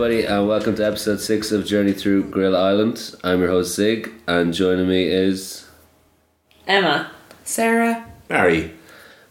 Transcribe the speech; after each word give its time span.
everybody, 0.00 0.24
and 0.24 0.46
welcome 0.46 0.76
to 0.76 0.86
episode 0.86 1.20
six 1.20 1.50
of 1.50 1.66
Journey 1.66 1.92
Through 1.92 2.30
Grill 2.30 2.56
Island. 2.56 3.16
I'm 3.24 3.40
your 3.40 3.48
host 3.48 3.74
Sig, 3.74 4.12
and 4.28 4.54
joining 4.54 4.86
me 4.86 5.08
is, 5.08 5.68
Emma. 6.68 7.10
Sarah. 7.42 8.06
Mary. 8.30 8.74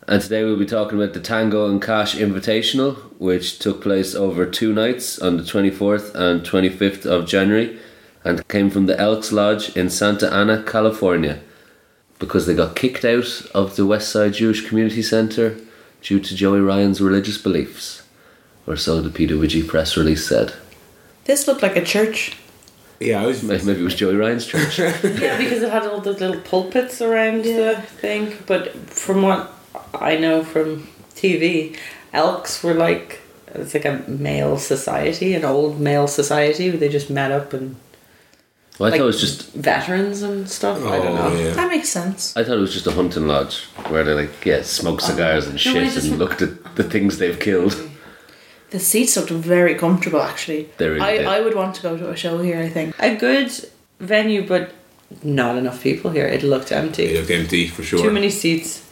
and 0.09 0.21
today 0.21 0.43
we'll 0.43 0.59
be 0.59 0.65
talking 0.65 1.01
about 1.01 1.13
the 1.13 1.21
Tango 1.21 1.69
and 1.69 1.81
Cash 1.81 2.15
Invitational, 2.17 2.95
which 3.17 3.59
took 3.59 3.81
place 3.81 4.13
over 4.13 4.45
two 4.45 4.73
nights 4.73 5.17
on 5.19 5.37
the 5.37 5.43
24th 5.43 6.13
and 6.13 6.41
25th 6.41 7.05
of 7.05 7.25
January, 7.25 7.79
and 8.25 8.45
came 8.49 8.69
from 8.69 8.87
the 8.87 8.99
Elks 8.99 9.31
Lodge 9.31 9.73
in 9.77 9.89
Santa 9.89 10.29
Ana, 10.33 10.63
California, 10.63 11.39
because 12.19 12.45
they 12.45 12.53
got 12.53 12.75
kicked 12.75 13.05
out 13.05 13.41
of 13.55 13.77
the 13.77 13.85
West 13.85 14.09
Side 14.09 14.33
Jewish 14.33 14.67
Community 14.67 15.01
Center 15.01 15.55
due 16.01 16.19
to 16.19 16.35
Joey 16.35 16.59
Ryan's 16.59 16.99
religious 16.99 17.37
beliefs, 17.37 18.03
or 18.67 18.75
so 18.75 19.01
the 19.01 19.09
PWG 19.09 19.67
press 19.67 19.97
release 19.97 20.27
said. 20.27 20.53
This 21.25 21.47
looked 21.47 21.61
like 21.63 21.75
a 21.75 21.83
church. 21.83 22.37
Yeah, 22.99 23.21
I 23.21 23.25
was. 23.27 23.43
Maybe 23.43 23.79
it 23.79 23.83
was 23.83 23.95
Joey 23.95 24.15
Ryan's 24.15 24.45
church. 24.45 24.79
Yeah, 24.79 25.37
because 25.37 25.61
it 25.63 25.71
had 25.71 25.83
all 25.85 26.01
those 26.01 26.19
little 26.19 26.41
pulpits 26.41 27.01
around 27.01 27.45
Yeah. 27.45 27.73
the 27.73 27.81
thing. 27.81 28.37
But 28.47 28.71
from 28.89 29.21
what 29.21 29.51
I 29.93 30.17
know 30.17 30.43
from 30.43 30.87
TV, 31.15 31.77
elks 32.13 32.63
were 32.63 32.73
like 32.73 33.21
it's 33.53 33.73
like 33.73 33.85
a 33.85 34.03
male 34.07 34.57
society, 34.57 35.33
an 35.35 35.45
old 35.45 35.79
male 35.79 36.07
society. 36.07 36.69
Where 36.69 36.79
they 36.79 36.89
just 36.89 37.09
met 37.09 37.31
up 37.31 37.53
and 37.53 37.75
Well, 38.79 38.87
I 38.87 38.91
like 38.91 38.97
thought 38.99 39.03
it 39.03 39.07
was 39.07 39.21
just 39.21 39.53
veterans 39.53 40.21
and 40.23 40.49
stuff. 40.49 40.77
I 40.79 40.97
don't 40.97 41.17
Oh, 41.19 41.29
know. 41.29 41.35
yeah. 41.39 41.53
That 41.53 41.69
makes 41.69 41.89
sense. 41.89 42.35
I 42.35 42.43
thought 42.43 42.57
it 42.57 42.61
was 42.61 42.73
just 42.73 42.87
a 42.87 42.91
hunting 42.91 43.27
lodge 43.27 43.65
where 43.89 44.03
they 44.03 44.13
like 44.13 44.43
yeah 44.45 44.63
smoke 44.63 45.01
cigars 45.01 45.45
and 45.45 45.53
No, 45.55 45.57
shit 45.59 45.83
I 45.83 45.89
just- 45.89 46.07
and 46.07 46.17
looked 46.17 46.41
at 46.41 46.75
the 46.75 46.83
things 46.83 47.17
they've 47.19 47.39
killed. 47.39 47.75
The 48.69 48.79
seats 48.79 49.15
looked 49.15 49.31
very 49.31 49.75
comfortable, 49.75 50.21
actually. 50.21 50.69
They 50.77 50.89
really 50.89 51.01
I, 51.01 51.17
did. 51.17 51.27
I 51.27 51.41
would 51.41 51.55
want 51.55 51.75
to 51.75 51.81
go 51.81 51.97
to 51.97 52.09
a 52.09 52.15
show 52.15 52.39
here, 52.39 52.59
I 52.59 52.69
think. 52.69 52.95
A 52.99 53.15
good 53.15 53.51
venue, 53.99 54.45
but 54.45 54.73
not 55.23 55.57
enough 55.57 55.81
people 55.81 56.11
here. 56.11 56.27
It 56.27 56.43
looked 56.43 56.71
empty. 56.71 57.05
It 57.05 57.19
looked 57.19 57.31
empty 57.31 57.67
for 57.67 57.83
sure. 57.83 58.01
Too 58.01 58.11
many 58.11 58.29
seats. 58.29 58.83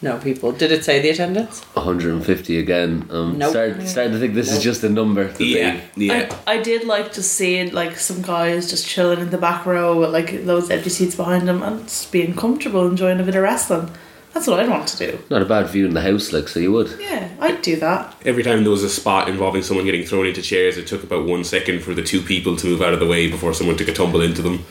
No 0.00 0.16
people. 0.18 0.52
Did 0.52 0.70
it 0.70 0.84
say 0.84 1.00
the 1.00 1.10
attendance? 1.10 1.60
150 1.74 2.58
again. 2.58 3.08
Um, 3.10 3.36
Nope. 3.36 3.50
started, 3.50 3.88
started 3.88 4.12
to 4.12 4.18
think 4.20 4.34
this 4.34 4.52
is 4.52 4.62
just 4.62 4.84
a 4.84 4.88
number. 4.88 5.26
that 5.26 5.44
Yeah, 5.44 5.80
yeah. 5.96 6.32
I, 6.46 6.54
I 6.54 6.62
did 6.62 6.84
like 6.84 7.10
to 7.12 7.22
see 7.22 7.68
like 7.70 7.98
some 7.98 8.22
guys 8.22 8.70
just 8.70 8.86
chilling 8.86 9.18
in 9.18 9.30
the 9.30 9.38
back 9.38 9.66
row 9.66 9.98
with 9.98 10.10
like 10.10 10.44
those 10.44 10.70
empty 10.70 10.90
seats 10.90 11.16
behind 11.16 11.48
them 11.48 11.64
and 11.64 11.82
just 11.82 12.12
being 12.12 12.34
comfortable, 12.34 12.86
enjoying 12.86 13.18
a 13.18 13.24
bit 13.24 13.34
of 13.34 13.42
wrestling. 13.42 13.90
That's 14.38 14.46
what 14.46 14.60
I'd 14.60 14.70
want 14.70 14.86
to 14.86 14.96
do. 14.96 15.18
Not 15.30 15.42
a 15.42 15.46
bad 15.46 15.66
view 15.66 15.84
in 15.84 15.94
the 15.94 16.00
house, 16.00 16.32
like 16.32 16.46
so 16.46 16.60
you 16.60 16.70
would. 16.70 16.96
Yeah, 17.00 17.28
I'd 17.40 17.60
do 17.60 17.74
that. 17.80 18.14
Every 18.24 18.44
time 18.44 18.62
there 18.62 18.70
was 18.70 18.84
a 18.84 18.88
spot 18.88 19.28
involving 19.28 19.62
someone 19.62 19.84
getting 19.84 20.06
thrown 20.06 20.28
into 20.28 20.42
chairs, 20.42 20.78
it 20.78 20.86
took 20.86 21.02
about 21.02 21.26
one 21.26 21.42
second 21.42 21.82
for 21.82 21.92
the 21.92 22.04
two 22.04 22.22
people 22.22 22.54
to 22.54 22.68
move 22.68 22.80
out 22.80 22.94
of 22.94 23.00
the 23.00 23.06
way 23.08 23.28
before 23.28 23.52
someone 23.52 23.76
took 23.76 23.88
a 23.88 23.92
tumble 23.92 24.20
into 24.20 24.40
them. 24.40 24.64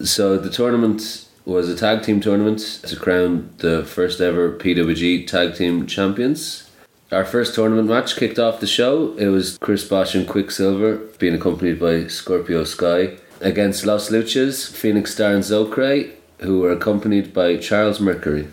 So 0.00 0.36
the 0.36 0.50
tournament 0.50 1.28
was 1.44 1.68
a 1.68 1.76
tag 1.76 2.02
team 2.02 2.20
tournament 2.20 2.58
to 2.84 2.96
crown 2.96 3.54
the 3.58 3.84
first 3.84 4.20
ever 4.20 4.58
PWG 4.58 5.28
tag 5.28 5.54
team 5.54 5.86
champions. 5.86 6.68
Our 7.12 7.24
first 7.24 7.54
tournament 7.54 7.88
match 7.88 8.16
kicked 8.16 8.40
off 8.40 8.58
the 8.58 8.66
show. 8.66 9.16
It 9.18 9.28
was 9.28 9.56
Chris 9.58 9.86
Bosh 9.88 10.16
and 10.16 10.26
Quicksilver 10.26 10.96
being 11.20 11.36
accompanied 11.36 11.78
by 11.78 12.08
Scorpio 12.08 12.64
Sky 12.64 13.18
against 13.40 13.86
Los 13.86 14.10
Luchas, 14.10 14.68
Phoenix 14.68 15.14
Star 15.14 15.32
and 15.32 15.44
Zocre, 15.44 16.10
who 16.40 16.58
were 16.58 16.72
accompanied 16.72 17.32
by 17.32 17.56
Charles 17.56 18.00
Mercury. 18.00 18.48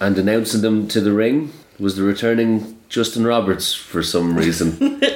And 0.00 0.16
announcing 0.18 0.62
them 0.62 0.88
to 0.88 1.00
the 1.00 1.12
ring 1.12 1.52
was 1.78 1.96
the 1.96 2.02
returning 2.02 2.78
Justin 2.88 3.26
Roberts 3.26 3.74
for 3.74 4.02
some 4.02 4.36
reason. 4.36 5.00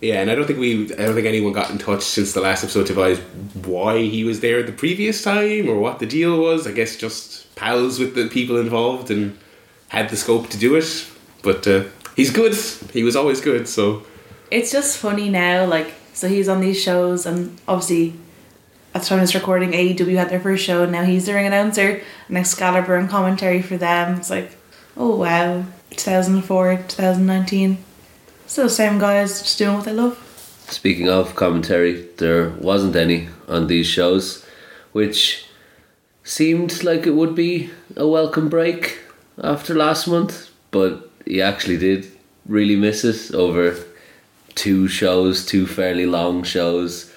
Yeah, 0.00 0.20
and 0.20 0.30
I 0.30 0.34
don't 0.34 0.46
think 0.46 0.58
we, 0.58 0.92
I 0.92 0.96
don't 1.06 1.14
think 1.14 1.26
anyone 1.26 1.54
got 1.54 1.70
in 1.70 1.78
touch 1.78 2.02
since 2.02 2.34
the 2.34 2.42
last 2.42 2.62
episode 2.62 2.88
to 2.88 2.92
advise 2.92 3.18
why 3.64 4.02
he 4.02 4.22
was 4.22 4.40
there 4.40 4.62
the 4.62 4.70
previous 4.70 5.22
time 5.22 5.66
or 5.66 5.78
what 5.78 5.98
the 5.98 6.04
deal 6.04 6.38
was. 6.38 6.66
I 6.66 6.72
guess 6.72 6.96
just 6.96 7.54
pals 7.54 7.98
with 7.98 8.14
the 8.14 8.28
people 8.28 8.58
involved 8.58 9.10
and 9.10 9.38
had 9.88 10.10
the 10.10 10.16
scope 10.16 10.50
to 10.50 10.58
do 10.58 10.76
it. 10.76 11.10
But 11.42 11.66
uh, 11.66 11.84
he's 12.16 12.30
good. 12.30 12.54
He 12.92 13.02
was 13.02 13.16
always 13.16 13.40
good. 13.40 13.66
So 13.66 14.04
It's 14.50 14.70
just 14.70 14.98
funny 14.98 15.30
now, 15.30 15.64
like, 15.64 15.94
so 16.12 16.28
he's 16.28 16.50
on 16.50 16.60
these 16.60 16.78
shows, 16.78 17.24
and 17.24 17.58
obviously, 17.66 18.12
at 18.94 19.02
the 19.02 19.08
time 19.08 19.18
of 19.18 19.24
this 19.24 19.34
recording, 19.34 19.72
AEW 19.72 20.16
had 20.16 20.30
their 20.30 20.38
first 20.38 20.64
show, 20.64 20.84
and 20.84 20.92
now 20.92 21.02
he's 21.02 21.26
the 21.26 21.34
ring 21.34 21.46
announcer, 21.46 22.00
and 22.28 22.38
Excalibur 22.38 22.94
and 22.94 23.10
commentary 23.10 23.60
for 23.60 23.76
them. 23.76 24.18
It's 24.18 24.30
like, 24.30 24.56
oh 24.96 25.16
wow, 25.16 25.64
2004, 25.90 26.84
2019. 26.88 27.78
Still 28.46 28.64
the 28.64 28.70
same 28.70 28.98
guys, 29.00 29.42
just 29.42 29.58
doing 29.58 29.74
what 29.74 29.84
they 29.84 29.92
love. 29.92 30.20
Speaking 30.68 31.08
of 31.08 31.34
commentary, 31.34 32.08
there 32.18 32.50
wasn't 32.50 32.94
any 32.94 33.28
on 33.48 33.66
these 33.66 33.86
shows, 33.88 34.46
which 34.92 35.46
seemed 36.22 36.84
like 36.84 37.06
it 37.06 37.14
would 37.14 37.34
be 37.34 37.70
a 37.96 38.06
welcome 38.06 38.48
break 38.48 39.00
after 39.42 39.74
last 39.74 40.06
month, 40.06 40.50
but 40.70 41.10
he 41.26 41.42
actually 41.42 41.78
did 41.78 42.06
really 42.46 42.76
miss 42.76 43.04
it 43.04 43.34
over 43.34 43.76
two 44.54 44.86
shows, 44.86 45.44
two 45.44 45.66
fairly 45.66 46.06
long 46.06 46.44
shows 46.44 47.12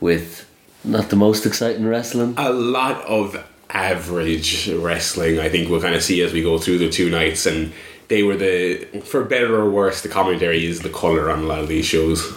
with 0.00 0.45
not 0.86 1.10
the 1.10 1.16
most 1.16 1.44
exciting 1.46 1.86
wrestling. 1.86 2.34
a 2.36 2.52
lot 2.52 3.02
of 3.04 3.44
average 3.70 4.68
wrestling 4.70 5.40
I 5.40 5.48
think 5.48 5.68
we'll 5.68 5.80
kind 5.80 5.94
of 5.94 6.02
see 6.02 6.22
as 6.22 6.32
we 6.32 6.42
go 6.42 6.58
through 6.58 6.78
the 6.78 6.88
two 6.88 7.10
nights 7.10 7.46
and 7.46 7.72
they 8.08 8.22
were 8.22 8.36
the 8.36 8.84
for 9.04 9.24
better 9.24 9.56
or 9.56 9.68
worse 9.68 10.02
the 10.02 10.08
commentary 10.08 10.64
is 10.64 10.80
the 10.80 10.88
color 10.88 11.30
on 11.30 11.40
a 11.40 11.42
lot 11.42 11.58
of 11.58 11.68
these 11.68 11.84
shows 11.84 12.36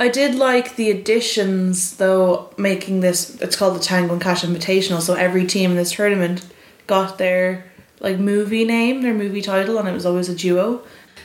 I 0.00 0.08
did 0.08 0.36
like 0.36 0.76
the 0.76 0.90
additions, 0.92 1.96
though, 1.96 2.50
making 2.56 3.00
this, 3.00 3.34
it's 3.40 3.56
called 3.56 3.74
the 3.74 3.82
Tango 3.82 4.12
and 4.12 4.22
Cash 4.22 4.42
Invitational, 4.42 5.00
so 5.00 5.14
every 5.14 5.44
team 5.44 5.72
in 5.72 5.76
this 5.76 5.90
tournament 5.90 6.46
got 6.86 7.18
their, 7.18 7.64
like, 7.98 8.16
movie 8.18 8.64
name, 8.64 9.02
their 9.02 9.12
movie 9.12 9.42
title, 9.42 9.76
and 9.76 9.88
it 9.88 9.92
was 9.92 10.06
always 10.06 10.28
a 10.28 10.36
duo. 10.36 10.82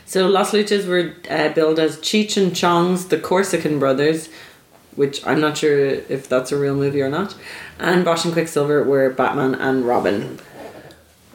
So 0.08 0.28
Los 0.28 0.54
Luchas 0.54 0.88
were 0.88 1.14
uh, 1.30 1.54
billed 1.54 1.78
as 1.78 1.98
Cheech 1.98 2.36
and 2.36 2.56
Chong's 2.56 3.10
The 3.10 3.20
Corsican 3.20 3.78
Brothers, 3.78 4.30
which 4.96 5.26
I'm 5.26 5.40
not 5.42 5.58
sure 5.58 5.78
if 5.80 6.28
that's 6.30 6.52
a 6.52 6.58
real 6.58 6.76
movie 6.76 7.02
or 7.02 7.10
not. 7.10 7.36
And 7.80 8.06
Bosh 8.06 8.26
and 8.26 8.34
Quicksilver 8.34 8.84
were 8.84 9.10
Batman 9.10 9.56
and 9.56 9.86
Robin. 9.86 10.40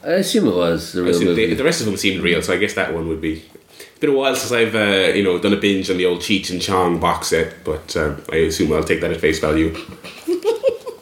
I 0.04 0.12
assume 0.12 0.46
it 0.46 0.54
was 0.54 0.92
the 0.92 1.02
real 1.02 1.20
movie. 1.20 1.46
they, 1.46 1.54
the 1.54 1.64
rest 1.64 1.80
of 1.80 1.86
them 1.86 1.97
seemed 1.97 2.22
real 2.22 2.41
so 2.41 2.52
I 2.52 2.56
guess 2.56 2.74
that 2.74 2.94
one 2.94 3.08
would 3.08 3.20
be 3.20 3.44
it's 3.91 3.98
been 3.98 4.10
a 4.10 4.16
while 4.16 4.34
since 4.36 4.52
I've 4.52 4.74
uh, 4.74 5.12
you 5.12 5.24
know 5.24 5.38
done 5.41 5.52
a 5.52 5.56
binge 5.56 5.91
on 5.91 5.97
the 5.97 6.06
old 6.06 6.20
Cheech 6.20 6.50
and 6.50 6.62
Chong 6.62 7.00
box 7.00 7.28
set 7.28 7.64
but 7.64 7.97
um, 7.97 8.22
I 8.32 8.36
assume 8.36 8.72
I'll 8.72 8.84
take 8.84 9.00
that 9.00 9.10
at 9.10 9.20
face 9.20 9.41
value 9.41 9.74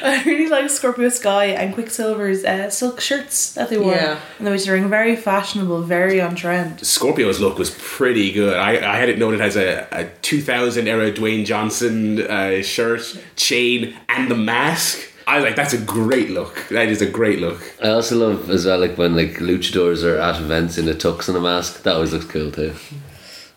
I 0.08 0.22
really 0.22 0.48
like 0.48 0.70
Scorpio 0.70 1.08
Sky 1.08 1.46
and 1.46 1.74
Quicksilver's 1.74 2.44
uh, 2.44 2.70
silk 2.70 3.00
shirts 3.00 3.54
that 3.54 3.70
they 3.70 3.78
wore. 3.78 3.92
Yeah. 3.92 4.20
And 4.38 4.46
they 4.46 4.52
were 4.52 4.58
wearing 4.64 4.88
very 4.88 5.16
fashionable, 5.16 5.82
very 5.82 6.20
on 6.20 6.36
trend. 6.36 6.86
Scorpio's 6.86 7.40
look 7.40 7.58
was 7.58 7.70
pretty 7.70 8.30
good. 8.30 8.56
I, 8.56 8.74
I 8.74 8.96
had 8.96 9.08
it 9.08 9.18
noted 9.18 9.40
as 9.40 9.56
a, 9.56 9.88
a 9.90 10.04
2000 10.22 10.86
era 10.86 11.10
Dwayne 11.10 11.44
Johnson 11.44 12.20
uh, 12.20 12.62
shirt, 12.62 13.20
chain, 13.34 13.96
and 14.08 14.30
the 14.30 14.36
mask. 14.36 15.00
I 15.26 15.36
was 15.36 15.44
like, 15.44 15.56
that's 15.56 15.72
a 15.72 15.78
great 15.78 16.30
look. 16.30 16.68
That 16.68 16.88
is 16.88 17.02
a 17.02 17.10
great 17.10 17.40
look. 17.40 17.60
I 17.82 17.88
also 17.88 18.16
love 18.16 18.48
as 18.48 18.64
well 18.64 18.78
like 18.78 18.96
when 18.96 19.16
like 19.16 19.34
luchadors 19.38 20.04
are 20.04 20.18
at 20.18 20.40
events 20.40 20.78
in 20.78 20.88
a 20.88 20.94
tux 20.94 21.26
and 21.26 21.36
a 21.36 21.40
mask. 21.40 21.82
That 21.82 21.96
always 21.96 22.12
looks 22.12 22.26
cool 22.26 22.52
too. 22.52 22.74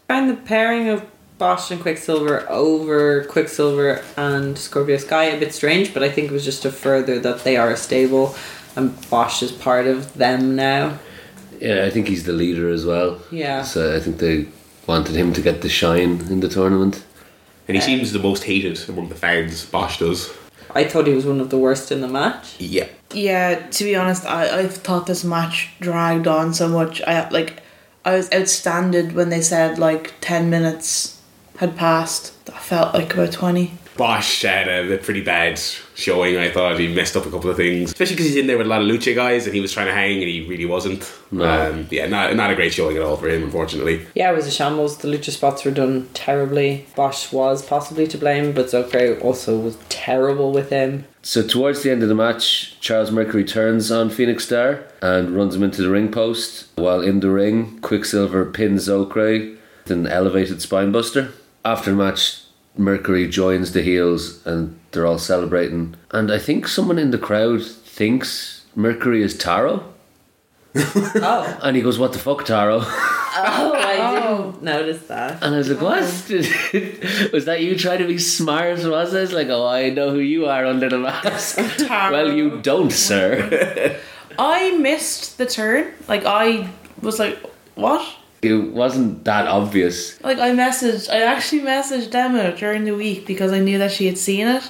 And 0.09 0.31
the 0.31 0.35
pairing 0.35 0.89
of 0.89 1.05
Bosh 1.39 1.71
and 1.71 1.81
Quicksilver 1.81 2.45
over 2.49 3.23
Quicksilver 3.23 4.03
and 4.17 4.57
Scorpio 4.57 4.97
Sky 4.97 5.23
a 5.23 5.39
bit 5.39 5.53
strange, 5.53 5.93
but 5.93 6.03
I 6.03 6.09
think 6.09 6.29
it 6.29 6.33
was 6.33 6.43
just 6.43 6.61
to 6.63 6.71
further 6.71 7.17
that 7.19 7.45
they 7.45 7.55
are 7.55 7.71
a 7.71 7.77
stable 7.77 8.35
and 8.75 9.09
Bosh 9.09 9.41
is 9.41 9.51
part 9.51 9.87
of 9.87 10.13
them 10.15 10.55
now. 10.55 10.99
Yeah, 11.59 11.85
I 11.85 11.89
think 11.89 12.09
he's 12.09 12.25
the 12.25 12.33
leader 12.33 12.69
as 12.69 12.85
well. 12.85 13.21
Yeah. 13.31 13.63
So 13.63 13.95
I 13.95 13.99
think 13.99 14.17
they 14.17 14.47
wanted 14.85 15.15
him 15.15 15.33
to 15.33 15.41
get 15.41 15.61
the 15.61 15.69
shine 15.69 16.21
in 16.29 16.41
the 16.41 16.49
tournament. 16.49 17.03
And 17.67 17.75
he 17.75 17.81
seems 17.81 18.11
the 18.11 18.19
most 18.19 18.43
hated 18.43 18.89
among 18.89 19.09
the 19.09 19.15
fans, 19.15 19.65
Bosh 19.65 19.99
does. 19.99 20.33
I 20.75 20.83
thought 20.83 21.07
he 21.07 21.13
was 21.13 21.25
one 21.25 21.39
of 21.39 21.49
the 21.49 21.57
worst 21.57 21.91
in 21.91 22.01
the 22.01 22.07
match. 22.07 22.59
Yeah. 22.59 22.87
Yeah, 23.13 23.67
to 23.69 23.83
be 23.83 23.95
honest, 23.95 24.25
I, 24.25 24.59
I've 24.59 24.75
thought 24.75 25.07
this 25.07 25.23
match 25.23 25.69
dragged 25.79 26.27
on 26.27 26.53
so 26.53 26.67
much. 26.67 27.01
I 27.03 27.29
like, 27.29 27.61
I 28.03 28.15
was 28.15 28.31
outstanded 28.33 29.13
when 29.13 29.29
they 29.29 29.41
said 29.41 29.79
like 29.79 30.15
10 30.21 30.49
minutes 30.49 31.18
had 31.59 31.75
passed. 31.75 32.33
I 32.47 32.57
felt 32.57 32.93
like 32.93 33.13
about 33.13 33.33
20. 33.33 33.73
Bosh 33.97 34.43
had 34.43 34.69
a, 34.69 34.93
a 34.93 34.97
pretty 34.97 35.19
bad 35.19 35.59
showing, 35.93 36.37
I 36.37 36.49
thought. 36.49 36.79
He 36.79 36.87
messed 36.87 37.17
up 37.17 37.25
a 37.25 37.29
couple 37.29 37.49
of 37.49 37.57
things. 37.57 37.91
Especially 37.91 38.15
because 38.15 38.27
he's 38.27 38.37
in 38.37 38.47
there 38.47 38.57
with 38.57 38.65
a 38.65 38.69
lot 38.69 38.81
of 38.81 38.87
lucha 38.87 39.13
guys 39.13 39.45
and 39.45 39.53
he 39.53 39.59
was 39.59 39.73
trying 39.73 39.87
to 39.87 39.93
hang 39.93 40.19
and 40.19 40.29
he 40.29 40.47
really 40.47 40.65
wasn't. 40.65 41.13
No. 41.31 41.43
Um, 41.43 41.87
yeah, 41.91 42.07
not, 42.07 42.33
not 42.37 42.49
a 42.49 42.55
great 42.55 42.73
showing 42.73 42.95
at 42.95 43.03
all 43.03 43.17
for 43.17 43.27
him, 43.27 43.43
unfortunately. 43.43 44.05
Yeah, 44.15 44.31
it 44.31 44.35
was 44.37 44.47
a 44.47 44.51
shambles. 44.51 44.99
The 44.99 45.09
lucha 45.09 45.31
spots 45.31 45.65
were 45.65 45.71
done 45.71 46.07
terribly. 46.13 46.85
Bosh 46.95 47.33
was 47.33 47.61
possibly 47.61 48.07
to 48.07 48.17
blame, 48.17 48.53
but 48.53 48.67
Zokre 48.67 49.21
also 49.21 49.59
was 49.59 49.77
terrible 49.89 50.53
with 50.53 50.69
him. 50.69 51.03
So 51.23 51.45
towards 51.45 51.83
the 51.83 51.91
end 51.91 52.01
of 52.03 52.07
the 52.07 52.15
match, 52.15 52.79
Charles 52.79 53.11
Mercury 53.11 53.43
turns 53.43 53.91
on 53.91 54.09
Phoenix 54.09 54.45
Star 54.45 54.85
and 55.01 55.35
runs 55.35 55.55
him 55.55 55.63
into 55.63 55.81
the 55.81 55.89
ring 55.89 56.09
post. 56.09 56.67
While 56.77 57.01
in 57.01 57.19
the 57.19 57.29
ring, 57.29 57.79
Quicksilver 57.81 58.45
pins 58.45 58.87
Zokre 58.87 59.57
with 59.83 59.91
an 59.91 60.07
elevated 60.07 60.59
spinebuster. 60.59 61.33
After 61.65 61.91
the 61.91 61.97
match, 61.97 62.41
Mercury 62.77 63.27
joins 63.27 63.73
the 63.73 63.81
heels 63.81 64.45
and 64.45 64.79
they're 64.91 65.05
all 65.05 65.19
celebrating. 65.19 65.95
And 66.11 66.31
I 66.31 66.39
think 66.39 66.67
someone 66.67 66.97
in 66.99 67.11
the 67.11 67.17
crowd 67.17 67.63
thinks 67.63 68.65
Mercury 68.75 69.21
is 69.21 69.37
Taro. 69.37 69.93
Oh, 70.75 71.59
And 71.63 71.75
he 71.75 71.81
goes, 71.81 71.97
What 71.99 72.13
the 72.13 72.19
fuck, 72.19 72.45
Taro? 72.45 72.79
oh, 72.81 73.73
I 73.75 73.95
didn't 73.95 74.23
oh. 74.27 74.57
notice 74.61 75.07
that. 75.07 75.43
And 75.43 75.55
I 75.55 75.57
was 75.57 75.69
like, 75.69 75.81
What? 75.81 76.03
Oh. 76.03 77.29
was 77.33 77.45
that 77.45 77.61
you 77.61 77.75
trying 77.77 77.99
to 77.99 78.07
be 78.07 78.17
smart? 78.17 78.83
Was 78.83 79.13
it? 79.13 79.23
It's 79.23 79.33
like, 79.33 79.49
Oh, 79.49 79.65
I 79.65 79.89
know 79.89 80.11
who 80.11 80.19
you 80.19 80.45
are 80.45 80.65
under 80.65 80.87
the 80.89 80.99
mask. 80.99 81.57
well, 81.89 82.31
you 82.31 82.61
don't, 82.61 82.91
sir. 82.91 83.99
I 84.37 84.71
missed 84.77 85.37
the 85.37 85.45
turn. 85.45 85.91
Like 86.07 86.23
I 86.25 86.69
was 87.01 87.19
like, 87.19 87.37
what? 87.75 88.07
It 88.41 88.53
wasn't 88.71 89.25
that 89.25 89.47
obvious. 89.47 90.21
Like 90.23 90.37
I 90.39 90.51
messaged, 90.51 91.09
I 91.09 91.21
actually 91.23 91.61
messaged 91.61 92.13
Emma 92.15 92.55
during 92.55 92.85
the 92.85 92.95
week 92.95 93.25
because 93.27 93.51
I 93.51 93.59
knew 93.59 93.77
that 93.79 93.91
she 93.91 94.05
had 94.05 94.17
seen 94.17 94.47
it, 94.47 94.69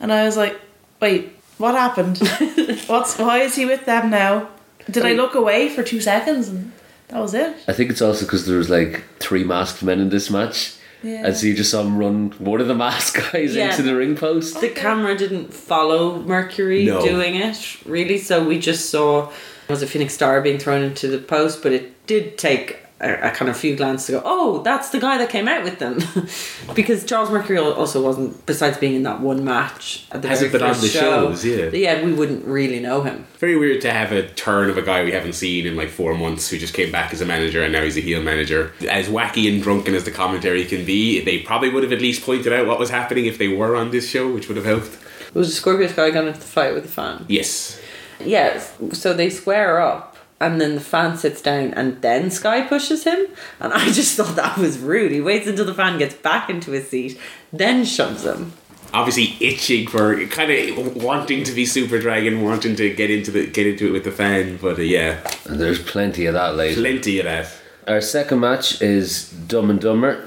and 0.00 0.12
I 0.12 0.24
was 0.24 0.36
like, 0.36 0.58
wait, 1.00 1.32
what 1.58 1.74
happened? 1.74 2.18
What's 2.86 3.18
why 3.18 3.38
is 3.38 3.54
he 3.54 3.64
with 3.64 3.86
them 3.86 4.10
now? 4.10 4.48
Did 4.90 5.04
I 5.04 5.14
look 5.14 5.34
away 5.34 5.68
for 5.68 5.82
two 5.82 6.00
seconds 6.00 6.48
and 6.48 6.72
that 7.08 7.20
was 7.20 7.34
it? 7.34 7.56
I 7.66 7.72
think 7.72 7.90
it's 7.90 8.02
also 8.02 8.24
because 8.24 8.46
there 8.46 8.58
was 8.58 8.68
like 8.70 9.02
three 9.18 9.42
masked 9.44 9.82
men 9.82 9.98
in 10.00 10.10
this 10.10 10.30
match. 10.30 10.74
Yeah. 11.02 11.26
And 11.26 11.36
so 11.36 11.46
you 11.46 11.54
just 11.54 11.70
saw 11.70 11.82
him 11.82 11.96
run 11.98 12.30
one 12.38 12.60
of 12.60 12.68
the 12.68 12.74
masked 12.74 13.16
guys 13.32 13.54
Yeah. 13.56 13.70
into 13.70 13.82
the 13.82 13.96
ring 13.96 14.16
post. 14.16 14.60
The 14.60 14.68
camera 14.68 15.16
didn't 15.16 15.52
follow 15.54 16.20
Mercury 16.22 16.84
No. 16.84 17.00
doing 17.04 17.34
it 17.36 17.78
really, 17.84 18.18
so 18.18 18.44
we 18.46 18.58
just 18.58 18.90
saw 18.90 19.30
was 19.68 19.82
a 19.82 19.86
Phoenix 19.86 20.14
Star 20.14 20.40
being 20.40 20.58
thrown 20.58 20.82
into 20.82 21.08
the 21.08 21.18
post, 21.18 21.62
but 21.62 21.72
it 21.72 22.06
did 22.06 22.38
take 22.38 22.78
a, 23.00 23.28
a 23.28 23.30
kind 23.30 23.50
of 23.50 23.56
few 23.56 23.76
glances 23.76 24.06
to 24.06 24.12
go, 24.12 24.22
oh, 24.24 24.62
that's 24.62 24.90
the 24.90 24.98
guy 24.98 25.18
that 25.18 25.28
came 25.28 25.48
out 25.48 25.64
with 25.64 25.78
them, 25.78 25.98
because 26.74 27.04
Charles 27.04 27.30
Mercury 27.30 27.58
also 27.58 28.02
wasn't. 28.02 28.46
Besides 28.46 28.78
being 28.78 28.94
in 28.94 29.02
that 29.02 29.20
one 29.20 29.44
match 29.44 30.06
at 30.12 30.22
the 30.22 30.28
Hasn't 30.28 30.52
been 30.52 30.62
on 30.62 30.80
the 30.80 30.88
show, 30.88 31.28
shows, 31.28 31.44
yeah. 31.44 31.66
yeah, 31.72 32.04
we 32.04 32.12
wouldn't 32.12 32.44
really 32.44 32.80
know 32.80 33.02
him. 33.02 33.26
Very 33.38 33.56
weird 33.56 33.82
to 33.82 33.92
have 33.92 34.12
a 34.12 34.28
turn 34.30 34.70
of 34.70 34.78
a 34.78 34.82
guy 34.82 35.04
we 35.04 35.12
haven't 35.12 35.34
seen 35.34 35.66
in 35.66 35.76
like 35.76 35.88
four 35.88 36.14
months 36.14 36.48
who 36.48 36.58
just 36.58 36.74
came 36.74 36.90
back 36.90 37.12
as 37.12 37.20
a 37.20 37.26
manager 37.26 37.62
and 37.62 37.72
now 37.72 37.82
he's 37.82 37.96
a 37.96 38.00
heel 38.00 38.22
manager. 38.22 38.72
As 38.88 39.08
wacky 39.08 39.52
and 39.52 39.62
drunken 39.62 39.94
as 39.94 40.04
the 40.04 40.10
commentary 40.10 40.64
can 40.64 40.84
be, 40.84 41.20
they 41.20 41.40
probably 41.40 41.68
would 41.68 41.82
have 41.82 41.92
at 41.92 42.00
least 42.00 42.24
pointed 42.24 42.52
out 42.52 42.66
what 42.66 42.78
was 42.78 42.90
happening 42.90 43.26
if 43.26 43.36
they 43.36 43.48
were 43.48 43.76
on 43.76 43.90
this 43.90 44.08
show, 44.08 44.32
which 44.32 44.48
would 44.48 44.56
have 44.56 44.66
helped. 44.66 44.96
Was 45.34 45.48
the 45.48 45.54
Scorpius 45.54 45.92
guy 45.92 46.10
going 46.10 46.28
into 46.28 46.40
the 46.40 46.46
fight 46.46 46.72
with 46.72 46.84
the 46.84 46.88
fan? 46.88 47.26
Yes. 47.28 47.80
Yes. 48.24 48.74
So 48.92 49.12
they 49.12 49.28
square 49.28 49.80
up. 49.80 50.15
And 50.38 50.60
then 50.60 50.74
the 50.74 50.80
fan 50.82 51.16
sits 51.16 51.40
down, 51.40 51.72
and 51.74 52.02
then 52.02 52.30
Sky 52.30 52.60
pushes 52.60 53.04
him. 53.04 53.26
And 53.58 53.72
I 53.72 53.86
just 53.90 54.16
thought 54.16 54.36
that 54.36 54.58
was 54.58 54.78
rude. 54.78 55.12
He 55.12 55.20
waits 55.20 55.46
until 55.46 55.64
the 55.64 55.72
fan 55.74 55.98
gets 55.98 56.14
back 56.14 56.50
into 56.50 56.72
his 56.72 56.88
seat, 56.90 57.18
then 57.52 57.84
shoves 57.86 58.24
him. 58.24 58.52
Obviously 58.92 59.36
itching 59.44 59.88
for 59.88 60.24
kind 60.26 60.50
of 60.50 61.02
wanting 61.02 61.42
to 61.44 61.52
be 61.52 61.64
Super 61.66 61.98
Dragon, 61.98 62.42
wanting 62.42 62.76
to 62.76 62.94
get 62.94 63.10
into 63.10 63.30
the 63.30 63.46
get 63.46 63.66
into 63.66 63.88
it 63.88 63.90
with 63.90 64.04
the 64.04 64.12
fan, 64.12 64.58
but 64.58 64.78
uh, 64.78 64.82
yeah, 64.82 65.18
And 65.46 65.58
there's 65.60 65.82
plenty 65.82 66.26
of 66.26 66.34
that 66.34 66.54
later. 66.54 66.80
plenty 66.80 67.18
of 67.18 67.24
that. 67.24 67.50
Our 67.88 68.00
second 68.00 68.40
match 68.40 68.80
is 68.80 69.30
Dumb 69.30 69.70
and 69.70 69.80
Dumber, 69.80 70.24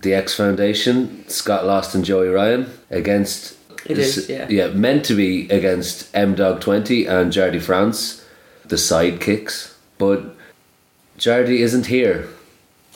the 0.00 0.14
X 0.14 0.34
Foundation, 0.34 1.28
Scott 1.28 1.64
Lost 1.66 1.94
and 1.94 2.04
Joey 2.04 2.28
Ryan 2.28 2.70
against. 2.90 3.56
It 3.86 3.98
is, 3.98 4.28
yeah. 4.28 4.46
Yeah, 4.48 4.68
meant 4.68 5.04
to 5.06 5.14
be 5.14 5.48
against 5.50 6.14
M 6.14 6.34
Dog 6.34 6.60
20 6.60 7.06
and 7.06 7.32
Jardi 7.32 7.60
Frantz, 7.60 8.24
the 8.68 8.76
sidekicks. 8.76 9.74
But 9.98 10.34
Jardi 11.18 11.58
isn't 11.60 11.86
here. 11.86 12.28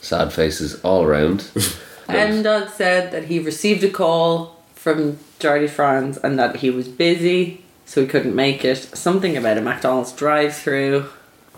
Sad 0.00 0.32
faces 0.32 0.80
all 0.82 1.04
around. 1.04 1.48
And 2.08 2.42
Doug 2.42 2.70
said 2.70 3.12
that 3.12 3.26
he 3.26 3.38
received 3.38 3.84
a 3.84 3.88
call 3.88 4.60
from 4.74 5.18
Jardi 5.38 5.68
Frantz 5.70 6.18
and 6.24 6.36
that 6.40 6.56
he 6.56 6.68
was 6.68 6.88
busy, 6.88 7.62
so 7.86 8.00
he 8.00 8.06
couldn't 8.08 8.34
make 8.34 8.64
it. 8.64 8.78
Something 8.78 9.36
about 9.36 9.58
a 9.58 9.60
McDonald's 9.60 10.10
drive 10.10 10.56
through. 10.56 11.06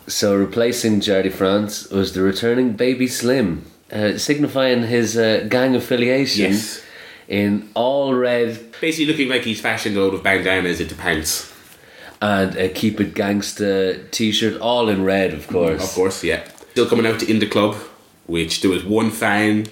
So 0.08 0.36
replacing 0.36 1.00
Jardi 1.00 1.32
Frantz 1.32 1.88
was 1.88 2.12
the 2.12 2.20
returning 2.20 2.72
Baby 2.74 3.06
Slim, 3.06 3.64
uh, 3.90 4.18
signifying 4.18 4.82
his 4.82 5.16
uh, 5.16 5.46
gang 5.48 5.74
affiliation 5.74 6.52
Yes. 6.52 6.82
in 7.28 7.70
all 7.72 8.12
red 8.14 8.72
Basically 8.78 9.06
looking 9.06 9.28
like 9.30 9.42
he's 9.44 9.60
fashioned 9.60 9.96
a 9.96 10.00
load 10.00 10.12
of 10.12 10.22
bandanas 10.22 10.80
into 10.80 10.94
pants. 10.94 11.50
And 12.22 12.56
a 12.56 12.68
Keep 12.68 13.00
It 13.00 13.14
Gangster 13.14 14.02
t-shirt, 14.08 14.60
all 14.60 14.88
in 14.88 15.04
red, 15.04 15.34
of 15.34 15.46
course. 15.48 15.82
Of 15.82 15.90
course, 15.90 16.24
yeah. 16.24 16.48
Still 16.70 16.88
coming 16.88 17.04
out 17.04 17.20
to 17.20 17.30
In 17.30 17.40
the 17.40 17.48
Club, 17.48 17.74
which 18.26 18.62
there 18.62 18.70
was 18.70 18.84
one 18.84 19.10
fan 19.10 19.66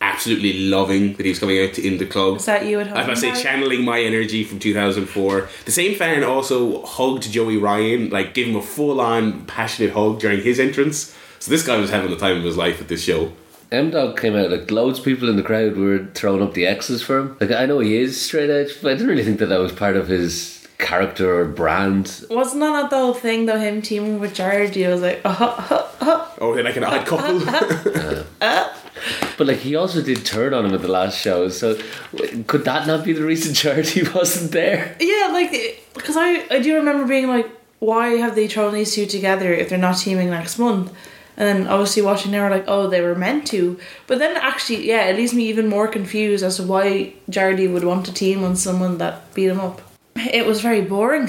absolutely 0.00 0.68
loving 0.68 1.14
that 1.14 1.24
he 1.24 1.30
was 1.30 1.38
coming 1.38 1.62
out 1.62 1.74
to 1.74 1.86
In 1.86 1.98
the 1.98 2.06
Club. 2.06 2.36
Is 2.36 2.46
that 2.46 2.66
you 2.66 2.80
at 2.80 2.86
home? 2.86 2.96
I 2.96 3.08
was 3.08 3.22
about 3.22 3.32
to 3.32 3.36
say 3.36 3.42
channeling 3.42 3.84
my 3.84 4.00
energy 4.00 4.44
from 4.44 4.58
2004. 4.58 5.48
The 5.64 5.72
same 5.72 5.96
fan 5.96 6.22
also 6.22 6.82
hugged 6.84 7.30
Joey 7.30 7.56
Ryan, 7.56 8.10
like 8.10 8.34
gave 8.34 8.46
him 8.46 8.56
a 8.56 8.62
full 8.62 9.00
on 9.00 9.46
passionate 9.46 9.92
hug 9.92 10.20
during 10.20 10.42
his 10.42 10.60
entrance. 10.60 11.16
So 11.38 11.50
this 11.50 11.66
guy 11.66 11.78
was 11.78 11.90
having 11.90 12.10
the 12.10 12.16
time 12.16 12.36
of 12.36 12.44
his 12.44 12.56
life 12.56 12.80
at 12.80 12.88
this 12.88 13.02
show. 13.02 13.32
M 13.72 13.90
Dog 13.90 14.18
came 14.18 14.36
out 14.36 14.50
like 14.50 14.70
loads 14.70 15.00
of 15.00 15.04
people 15.04 15.28
in 15.28 15.36
the 15.36 15.42
crowd 15.42 15.76
were 15.76 16.06
throwing 16.14 16.42
up 16.42 16.54
the 16.54 16.66
X's 16.66 17.02
for 17.02 17.18
him. 17.18 17.36
Like 17.40 17.50
I 17.50 17.66
know 17.66 17.80
he 17.80 17.96
is 17.96 18.20
straight 18.20 18.48
edge, 18.48 18.80
but 18.80 18.92
I 18.92 18.94
didn't 18.94 19.08
really 19.08 19.24
think 19.24 19.40
that 19.40 19.46
that 19.46 19.58
was 19.58 19.72
part 19.72 19.96
of 19.96 20.08
his 20.08 20.55
character 20.78 21.40
or 21.40 21.44
brand. 21.46 22.24
Wasn't 22.30 22.60
that 22.60 22.90
the 22.90 22.96
whole 22.96 23.14
thing 23.14 23.46
though? 23.46 23.58
Him 23.58 23.82
teaming 23.82 24.20
with 24.20 24.34
Jardi, 24.34 24.86
I 24.86 24.92
was 24.92 25.02
like, 25.02 25.20
uh-huh, 25.24 25.44
uh-huh, 25.44 25.74
uh-huh. 25.74 25.86
oh, 26.00 26.30
oh, 26.30 26.34
oh. 26.38 26.38
Oh, 26.40 26.54
they're 26.54 26.64
like 26.64 26.76
an 26.76 26.84
odd 26.84 27.06
couple. 27.06 28.24
Uh, 28.38 28.72
but 29.38 29.46
like 29.46 29.58
he 29.58 29.76
also 29.76 30.02
did 30.02 30.24
turn 30.24 30.52
on 30.54 30.64
him 30.64 30.74
at 30.74 30.82
the 30.82 30.88
last 30.88 31.18
show, 31.18 31.48
so 31.48 31.78
could 32.46 32.64
that 32.64 32.86
not 32.86 33.04
be 33.04 33.12
the 33.12 33.24
reason 33.24 33.54
Charity 33.62 34.02
wasn't 34.14 34.52
there? 34.52 34.96
yeah, 35.00 35.28
like 35.32 35.82
because 35.94 36.16
I 36.16 36.44
I 36.50 36.60
do 36.60 36.74
remember 36.76 37.06
being 37.06 37.28
like, 37.28 37.48
why 37.78 38.16
have 38.16 38.34
they 38.34 38.48
thrown 38.48 38.74
these 38.74 38.94
two 38.94 39.06
together 39.06 39.52
if 39.52 39.68
they're 39.68 39.78
not 39.78 39.98
teaming 39.98 40.30
next 40.30 40.58
month? 40.58 40.92
And 41.36 41.46
then 41.46 41.66
obviously 41.68 42.02
watching 42.02 42.32
they 42.32 42.40
were 42.40 42.50
like, 42.50 42.64
oh, 42.66 42.88
they 42.88 43.02
were 43.02 43.14
meant 43.14 43.46
to. 43.48 43.78
But 44.06 44.18
then 44.18 44.36
actually, 44.38 44.88
yeah, 44.88 45.06
it 45.06 45.16
leaves 45.16 45.34
me 45.34 45.48
even 45.48 45.68
more 45.68 45.86
confused 45.86 46.42
as 46.42 46.56
to 46.56 46.62
why 46.62 47.12
Jardi 47.30 47.70
would 47.70 47.84
want 47.84 48.06
to 48.06 48.12
team 48.12 48.42
on 48.42 48.56
someone 48.56 48.96
that 48.98 49.34
beat 49.34 49.48
him 49.48 49.60
up. 49.60 49.82
It 50.18 50.46
was 50.46 50.60
very 50.60 50.82
boring. 50.82 51.28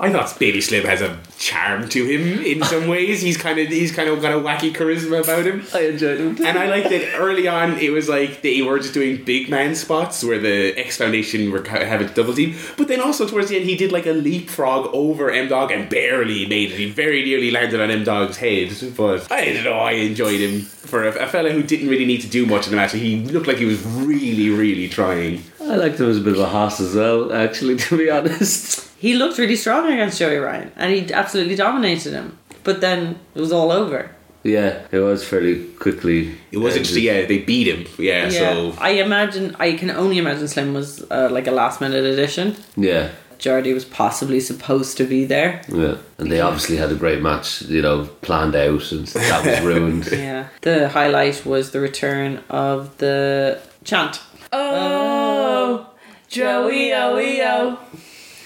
I 0.00 0.10
thought 0.10 0.38
Baby 0.38 0.62
Slim 0.62 0.86
has 0.86 1.02
a 1.02 1.18
charm 1.38 1.86
to 1.90 2.04
him 2.06 2.42
in 2.42 2.62
some 2.64 2.88
ways. 2.88 3.20
He's 3.20 3.36
kind 3.36 3.58
of 3.58 3.68
he's 3.68 3.92
kind 3.92 4.08
of 4.08 4.22
got 4.22 4.32
a 4.32 4.36
wacky 4.36 4.72
charisma 4.74 5.22
about 5.22 5.44
him. 5.44 5.62
I 5.74 5.88
enjoyed 5.88 6.18
him. 6.18 6.46
And 6.46 6.58
I 6.58 6.68
liked 6.68 6.88
that 6.88 7.16
early 7.18 7.46
on 7.46 7.72
it 7.78 7.90
was 7.90 8.08
like 8.08 8.40
they 8.40 8.62
were 8.62 8.78
just 8.78 8.94
doing 8.94 9.22
big 9.22 9.50
man 9.50 9.74
spots 9.74 10.24
where 10.24 10.38
the 10.38 10.72
X 10.78 10.96
Foundation 10.96 11.50
were 11.50 11.60
ca- 11.60 11.84
having 11.84 12.08
a 12.08 12.14
double 12.14 12.32
team. 12.32 12.56
But 12.78 12.88
then 12.88 13.02
also 13.02 13.28
towards 13.28 13.50
the 13.50 13.56
end 13.56 13.66
he 13.66 13.76
did 13.76 13.92
like 13.92 14.06
a 14.06 14.12
leapfrog 14.12 14.88
over 14.94 15.30
M 15.30 15.48
Dog 15.48 15.70
and 15.70 15.90
barely 15.90 16.46
made 16.46 16.72
it. 16.72 16.78
He 16.78 16.90
very 16.90 17.22
nearly 17.22 17.50
landed 17.50 17.78
on 17.78 17.90
M 17.90 18.02
Dog's 18.02 18.38
head. 18.38 18.72
But 18.96 19.30
I 19.30 19.52
don't 19.52 19.64
know, 19.64 19.80
I 19.80 19.92
enjoyed 19.92 20.40
him 20.40 20.62
for 20.62 21.04
a, 21.04 21.24
a 21.24 21.28
fella 21.28 21.50
who 21.50 21.62
didn't 21.62 21.90
really 21.90 22.06
need 22.06 22.22
to 22.22 22.28
do 22.28 22.46
much 22.46 22.64
in 22.64 22.70
the 22.70 22.76
match. 22.76 22.92
He 22.92 23.22
looked 23.26 23.46
like 23.48 23.58
he 23.58 23.66
was 23.66 23.82
really, 23.84 24.48
really 24.48 24.88
trying. 24.88 25.42
I 25.70 25.76
liked 25.76 26.00
him 26.00 26.10
as 26.10 26.18
a 26.18 26.20
bit 26.20 26.32
of 26.32 26.40
a 26.40 26.48
hoss 26.48 26.80
as 26.80 26.94
well, 26.94 27.32
actually, 27.32 27.76
to 27.84 27.96
be 27.96 28.10
honest. 28.10 28.90
He 28.98 29.14
looked 29.14 29.38
really 29.38 29.56
strong 29.56 29.90
against 29.90 30.18
Joey 30.18 30.36
Ryan, 30.36 30.72
and 30.76 30.92
he 30.92 31.12
absolutely 31.12 31.54
dominated 31.54 32.12
him. 32.12 32.38
But 32.64 32.80
then 32.80 33.18
it 33.34 33.40
was 33.40 33.52
all 33.52 33.70
over. 33.70 34.10
Yeah, 34.42 34.86
it 34.90 34.98
was 34.98 35.26
fairly 35.26 35.66
quickly. 35.74 36.34
It 36.50 36.58
wasn't 36.58 36.86
just, 36.86 36.98
yeah, 36.98 37.26
they 37.26 37.38
beat 37.38 37.68
him. 37.68 37.86
Yeah, 37.98 38.30
so. 38.30 38.74
I 38.78 38.90
imagine, 38.90 39.54
I 39.60 39.74
can 39.74 39.90
only 39.90 40.18
imagine 40.18 40.48
Slim 40.48 40.74
was 40.74 41.04
uh, 41.10 41.28
like 41.30 41.46
a 41.46 41.50
last 41.50 41.80
minute 41.80 42.04
addition. 42.04 42.56
Yeah, 42.76 43.10
Jardi 43.38 43.72
was 43.72 43.84
possibly 43.84 44.40
supposed 44.40 44.96
to 44.98 45.04
be 45.04 45.24
there. 45.24 45.62
yeah. 45.68 45.96
And 46.18 46.30
they 46.30 46.40
obviously 46.40 46.76
had 46.76 46.92
a 46.92 46.94
great 46.94 47.22
match, 47.22 47.62
you 47.62 47.80
know, 47.82 48.04
planned 48.22 48.54
out, 48.54 48.92
and 48.92 49.06
that 49.08 49.44
was 49.44 49.60
ruined. 49.64 50.08
Yeah. 50.12 50.48
The 50.60 50.90
highlight 50.90 51.46
was 51.46 51.70
the 51.70 51.80
return 51.80 52.42
of 52.50 52.96
the 52.98 53.60
chant. 53.84 54.20
Oh, 54.52 55.90
Joey, 56.28 56.92
oh, 56.92 57.16
oh. 57.18 57.78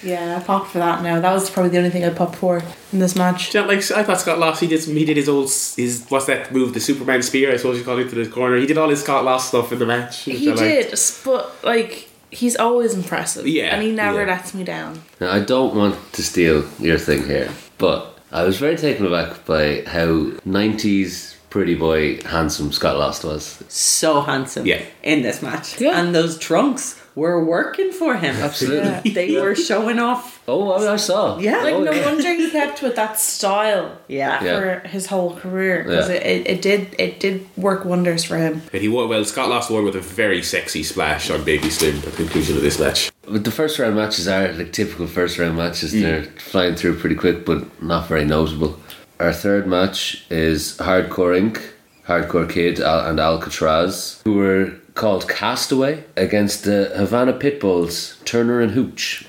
Yeah, 0.03 0.37
I 0.37 0.45
popped 0.45 0.71
for 0.71 0.79
that 0.79 1.03
now. 1.03 1.19
That 1.21 1.33
was 1.33 1.49
probably 1.49 1.71
the 1.71 1.79
only 1.79 1.89
thing 1.89 2.05
I 2.05 2.11
popped 2.11 2.37
for 2.37 2.63
in 2.93 2.99
this 2.99 3.17
match. 3.17 3.51
Do 3.51 3.59
you 3.59 3.65
know, 3.65 3.69
like 3.73 3.91
I 3.91 4.03
thought 4.03 4.21
Scott 4.21 4.39
Lost 4.39 4.61
he 4.61 4.67
did 4.67 4.83
some, 4.83 4.95
he 4.95 5.05
did 5.07 5.17
his 5.17 5.31
old 5.31 5.47
his 5.47 6.05
what's 6.11 6.27
that 6.27 6.53
move 6.53 6.75
the 6.75 6.81
Superman 6.81 7.23
spear 7.23 7.51
I 7.53 7.57
suppose 7.57 7.79
you 7.79 7.85
call 7.85 7.99
it 7.99 8.11
to 8.11 8.15
the 8.15 8.29
corner 8.31 8.57
he 8.57 8.67
did 8.67 8.77
all 8.77 8.91
his 8.91 9.01
Scott 9.03 9.25
Lost 9.25 9.49
stuff 9.49 9.73
in 9.73 9.79
the 9.79 9.87
match 9.87 10.27
which 10.27 10.37
He 10.37 10.51
I 10.51 10.55
liked. 10.55 10.91
did, 10.91 11.01
but 11.25 11.65
like 11.65 12.09
he's 12.31 12.55
always 12.57 12.93
impressive. 12.95 13.47
Yeah, 13.47 13.75
and 13.75 13.83
he 13.83 13.93
never 13.93 14.21
yeah. 14.27 14.33
lets 14.35 14.53
me 14.53 14.63
down. 14.65 15.01
Now, 15.21 15.33
I 15.33 15.41
don't 15.41 15.75
want 15.75 15.97
to 16.13 16.23
steal 16.23 16.69
your 16.79 16.99
thing 16.99 17.25
here, 17.27 17.51
but 17.79 18.19
I 18.31 18.43
was 18.43 18.59
very 18.59 18.77
taken 18.77 19.07
aback 19.07 19.47
by 19.47 19.85
how 19.87 20.07
90s 20.47 21.34
pretty 21.55 21.77
boy, 21.77 22.21
handsome 22.23 22.73
Scott 22.73 22.99
Lost 22.99 23.23
was. 23.23 23.63
So 23.69 24.23
handsome 24.23 24.67
Yeah. 24.67 24.83
in 25.05 25.23
this 25.23 25.41
match. 25.41 25.81
Yeah. 25.81 26.01
And 26.01 26.13
those 26.13 26.37
trunks 26.37 27.01
were 27.15 27.45
working 27.45 27.93
for 27.93 28.17
him. 28.17 28.35
Absolutely. 28.35 29.13
They 29.13 29.41
were 29.41 29.55
showing 29.55 30.01
off. 30.01 30.43
Oh, 30.49 30.73
I, 30.73 30.95
I 30.95 30.97
saw. 30.97 31.39
Yeah. 31.39 31.63
Like 31.63 31.75
oh, 31.75 31.85
no 31.85 31.93
yeah. 31.93 32.07
wonder 32.07 32.35
he 32.35 32.51
kept 32.51 32.83
with 32.83 32.97
that 32.97 33.21
style 33.21 33.97
Yeah. 34.09 34.43
Yeah. 34.43 34.59
for 34.59 34.89
his 34.89 35.07
whole 35.07 35.37
career 35.37 35.85
because 35.85 36.09
Yeah. 36.09 36.17
it, 36.17 36.27
it, 36.27 36.51
it 36.55 36.63
did 36.63 36.81
it 36.99 37.21
did 37.21 37.47
work 37.57 37.85
wonders 37.85 38.25
for 38.25 38.37
him. 38.37 38.63
And 38.73 38.83
he 38.83 38.89
won, 38.89 39.09
well, 39.09 39.25
Scott 39.25 39.49
lost 39.49 39.71
won 39.71 39.85
with 39.85 39.95
a 39.95 40.01
very 40.01 40.43
sexy 40.43 40.83
splash 40.83 41.31
on 41.31 41.45
Baby 41.45 41.71
Slim 41.71 41.99
at 41.99 42.03
the 42.03 42.11
conclusion 42.11 42.57
of 42.57 42.63
this 42.63 42.81
match. 42.81 43.13
But 43.29 43.45
the 43.45 43.53
first 43.53 43.79
round 43.79 43.95
matches 43.95 44.27
are 44.27 44.53
like 44.55 44.73
typical 44.73 45.07
first 45.07 45.39
round 45.39 45.57
matches. 45.57 45.95
Mm. 45.95 46.01
They're 46.03 46.25
flying 46.51 46.75
through 46.75 46.99
pretty 46.99 47.15
quick, 47.15 47.47
but 47.47 47.61
not 47.81 48.09
very 48.09 48.25
notable. 48.25 48.77
Our 49.21 49.33
third 49.33 49.67
match 49.67 50.25
is 50.31 50.77
Hardcore 50.79 51.39
Inc., 51.41 51.63
Hardcore 52.07 52.51
Kid 52.51 52.81
and 52.81 53.19
Alcatraz, 53.21 54.21
who 54.25 54.35
were 54.35 54.73
called 54.95 55.29
Castaway 55.29 56.05
against 56.17 56.65
the 56.65 56.93
Havana 56.97 57.33
Pitbulls, 57.33 58.23
Turner 58.25 58.61
and 58.61 58.73
Hooch. 58.73 59.27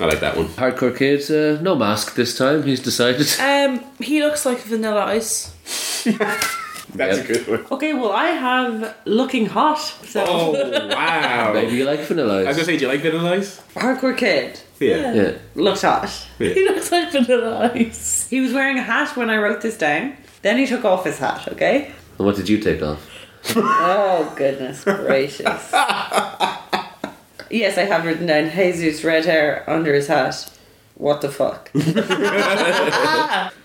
I 0.00 0.06
like 0.06 0.20
that 0.20 0.36
one. 0.36 0.46
Hardcore 0.48 0.96
Kid, 0.96 1.22
uh, 1.30 1.60
no 1.62 1.74
mask 1.74 2.14
this 2.16 2.36
time. 2.36 2.62
He's 2.64 2.80
decided. 2.80 3.26
Um, 3.40 3.80
he 4.00 4.22
looks 4.22 4.44
like 4.44 4.58
Vanilla 4.58 5.04
Ice. 5.06 5.52
That's 6.94 7.16
Yep. 7.18 7.24
a 7.24 7.32
good 7.32 7.48
one. 7.48 7.66
Okay, 7.72 7.92
well, 7.94 8.12
I 8.12 8.26
have 8.28 8.94
looking 9.04 9.46
hot. 9.46 9.78
So, 9.78 10.24
Oh, 10.28 10.52
wow. 10.88 11.52
Maybe 11.54 11.72
you 11.76 11.84
like 11.84 12.00
Vanilla 12.00 12.34
I 12.34 12.38
was 12.38 12.46
Ice. 12.48 12.54
going 12.56 12.58
to 12.58 12.64
say, 12.72 12.76
do 12.76 12.82
you 12.84 12.88
like 12.88 13.00
Vanilla 13.00 13.32
Ice? 13.32 13.60
hardcore 13.74 14.16
kid 14.16 14.60
Yeah. 14.78 15.12
Yeah. 15.14 15.32
looked 15.56 15.82
hot. 15.82 16.08
Yeah. 16.38 16.50
He 16.54 16.64
looks 16.68 16.92
like 16.92 17.10
Vanilla 17.10 17.72
Ice. 17.74 18.13
He 18.28 18.40
was 18.40 18.52
wearing 18.52 18.78
a 18.78 18.82
hat 18.82 19.16
when 19.16 19.30
I 19.30 19.36
wrote 19.36 19.60
this 19.60 19.76
down. 19.78 20.16
Then 20.42 20.58
he 20.58 20.66
took 20.66 20.84
off 20.84 21.04
his 21.04 21.18
hat, 21.18 21.48
okay? 21.52 21.92
And 22.18 22.26
what 22.26 22.36
did 22.36 22.48
you 22.48 22.58
take 22.58 22.82
off? 22.82 23.08
Oh, 23.56 24.32
goodness 24.36 24.84
gracious. 24.84 25.72
yes, 27.50 27.78
I 27.78 27.82
have 27.82 28.04
written 28.04 28.26
down 28.26 28.50
Jesus 28.50 29.04
red 29.04 29.24
hair 29.24 29.64
under 29.68 29.94
his 29.94 30.06
hat. 30.08 30.50
What 30.94 31.20
the 31.20 31.30
fuck? 31.30 31.70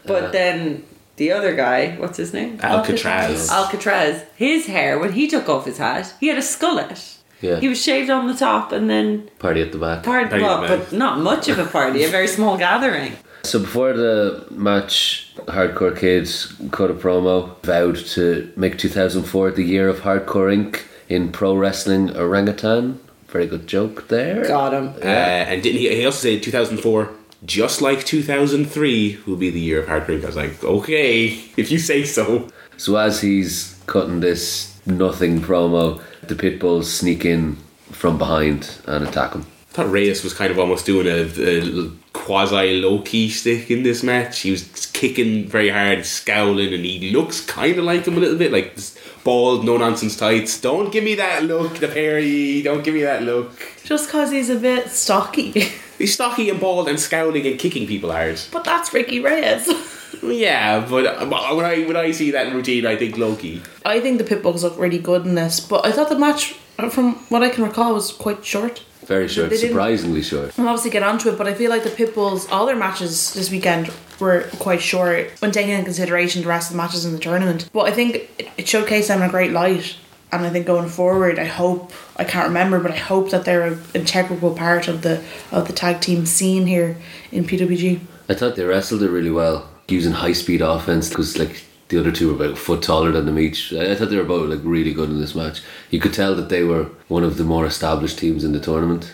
but 0.06 0.32
then 0.32 0.84
the 1.18 1.32
other 1.32 1.56
guy, 1.56 1.92
what's 1.98 2.18
his 2.18 2.34
name? 2.34 2.60
Alcatraz. 2.62 3.50
Alcatraz. 3.50 4.26
His 4.36 4.66
hair, 4.66 4.98
when 5.00 5.14
he 5.14 5.28
took 5.28 5.48
off 5.48 5.66
his 5.66 5.78
hat, 5.78 6.14
he 6.20 6.28
had 6.28 6.38
a 6.38 6.42
skullet. 6.42 7.18
Yeah. 7.42 7.60
He 7.60 7.70
was 7.70 7.82
shaved 7.82 8.10
on 8.10 8.28
the 8.28 8.34
top 8.34 8.72
and 8.72 8.90
then 8.90 9.30
Party 9.40 9.62
at 9.62 9.72
the 9.72 9.78
back. 9.78 10.04
part 10.04 10.30
Party 10.30 10.44
well, 10.44 10.64
at 10.64 10.70
the 10.70 10.78
back. 10.78 10.90
but 10.90 10.98
not 10.98 11.20
much 11.20 11.48
of 11.48 11.58
a 11.58 11.66
party, 11.66 12.04
a 12.04 12.10
very 12.10 12.28
small 12.28 12.58
gathering. 12.58 13.14
So 13.44 13.60
before 13.60 13.94
the 13.94 14.46
match, 14.52 15.32
Hardcore 15.48 15.98
Kids 15.98 16.54
cut 16.72 16.92
a 16.92 16.94
promo, 16.94 17.56
vowed 17.64 17.98
to 18.14 18.52
make 18.56 18.78
2004 18.78 19.52
the 19.52 19.64
year 19.64 19.90
of 19.90 20.02
Hardcore 20.02 20.54
Inc. 20.56 20.82
in 21.08 21.32
pro 21.32 21.56
wrestling 21.56 22.16
orangutan. 22.16 23.00
Very 23.28 23.48
good 23.48 23.68
joke 23.68 24.08
there. 24.08 24.46
Got 24.48 24.74
him. 24.74 24.88
Uh, 25.02 25.06
and 25.06 25.62
didn't 25.62 25.80
he? 25.80 25.96
He 25.96 26.06
also 26.06 26.30
said 26.30 26.44
2004, 26.44 27.12
just 27.46 27.82
like 27.82 28.04
2003, 28.04 29.20
will 29.26 29.36
be 29.36 29.50
the 29.50 29.60
year 29.60 29.80
of 29.82 29.88
Hard 29.88 30.06
Drink. 30.06 30.24
I 30.24 30.28
was 30.28 30.36
like, 30.36 30.64
okay, 30.64 31.28
if 31.56 31.72
you 31.72 31.80
say 31.80 32.04
so. 32.04 32.50
So 32.78 32.96
as 32.96 33.22
he's 33.22 33.82
cutting 33.86 34.20
this 34.20 34.80
nothing 34.86 35.40
promo, 35.42 36.02
the 36.24 36.36
Pitbulls 36.36 36.86
sneak 36.86 37.26
in 37.26 37.58
from 37.92 38.18
behind 38.18 38.78
and 38.88 39.08
attack 39.08 39.34
him. 39.34 39.46
I 39.70 39.72
thought 39.74 39.92
Reyes 39.92 40.24
was 40.24 40.34
kind 40.34 40.52
of 40.52 40.58
almost 40.58 40.86
doing 40.88 41.06
a, 41.08 41.22
a 41.24 41.92
quasi 42.14 42.82
Low 42.82 43.02
Ki 43.02 43.30
stick 43.30 43.70
in 43.70 43.84
this 43.84 44.02
match. 44.02 44.40
He 44.40 44.52
was 44.52 44.88
kicking 44.94 45.48
very 45.48 45.70
hard, 45.70 46.06
scowling, 46.06 46.74
and 46.74 46.84
he 46.84 47.12
looks 47.12 47.40
kind 47.46 47.78
of 47.78 47.86
like 47.86 48.06
him 48.08 48.18
a 48.18 48.20
little 48.20 48.38
bit, 48.38 48.52
like 48.52 48.76
bald, 49.24 49.64
no 49.66 49.78
nonsense 49.78 50.18
tights. 50.18 50.60
Don't 50.60 50.92
give 50.92 51.04
me 51.04 51.14
that 51.16 51.44
look, 51.44 51.78
the 51.78 51.88
Perry. 51.88 52.64
Don't 52.64 52.84
give 52.84 52.96
me 52.96 53.02
that 53.04 53.22
look. 53.24 53.52
Just 53.84 54.08
because 54.08 54.32
he's 54.32 54.50
a 54.50 54.56
bit 54.58 54.90
stocky. 54.90 55.52
He's 56.00 56.14
stocky 56.14 56.50
and 56.50 56.62
bald 56.62 56.88
and 56.88 56.98
scowling 56.98 57.46
and 57.46 57.60
kicking 57.60 57.86
people 57.86 58.10
hard. 58.14 58.40
but 58.54 58.64
that's 58.64 58.94
Ricky 58.94 59.20
Reyes. 59.20 59.70
Yeah, 60.24 60.86
but 60.90 61.20
when 61.30 61.66
I 61.66 61.86
when 61.86 61.96
I 61.96 62.12
see 62.12 62.32
that 62.32 62.54
routine, 62.54 62.86
I 62.86 62.96
think 62.98 63.18
Low 63.18 63.36
Ki. 63.36 63.62
I 63.86 64.00
think 64.02 64.18
the 64.18 64.24
Pitbulls 64.24 64.64
look 64.64 64.78
really 64.78 64.98
good 64.98 65.26
in 65.26 65.36
this, 65.36 65.60
but 65.60 65.86
I 65.86 65.92
thought 65.92 66.10
the 66.10 66.18
match, 66.18 66.54
from 66.90 67.14
what 67.30 67.44
I 67.44 67.50
can 67.50 67.64
recall, 67.64 67.94
was 67.94 68.12
quite 68.12 68.44
short. 68.44 68.84
Very 69.10 69.28
short, 69.28 69.52
surprisingly 69.56 70.22
short. 70.22 70.56
We'll 70.56 70.68
obviously 70.68 70.92
get 70.92 71.02
onto 71.02 71.30
it, 71.30 71.38
but 71.40 71.48
I 71.48 71.56
feel 71.56 71.72
like 71.72 71.84
the 71.84 71.90
Pitbulls, 71.90 72.48
all 72.52 72.68
their 72.68 72.76
matches 72.76 73.34
this 73.34 73.50
weekend 73.50 73.92
were 74.20 74.44
quite 74.60 74.84
short 74.84 75.32
when 75.40 75.52
taking 75.52 75.72
into 75.72 75.86
consideration 75.86 76.44
the 76.44 76.48
rest 76.48 76.70
of 76.70 76.74
the 76.74 76.78
matches 76.78 77.06
in 77.06 77.14
the 77.14 77.18
tournament. 77.18 77.68
But 77.74 77.88
I 77.88 77.92
think 77.92 78.30
it, 78.38 78.50
it 78.56 78.66
showcased 78.68 79.08
them 79.08 79.24
in 79.24 79.28
a 79.28 79.32
great 79.32 79.52
light. 79.52 79.98
And 80.32 80.46
I 80.46 80.52
think 80.52 80.68
going 80.68 80.90
forward, 80.90 81.40
I 81.40 81.46
hope 81.46 81.92
I 82.18 82.24
can't 82.24 82.48
remember, 82.50 82.80
but 82.80 82.92
I 82.92 82.98
hope 82.98 83.32
that 83.32 83.46
they're 83.46 83.64
an 83.64 83.82
integral 83.96 84.54
part 84.54 84.88
of 84.88 85.02
the 85.02 85.24
of 85.52 85.66
the 85.66 85.74
tag 85.74 86.02
team 86.02 86.28
scene 86.28 86.68
here 86.68 86.96
in 87.32 87.46
PWG. 87.46 88.00
I 88.30 88.36
thought 88.36 88.56
they 88.56 88.64
wrestled 88.64 89.02
it 89.02 89.10
really 89.10 89.32
well, 89.32 89.68
using 89.88 90.12
high 90.12 90.34
speed 90.34 90.62
offense 90.62 91.10
because 91.10 91.36
like 91.40 91.64
the 91.90 92.00
other 92.00 92.12
two 92.12 92.28
were 92.28 92.36
about 92.36 92.54
a 92.54 92.56
foot 92.56 92.82
taller 92.82 93.12
than 93.12 93.26
them 93.26 93.40
each. 93.40 93.74
I 93.74 93.96
thought 93.96 94.10
they 94.10 94.18
were 94.18 94.24
both 94.24 94.50
like 94.50 94.60
really 94.64 94.94
good 94.94 95.10
in 95.10 95.20
this 95.20 95.36
match. 95.36 95.62
You 95.90 96.00
could 96.00 96.14
tell 96.14 96.36
that 96.36 96.50
they 96.50 96.64
were 96.64 96.86
one 97.08 97.24
of 97.24 97.38
the 97.38 97.44
more 97.44 97.66
established 97.66 98.20
teams 98.20 98.44
in 98.44 98.54
the 98.54 98.60
tournament. 98.60 99.14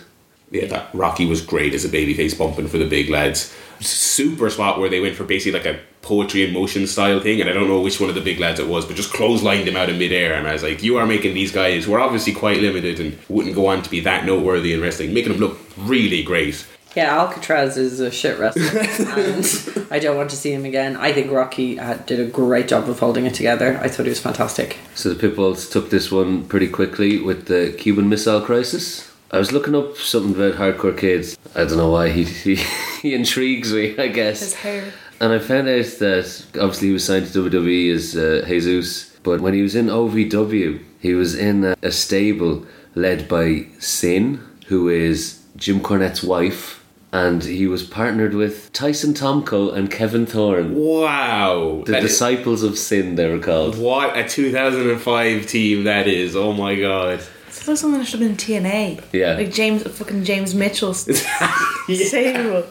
Yeah, 0.50 0.66
that 0.66 0.90
Rocky 0.94 1.26
was 1.26 1.40
great 1.40 1.74
as 1.74 1.84
a 1.84 1.88
babyface 1.88 2.38
bumping 2.38 2.68
for 2.68 2.78
the 2.78 2.88
big 2.88 3.10
lads. 3.10 3.54
Super 3.80 4.48
spot 4.48 4.78
where 4.78 4.88
they 4.88 5.00
went 5.00 5.16
for 5.16 5.24
basically 5.24 5.58
like 5.58 5.66
a 5.66 5.80
poetry 6.02 6.44
in 6.44 6.52
motion 6.52 6.86
style 6.86 7.18
thing, 7.18 7.40
and 7.40 7.50
I 7.50 7.52
don't 7.52 7.66
know 7.66 7.80
which 7.80 8.00
one 8.00 8.08
of 8.08 8.14
the 8.14 8.20
big 8.20 8.38
lads 8.38 8.60
it 8.60 8.68
was, 8.68 8.84
but 8.84 8.94
just 8.94 9.12
clotheslined 9.12 9.66
him 9.66 9.76
out 9.76 9.90
of 9.90 9.96
midair. 9.96 10.34
And 10.34 10.46
I 10.46 10.52
was 10.52 10.62
like, 10.62 10.82
you 10.82 10.98
are 10.98 11.06
making 11.06 11.34
these 11.34 11.50
guys 11.50 11.84
who 11.84 11.94
are 11.94 12.00
obviously 12.00 12.32
quite 12.32 12.60
limited 12.60 13.00
and 13.00 13.18
wouldn't 13.28 13.56
go 13.56 13.66
on 13.66 13.82
to 13.82 13.90
be 13.90 14.00
that 14.00 14.24
noteworthy 14.24 14.72
in 14.72 14.80
wrestling, 14.80 15.12
making 15.12 15.32
them 15.32 15.40
look 15.40 15.58
really 15.78 16.22
great. 16.22 16.64
Yeah, 16.96 17.14
Alcatraz 17.14 17.76
is 17.76 18.00
a 18.00 18.10
shit 18.10 18.38
wrestler, 18.38 18.80
and 18.80 19.86
I 19.90 19.98
don't 19.98 20.16
want 20.16 20.30
to 20.30 20.36
see 20.36 20.50
him 20.50 20.64
again. 20.64 20.96
I 20.96 21.12
think 21.12 21.30
Rocky 21.30 21.78
uh, 21.78 21.98
did 21.98 22.18
a 22.18 22.24
great 22.24 22.68
job 22.68 22.88
of 22.88 22.98
holding 22.98 23.26
it 23.26 23.34
together. 23.34 23.78
I 23.82 23.88
thought 23.88 24.04
he 24.04 24.08
was 24.08 24.20
fantastic. 24.20 24.78
So 24.94 25.12
the 25.12 25.28
Pitbulls 25.28 25.70
took 25.70 25.90
this 25.90 26.10
one 26.10 26.46
pretty 26.46 26.68
quickly 26.68 27.20
with 27.20 27.48
the 27.48 27.76
Cuban 27.78 28.08
Missile 28.08 28.40
Crisis. 28.40 29.12
I 29.30 29.38
was 29.38 29.52
looking 29.52 29.74
up 29.74 29.98
something 29.98 30.34
about 30.34 30.54
Hardcore 30.54 30.96
Kids. 30.96 31.36
I 31.54 31.64
don't 31.64 31.76
know 31.76 31.90
why 31.90 32.08
he 32.08 32.24
he, 32.24 32.54
he 33.02 33.12
intrigues 33.12 33.74
me. 33.74 33.98
I 33.98 34.08
guess. 34.08 34.40
His 34.40 34.54
hair. 34.54 34.94
And 35.20 35.34
I 35.34 35.38
found 35.38 35.68
out 35.68 35.84
that 35.84 36.46
obviously 36.54 36.88
he 36.88 36.94
was 36.94 37.04
signed 37.04 37.26
to 37.26 37.44
WWE 37.44 37.94
as 37.94 38.16
uh, 38.16 38.42
Jesus, 38.46 39.14
but 39.22 39.42
when 39.42 39.52
he 39.52 39.60
was 39.60 39.74
in 39.74 39.88
OVW, 39.88 40.82
he 41.00 41.12
was 41.12 41.34
in 41.34 41.62
a, 41.62 41.76
a 41.82 41.92
stable 41.92 42.64
led 42.94 43.28
by 43.28 43.66
Synn, 43.80 44.40
who 44.68 44.88
is 44.88 45.42
Jim 45.56 45.80
Cornette's 45.80 46.22
wife, 46.22 46.75
and 47.12 47.42
he 47.44 47.66
was 47.66 47.82
partnered 47.82 48.34
with 48.34 48.72
Tyson 48.72 49.14
Tomko 49.14 49.72
and 49.74 49.90
Kevin 49.90 50.26
Thorne, 50.26 50.74
Wow. 50.74 51.82
the 51.86 51.92
That 51.92 52.04
is- 52.04 52.10
disciples 52.10 52.62
of 52.62 52.72
Synn. 52.72 53.16
They 53.16 53.28
were 53.28 53.38
called. 53.38 53.78
what 53.78 54.16
a 54.18 54.28
2005 54.28 55.46
team 55.46 55.84
that 55.84 56.06
is. 56.08 56.34
Oh 56.36 56.52
my 56.52 56.74
god. 56.74 57.20
It's 57.48 57.66
like 57.66 57.76
something 57.78 58.00
that 58.00 58.06
should 58.06 58.20
have 58.20 58.28
been 58.28 58.36
TNA. 58.36 59.00
Yeah. 59.12 59.34
Like 59.36 59.52
James, 59.52 59.82
fucking 59.84 60.24
James 60.24 60.54
Mitchell's 60.54 61.00
stable. 61.88 62.64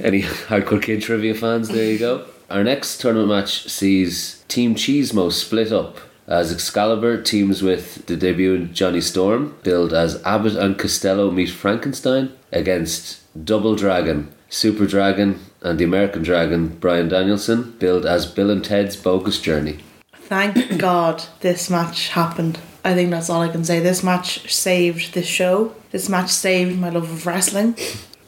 Any 0.00 0.22
hardcore 0.22 0.82
kid 0.82 1.00
trivia 1.02 1.34
fans? 1.34 1.68
There 1.68 1.90
you 1.90 1.98
go. 1.98 2.26
Our 2.50 2.62
next 2.64 3.00
tournament 3.00 3.28
match 3.30 3.68
sees 3.70 4.44
Team 4.48 4.74
Chismo 4.74 5.32
split 5.32 5.72
up 5.72 5.98
as 6.26 6.52
Excalibur 6.52 7.20
teams 7.22 7.62
with 7.62 8.04
the 8.06 8.16
debut 8.16 8.66
Johnny 8.66 9.00
Storm, 9.00 9.56
billed 9.62 9.92
as 9.94 10.22
Abbott 10.24 10.56
and 10.56 10.78
Costello 10.78 11.30
meet 11.30 11.50
Frankenstein 11.50 12.32
against 12.52 13.20
Double 13.42 13.74
Dragon, 13.74 14.32
Super 14.48 14.86
Dragon, 14.86 15.40
and 15.62 15.78
the 15.78 15.84
American 15.84 16.22
Dragon 16.22 16.68
Brian 16.68 17.08
Danielson, 17.08 17.72
billed 17.78 18.06
as 18.06 18.26
Bill 18.26 18.50
and 18.50 18.64
Ted's 18.64 18.96
Bogus 18.96 19.40
Journey. 19.40 19.78
Thank 20.14 20.78
God 20.78 21.24
this 21.40 21.68
match 21.68 22.10
happened. 22.10 22.58
I 22.84 22.94
think 22.94 23.10
that's 23.10 23.30
all 23.30 23.40
I 23.40 23.48
can 23.48 23.64
say. 23.64 23.80
This 23.80 24.02
match 24.02 24.52
saved 24.52 25.14
this 25.14 25.26
show. 25.26 25.74
This 25.90 26.08
match 26.08 26.30
saved 26.30 26.78
my 26.78 26.90
love 26.90 27.10
of 27.10 27.26
wrestling. 27.26 27.76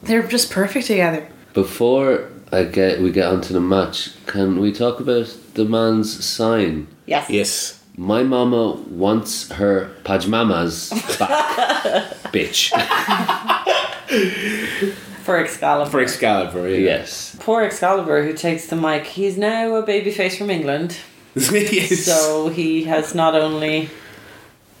They're 0.01 0.27
just 0.27 0.51
perfect 0.51 0.87
together. 0.87 1.27
Before 1.53 2.29
I 2.51 2.63
get 2.63 3.01
we 3.01 3.11
get 3.11 3.27
onto 3.27 3.53
the 3.53 3.61
match, 3.61 4.11
can 4.25 4.59
we 4.59 4.71
talk 4.71 4.99
about 4.99 5.35
the 5.53 5.65
man's 5.65 6.25
sign? 6.25 6.87
Yes. 7.05 7.29
Yes. 7.29 7.83
My 7.95 8.23
mama 8.23 8.73
wants 8.89 9.49
her 9.53 9.89
pajamamas 10.03 10.91
back, 11.17 12.13
bitch. 12.31 12.71
For 15.23 15.37
Excalibur. 15.37 15.91
For 15.91 15.99
Excalibur, 15.99 16.69
yeah. 16.69 16.77
Yes. 16.77 17.35
Poor 17.39 17.63
Excalibur 17.63 18.23
who 18.23 18.33
takes 18.33 18.67
the 18.67 18.77
mic. 18.77 19.05
He's 19.05 19.37
now 19.37 19.75
a 19.75 19.83
babyface 19.83 20.37
from 20.37 20.49
England. 20.49 20.97
yes. 21.35 22.05
So 22.05 22.47
he 22.47 22.85
has 22.85 23.13
not 23.13 23.35
only 23.35 23.89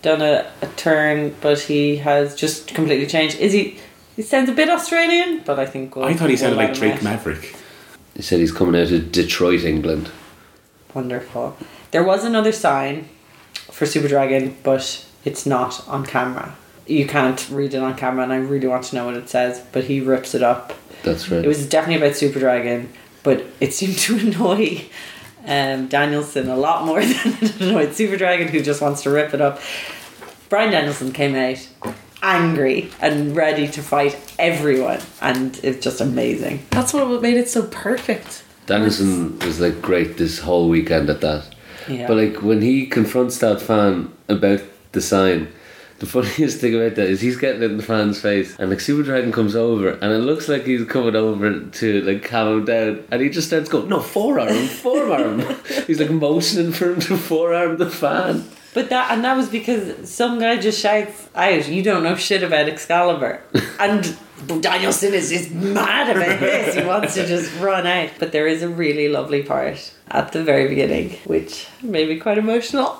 done 0.01 0.21
a, 0.21 0.49
a 0.61 0.67
turn, 0.77 1.35
but 1.41 1.59
he 1.59 1.97
has 1.97 2.33
just 2.35 2.67
completely 2.67 3.07
changed. 3.07 3.37
Is 3.39 3.51
he? 3.51 3.77
He 4.15 4.21
sounds 4.21 4.49
a 4.49 4.53
bit 4.53 4.69
Australian, 4.69 5.43
but 5.45 5.59
I 5.59 5.65
think 5.65 5.95
we'll, 5.95 6.05
I 6.05 6.13
thought 6.13 6.29
he 6.29 6.35
we'll 6.35 6.37
sounded 6.37 6.57
like 6.57 6.73
Drake 6.73 6.95
out. 6.95 7.03
Maverick. 7.03 7.55
He 8.15 8.21
said 8.21 8.39
he's 8.39 8.51
coming 8.51 8.79
out 8.81 8.91
of 8.91 9.11
Detroit, 9.11 9.63
England. 9.63 10.09
Wonderful. 10.93 11.57
There 11.91 12.03
was 12.03 12.23
another 12.23 12.51
sign 12.51 13.09
for 13.69 13.85
Super 13.85 14.07
Dragon, 14.07 14.55
but 14.63 15.05
it's 15.23 15.45
not 15.45 15.87
on 15.87 16.05
camera. 16.05 16.55
You 16.87 17.05
can't 17.05 17.49
read 17.49 17.73
it 17.73 17.81
on 17.81 17.95
camera, 17.95 18.23
and 18.23 18.33
I 18.33 18.37
really 18.37 18.67
want 18.67 18.85
to 18.85 18.95
know 18.95 19.05
what 19.05 19.15
it 19.15 19.29
says. 19.29 19.61
But 19.71 19.85
he 19.85 19.99
rips 19.99 20.33
it 20.33 20.43
up. 20.43 20.73
That's 21.03 21.29
right. 21.29 21.43
It 21.43 21.47
was 21.47 21.67
definitely 21.67 22.05
about 22.05 22.17
Super 22.17 22.39
Dragon, 22.39 22.91
but 23.23 23.45
it 23.59 23.73
seemed 23.73 23.97
to 23.99 24.17
annoy 24.17 24.85
um, 25.45 25.87
Danielson 25.87 26.49
a 26.49 26.57
lot 26.57 26.85
more 26.85 27.01
than 27.05 27.37
it 27.41 27.61
annoyed 27.61 27.93
Super 27.93 28.17
Dragon, 28.17 28.47
who 28.47 28.61
just 28.61 28.81
wants 28.81 29.03
to 29.03 29.09
rip 29.09 29.33
it 29.33 29.41
up. 29.41 29.59
Brian 30.49 30.71
Danielson 30.71 31.11
came 31.11 31.35
out 31.35 31.67
angry 32.23 32.89
and 33.01 33.35
ready 33.35 33.67
to 33.67 33.81
fight 33.81 34.17
everyone, 34.39 34.99
and 35.21 35.59
it's 35.63 35.83
just 35.83 36.01
amazing. 36.01 36.65
That's 36.71 36.93
what 36.93 37.21
made 37.21 37.37
it 37.37 37.49
so 37.49 37.63
perfect. 37.67 38.43
Danielson 38.65 39.39
was 39.39 39.59
like 39.59 39.81
great 39.81 40.17
this 40.17 40.39
whole 40.39 40.67
weekend 40.67 41.09
at 41.09 41.21
that. 41.21 41.55
Yeah. 41.87 42.07
But 42.07 42.17
like 42.17 42.41
when 42.41 42.61
he 42.61 42.85
confronts 42.85 43.37
that 43.39 43.61
fan 43.61 44.11
about 44.27 44.61
the 44.91 45.01
sign, 45.01 45.47
the 45.99 46.05
funniest 46.05 46.59
thing 46.61 46.75
about 46.75 46.95
that 46.95 47.07
is 47.07 47.21
he's 47.21 47.37
getting 47.37 47.61
it 47.61 47.71
in 47.71 47.77
the 47.77 47.83
fan's 47.83 48.19
face, 48.19 48.57
and 48.59 48.69
like 48.69 48.79
Super 48.79 49.03
Dragon 49.03 49.31
comes 49.31 49.55
over, 49.55 49.89
and 49.89 50.11
it 50.11 50.19
looks 50.19 50.47
like 50.47 50.63
he's 50.65 50.85
coming 50.85 51.15
over 51.15 51.59
to 51.59 52.01
like 52.01 52.23
calm 52.23 52.59
him 52.59 52.65
down, 52.65 53.03
and 53.11 53.21
he 53.21 53.29
just 53.29 53.47
starts 53.47 53.69
going, 53.69 53.89
"No, 53.89 53.99
forearm, 53.99 54.67
forearm." 54.67 55.43
he's 55.87 55.99
like 55.99 56.11
motioning 56.11 56.71
for 56.71 56.93
him 56.93 56.99
to 57.01 57.17
forearm 57.17 57.77
the 57.77 57.89
fan. 57.89 58.47
But 58.73 58.89
that 58.89 59.11
and 59.11 59.23
that 59.23 59.35
was 59.35 59.49
because 59.49 60.07
some 60.09 60.39
guy 60.39 60.57
just 60.57 60.79
shouts 60.79 61.29
out, 61.33 61.67
"You 61.67 61.81
don't 61.81 62.03
know 62.03 62.15
shit 62.15 62.43
about 62.43 62.69
Excalibur," 62.69 63.41
and 63.79 64.15
Danielson 64.61 65.13
is 65.15 65.31
is 65.31 65.49
mad 65.49 66.15
about 66.15 66.39
this. 66.39 66.75
He 66.75 66.83
wants 66.83 67.15
to 67.15 67.25
just 67.25 67.57
run 67.59 67.87
out. 67.87 68.11
But 68.19 68.31
there 68.31 68.45
is 68.45 68.61
a 68.61 68.69
really 68.69 69.09
lovely 69.09 69.41
part 69.41 69.93
at 70.09 70.31
the 70.31 70.43
very 70.43 70.67
beginning, 70.67 71.17
which 71.25 71.67
made 71.81 72.07
me 72.07 72.19
quite 72.19 72.37
emotional. 72.37 72.99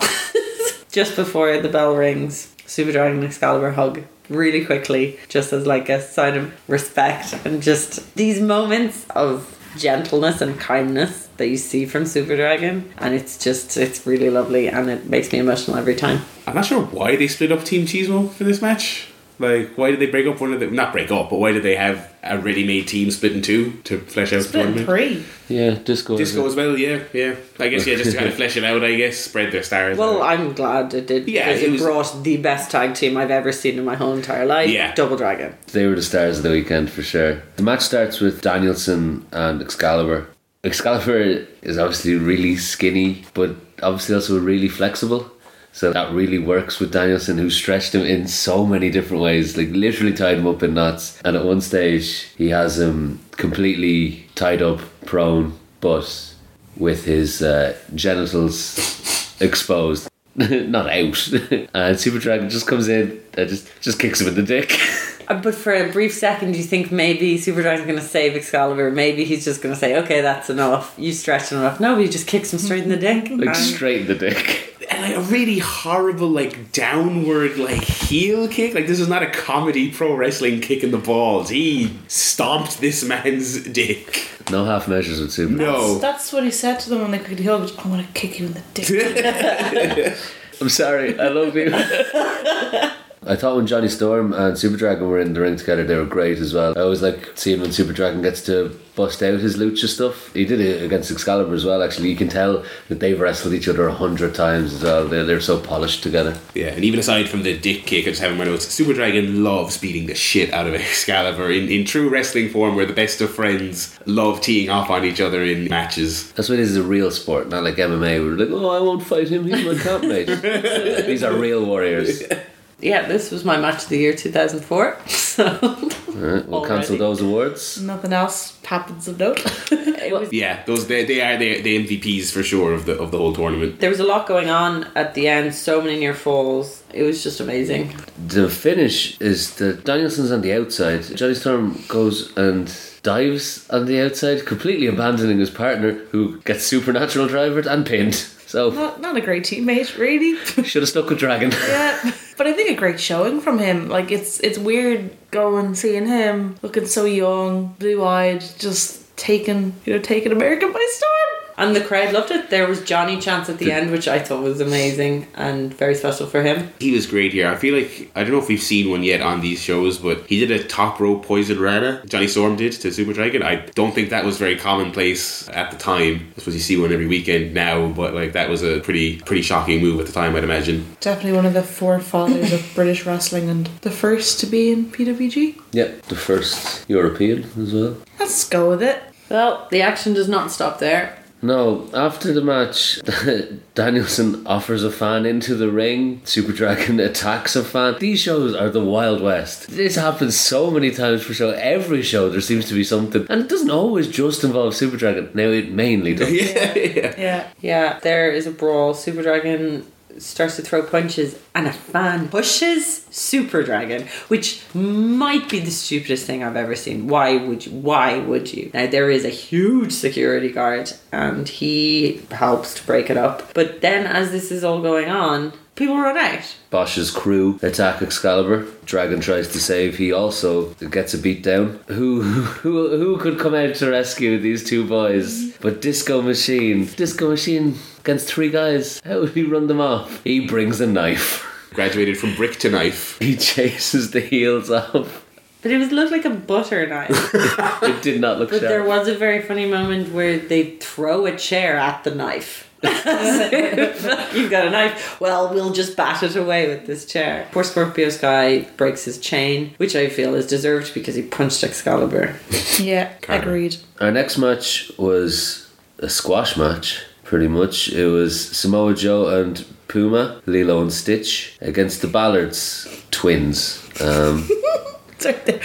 just 0.91 1.15
before 1.15 1.59
the 1.59 1.69
bell 1.69 1.95
rings, 1.95 2.55
Super 2.67 2.91
Dragon 2.91 3.23
Excalibur 3.23 3.71
hug 3.71 4.03
really 4.29 4.63
quickly, 4.65 5.17
just 5.29 5.53
as 5.53 5.65
like 5.65 5.89
a 5.89 6.01
sign 6.01 6.35
of 6.37 6.69
respect, 6.69 7.33
and 7.45 7.63
just 7.63 8.13
these 8.15 8.39
moments 8.39 9.05
of 9.15 9.57
gentleness 9.77 10.41
and 10.41 10.59
kindness 10.59 11.29
that 11.37 11.47
you 11.47 11.57
see 11.57 11.85
from 11.85 12.05
Super 12.05 12.35
Dragon, 12.35 12.91
and 12.97 13.15
it's 13.15 13.37
just 13.37 13.77
it's 13.77 14.05
really 14.05 14.29
lovely, 14.29 14.67
and 14.67 14.89
it 14.89 15.05
makes 15.05 15.31
me 15.31 15.39
emotional 15.39 15.77
every 15.77 15.95
time. 15.95 16.21
I'm 16.45 16.55
not 16.55 16.65
sure 16.65 16.83
why 16.83 17.15
they 17.15 17.27
split 17.27 17.51
up 17.51 17.63
Team 17.63 17.85
Chismo 17.85 18.29
for 18.31 18.43
this 18.43 18.61
match. 18.61 19.07
Like, 19.39 19.75
why 19.75 19.91
did 19.91 19.99
they 19.99 20.07
break 20.07 20.25
up 20.25 20.41
one 20.41 20.51
of 20.53 20.59
the 20.59 20.67
not 20.71 20.91
break 20.93 21.11
up, 21.11 21.29
but 21.29 21.37
why 21.39 21.51
did 21.51 21.61
they 21.63 21.75
have 21.75 22.11
a 22.23 22.39
ready-made 22.39 22.87
team 22.87 23.11
split 23.11 23.33
in 23.33 23.41
two 23.41 23.73
to 23.83 23.99
flesh 23.99 24.33
out 24.33 24.37
the 24.37 24.43
Split 24.43 24.65
in 24.67 24.73
tournament? 24.73 25.25
three. 25.47 25.55
Yeah, 25.55 25.71
disco. 25.75 26.17
Disco 26.17 26.45
as 26.45 26.55
well, 26.55 26.77
yeah, 26.77 27.03
yeah. 27.13 27.35
I 27.59 27.67
guess 27.69 27.85
yeah, 27.85 27.95
just 27.95 28.11
to 28.11 28.17
kind 28.17 28.29
of 28.29 28.35
flesh 28.41 28.57
it 28.57 28.63
out. 28.63 28.83
I 28.83 28.95
guess 28.95 29.17
spread 29.17 29.51
their 29.51 29.63
stars. 29.63 29.97
Well, 29.97 30.21
out. 30.23 30.29
I'm 30.39 30.53
glad 30.53 30.93
it 30.93 31.07
did 31.07 31.27
Yeah, 31.29 31.45
because 31.47 31.61
it 31.61 31.67
it, 31.69 31.71
was- 31.73 31.81
brought 31.81 32.23
the 32.23 32.37
best 32.37 32.71
tag 32.71 32.95
team 32.95 33.15
I've 33.15 33.31
ever 33.31 33.51
seen 33.51 33.77
in 33.77 33.85
my 33.85 33.95
whole 33.95 34.13
entire 34.13 34.45
life. 34.45 34.69
Yeah. 34.69 34.93
Double 34.95 35.15
Dragon. 35.17 35.55
They 35.71 35.85
were 35.85 35.95
the 35.95 36.01
stars 36.01 36.37
of 36.37 36.43
the 36.43 36.49
weekend 36.49 36.89
for 36.89 37.03
sure. 37.03 37.41
The 37.57 37.63
match 37.63 37.81
starts 37.81 38.19
with 38.19 38.41
Danielson 38.41 39.25
and 39.31 39.61
Excalibur. 39.61 40.27
Excalibur 40.63 41.45
is 41.61 41.77
obviously 41.77 42.15
really 42.15 42.57
skinny, 42.57 43.23
but 43.33 43.51
obviously 43.81 44.15
also 44.15 44.39
really 44.39 44.67
flexible. 44.67 45.31
So 45.77 45.93
that 45.93 46.11
really 46.11 46.39
works 46.39 46.79
with 46.79 46.91
Danielson, 46.91 47.37
who 47.37 47.51
stretched 47.51 47.93
him 47.93 48.01
in 48.01 48.27
so 48.27 48.65
many 48.65 48.89
different 48.89 49.21
ways, 49.21 49.55
like 49.55 49.69
literally 49.69 50.11
tied 50.11 50.39
him 50.39 50.47
up 50.47 50.63
in 50.63 50.73
knots. 50.73 51.21
And 51.23 51.37
at 51.37 51.45
one 51.45 51.61
stage, 51.61 52.23
he 52.35 52.49
has 52.49 52.79
him 52.79 53.19
completely 53.33 54.25
tied 54.33 54.63
up, 54.63 54.79
prone, 55.05 55.53
but 55.79 56.33
with 56.77 57.05
his 57.05 57.43
uh, 57.43 57.77
genitals 57.93 59.37
exposed, 59.39 60.09
not 60.35 60.89
out. 60.89 61.31
and 61.75 61.99
Super 61.99 62.17
Dragon 62.17 62.49
just 62.49 62.65
comes 62.65 62.87
in 62.87 63.21
and 63.35 63.47
just 63.47 63.69
just 63.79 63.99
kicks 63.99 64.19
him 64.19 64.29
in 64.29 64.33
the 64.33 64.41
dick. 64.41 64.75
Uh, 65.27 65.41
But 65.41 65.55
for 65.55 65.73
a 65.73 65.91
brief 65.91 66.13
second, 66.13 66.55
you 66.55 66.63
think 66.63 66.91
maybe 66.91 67.37
Super 67.37 67.61
Dragon's 67.61 67.85
going 67.87 67.99
to 67.99 68.05
save 68.05 68.35
Excalibur. 68.35 68.91
Maybe 68.91 69.25
he's 69.25 69.43
just 69.45 69.61
going 69.61 69.73
to 69.75 69.79
say, 69.79 69.97
"Okay, 69.97 70.21
that's 70.21 70.49
enough. 70.49 70.93
You 70.97 71.11
stretched 71.13 71.51
him 71.51 71.59
enough." 71.59 71.79
No, 71.79 71.97
he 71.97 72.07
just 72.07 72.27
kicks 72.27 72.51
him 72.53 72.59
straight 72.59 72.83
in 72.83 72.89
the 72.89 72.97
dick. 72.97 73.29
like 73.29 73.47
And- 73.49 73.55
straight 73.57 74.01
in 74.01 74.07
the 74.07 74.15
dick. 74.15 74.63
and 74.89 75.01
like 75.01 75.15
a 75.17 75.21
really 75.29 75.59
horrible 75.59 76.29
like 76.29 76.71
downward 76.71 77.57
like 77.57 77.83
heel 77.83 78.47
kick. 78.47 78.73
Like 78.73 78.87
this 78.87 78.99
is 79.01 79.09
not 79.09 79.21
a 79.21 79.29
comedy 79.29 79.91
pro 79.91 80.13
wrestling 80.15 80.61
kick 80.61 80.81
in 80.83 80.91
the 80.91 80.97
balls. 80.97 81.49
He 81.49 81.91
stomped 82.07 82.79
this 82.79 83.03
man's 83.03 83.63
dick. 83.63 84.29
No 84.49 84.63
half 84.63 84.87
measures 84.87 85.19
with 85.19 85.33
Super. 85.33 85.51
No. 85.51 85.97
That's 85.99 86.31
what 86.31 86.45
he 86.45 86.51
said 86.51 86.79
to 86.81 86.89
them 86.89 87.01
when 87.01 87.11
they 87.11 87.19
quickly 87.19 87.43
hugged. 87.43 87.73
I'm 87.79 87.89
gonna 87.91 88.07
kick 88.13 88.39
you 88.39 88.45
in 88.45 88.53
the 88.53 88.63
dick. 88.73 88.87
I'm 90.61 90.69
sorry, 90.69 91.19
I 91.19 91.27
love 91.27 91.53
you. 91.57 91.69
I 93.27 93.35
thought 93.35 93.55
when 93.57 93.67
Johnny 93.67 93.89
Storm 93.89 94.33
and 94.33 94.57
Super 94.57 94.77
Dragon 94.77 95.07
were 95.07 95.19
in 95.19 95.33
the 95.33 95.41
ring 95.41 95.57
together, 95.57 95.83
they 95.83 95.95
were 95.95 96.05
great 96.05 96.39
as 96.39 96.53
well. 96.53 96.73
I 96.77 96.81
always 96.81 97.01
like 97.01 97.31
seeing 97.35 97.59
when 97.61 97.71
Super 97.71 97.93
Dragon 97.93 98.21
gets 98.21 98.41
to 98.45 98.77
bust 98.95 99.21
out 99.21 99.39
his 99.39 99.57
lucha 99.57 99.87
stuff. 99.87 100.33
He 100.33 100.45
did 100.45 100.59
it 100.59 100.81
against 100.81 101.11
Excalibur 101.11 101.53
as 101.53 101.63
well. 101.65 101.83
Actually, 101.83 102.09
you 102.09 102.15
can 102.15 102.29
tell 102.29 102.63
that 102.89 102.99
they've 102.99 103.19
wrestled 103.19 103.53
each 103.53 103.67
other 103.67 103.87
a 103.87 103.93
hundred 103.93 104.33
times 104.33 104.73
as 104.73 104.83
well. 104.83 105.07
They're, 105.07 105.25
they're 105.25 105.39
so 105.39 105.59
polished 105.59 106.03
together. 106.03 106.37
Yeah, 106.55 106.67
and 106.67 106.83
even 106.83 106.99
aside 106.99 107.29
from 107.29 107.43
the 107.43 107.57
dick 107.57 107.85
kick, 107.85 108.05
I 108.07 108.09
just 108.09 108.21
have 108.21 108.31
in 108.31 108.37
my 108.37 108.45
notes. 108.45 108.67
Super 108.67 108.93
Dragon 108.93 109.43
loves 109.43 109.77
beating 109.77 110.07
the 110.07 110.15
shit 110.15 110.53
out 110.53 110.65
of 110.65 110.73
Excalibur 110.75 111.51
in, 111.51 111.69
in 111.69 111.85
true 111.85 112.09
wrestling 112.09 112.49
form, 112.49 112.75
where 112.75 112.85
the 112.85 112.93
best 112.93 113.21
of 113.21 113.29
friends 113.33 113.97
love 114.05 114.41
teeing 114.41 114.69
off 114.69 114.89
on 114.89 115.05
each 115.05 115.21
other 115.21 115.43
in 115.43 115.69
matches. 115.69 116.31
That's 116.33 116.49
why 116.49 116.55
this 116.55 116.69
is 116.69 116.77
a 116.77 116.83
real 116.83 117.11
sport, 117.11 117.49
not 117.49 117.63
like 117.63 117.75
MMA. 117.75 118.23
We're 118.23 118.45
like, 118.45 118.49
oh, 118.51 118.69
I 118.69 118.79
won't 118.79 119.03
fight 119.03 119.29
him. 119.29 119.45
He's 119.45 119.65
my 119.65 119.75
campmate. 119.75 121.05
These 121.05 121.23
are 121.23 121.33
real 121.33 121.65
warriors. 121.65 122.23
yeah, 122.79 123.07
this 123.07 123.31
was 123.31 123.43
my 123.43 123.57
match 123.57 123.83
of 123.83 123.89
the 123.89 123.97
year 123.97 124.13
2004. 124.13 124.97
So 125.37 125.45
All 125.61 126.15
right, 126.15 126.47
we'll 126.47 126.65
cancel 126.65 126.97
those 126.97 127.21
awards. 127.21 127.79
Nothing 127.79 128.11
else 128.11 128.57
happens 128.65 129.07
of 129.07 129.19
note. 129.19 129.39
was 130.11 130.33
Yeah, 130.33 130.63
those 130.65 130.87
they, 130.87 131.05
they 131.05 131.21
are 131.21 131.37
the, 131.37 131.61
the 131.61 131.85
MVPs 131.85 132.31
for 132.31 132.41
sure 132.41 132.73
of 132.73 132.87
the 132.87 132.97
of 132.97 133.11
the 133.11 133.19
whole 133.19 133.33
tournament. 133.33 133.79
there 133.79 133.91
was 133.91 133.99
a 133.99 134.03
lot 134.03 134.25
going 134.27 134.49
on 134.49 134.87
at 134.95 135.13
the 135.13 135.27
end. 135.27 135.53
So 135.53 135.79
many 135.79 135.99
near 135.99 136.15
falls. 136.15 136.83
It 136.91 137.03
was 137.03 137.21
just 137.21 137.39
amazing. 137.39 137.95
The 138.27 138.49
finish 138.49 139.21
is 139.21 139.55
that 139.57 139.83
Danielson's 139.85 140.31
on 140.31 140.41
the 140.41 140.53
outside. 140.53 141.03
Johnny 141.15 141.35
Storm 141.35 141.83
goes 141.87 142.35
and 142.35 142.75
dives 143.03 143.69
on 143.69 143.85
the 143.85 144.01
outside, 144.01 144.45
completely 144.45 144.87
abandoning 144.87 145.37
his 145.37 145.51
partner, 145.51 145.93
who 146.11 146.39
gets 146.41 146.65
supernatural 146.65 147.27
drivered 147.27 147.67
and 147.67 147.85
pinned. 147.85 148.15
So 148.15 148.71
not, 148.71 149.01
not 149.01 149.17
a 149.17 149.21
great 149.21 149.43
teammate, 149.43 149.97
really. 149.97 150.35
should 150.63 150.81
have 150.81 150.89
stuck 150.89 151.09
with 151.09 151.19
Dragon. 151.19 151.51
yeah, 151.51 152.11
but 152.37 152.47
I 152.47 152.53
think 152.53 152.69
a 152.69 152.75
great 152.75 152.99
showing 152.99 153.41
from 153.41 153.59
him. 153.59 153.89
Like 153.89 154.11
it's 154.11 154.39
it's 154.39 154.57
weird 154.57 155.15
going 155.31 155.75
seeing 155.75 156.07
him 156.07 156.55
looking 156.61 156.85
so 156.85 157.05
young, 157.05 157.75
blue 157.79 158.03
eyed, 158.05 158.41
just 158.59 159.15
taking 159.17 159.73
you 159.85 159.93
know 159.93 159.99
taking 159.99 160.31
America 160.31 160.67
by 160.67 160.87
storm. 160.89 161.46
And 161.57 161.75
the 161.75 161.81
crowd 161.81 162.13
loved 162.13 162.29
it. 162.29 162.51
There 162.51 162.67
was 162.67 162.83
Johnny 162.83 163.19
Chance 163.19 163.49
at 163.49 163.57
the 163.57 163.71
end, 163.71 163.91
which 163.91 164.07
I 164.07 164.19
thought 164.19 164.43
was 164.43 164.61
amazing 164.61 165.27
and 165.33 165.73
very 165.73 165.95
special 165.95 166.27
for 166.27 166.43
him. 166.43 166.71
He 166.79 166.91
was 166.91 167.07
great 167.07 167.33
here. 167.33 167.47
I 167.47 167.55
feel 167.55 167.73
like 167.75 168.11
I 168.15 168.23
don't 168.23 168.33
know 168.33 168.37
if 168.37 168.47
we've 168.47 168.61
seen 168.61 168.91
one 168.91 169.01
yet 169.01 169.21
on 169.21 169.41
these 169.41 169.59
shows, 169.59 169.97
but 169.97 170.27
he 170.27 170.45
did 170.45 170.51
a 170.51 170.63
top 170.63 170.99
rope 170.99 171.25
poison 171.25 171.59
rana. 171.59 172.03
Johnny 172.05 172.27
Storm 172.27 172.57
did 172.57 172.73
to 172.73 172.91
Super 172.91 173.11
Dragon. 173.11 173.41
I 173.41 173.55
don't 173.73 173.95
think 173.95 174.11
that 174.11 174.23
was 174.23 174.37
very 174.37 174.55
commonplace 174.55 175.49
at 175.49 175.71
the 175.71 175.77
time. 175.77 176.31
I 176.35 176.39
suppose 176.39 176.53
you 176.53 176.61
see 176.61 176.77
one 176.77 176.93
every 176.93 177.07
weekend 177.07 177.55
now, 177.55 177.87
but 177.87 178.13
like 178.13 178.33
that 178.33 178.49
was 178.49 178.61
a 178.63 178.79
pretty 178.81 179.19
pretty 179.21 179.41
shocking 179.41 179.81
move 179.81 179.99
at 179.99 180.05
the 180.05 180.13
time. 180.13 180.35
I'd 180.35 180.43
imagine. 180.43 180.85
Definitely 180.99 181.33
one 181.37 181.47
of 181.47 181.53
the 181.53 181.63
forefathers 181.63 182.53
of 182.53 182.71
British 182.75 183.03
wrestling 183.03 183.49
and 183.49 183.65
the 183.81 183.91
first 183.91 184.39
to 184.41 184.45
be 184.45 184.71
in 184.71 184.91
PWG. 184.91 185.59
Yep, 185.71 186.03
the 186.03 186.15
first 186.15 186.87
European 186.87 187.49
as 187.59 187.73
well. 187.73 187.97
Let's 188.19 188.47
go 188.47 188.69
with 188.69 188.83
it. 188.83 189.01
Well, 189.29 189.67
the 189.71 189.81
action 189.81 190.13
does 190.13 190.29
not 190.29 190.51
stop 190.51 190.77
there. 190.77 191.17
No, 191.41 191.87
after 191.93 192.33
the 192.33 192.41
match, 192.41 192.99
Danielson 193.75 194.45
offers 194.47 194.83
a 194.83 194.91
fan 194.91 195.25
into 195.25 195.53
the 195.55 195.69
ring. 195.69 196.21
Super 196.23 196.51
Dragon 196.51 196.99
attacks 197.09 197.55
a 197.55 197.63
fan. 197.63 197.95
These 197.99 198.19
shows 198.19 198.55
are 198.55 198.69
the 198.69 198.83
Wild 198.83 199.21
West. 199.21 199.67
This 199.67 199.95
happens 199.95 200.37
so 200.39 200.71
many 200.71 200.91
times 200.91 201.21
for 201.23 201.33
show. 201.33 201.51
Every 201.51 202.01
show 202.01 202.29
there 202.29 202.41
seems 202.41 202.67
to 202.69 202.73
be 202.73 202.83
something, 202.83 203.27
and 203.29 203.41
it 203.41 203.49
doesn't 203.49 203.69
always 203.69 204.07
just 204.07 204.43
involve 204.43 204.75
Super 204.75 204.97
Dragon. 204.97 205.29
Now 205.33 205.49
it 205.49 205.71
mainly 205.71 206.15
does. 206.15 206.31
yeah, 206.31 206.73
yeah. 206.75 207.15
Yeah. 207.17 207.47
Yeah, 207.61 207.99
there 207.99 208.31
is 208.31 208.47
a 208.47 208.51
brawl. 208.51 208.93
Super 208.93 209.21
Dragon 209.21 209.85
starts 210.19 210.55
to 210.57 210.61
throw 210.61 210.83
punches, 210.83 211.37
and 211.53 211.67
a 211.67 211.73
fan 211.73 212.29
pushes 212.29 213.05
Super 213.09 213.63
Dragon, 213.63 214.07
which 214.27 214.63
might 214.73 215.49
be 215.49 215.59
the 215.59 215.71
stupidest 215.71 216.25
thing 216.25 216.43
I've 216.43 216.55
ever 216.55 216.75
seen. 216.75 217.07
Why 217.07 217.37
would 217.37 217.65
you? 217.65 217.71
Why 217.73 218.19
would 218.19 218.53
you? 218.53 218.71
Now 218.73 218.87
there 218.87 219.09
is 219.09 219.25
a 219.25 219.29
huge 219.29 219.91
security 219.91 220.51
guard, 220.51 220.91
and 221.11 221.47
he 221.47 222.21
helps 222.31 222.73
to 222.75 222.85
break 222.85 223.09
it 223.09 223.17
up. 223.17 223.53
But 223.53 223.81
then, 223.81 224.05
as 224.07 224.31
this 224.31 224.51
is 224.51 224.63
all 224.63 224.81
going 224.81 225.09
on. 225.09 225.53
People 225.77 225.99
run 225.99 226.17
out. 226.17 226.55
Bosh's 226.71 227.11
crew 227.11 227.59
attack 227.61 228.01
Excalibur. 228.01 228.65
Dragon 228.85 229.19
tries 229.21 229.47
to 229.49 229.59
save. 229.59 229.97
He 229.99 230.11
also 230.11 230.73
gets 230.73 231.13
a 231.13 231.19
beat 231.19 231.43
down. 231.43 231.79
Who 231.87 232.23
who 232.23 232.97
who 232.97 233.17
could 233.17 233.39
come 233.39 233.53
out 233.53 233.75
to 233.75 233.89
rescue 233.91 234.39
these 234.39 234.63
two 234.67 234.87
boys? 234.87 235.55
But 235.57 235.79
Disco 235.81 236.21
Machine. 236.23 236.85
Disco 236.95 237.29
Machine 237.29 237.75
against 237.99 238.27
three 238.27 238.49
guys. 238.49 238.99
How 239.05 239.19
would 239.19 239.33
he 239.35 239.43
run 239.43 239.67
them 239.67 239.79
off? 239.79 240.23
He 240.23 240.47
brings 240.47 240.81
a 240.81 240.87
knife. 240.87 241.45
Graduated 241.75 242.17
from 242.17 242.33
brick 242.35 242.57
to 242.59 242.71
knife. 242.71 243.19
He 243.21 243.37
chases 243.37 244.09
the 244.11 244.19
heels 244.21 244.71
off. 244.71 245.25
But 245.61 245.71
it 245.71 245.77
was 245.77 245.91
looked 245.91 246.11
like 246.11 246.25
a 246.25 246.31
butter 246.31 246.87
knife. 246.87 247.33
It 247.83 248.01
did 248.01 248.19
not 248.19 248.39
look 248.39 248.49
but 248.49 248.61
sharp. 248.61 248.69
there 248.69 248.83
was 248.83 249.07
a 249.07 249.15
very 249.15 249.41
funny 249.43 249.67
moment 249.67 250.11
where 250.11 250.39
they 250.39 250.77
throw 250.77 251.27
a 251.27 251.37
chair 251.37 251.77
at 251.77 252.03
the 252.03 252.15
knife. 252.15 252.66
You've 252.83 254.51
got 254.51 254.67
a 254.67 254.69
knife. 254.69 255.19
Well, 255.19 255.53
we'll 255.53 255.73
just 255.73 255.95
bat 255.97 256.21
it 256.23 256.35
away 256.35 256.67
with 256.67 256.85
this 256.85 257.05
chair. 257.05 257.47
Poor 257.51 257.63
Scorpio 257.63 258.09
Sky 258.09 258.67
breaks 258.77 259.05
his 259.05 259.17
chain, 259.19 259.73
which 259.77 259.95
I 259.95 260.09
feel 260.09 260.35
is 260.35 260.45
deserved 260.47 260.93
because 260.93 261.15
he 261.15 261.23
punched 261.23 261.63
Excalibur. 261.63 262.35
Yeah, 262.79 263.13
Carter. 263.21 263.41
agreed. 263.49 263.77
Our 263.99 264.11
next 264.11 264.37
match 264.37 264.91
was 264.97 265.69
a 265.99 266.09
squash 266.09 266.55
match, 266.57 267.03
pretty 267.23 267.47
much. 267.47 267.89
It 267.89 268.05
was 268.07 268.39
Samoa 268.55 268.93
Joe 268.93 269.41
and 269.41 269.65
Puma, 269.87 270.41
Lilo 270.45 270.81
and 270.81 270.93
Stitch, 270.93 271.57
against 271.61 272.01
the 272.01 272.07
Ballards, 272.07 272.87
twins. 273.11 273.83
Um, 274.01 274.47
Sorry, 275.17 275.35
they're 275.45 275.59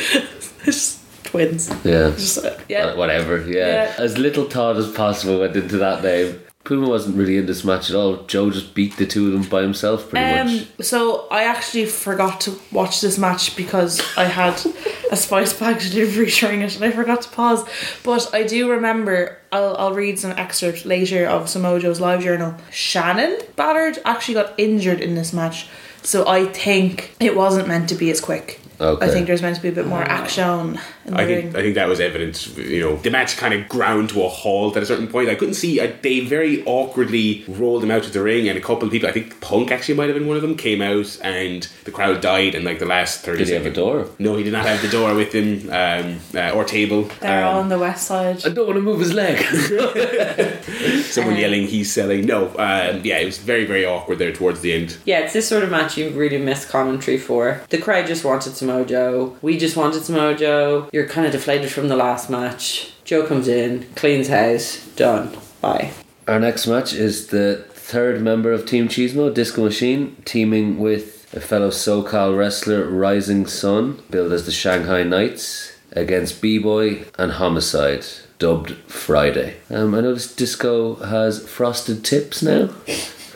just 0.64 1.00
twins. 1.24 1.68
yeah. 1.84 2.10
Just, 2.12 2.38
uh, 2.44 2.48
Uh, 2.48 2.58
yeah. 2.68 2.94
whatever, 2.94 3.38
yeah. 3.46 3.66
Yeah. 3.66 3.94
As 3.98 4.16
little 4.16 4.48
thought 4.48 4.76
as 4.78 4.90
possible 4.92 5.40
went 5.40 5.56
into 5.56 5.76
that 5.78 6.02
name. 6.02 6.40
Puma 6.64 6.88
wasn't 6.88 7.16
really 7.16 7.36
in 7.36 7.46
this 7.46 7.64
match 7.64 7.90
at 7.90 7.96
all. 7.96 8.18
Joe 8.28 8.50
just 8.50 8.72
beat 8.74 8.96
the 8.96 9.04
two 9.06 9.26
of 9.26 9.32
them 9.32 9.42
by 9.50 9.62
himself, 9.62 10.08
pretty 10.08 10.24
Um, 10.24 10.46
much. 10.46 10.66
so 10.80 11.26
I 11.30 11.42
actually 11.44 11.86
forgot 11.86 12.40
to 12.42 12.54
watch 12.70 13.00
this 13.00 13.18
match 13.18 13.56
because 13.56 14.00
I 14.16 14.24
had 14.24 14.62
a 15.10 15.16
spice 15.16 15.52
bag 15.52 15.80
delivery 15.80 16.30
during 16.40 16.62
it 16.62 16.76
and 16.76 16.84
I 16.84 16.92
forgot 16.92 17.22
to 17.22 17.28
pause. 17.30 17.64
But 18.04 18.32
I 18.32 18.44
do 18.44 18.70
remember 18.70 19.38
I'll 19.50 19.76
I'll 19.76 19.94
read 19.94 20.18
some 20.20 20.30
excerpt 20.32 20.86
later 20.86 21.26
of 21.26 21.48
Samoa 21.48 21.80
Joe's 21.80 22.00
live 22.00 22.22
journal. 22.22 22.54
Shannon 22.70 23.38
Ballard 23.56 23.98
actually 24.04 24.34
got 24.34 24.54
injured 24.56 25.00
in 25.00 25.14
this 25.16 25.32
match. 25.32 25.66
So 26.04 26.26
I 26.28 26.46
think 26.46 27.14
it 27.20 27.36
wasn't 27.36 27.68
meant 27.68 27.88
to 27.88 27.94
be 27.96 28.10
as 28.10 28.20
quick. 28.20 28.60
Okay. 28.82 29.06
I 29.06 29.08
think 29.08 29.26
there's 29.26 29.42
meant 29.42 29.56
to 29.56 29.62
be 29.62 29.68
a 29.68 29.72
bit 29.72 29.86
more 29.86 30.02
action 30.02 30.78
in 31.04 31.14
the 31.14 31.20
I 31.20 31.24
ring. 31.24 31.42
think 31.42 31.56
I 31.56 31.62
think 31.62 31.74
that 31.76 31.88
was 31.88 32.00
evidence. 32.00 32.56
You 32.56 32.80
know, 32.80 32.96
the 32.96 33.10
match 33.10 33.36
kind 33.36 33.54
of 33.54 33.68
ground 33.68 34.10
to 34.10 34.22
a 34.24 34.28
halt 34.28 34.76
at 34.76 34.82
a 34.82 34.86
certain 34.86 35.06
point. 35.06 35.28
I 35.28 35.34
couldn't 35.34 35.54
see. 35.54 35.80
I, 35.80 35.86
they 35.88 36.20
very 36.20 36.64
awkwardly 36.64 37.44
rolled 37.48 37.84
him 37.84 37.90
out 37.90 38.06
of 38.06 38.12
the 38.12 38.22
ring, 38.22 38.48
and 38.48 38.58
a 38.58 38.60
couple 38.60 38.84
of 38.86 38.90
people, 38.92 39.08
I 39.08 39.12
think 39.12 39.40
Punk 39.40 39.70
actually 39.70 39.94
might 39.94 40.08
have 40.08 40.14
been 40.18 40.26
one 40.26 40.36
of 40.36 40.42
them, 40.42 40.56
came 40.56 40.82
out, 40.82 41.18
and 41.22 41.66
the 41.84 41.90
crowd 41.90 42.20
died 42.20 42.54
in 42.54 42.64
like 42.64 42.78
the 42.78 42.86
last 42.86 43.20
thirty 43.20 43.38
Did 43.38 43.48
he 43.48 43.54
have 43.54 43.66
a 43.66 43.70
door? 43.72 44.08
No, 44.18 44.36
he 44.36 44.42
did 44.44 44.52
not 44.52 44.66
have 44.66 44.82
the 44.82 44.88
door 44.88 45.14
with 45.14 45.32
him 45.32 45.68
um, 45.70 46.18
uh, 46.34 46.50
or 46.56 46.64
table. 46.64 47.08
They're 47.20 47.44
Um, 47.46 47.56
on 47.56 47.68
the 47.68 47.78
west 47.78 48.06
side. 48.06 48.44
I 48.44 48.48
don't 48.50 48.66
want 48.66 48.76
to 48.78 48.82
move 48.82 49.00
his 49.00 49.12
leg. 49.14 49.38
someone 51.04 51.36
yelling, 51.36 51.66
"He's 51.66 51.92
selling." 51.92 52.26
No, 52.26 52.48
um, 52.58 53.00
yeah, 53.04 53.18
it 53.18 53.26
was 53.26 53.38
very 53.38 53.64
very 53.64 53.84
awkward 53.84 54.18
there 54.18 54.32
towards 54.32 54.60
the 54.60 54.72
end. 54.72 54.96
Yeah, 55.04 55.20
it's 55.20 55.32
this 55.32 55.48
sort 55.48 55.62
of 55.62 55.70
match 55.70 55.96
you 55.96 56.10
really 56.10 56.38
miss 56.38 56.64
commentary 56.64 57.18
for. 57.18 57.60
The 57.70 57.78
crowd 57.78 58.06
just 58.06 58.24
wanted 58.24 58.54
Samoa 58.56 58.71
Joe. 58.84 59.36
We 59.42 59.58
just 59.58 59.76
wanted 59.76 60.02
some 60.02 60.16
mojo. 60.16 60.88
You're 60.92 61.08
kind 61.08 61.26
of 61.26 61.32
deflated 61.32 61.70
from 61.70 61.88
the 61.88 61.96
last 61.96 62.30
match. 62.30 62.92
Joe 63.04 63.26
comes 63.26 63.48
in, 63.48 63.86
cleans 63.94 64.28
house, 64.28 64.86
done. 64.96 65.36
Bye. 65.60 65.92
Our 66.26 66.40
next 66.40 66.66
match 66.66 66.92
is 66.92 67.28
the 67.28 67.64
third 67.70 68.22
member 68.22 68.52
of 68.52 68.64
Team 68.64 68.88
Chismo, 68.88 69.32
Disco 69.32 69.64
Machine, 69.64 70.16
teaming 70.24 70.78
with 70.78 71.34
a 71.34 71.40
fellow 71.40 71.70
SoCal 71.70 72.36
wrestler, 72.36 72.88
Rising 72.88 73.46
Sun, 73.46 74.02
billed 74.10 74.32
as 74.32 74.46
the 74.46 74.52
Shanghai 74.52 75.02
Knights, 75.02 75.72
against 75.92 76.40
B-Boy 76.40 77.04
and 77.18 77.32
Homicide, 77.32 78.06
dubbed 78.38 78.72
Friday. 78.90 79.56
Um, 79.70 79.94
I 79.94 80.00
noticed 80.00 80.38
Disco 80.38 80.96
has 80.96 81.46
frosted 81.48 82.04
tips 82.04 82.42
now. 82.42 82.66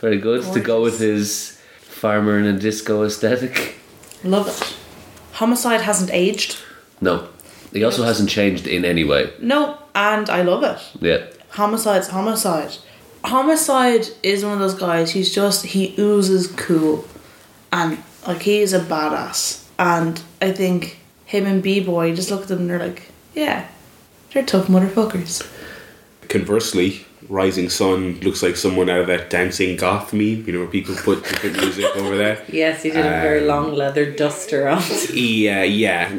Very 0.01 0.19
good 0.19 0.43
to 0.53 0.61
go 0.61 0.83
with 0.83 1.01
his 1.01 1.61
farmer 1.81 2.39
in 2.39 2.47
a 2.47 2.59
disco 2.59 3.03
aesthetic. 3.05 3.77
Love 4.23 4.49
it. 4.49 4.86
Homicide 5.37 5.83
hasn't 5.83 6.11
aged. 6.13 6.57
No, 7.01 7.29
he 7.73 7.85
also 7.85 8.05
hasn't 8.05 8.31
changed 8.31 8.67
in 8.67 8.85
any 8.85 9.05
way. 9.05 9.33
No, 9.39 9.79
and 9.95 10.31
I 10.31 10.43
love 10.43 10.63
it. 10.63 10.81
Yeah. 11.01 11.27
Homicide's 11.51 12.09
homicide. 12.09 12.77
Homicide 13.23 14.07
is 14.23 14.45
one 14.45 14.55
of 14.55 14.59
those 14.61 14.75
guys. 14.75 15.11
He's 15.13 15.35
just 15.35 15.67
he 15.67 15.95
oozes 15.99 16.47
cool, 16.47 17.07
and 17.73 18.03
like 18.27 18.43
he 18.43 18.61
is 18.61 18.73
a 18.73 18.81
badass. 18.81 19.65
And 19.79 20.23
I 20.41 20.53
think 20.53 20.99
him 21.27 21.45
and 21.47 21.63
B 21.63 21.81
Boy 21.81 22.15
just 22.15 22.31
look 22.31 22.43
at 22.43 22.49
them 22.49 22.61
and 22.61 22.71
they're 22.71 22.79
like, 22.79 23.11
yeah, 23.35 23.69
they're 24.33 24.43
tough 24.43 24.69
motherfuckers. 24.69 25.47
Conversely, 26.29 27.06
Rising 27.29 27.69
Sun 27.71 28.21
looks 28.21 28.43
like 28.43 28.57
someone 28.57 28.89
out 28.91 29.01
of 29.01 29.07
that 29.09 29.31
dancing 29.31 29.77
goth 29.77 30.13
meme. 30.13 30.45
You 30.47 30.53
know, 30.53 30.59
where 30.61 30.69
people 30.69 30.95
put 30.97 31.25
different 31.25 31.57
music 31.63 31.85
over 31.97 32.17
there. 32.17 32.45
Yes, 32.49 32.83
he 32.83 32.91
did 32.91 33.01
a 33.05 33.21
very 33.21 33.41
Um, 33.41 33.47
long 33.47 33.75
leather 33.75 34.11
duster 34.13 34.69
on. 34.69 34.83
Yeah, 35.13 35.63
yeah, 35.63 36.13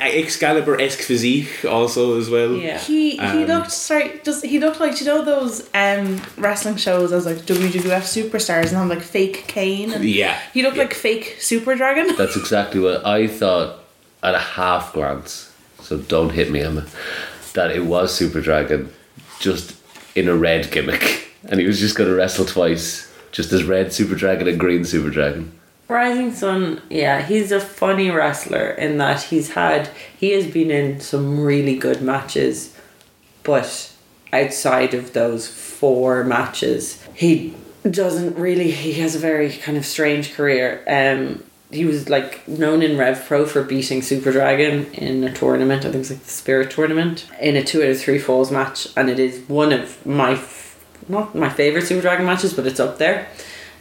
Excalibur 0.00 0.80
esque 0.80 1.00
physique 1.00 1.64
also 1.64 2.18
as 2.18 2.28
well. 2.30 2.52
Yeah. 2.54 2.78
He 2.78 3.12
he 3.12 3.18
Um, 3.18 3.44
looked 3.46 3.72
sorry. 3.72 4.20
Just 4.24 4.44
he 4.44 4.58
looked 4.58 4.80
like 4.80 5.00
you 5.00 5.06
know 5.06 5.24
those 5.24 5.68
um 5.74 6.20
wrestling 6.36 6.76
shows 6.76 7.12
as 7.12 7.26
like 7.26 7.38
WWF 7.46 8.04
superstars 8.04 8.68
and 8.68 8.76
have 8.76 8.88
like 8.88 9.02
fake 9.02 9.44
Kane 9.48 9.92
and 9.92 10.04
Yeah. 10.04 10.38
he 10.52 10.62
looked 10.62 10.76
like 10.76 10.94
fake 10.94 11.36
Super 11.40 11.74
Dragon. 11.74 12.14
That's 12.16 12.36
exactly 12.36 12.80
what 12.80 13.04
I 13.06 13.26
thought 13.26 13.80
at 14.22 14.34
a 14.34 14.38
half 14.38 14.92
glance. 14.92 15.52
So 15.80 15.98
don't 15.98 16.30
hit 16.30 16.50
me, 16.50 16.60
Emma. 16.60 16.86
That 17.54 17.70
it 17.72 17.84
was 17.84 18.14
Super 18.14 18.40
Dragon, 18.40 18.90
just 19.40 19.74
in 20.14 20.28
a 20.28 20.36
red 20.36 20.70
gimmick, 20.70 21.28
and 21.48 21.60
he 21.60 21.66
was 21.66 21.80
just 21.80 21.96
going 21.96 22.08
to 22.08 22.16
wrestle 22.16 22.44
twice, 22.44 23.12
just 23.30 23.52
as 23.52 23.64
red 23.64 23.92
Super 23.92 24.14
Dragon 24.14 24.48
and 24.48 24.60
green 24.60 24.84
Super 24.84 25.10
Dragon. 25.10 25.58
Rising 25.88 26.32
Sun, 26.32 26.80
yeah, 26.88 27.22
he's 27.22 27.52
a 27.52 27.60
funny 27.60 28.10
wrestler 28.10 28.70
in 28.70 28.96
that 28.98 29.24
he's 29.24 29.50
had 29.50 29.90
he 30.16 30.30
has 30.30 30.46
been 30.46 30.70
in 30.70 31.00
some 31.00 31.40
really 31.40 31.76
good 31.76 32.00
matches, 32.00 32.74
but 33.42 33.92
outside 34.32 34.94
of 34.94 35.12
those 35.12 35.46
four 35.46 36.24
matches, 36.24 37.06
he 37.14 37.54
doesn't 37.88 38.36
really 38.38 38.70
he 38.70 38.94
has 38.94 39.14
a 39.14 39.18
very 39.18 39.50
kind 39.50 39.76
of 39.76 39.84
strange 39.84 40.32
career. 40.34 40.82
Um 40.86 41.44
he 41.72 41.84
was 41.84 42.08
like 42.08 42.46
known 42.46 42.82
in 42.82 42.98
Rev 42.98 43.24
Pro 43.26 43.46
for 43.46 43.62
beating 43.64 44.02
Super 44.02 44.30
Dragon 44.30 44.92
in 44.92 45.24
a 45.24 45.32
tournament, 45.32 45.80
I 45.80 45.84
think 45.84 45.94
it 45.94 45.98
was 45.98 46.10
like 46.10 46.22
the 46.22 46.30
Spirit 46.30 46.70
tournament, 46.70 47.26
in 47.40 47.56
a 47.56 47.64
two 47.64 47.82
out 47.82 47.88
of 47.88 48.00
three 48.00 48.18
falls 48.18 48.50
match, 48.50 48.88
and 48.96 49.08
it 49.08 49.18
is 49.18 49.40
one 49.48 49.72
of 49.72 50.04
my 50.04 50.32
f- 50.32 50.78
not 51.08 51.34
my 51.34 51.48
favorite 51.48 51.86
Super 51.86 52.02
Dragon 52.02 52.26
matches, 52.26 52.52
but 52.52 52.66
it's 52.66 52.78
up 52.80 52.98
there. 52.98 53.28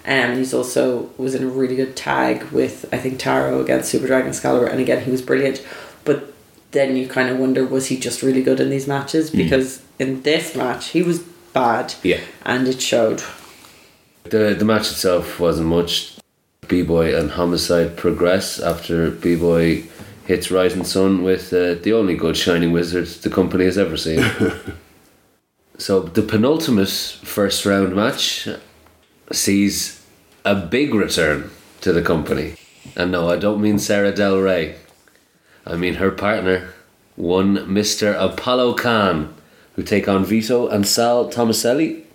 Um, 0.04 0.12
and 0.12 0.38
he's 0.39 0.54
also 0.54 1.10
was 1.17 1.36
in 1.36 1.43
a 1.43 1.47
really 1.47 1.75
good 1.75 1.95
tag 1.95 2.43
with 2.45 2.86
I 2.91 2.97
think 2.97 3.19
Taro 3.19 3.62
against 3.62 3.91
Super 3.91 4.08
Dragon 4.08 4.30
Excalibur, 4.30 4.67
and 4.67 4.80
again 4.80 5.04
he 5.04 5.12
was 5.12 5.21
brilliant. 5.21 5.65
But 6.06 6.34
then 6.71 6.95
you 6.95 7.08
kind 7.08 7.30
of 7.30 7.38
wonder 7.38 7.65
was 7.65 7.88
he 7.88 7.99
just 7.99 8.21
really 8.23 8.41
good 8.41 8.60
in 8.60 8.69
these 8.69 8.88
matches 8.88 9.30
mm. 9.30 9.38
because 9.38 9.82
in 9.99 10.23
this 10.23 10.56
match 10.56 10.88
he 10.89 11.04
was 11.04 11.19
bad, 11.54 11.93
Yeah. 12.04 12.21
and 12.45 12.67
it 12.67 12.82
showed. 12.82 13.21
The 14.23 14.56
the 14.58 14.65
match 14.65 14.89
itself 14.91 15.39
wasn't 15.39 15.67
much. 15.67 16.17
B 16.71 16.84
Boy 16.84 17.13
and 17.13 17.31
Homicide 17.31 17.97
progress 17.97 18.57
after 18.57 19.12
B 19.12 19.36
Boy 19.36 19.84
hits 20.25 20.49
Rising 20.49 20.86
Sun 20.86 21.21
with 21.21 21.51
uh, 21.51 21.73
the 21.73 21.91
only 21.91 22.15
good 22.15 22.38
Shining 22.38 22.71
Wizard 22.71 23.07
the 23.07 23.29
company 23.29 23.65
has 23.65 23.77
ever 23.77 23.97
seen. 23.97 24.23
so 25.77 25.99
the 25.99 26.21
penultimate 26.21 26.88
first 26.88 27.65
round 27.65 27.93
match 27.93 28.47
sees 29.34 30.01
a 30.45 30.55
big 30.55 30.93
return 30.93 31.51
to 31.81 31.91
the 31.91 32.01
company. 32.01 32.55
And 32.95 33.12
no, 33.12 33.29
I 33.29 33.36
don't 33.36 33.62
mean 33.62 33.77
Sarah 33.77 34.15
Del 34.15 34.39
Rey. 34.39 34.77
I 35.67 35.75
mean 35.75 35.95
her 35.95 36.10
partner, 36.10 36.69
one 37.17 37.57
Mr. 37.67 38.15
Apollo 38.17 38.75
Khan, 38.75 39.36
who 39.75 39.84
take 39.84 40.07
on 40.07 40.23
Vito 40.23 40.69
and 40.69 40.88
Sal 40.88 41.29
Tomaselli, 41.29 42.05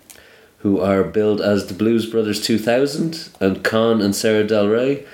who 0.59 0.79
are 0.79 1.03
billed 1.03 1.41
as 1.41 1.67
the 1.67 1.73
Blues 1.73 2.05
Brothers 2.05 2.41
2000, 2.41 3.29
and 3.39 3.63
Khan 3.63 4.01
and 4.01 4.15
Sarah 4.15 4.45
Del 4.45 4.67
Rey 4.67 5.05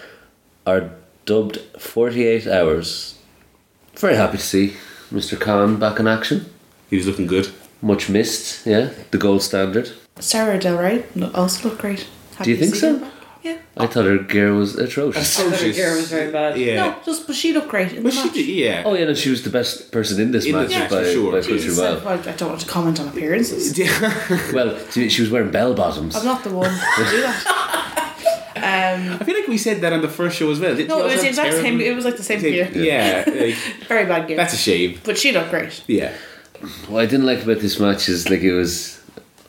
are 0.65 0.91
dubbed 1.25 1.57
48 1.77 2.47
Hours. 2.47 3.19
Very 3.95 4.15
happy 4.15 4.37
to 4.37 4.43
see 4.43 4.73
Mr. 5.11 5.39
Khan 5.39 5.77
back 5.77 5.99
in 5.99 6.07
action. 6.07 6.45
He 6.89 6.95
was 6.97 7.07
looking 7.07 7.27
good. 7.27 7.49
Much 7.81 8.09
missed, 8.09 8.65
yeah, 8.65 8.91
the 9.11 9.17
gold 9.17 9.41
standard. 9.41 9.91
Sarah 10.19 10.59
Del 10.59 10.77
Rey 10.77 11.03
also 11.33 11.69
looked 11.69 11.81
great. 11.81 12.07
Do 12.41 12.49
you 12.49 12.57
think 12.57 12.75
see 12.75 12.81
so? 12.81 13.07
Her 13.43 13.53
back. 13.55 13.63
Yeah. 13.75 13.83
I 13.83 13.87
thought 13.87 14.05
her 14.05 14.17
gear 14.19 14.53
was 14.53 14.75
atrocious. 14.75 15.39
I 15.39 15.43
thought 15.49 15.59
her 15.59 15.71
gear 15.71 15.95
was 15.95 16.09
very 16.09 16.31
bad. 16.31 16.57
Yeah. 16.57 16.75
No, 16.75 16.95
just 17.05 17.27
but 17.27 17.35
she 17.35 17.53
looked 17.53 17.69
great 17.69 17.93
in 17.93 18.03
But 18.03 18.11
the 18.13 18.17
she 18.17 18.25
match. 18.25 18.33
did, 18.33 18.45
yeah. 18.47 18.83
Oh 18.85 18.93
yeah, 18.95 19.05
no, 19.05 19.13
she 19.13 19.29
was 19.29 19.43
the 19.43 19.49
best 19.49 19.91
person 19.91 20.19
in 20.21 20.31
this 20.31 20.45
In 20.45 20.53
match 20.53 20.69
this 20.69 20.77
match, 20.77 20.89
by, 20.89 21.03
for 21.03 21.11
sure. 21.11 21.31
by 21.31 21.41
She 21.41 21.49
country 21.49 21.75
well. 21.77 22.01
Well, 22.03 22.19
I 22.29 22.31
don't 22.33 22.49
want 22.49 22.61
to 22.61 22.67
comment 22.67 22.99
on 22.99 23.07
appearances. 23.07 23.77
Well, 24.53 24.77
she 24.91 25.09
she 25.09 25.21
was 25.21 25.29
wearing 25.31 25.51
bell 25.51 25.73
bottoms. 25.73 26.15
I'm 26.15 26.25
not 26.25 26.43
the 26.43 26.51
one 26.51 26.69
to 26.97 27.03
do 27.11 27.21
that. 27.21 27.59
Um, 28.55 29.17
I 29.19 29.23
feel 29.25 29.35
like 29.35 29.47
we 29.47 29.57
said 29.57 29.81
that 29.81 29.91
on 29.93 30.01
the 30.01 30.07
first 30.07 30.37
show 30.37 30.49
as 30.51 30.59
well. 30.59 30.75
Didn't 30.75 30.87
no, 30.89 30.99
it 30.99 31.03
also 31.03 31.15
was 31.15 31.21
the 31.21 31.27
have 31.27 31.47
exact 31.47 31.53
same. 31.63 31.81
It 31.81 31.95
was 31.95 32.05
like 32.05 32.17
the 32.17 32.23
same 32.23 32.39
gear. 32.39 32.69
Yeah, 32.73 33.23
like, 33.27 33.55
Very 33.87 34.05
bad 34.05 34.27
gear. 34.27 34.37
that's 34.37 34.53
a 34.53 34.57
shame. 34.57 34.99
but 35.03 35.17
she 35.17 35.31
looked 35.31 35.49
great. 35.49 35.83
Yeah. 35.87 36.13
What 36.87 37.01
I 37.01 37.05
didn't 37.05 37.25
like 37.25 37.43
about 37.43 37.59
this 37.59 37.77
match 37.79 38.07
is 38.07 38.29
like 38.29 38.39
it 38.39 38.53
was, 38.53 39.01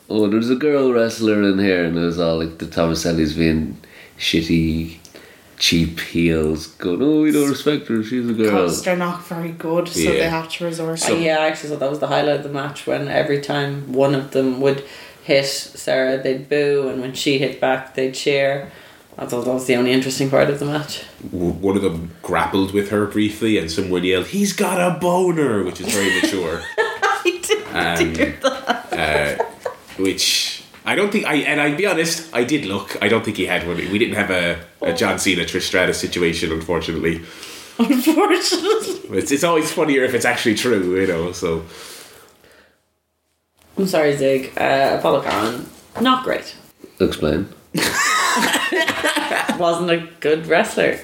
oh, 0.09 0.27
there's 0.27 0.49
a 0.49 0.55
girl 0.55 0.91
wrestler 0.93 1.41
in 1.43 1.59
here, 1.59 1.83
and 1.85 1.97
it 1.97 2.01
was 2.01 2.19
all 2.19 2.37
like 2.39 2.57
the 2.57 2.65
Tomasellis 2.65 3.35
being 3.37 3.77
shitty, 4.17 4.97
cheap 5.57 5.99
heels, 5.99 6.67
going, 6.67 7.01
oh, 7.01 7.21
we 7.23 7.31
don't 7.31 7.49
respect 7.49 7.87
her, 7.87 8.03
she's 8.03 8.29
a 8.29 8.33
girl. 8.33 8.45
Because 8.51 8.83
they're 8.83 8.95
not 8.97 9.25
very 9.27 9.51
good, 9.51 9.87
so 9.87 9.99
Yeah. 9.99 10.11
they 10.11 10.29
have 10.29 10.49
to 10.53 10.65
resort. 10.65 11.09
Uh, 11.09 11.15
yeah, 11.15 11.37
I 11.39 11.47
actually 11.47 11.69
thought 11.69 11.79
that 11.79 11.89
was 11.89 11.99
the 11.99 12.07
highlight 12.07 12.37
of 12.37 12.43
the 12.43 12.49
match 12.49 12.85
when 12.87 13.07
every 13.07 13.39
time 13.41 13.91
one 13.93 14.15
of 14.15 14.31
them 14.31 14.59
would 14.61 14.83
hit 15.23 15.45
Sarah, 15.47 16.21
they'd 16.21 16.47
boo, 16.49 16.87
and 16.89 17.01
when 17.01 17.13
she 17.13 17.37
hit 17.39 17.59
back, 17.59 17.95
they'd 17.95 18.13
cheer. 18.13 18.71
I 19.17 19.25
thought 19.25 19.45
that 19.45 19.53
was 19.53 19.65
the 19.65 19.75
only 19.77 19.93
interesting 19.93 20.29
part 20.29 20.49
of 20.49 20.59
the 20.59 20.65
match. 20.65 21.03
W- 21.31 21.53
One 21.53 21.77
of 21.77 21.83
them 21.83 22.11
grappled 22.21 22.73
with 22.73 22.89
her 22.89 23.05
briefly, 23.05 23.57
and 23.57 23.71
someone 23.71 24.03
yelled, 24.03 24.27
"He's 24.27 24.51
got 24.51 24.77
a 24.79 24.99
boner," 24.99 25.63
which 25.63 25.79
is 25.79 25.87
very 25.93 26.13
mature. 26.21 26.61
I 27.73 27.95
didn't 27.97 28.13
do 28.13 28.33
that. 28.41 29.39
uh, 29.39 29.44
which 29.97 30.63
I 30.85 30.95
don't 30.95 31.11
think 31.11 31.25
I 31.25 31.35
and 31.35 31.59
I'll 31.59 31.75
be 31.75 31.85
honest, 31.85 32.33
I 32.33 32.43
did 32.43 32.65
look. 32.65 32.97
I 33.01 33.07
don't 33.07 33.23
think 33.25 33.37
he 33.37 33.45
had 33.45 33.67
one. 33.67 33.77
We 33.77 33.97
didn't 33.97 34.15
have 34.15 34.31
a, 34.31 34.59
a 34.81 34.93
John 34.93 35.19
Cena 35.19 35.43
Trish 35.43 35.63
Stratus 35.63 35.99
situation, 35.99 36.51
unfortunately. 36.51 37.23
Unfortunately. 37.77 39.17
It's, 39.17 39.33
it's 39.33 39.43
always 39.43 39.69
funnier 39.69 40.05
if 40.05 40.13
it's 40.13 40.23
actually 40.23 40.55
true, 40.55 40.97
you 40.97 41.07
know. 41.07 41.33
So 41.33 41.65
I'm 43.77 43.85
sorry, 43.85 44.15
Sig. 44.15 44.53
Uh, 44.57 44.95
Apollo 44.97 45.23
Khan, 45.23 45.65
not 45.99 46.23
great. 46.23 46.55
Explain. 47.01 47.49
Wasn't 49.59 49.91
a 49.91 50.07
good 50.21 50.47
wrestler. 50.47 50.99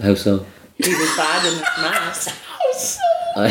How 0.00 0.14
so? 0.14 0.46
He 0.78 0.94
was 0.94 1.16
bad 1.16 1.46
in 1.46 1.58
this 1.58 1.68
match. 1.78 2.28
I 3.36 3.48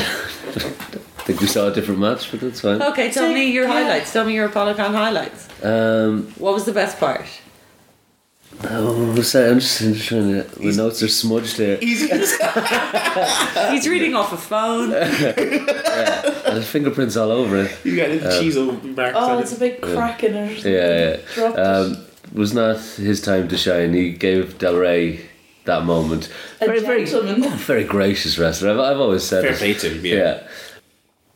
think 1.25 1.41
we 1.41 1.47
saw 1.47 1.67
a 1.67 1.73
different 1.73 1.99
match, 1.99 2.29
but 2.31 2.39
that's 2.39 2.61
fine. 2.61 2.81
Okay, 2.81 3.11
tell 3.11 3.31
me 3.33 3.49
your 3.51 3.67
highlights. 3.67 4.13
Tell 4.13 4.25
me 4.25 4.33
your 4.33 4.45
Apollo 4.45 4.75
Khan 4.75 4.93
highlights. 4.93 5.47
Um, 5.63 6.27
What 6.37 6.53
was 6.53 6.65
the 6.65 6.71
best 6.73 6.99
part? 6.99 7.25
oh, 8.63 9.21
sorry, 9.21 9.49
I'm 9.49 9.59
just, 9.59 9.81
I'm 9.81 9.93
just 9.93 10.07
trying 10.07 10.29
to. 10.43 10.45
My 10.63 10.71
notes 10.71 11.01
are 11.03 11.07
smudged 11.09 11.57
here. 11.57 11.77
easy. 11.81 12.07
He's 13.71 13.87
reading 13.87 14.15
off 14.15 14.31
a 14.33 14.37
phone. 14.37 14.89
There's 14.91 16.67
fingerprints 16.69 17.17
all 17.17 17.31
over 17.31 17.57
it. 17.57 17.77
you 17.83 17.95
got 17.97 18.09
the 18.09 18.39
cheese 18.39 18.55
marks 18.55 19.17
Oh, 19.17 19.35
on 19.35 19.41
it's 19.41 19.53
a 19.55 19.59
big 19.59 19.81
crack 19.81 20.23
in 20.23 20.35
it. 20.35 20.63
Yeah, 20.63 20.71
yeah. 20.71 21.17
Dropped. 21.33 21.57
Um, 21.57 21.97
was 22.33 22.53
not 22.53 22.77
his 22.79 23.19
time 23.21 23.47
to 23.49 23.57
shine. 23.57 23.93
He 23.93 24.11
gave 24.11 24.57
Del 24.57 24.75
Rey 24.75 25.25
that 25.65 25.83
moment. 25.83 26.29
A 26.61 26.65
very, 26.65 26.79
very, 26.81 27.05
gentleman. 27.05 27.49
very 27.57 27.83
gracious 27.83 28.37
wrestler. 28.37 28.71
I've, 28.71 28.79
I've 28.79 28.99
always 28.99 29.23
said 29.23 29.43
Fair 29.43 29.51
it. 29.53 29.57
play 29.57 29.73
to 29.73 29.89
him. 29.89 30.05
Yeah. 30.05 30.15
Yeah. 30.15 30.47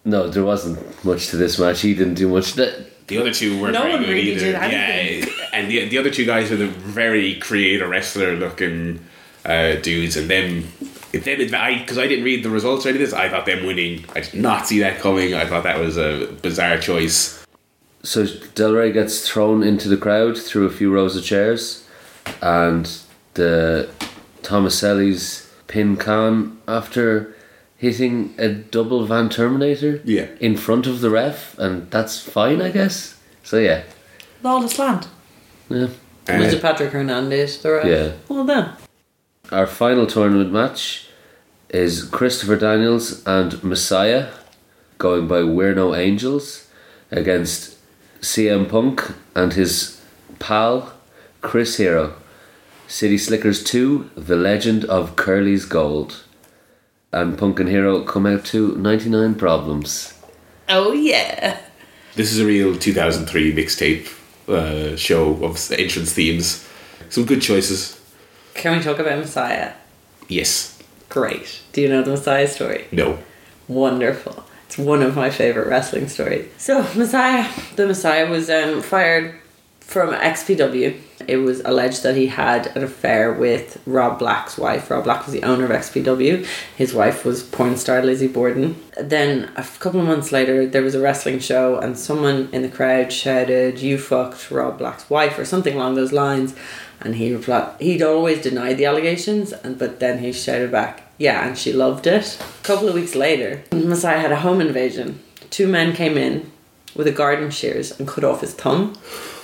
No, 0.06 0.30
there 0.30 0.44
wasn't 0.44 1.04
much 1.06 1.28
to 1.30 1.38
this 1.38 1.60
match. 1.60 1.82
He 1.82 1.94
didn't 1.94 2.16
do 2.16 2.30
much. 2.30 2.54
That, 2.54 3.08
The 3.08 3.18
other 3.18 3.34
two 3.34 3.60
weren't 3.60 3.74
No 3.74 3.82
very 3.82 3.94
one 3.94 4.02
good 4.04 4.10
really 4.10 4.32
either. 4.32 4.40
did 4.40 4.54
Yeah, 4.54 4.60
anything. 4.62 5.34
and 5.54 5.70
the 5.70 5.90
the 5.90 5.98
other 5.98 6.10
two 6.10 6.26
guys 6.26 6.50
were 6.50 6.56
the 6.58 6.68
very 6.68 7.36
creator 7.36 7.88
wrestler 7.88 8.36
looking 8.36 9.00
uh, 9.46 9.76
dudes, 9.76 10.16
and 10.18 10.30
them. 10.30 10.64
If 11.12 11.24
them, 11.26 11.40
I 11.60 11.80
because 11.80 11.98
I 11.98 12.06
didn't 12.08 12.24
read 12.26 12.44
the 12.44 12.50
results 12.52 12.86
or 12.86 12.90
any 12.90 13.02
of 13.02 13.10
this, 13.10 13.14
I 13.14 13.30
thought 13.30 13.46
them 13.48 13.66
winning. 13.66 14.06
I 14.16 14.22
did 14.22 14.36
not 14.36 14.68
see 14.68 14.80
that 14.80 15.00
coming. 15.00 15.34
I 15.34 15.46
thought 15.46 15.64
that 15.64 15.80
was 15.80 15.98
a 15.98 16.28
bizarre 16.42 16.78
choice. 16.78 17.44
so 18.04 18.26
Del 18.56 18.74
Rey 18.74 18.92
gets 18.92 19.28
thrown 19.28 19.64
into 19.64 19.90
the 19.90 19.98
crowd 19.98 20.38
through 20.38 20.66
a 20.68 20.70
few 20.72 20.94
rows 20.94 21.16
of 21.18 21.24
chairs, 21.24 21.84
and 22.42 22.86
the 23.34 23.90
Tomaselli's 24.44 25.52
pin 25.68 25.98
Khan 25.98 26.60
after 26.68 27.36
hitting 27.80 28.34
a 28.38 28.50
double 28.50 29.06
Van 29.06 29.30
Terminator 29.30 30.02
Yeah. 30.06 30.28
in 30.40 30.56
front 30.58 30.86
of 30.86 31.00
the 31.02 31.10
ref, 31.10 31.58
and 31.58 31.90
that's 31.90 32.20
fine, 32.20 32.62
I 32.62 32.70
guess. 32.72 33.16
So 33.44 33.58
yeah, 33.58 33.82
Lawless 34.44 34.78
land. 34.78 35.08
yeah. 35.70 35.88
Was 36.28 36.54
Uh, 36.54 36.58
it 36.58 36.62
Patrick 36.62 36.92
Hernandez? 36.92 37.58
The 37.58 37.72
ref? 37.72 37.86
Yeah. 37.86 38.12
Well 38.28 38.46
done. 38.46 38.74
Our 39.52 39.66
final 39.66 40.06
tournament 40.06 40.52
match 40.52 41.08
is 41.70 42.04
Christopher 42.04 42.56
Daniels 42.58 43.24
and 43.26 43.64
Messiah 43.64 44.28
going 45.00 45.28
by 45.28 45.42
We're 45.44 45.74
No 45.74 45.96
Angels 45.96 46.68
against 47.12 47.78
CM 48.22 48.66
Punk 48.70 49.02
and 49.36 49.54
his 49.54 50.00
pal 50.40 50.92
Chris 51.42 51.78
Hero. 51.78 52.14
City 52.88 53.18
Slickers 53.18 53.64
2 53.64 54.10
The 54.16 54.36
Legend 54.36 54.84
of 54.86 55.16
Curly's 55.16 55.66
Gold. 55.66 56.24
And 57.12 57.38
Punk 57.38 57.60
and 57.60 57.70
Hero 57.70 58.04
come 58.04 58.26
out 58.26 58.46
to 58.46 58.76
99 58.76 59.36
Problems. 59.36 60.14
Oh 60.68 60.92
yeah. 60.94 61.60
This 62.16 62.32
is 62.32 62.40
a 62.40 62.46
real 62.46 62.78
2003 62.78 63.54
mixtape 63.54 64.14
uh, 64.48 64.96
show 64.96 65.44
of 65.44 65.72
entrance 65.72 66.14
themes. 66.14 66.68
Some 67.10 67.26
good 67.26 67.42
choices. 67.42 68.00
Can 68.54 68.78
we 68.78 68.84
talk 68.84 69.00
about 69.00 69.18
Messiah? 69.18 69.74
Yes. 70.28 70.78
Great. 71.10 71.62
Do 71.72 71.82
you 71.82 71.90
know 71.90 72.04
the 72.04 72.12
Messiah 72.12 72.48
story? 72.48 72.86
No. 72.92 73.18
Wonderful. 73.68 74.44
It's 74.68 74.78
one 74.78 75.02
of 75.02 75.16
my 75.16 75.32
favorite 75.32 75.68
wrestling 75.68 76.08
stories. 76.08 76.48
So, 76.58 76.84
Messiah, 76.96 77.50
the 77.76 77.88
Messiah 77.88 78.30
was 78.30 78.52
um, 78.52 78.84
fired 78.84 79.34
from 79.90 80.14
XPW. 80.14 80.96
It 81.28 81.38
was 81.38 81.62
alleged 81.62 82.04
that 82.04 82.16
he 82.16 82.28
had 82.28 82.68
an 82.78 82.84
affair 82.84 83.34
with 83.34 83.82
Rob 83.88 84.20
Black's 84.20 84.56
wife. 84.56 84.92
Rob 84.92 85.04
Black 85.04 85.26
was 85.26 85.34
the 85.34 85.42
owner 85.42 85.66
of 85.66 85.72
XPW. 85.72 86.46
His 86.78 86.94
wife 86.94 87.26
was 87.26 87.42
porn 87.42 87.76
star 87.76 88.04
Lizzy 88.04 88.28
Borden. 88.28 88.80
Then, 89.02 89.52
a 89.56 89.64
couple 89.64 90.00
of 90.00 90.06
months 90.06 90.32
later, 90.32 90.68
there 90.68 90.84
was 90.84 90.94
a 90.94 91.02
wrestling 91.02 91.40
show, 91.40 91.80
and 91.80 91.98
someone 91.98 92.50
in 92.52 92.62
the 92.62 92.70
crowd 92.70 93.12
shouted, 93.12 93.80
You 93.80 93.98
fucked 93.98 94.52
Rob 94.52 94.78
Black's 94.78 95.10
wife, 95.10 95.40
or 95.40 95.46
something 95.46 95.76
along 95.76 95.96
those 95.96 96.12
lines. 96.12 96.54
And 97.02 97.16
he 97.16 97.34
replied, 97.34 97.74
he'd 97.82 98.04
always 98.04 98.44
denied 98.44 98.78
the 98.78 98.86
allegations, 98.86 99.54
and 99.54 99.80
but 99.80 100.00
then 100.00 100.20
he 100.20 100.34
shouted 100.34 100.72
back, 100.72 101.02
"Yeah," 101.18 101.48
and 101.48 101.58
she 101.58 101.74
loved 101.74 102.06
it. 102.06 102.38
A 102.40 102.64
couple 102.64 102.90
of 102.90 102.94
weeks 102.94 103.16
later, 103.16 103.64
Messiah 103.72 104.20
had 104.20 104.34
a 104.34 104.42
home 104.42 104.62
invasion. 104.62 105.20
Two 105.50 105.68
men 105.68 105.94
came 105.94 106.18
in 106.18 106.52
with 107.00 107.08
a 107.08 107.12
garden 107.14 107.50
shears 107.50 107.98
and 107.98 108.06
cut 108.06 108.26
off 108.26 108.42
his 108.42 108.54
thumb, 108.54 108.94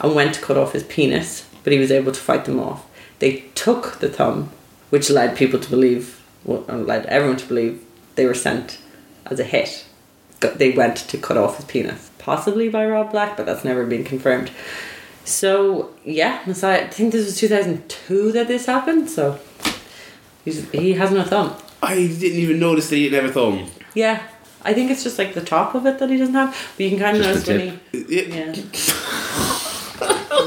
and 0.02 0.14
went 0.14 0.36
to 0.36 0.42
cut 0.42 0.58
off 0.58 0.74
his 0.74 0.84
penis, 0.84 1.48
but 1.64 1.72
he 1.72 1.80
was 1.80 1.90
able 1.90 2.12
to 2.12 2.20
fight 2.20 2.44
them 2.44 2.60
off. 2.60 2.86
They 3.20 3.46
took 3.56 4.00
the 4.00 4.10
thumb, 4.10 4.52
which 4.90 5.10
led 5.10 5.38
people 5.38 5.62
to 5.62 5.70
believe, 5.70 6.22
well, 6.44 6.66
uh, 6.68 6.76
led 6.76 7.06
everyone 7.06 7.38
to 7.38 7.48
believe 7.48 7.82
they 8.16 8.26
were 8.26 8.34
sent 8.34 8.78
as 9.28 9.40
a 9.40 9.46
hit. 9.46 9.86
They 10.42 10.72
went 10.72 10.98
to 10.98 11.18
cut 11.18 11.38
off 11.38 11.56
his 11.56 11.64
penis, 11.64 12.12
possibly 12.18 12.68
by 12.68 12.86
Rob 12.86 13.12
Black, 13.12 13.38
but 13.38 13.46
that's 13.46 13.64
never 13.64 13.86
been 13.86 14.04
confirmed. 14.04 14.52
So 15.24 15.92
yeah, 16.04 16.44
Messiah. 16.46 16.84
I 16.84 16.88
think 16.88 17.14
this 17.14 17.26
was 17.26 17.38
two 17.38 17.48
thousand 17.48 17.88
two 17.88 18.34
that 18.34 18.50
this 18.50 18.66
happened. 18.66 19.10
So 19.10 19.40
he's, 20.44 20.70
he 20.72 20.94
has 20.96 21.10
no 21.10 21.24
thumb. 21.24 21.56
I 21.82 21.96
didn't 21.96 22.38
even 22.38 22.60
notice 22.60 22.90
that 22.90 22.98
he 22.98 23.10
didn't 23.10 23.22
have 23.24 23.32
a 23.32 23.34
thumb. 23.34 23.72
Yeah, 23.94 24.28
I 24.66 24.74
think 24.74 24.92
it's 24.92 25.04
just 25.04 25.18
like 25.20 25.34
the 25.34 25.42
top 25.44 25.76
of 25.76 25.86
it 25.86 26.00
that 26.00 26.10
he 26.10 26.18
doesn't 26.18 26.34
have. 26.34 26.50
But 26.76 26.84
you 26.84 26.90
can 26.90 27.00
kind 27.00 27.16
of 27.18 27.24
Just 27.24 27.48
notice 27.48 27.80
the 27.92 28.02
when 28.02 28.10
Yeah. 28.10 28.54
he. 28.54 28.64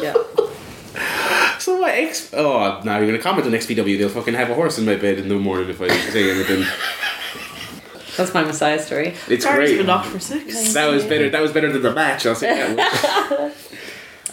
Yeah. 0.02 0.14
yeah. 0.14 0.14
So 1.59 1.81
what? 1.81 1.90
X- 1.92 2.33
oh, 2.35 2.81
now 2.85 2.98
you're 2.98 3.07
gonna 3.07 3.18
comment 3.22 3.46
on 3.46 3.52
XPW. 3.52 3.98
They'll 3.98 4.09
fucking 4.09 4.35
have 4.35 4.48
a 4.48 4.54
horse 4.54 4.78
in 4.78 4.85
my 4.87 4.94
bed 4.96 5.18
in 5.18 5.28
the 5.28 5.35
morning 5.35 5.68
if 5.68 5.81
I 5.83 5.88
say 5.88 6.31
anything. 6.31 6.64
That's 8.16 8.33
my 8.33 8.42
Messiah 8.44 8.78
story. 8.81 9.14
It's 9.28 9.44
Sarah's 9.44 9.70
great. 9.70 9.78
been 9.78 9.87
locked 9.88 10.07
for 10.09 10.18
six. 10.18 10.72
That 10.72 10.87
was 10.90 11.04
better. 11.04 11.28
That 11.31 11.42
was 11.42 11.52
better 11.52 11.70
than 11.72 11.83
the 11.83 11.92
match. 11.92 12.26
I'll 12.26 12.35
say 12.37 12.74
that. 12.74 13.52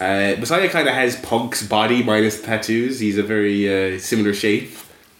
uh, 0.00 0.40
Messiah 0.40 0.68
kind 0.68 0.88
of 0.88 0.94
has 0.94 1.16
Punk's 1.20 1.66
body 1.66 2.02
minus 2.02 2.40
tattoos. 2.42 3.00
He's 3.00 3.18
a 3.18 3.22
very 3.22 3.96
uh, 3.96 3.98
similar 3.98 4.32
shape. 4.32 4.70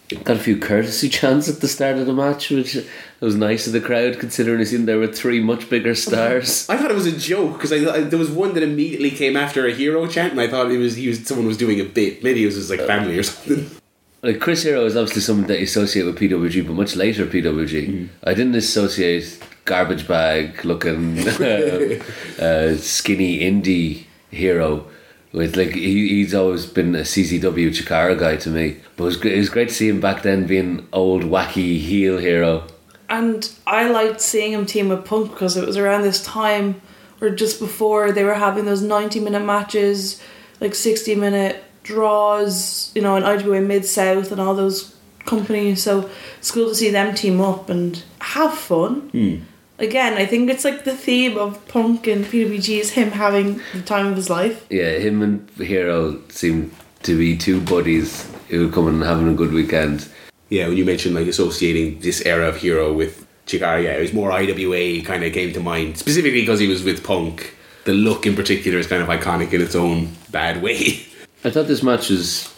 Got 0.09 0.37
a 0.37 0.41
few 0.41 0.57
courtesy 0.57 1.09
chants 1.11 1.49
at 1.49 1.61
the 1.61 1.69
start 1.69 1.97
of 1.97 2.07
the 2.07 2.13
match, 2.13 2.51
which 2.51 2.79
was 3.19 3.35
nice 3.35 3.67
of 3.67 3.73
the 3.73 3.81
crowd 3.81 4.21
considering 4.21 4.61
he's 4.61 4.73
in 4.73 4.87
there 4.87 5.01
with 5.01 5.19
three 5.19 5.41
much 5.41 5.69
bigger 5.69 5.95
stars. 5.97 6.67
I 6.71 6.77
thought 6.77 6.93
it 6.93 6.95
was 6.95 7.07
a 7.07 7.17
joke 7.17 7.55
because 7.55 7.73
I, 7.73 7.77
I 7.93 8.01
there 8.03 8.19
was 8.19 8.31
one 8.31 8.55
that 8.55 8.63
immediately 8.63 9.11
came 9.11 9.37
after 9.37 9.67
a 9.67 9.73
hero 9.73 10.07
chant, 10.07 10.33
and 10.33 10.41
I 10.41 10.47
thought 10.47 10.71
it 10.71 10.79
was 10.79 10.95
he 10.95 11.09
was 11.09 11.27
someone 11.27 11.47
was 11.47 11.57
doing 11.57 11.81
a 11.81 11.85
bit. 11.85 12.23
Maybe 12.23 12.43
it 12.43 12.47
was 12.47 12.55
his 12.55 12.71
like 12.71 12.81
uh, 12.81 12.87
family 12.87 13.19
or 13.19 13.23
something. 13.23 13.71
Like 14.23 14.41
Chris 14.41 14.65
Hero 14.65 14.85
is 14.87 14.97
obviously 14.97 15.21
someone 15.23 15.47
that 15.47 15.59
you 15.59 15.65
associate 15.65 16.05
with 16.05 16.19
PWG, 16.19 16.67
but 16.67 16.73
much 16.73 16.97
later 16.97 17.27
PWG. 17.27 17.87
Mm. 17.87 18.09
I 18.25 18.35
didn't 18.35 18.57
associate 18.57 19.39
garbage 19.67 20.09
bag 20.09 20.65
looking 20.65 21.19
uh, 21.29 22.03
uh, 22.43 22.77
skinny 22.77 23.41
indie 23.41 24.07
hero 24.31 24.89
with 25.33 25.57
like 25.57 25.73
he, 25.73 26.09
he's 26.09 26.35
always 26.35 26.67
been 26.67 26.95
a 26.95 27.01
CZW 27.01 27.69
Chikara 27.69 28.19
guy 28.19 28.37
to 28.37 28.51
me. 28.51 28.79
But 28.97 29.05
it 29.05 29.07
was, 29.07 29.17
great, 29.17 29.35
it 29.35 29.39
was 29.39 29.49
great 29.49 29.69
to 29.69 29.75
see 29.75 29.89
him 29.89 30.01
back 30.01 30.23
then 30.23 30.47
being 30.47 30.87
old 30.93 31.25
wacky 31.25 31.79
heel 31.79 32.19
hero. 32.19 32.67
And 33.09 33.51
I 33.67 33.89
liked 33.89 34.21
seeing 34.21 34.53
him 34.53 34.67
team 34.67 34.89
with 34.89 35.05
Punk 35.05 35.31
because 35.31 35.57
it 35.57 35.67
was 35.67 35.77
around 35.77 36.03
this 36.03 36.25
time 36.25 36.81
or 37.21 37.31
just 37.31 37.61
before 37.61 38.13
they 38.13 38.25
were 38.25 38.35
having 38.35 38.65
those 38.65 38.83
90 38.83 39.21
minute 39.21 39.45
matches, 39.45 40.21
like 40.61 40.75
60 40.75 41.15
minute 41.15 41.63
draws, 41.83 42.91
you 42.95 43.03
know, 43.03 43.17
in 43.17 43.23
IWA 43.23 43.61
Mid 43.61 43.85
South 43.85 44.33
and 44.33 44.41
all 44.41 44.55
those 44.55 44.97
companies. 45.25 45.83
So 45.83 46.11
it's 46.39 46.51
cool 46.51 46.69
to 46.69 46.75
see 46.75 46.91
them 46.91 47.15
team 47.15 47.41
up 47.41 47.71
and 47.71 48.03
have 48.21 48.55
fun. 48.55 49.09
Hmm. 49.11 49.37
Again, 49.79 50.15
I 50.15 50.25
think 50.25 50.49
it's 50.49 50.65
like 50.65 50.85
the 50.85 50.97
theme 50.97 51.37
of 51.37 51.67
Punk 51.69 52.07
and 52.07 52.25
PWG 52.25 52.81
is 52.81 52.91
him 52.93 53.11
having 53.11 53.61
the 53.75 53.83
time 53.83 54.07
of 54.07 54.17
his 54.17 54.31
life. 54.31 54.67
Yeah, 54.71 54.93
him 54.93 55.23
and 55.23 55.49
Hero 55.59 56.19
seem 56.31 56.73
to 57.03 57.17
be 57.17 57.37
two 57.37 57.61
buddies 57.61 58.31
who 58.49 58.71
come 58.71 58.89
and 58.89 59.03
having 59.03 59.29
a 59.29 59.35
good 59.35 59.53
weekend. 59.53 60.09
Yeah, 60.49 60.69
when 60.69 60.79
you 60.79 60.85
mentioned 60.85 61.15
like 61.15 61.27
associating 61.27 62.01
this 62.01 62.25
era 62.25 62.49
of 62.49 62.57
Hero 62.57 62.93
with 62.93 63.27
Chikara, 63.47 63.83
yeah, 63.85 63.93
it 63.93 64.01
was 64.01 64.15
more 64.15 64.33
IWA 64.33 65.03
kind 65.03 65.23
of 65.25 65.33
came 65.35 65.53
to 65.53 65.61
mind 65.61 65.99
specifically 65.99 66.41
because 66.41 66.61
he 66.61 66.69
was 66.69 66.83
with 66.83 67.05
Punk. 67.05 67.55
The 67.85 67.93
look 67.93 68.27
in 68.27 68.35
particular 68.35 68.79
is 68.79 68.87
kind 68.87 69.03
of 69.03 69.09
iconic 69.09 69.53
in 69.53 69.61
its 69.61 69.75
own 69.75 70.11
bad 70.31 70.63
way. 70.63 71.07
I 71.45 71.51
thought 71.51 71.69
this 71.69 71.83
match 71.83 72.09
was 72.09 72.53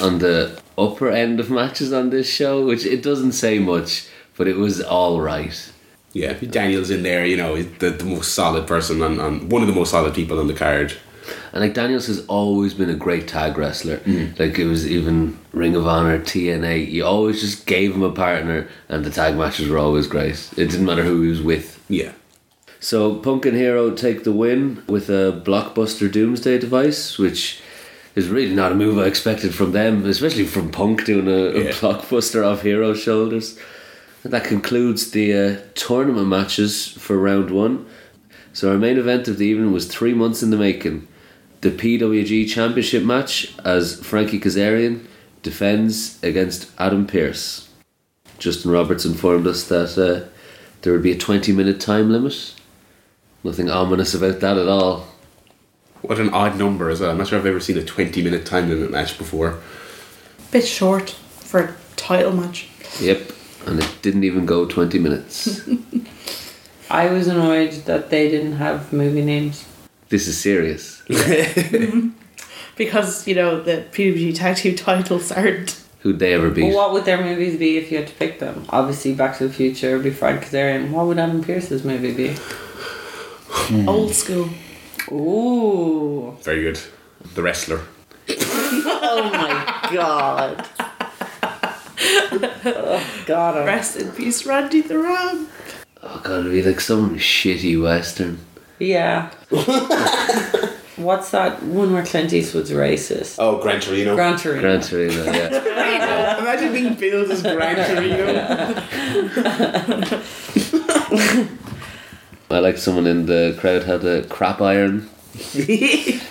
on 0.00 0.18
the 0.18 0.60
upper 0.78 1.10
end 1.10 1.40
of 1.40 1.50
matches 1.50 1.92
on 1.92 2.08
this 2.08 2.28
show, 2.28 2.64
which 2.64 2.86
it 2.86 3.02
doesn't 3.02 3.32
say 3.32 3.58
much, 3.58 4.08
but 4.36 4.48
it 4.48 4.56
was 4.56 4.80
all 4.80 5.20
right. 5.20 5.72
Yeah, 6.18 6.32
Daniel's 6.32 6.90
in 6.90 7.02
there, 7.02 7.24
you 7.24 7.36
know, 7.36 7.54
he's 7.54 7.70
the, 7.78 7.90
the 7.90 8.04
most 8.04 8.34
solid 8.34 8.66
person 8.66 9.02
on, 9.02 9.20
on 9.20 9.48
one 9.48 9.62
of 9.62 9.68
the 9.68 9.74
most 9.74 9.90
solid 9.92 10.14
people 10.14 10.38
on 10.38 10.48
the 10.48 10.54
card. 10.54 10.92
And 11.52 11.62
like 11.62 11.74
Daniels 11.74 12.06
has 12.06 12.24
always 12.26 12.74
been 12.74 12.90
a 12.90 12.94
great 12.94 13.28
tag 13.28 13.56
wrestler. 13.56 13.98
Mm. 13.98 14.38
Like 14.38 14.58
it 14.58 14.66
was 14.66 14.86
even 14.86 15.38
Ring 15.52 15.76
of 15.76 15.86
Honor, 15.86 16.18
TNA. 16.18 16.90
You 16.90 17.04
always 17.04 17.40
just 17.40 17.66
gave 17.66 17.94
him 17.94 18.02
a 18.02 18.12
partner, 18.12 18.68
and 18.88 19.04
the 19.04 19.10
tag 19.10 19.36
matches 19.36 19.68
were 19.68 19.78
always 19.78 20.06
great. 20.06 20.50
It 20.56 20.70
didn't 20.70 20.86
matter 20.86 21.04
who 21.04 21.22
he 21.22 21.28
was 21.28 21.42
with. 21.42 21.82
Yeah. 21.88 22.12
So 22.80 23.16
Punk 23.16 23.44
and 23.44 23.56
Hero 23.56 23.90
take 23.94 24.24
the 24.24 24.32
win 24.32 24.82
with 24.86 25.08
a 25.10 25.42
blockbuster 25.44 26.10
Doomsday 26.10 26.58
device, 26.58 27.18
which 27.18 27.60
is 28.14 28.28
really 28.28 28.54
not 28.54 28.72
a 28.72 28.74
move 28.74 28.98
I 28.98 29.06
expected 29.06 29.54
from 29.54 29.72
them, 29.72 30.04
especially 30.06 30.46
from 30.46 30.70
Punk 30.70 31.04
doing 31.04 31.28
a, 31.28 31.68
a 31.68 31.72
blockbuster 31.72 32.46
off 32.46 32.62
Hero's 32.62 33.00
shoulders. 33.00 33.58
And 34.28 34.34
that 34.34 34.44
concludes 34.44 35.12
the 35.12 35.32
uh, 35.32 35.56
tournament 35.74 36.28
matches 36.28 36.86
for 36.86 37.16
round 37.16 37.50
one. 37.50 37.86
So 38.52 38.70
our 38.70 38.76
main 38.76 38.98
event 38.98 39.26
of 39.26 39.38
the 39.38 39.46
evening 39.46 39.72
was 39.72 39.86
three 39.86 40.12
months 40.12 40.42
in 40.42 40.50
the 40.50 40.58
making. 40.58 41.08
The 41.62 41.70
PWG 41.70 42.46
Championship 42.46 43.04
match 43.04 43.56
as 43.64 43.98
Frankie 44.04 44.38
Kazarian 44.38 45.06
defends 45.42 46.22
against 46.22 46.70
Adam 46.78 47.06
Pearce. 47.06 47.70
Justin 48.38 48.70
Roberts 48.70 49.06
informed 49.06 49.46
us 49.46 49.66
that 49.68 49.96
uh, 49.96 50.28
there 50.82 50.92
would 50.92 51.02
be 51.02 51.12
a 51.12 51.18
20 51.18 51.50
minute 51.52 51.80
time 51.80 52.12
limit. 52.12 52.54
Nothing 53.42 53.70
ominous 53.70 54.12
about 54.12 54.40
that 54.40 54.58
at 54.58 54.68
all. 54.68 55.06
What 56.02 56.20
an 56.20 56.34
odd 56.34 56.58
number 56.58 56.90
as 56.90 57.00
well. 57.00 57.12
I'm 57.12 57.16
not 57.16 57.28
sure 57.28 57.38
I've 57.38 57.46
ever 57.46 57.60
seen 57.60 57.78
a 57.78 57.82
20 57.82 58.22
minute 58.22 58.44
time 58.44 58.68
limit 58.68 58.90
match 58.90 59.16
before. 59.16 59.58
Bit 60.50 60.66
short 60.66 61.08
for 61.08 61.60
a 61.60 61.76
title 61.96 62.32
match. 62.32 62.68
Yep, 63.00 63.32
and 63.68 63.80
it 63.80 63.98
didn't 64.02 64.24
even 64.24 64.46
go 64.46 64.66
20 64.66 64.98
minutes. 64.98 65.68
I 66.90 67.10
was 67.10 67.28
annoyed 67.28 67.72
that 67.84 68.08
they 68.10 68.30
didn't 68.30 68.56
have 68.56 68.92
movie 68.92 69.24
names. 69.24 69.66
this 70.08 70.26
is 70.26 70.38
serious. 70.38 71.02
Because, 72.76 73.26
you 73.26 73.34
know, 73.34 73.60
the 73.60 73.84
PWG 73.90 74.36
tag 74.36 74.54
team 74.56 74.76
titles 74.76 75.32
aren't. 75.32 75.82
Who'd 76.00 76.20
they 76.20 76.32
ever 76.32 76.48
be? 76.48 76.62
Well, 76.62 76.76
what 76.76 76.92
would 76.92 77.04
their 77.06 77.20
movies 77.20 77.58
be 77.58 77.76
if 77.76 77.90
you 77.90 77.98
had 77.98 78.06
to 78.06 78.14
pick 78.14 78.38
them? 78.38 78.66
Obviously, 78.68 79.14
Back 79.14 79.36
to 79.38 79.48
the 79.48 79.52
Future 79.52 79.94
would 79.94 80.04
be 80.04 80.10
Frank 80.10 80.44
Kazarian. 80.44 80.92
What 80.92 81.06
would 81.08 81.18
Adam 81.18 81.42
Pearce's 81.42 81.82
movie 81.82 82.14
be? 82.14 82.36
Hmm. 83.48 83.88
Old 83.88 84.14
school. 84.14 84.48
Ooh. 85.10 86.36
Very 86.42 86.62
good. 86.62 86.78
The 87.34 87.42
wrestler. 87.42 87.80
Oh 88.30 89.30
my 89.32 89.90
god. 89.92 90.68
Oh, 92.00 93.22
god. 93.26 93.56
I'm- 93.56 93.66
Rest 93.66 93.96
in 93.96 94.10
peace, 94.12 94.44
Randy 94.46 94.80
the 94.82 94.98
Ram. 94.98 95.48
Oh 96.02 96.20
god, 96.22 96.40
it'd 96.40 96.52
be 96.52 96.62
like 96.62 96.80
some 96.80 97.16
shitty 97.18 97.80
western. 97.82 98.38
Yeah. 98.78 99.30
What's 100.96 101.30
that 101.30 101.62
one 101.62 101.92
where 101.92 102.04
Clint 102.04 102.32
Eastwood's 102.32 102.70
racist? 102.70 103.36
Oh, 103.38 103.60
Gran 103.60 103.80
Torino. 103.80 104.14
Gran 104.16 104.36
Torino. 104.36 104.60
Gran 104.60 104.80
Torino, 104.80 105.24
yeah. 105.24 106.38
Imagine 106.40 106.72
being 106.72 106.94
billed 106.94 107.30
as 107.30 107.42
Gran 107.42 107.76
Torino. 107.76 108.26
I 112.50 112.58
like 112.60 112.78
someone 112.78 113.06
in 113.06 113.26
the 113.26 113.56
crowd 113.60 113.84
had 113.84 114.04
a 114.04 114.22
crap 114.24 114.60
iron 114.60 115.08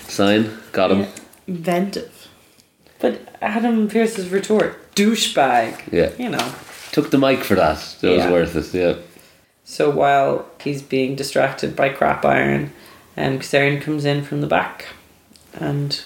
sign. 0.08 0.58
Got 0.72 0.92
him. 0.92 1.08
Inventive. 1.48 2.28
But 3.00 3.36
Adam 3.42 3.88
Pearce's 3.88 4.30
retort, 4.30 4.76
douchebag. 4.98 5.92
Yeah. 5.92 6.12
You 6.18 6.30
know. 6.30 6.52
Took 6.92 7.12
the 7.12 7.18
mic 7.18 7.44
for 7.44 7.56
that. 7.56 7.80
That 8.02 8.12
Yeah. 8.12 8.30
was 8.30 8.32
worth 8.54 8.74
it, 8.74 8.78
yeah. 8.78 8.94
So 9.66 9.90
while 9.90 10.46
he's 10.64 10.82
being 10.82 11.16
distracted 11.16 11.76
by 11.76 11.90
crap 11.90 12.24
iron, 12.26 12.72
um, 13.18 13.40
Kazarian 13.40 13.82
comes 13.82 14.06
in 14.06 14.24
from 14.24 14.42
the 14.42 14.48
back 14.48 14.86
and 15.54 16.00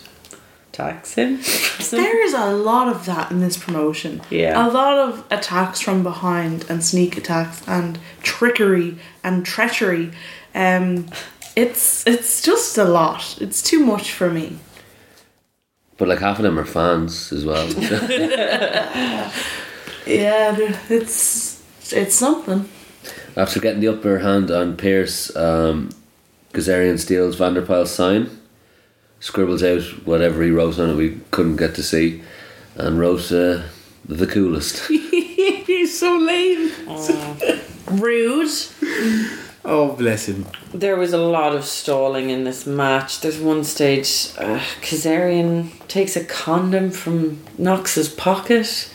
attacks 0.73 1.13
him. 1.13 1.41
So- 1.43 1.97
There 2.01 2.25
is 2.25 2.33
a 2.33 2.51
lot 2.51 2.87
of 2.87 3.05
that 3.05 3.29
in 3.31 3.39
this 3.41 3.57
promotion. 3.57 4.21
Yeah. 4.29 4.65
A 4.65 4.69
lot 4.69 4.97
of 4.97 5.23
attacks 5.29 5.79
from 5.81 6.01
behind 6.03 6.65
and 6.69 6.83
sneak 6.83 7.17
attacks 7.17 7.61
and 7.67 7.99
trickery 8.23 8.97
and 9.23 9.45
treachery. 9.45 10.11
Um, 10.55 11.07
it's 11.55 12.05
it's 12.07 12.41
just 12.41 12.77
a 12.77 12.85
lot. 12.85 13.37
It's 13.39 13.61
too 13.61 13.79
much 13.85 14.11
for 14.13 14.29
me. 14.31 14.57
But 16.01 16.07
like 16.07 16.17
half 16.17 16.39
of 16.39 16.43
them 16.43 16.57
are 16.57 16.65
fans 16.65 17.31
as 17.31 17.45
well. 17.45 17.67
Yeah, 20.07 20.55
it's 20.89 21.61
it's 21.93 22.15
something. 22.15 22.67
After 23.37 23.59
getting 23.59 23.81
the 23.81 23.89
upper 23.89 24.17
hand 24.17 24.49
on 24.49 24.77
Pearce, 24.77 25.35
um, 25.35 25.91
Kazarian 26.53 26.97
steals 26.97 27.35
Vanderpile's 27.35 27.93
sign, 27.93 28.31
scribbles 29.19 29.61
out 29.61 29.83
whatever 30.03 30.41
he 30.41 30.49
wrote 30.49 30.79
on 30.79 30.89
it 30.89 30.95
we 30.95 31.19
couldn't 31.29 31.57
get 31.57 31.75
to 31.75 31.83
see, 31.83 32.23
and 32.73 32.99
wrote 32.99 33.31
uh, 33.31 33.61
the 34.03 34.25
coolest. 34.25 34.89
You're 34.89 35.85
so 35.85 36.17
lame. 36.17 36.71
Rude. 37.91 38.49
Oh, 39.63 39.93
bless 39.93 40.25
him. 40.27 40.47
There 40.73 40.95
was 40.95 41.13
a 41.13 41.17
lot 41.19 41.55
of 41.55 41.65
stalling 41.65 42.29
in 42.31 42.43
this 42.45 42.65
match. 42.65 43.21
There's 43.21 43.39
one 43.39 43.63
stage, 43.63 44.29
uh, 44.37 44.59
Kazarian 44.81 45.69
takes 45.87 46.15
a 46.15 46.25
condom 46.25 46.89
from 46.89 47.41
Knox's 47.59 48.09
pocket, 48.09 48.89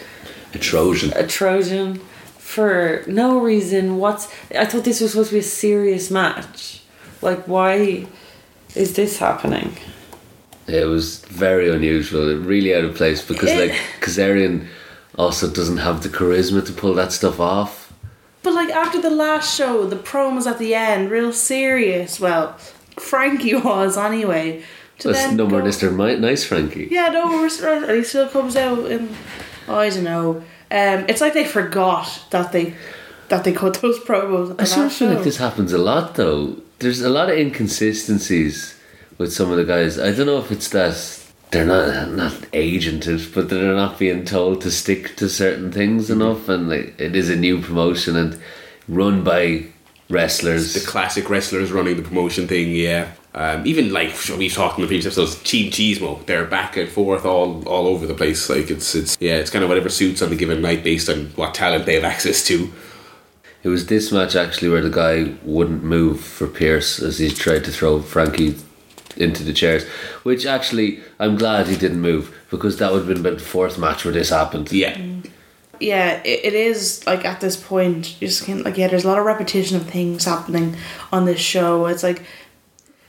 A 0.55 0.59
Trojan. 0.59 1.12
a 1.14 1.24
Trojan, 1.26 2.00
for 2.38 3.05
no 3.07 3.38
reason. 3.38 3.98
What's 3.98 4.26
I 4.59 4.64
thought 4.64 4.85
this 4.85 5.00
was 5.00 5.12
supposed 5.12 5.31
to 5.31 5.37
be 5.37 5.40
a 5.40 5.42
serious 5.42 6.11
match. 6.11 6.81
Like, 7.22 7.46
why 7.46 8.07
is 8.74 8.94
this 8.94 9.18
happening? 9.18 9.76
It 10.66 10.87
was 10.87 11.20
very 11.26 11.70
unusual, 11.70 12.35
really 12.38 12.74
out 12.74 12.85
of 12.85 12.96
place 12.96 13.22
because 13.22 13.50
It- 13.50 13.70
like 13.70 13.79
Kazarian 14.00 14.66
also 15.16 15.48
doesn't 15.48 15.76
have 15.79 16.02
the 16.02 16.09
charisma 16.09 16.66
to 16.66 16.72
pull 16.72 16.94
that 16.94 17.12
stuff 17.12 17.38
off. 17.38 17.86
But 18.47 18.55
like 18.55 18.69
after 18.71 19.01
the 19.01 19.11
last 19.11 19.57
show, 19.57 19.89
the 19.89 19.97
promos 19.97 20.47
at 20.47 20.61
the 20.61 20.73
end, 20.73 21.11
real 21.11 21.33
serious. 21.33 22.21
Well, 22.21 22.57
Frankie 22.97 23.55
was 23.71 23.99
anyway. 23.99 24.63
To 25.01 25.09
That's 25.09 25.33
no 25.33 25.49
more 25.49 25.63
Mr. 25.63 25.93
Mi- 25.93 26.21
Nice 26.21 26.45
Frankie. 26.45 26.87
Yeah, 26.89 27.09
no, 27.09 27.27
we're, 27.27 27.49
and 27.75 27.91
he 27.91 28.05
still 28.05 28.29
comes 28.29 28.55
out 28.55 28.89
in. 28.89 29.09
Oh, 29.67 29.81
I 29.81 29.91
don't 29.91 30.05
know. 30.05 30.37
Um, 30.71 31.07
it's 31.09 31.21
like 31.21 31.35
they 31.35 31.45
forgot 31.45 32.23
that 32.31 32.53
they 32.53 32.75
that 33.31 33.43
they 33.43 33.53
cut 33.53 33.75
those 33.83 33.99
promos. 33.99 34.55
I 34.61 34.63
sort 34.63 34.87
of 34.87 34.93
feel 34.93 35.09
show. 35.09 35.15
like 35.17 35.25
this 35.25 35.39
happens 35.39 35.73
a 35.73 35.79
lot 35.79 36.15
though. 36.15 36.57
There's 36.79 37.01
a 37.01 37.11
lot 37.11 37.29
of 37.29 37.37
inconsistencies 37.37 38.79
with 39.19 39.33
some 39.33 39.51
of 39.51 39.57
the 39.57 39.65
guys. 39.65 39.99
I 39.99 40.13
don't 40.13 40.27
know 40.27 40.39
if 40.39 40.53
it's 40.53 40.69
that 40.69 40.94
they're 41.51 41.65
not 41.65 42.11
not 42.11 42.33
agented, 42.53 43.33
but 43.35 43.49
they're 43.49 43.75
not 43.75 43.99
being 43.99 44.25
told 44.25 44.61
to 44.63 44.71
stick 44.71 45.17
to 45.17 45.29
certain 45.29 45.71
things 45.71 46.11
enough, 46.11 46.49
and 46.49 46.69
like 46.69 47.01
it 47.01 47.15
is 47.15 47.31
a 47.31 47.37
new 47.37 47.61
promotion 47.61 48.17
and 48.17 48.40
run 48.88 49.23
by 49.23 49.67
wrestlers. 50.09 50.75
The 50.75 50.81
classic 50.81 51.31
wrestlers 51.31 51.73
running 51.73 51.97
the 51.97 52.03
promotion 52.03 52.49
thing, 52.49 52.75
yeah. 52.75 53.13
Um, 53.35 53.67
even 53.67 53.92
like 53.92 54.15
we've 54.38 54.53
talked 54.53 54.79
in 54.79 54.83
the 54.83 54.88
previous 54.88 55.07
episodes, 55.07 55.42
Team 55.42 55.71
Chismo, 55.71 56.25
they're 56.25 56.47
back 56.47 56.77
and 56.77 56.88
forth 56.88 57.25
all 57.25 57.67
all 57.69 57.87
over 57.87 58.07
the 58.07 58.15
place. 58.15 58.49
Like 58.49 58.71
it's 58.71 58.94
it's 58.94 59.17
yeah, 59.21 59.37
it's 59.37 59.51
kind 59.51 59.63
of 59.63 59.69
whatever 59.69 59.88
suits 59.88 60.23
on 60.23 60.31
the 60.31 60.37
given 60.37 60.63
night 60.63 60.83
based 60.83 61.09
on 61.09 61.27
what 61.37 61.55
talent 61.55 61.87
they 61.87 61.94
have 61.94 62.05
access 62.05 62.44
to. 62.47 62.73
It 63.63 63.69
was 63.69 63.87
this 63.87 64.13
match 64.13 64.37
actually 64.37 64.69
where 64.69 64.81
the 64.81 64.90
guy 64.90 65.35
wouldn't 65.42 65.83
move 65.83 66.21
for 66.21 66.47
Pearce 66.47 67.01
as 67.01 67.19
he 67.19 67.31
tried 67.31 67.65
to 67.65 67.73
throw 67.73 68.01
Frankie 68.01 68.57
into 69.17 69.44
the 69.44 69.52
chairs. 69.52 69.85
Which 70.23 70.46
actually, 70.46 71.00
I'm 71.19 71.37
glad 71.37 71.67
he 71.67 71.77
didn't 71.77 72.00
move 72.00 72.35
because 72.50 72.79
that 72.79 72.92
would 72.92 72.98
have 72.98 73.08
been 73.08 73.21
about 73.21 73.38
the 73.38 73.44
fourth 73.44 73.79
match 73.79 74.04
where 74.04 74.14
this 74.14 74.31
happened. 74.31 74.71
Yeah, 74.73 74.98
yeah, 75.81 76.23
it, 76.25 76.44
it 76.44 76.54
is 76.54 77.06
like 77.06 77.25
at 77.25 77.40
this 77.40 77.56
point, 77.56 78.21
you 78.21 78.29
just 78.29 78.44
can't 78.44 78.64
like 78.64 78.77
yeah. 78.77 78.88
There's 78.88 79.04
a 79.04 79.08
lot 79.08 79.19
of 79.19 79.25
repetition 79.25 79.77
of 79.77 79.87
things 79.88 80.25
happening 80.25 80.77
on 81.12 81.25
this 81.25 81.40
show. 81.40 81.87
It's 81.87 82.02
like 82.02 82.23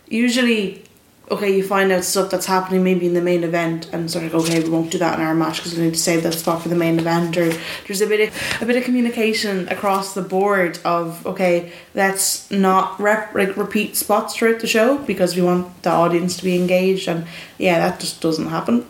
usually 0.08 0.84
okay, 1.30 1.56
you 1.56 1.64
find 1.64 1.92
out 1.92 2.04
stuff 2.04 2.30
that's 2.30 2.46
happening 2.46 2.84
maybe 2.84 3.06
in 3.06 3.14
the 3.14 3.22
main 3.22 3.44
event, 3.44 3.90
and 3.92 4.10
sort 4.10 4.26
of 4.26 4.36
okay, 4.36 4.64
we 4.64 4.70
won't 4.70 4.92
do 4.92 4.98
that 4.98 5.20
in 5.20 5.26
our 5.26 5.36
match 5.36 5.58
because 5.58 5.76
we 5.76 5.84
need 5.84 5.94
to 5.94 6.00
save 6.00 6.24
that 6.24 6.34
spot 6.34 6.62
for 6.62 6.70
the 6.70 6.76
main 6.76 7.00
event. 7.00 7.38
Or 7.38 7.52
there's 7.86 8.02
a 8.02 8.08
bit 8.08 8.30
of 8.30 8.62
a 8.62 8.66
bit 8.66 8.76
of 8.76 8.84
communication 8.84 9.68
across 9.70 10.14
the 10.14 10.22
board 10.22 10.80
of 10.86 11.26
okay, 11.26 11.72
let's 11.94 12.50
not 12.52 13.00
rep 13.00 13.34
like 13.34 13.58
repeat 13.58 13.96
spots 13.96 14.36
throughout 14.36 14.60
the 14.60 14.68
show 14.68 14.98
because 15.00 15.36
we 15.36 15.42
want 15.42 15.84
the 15.84 15.92
audience 15.92 16.38
to 16.38 16.44
be 16.44 16.56
engaged, 16.56 17.08
and 17.08 17.26
yeah, 17.58 17.80
that 17.80 18.00
just 18.00 18.22
doesn't 18.22 18.48
happen. 18.48 18.86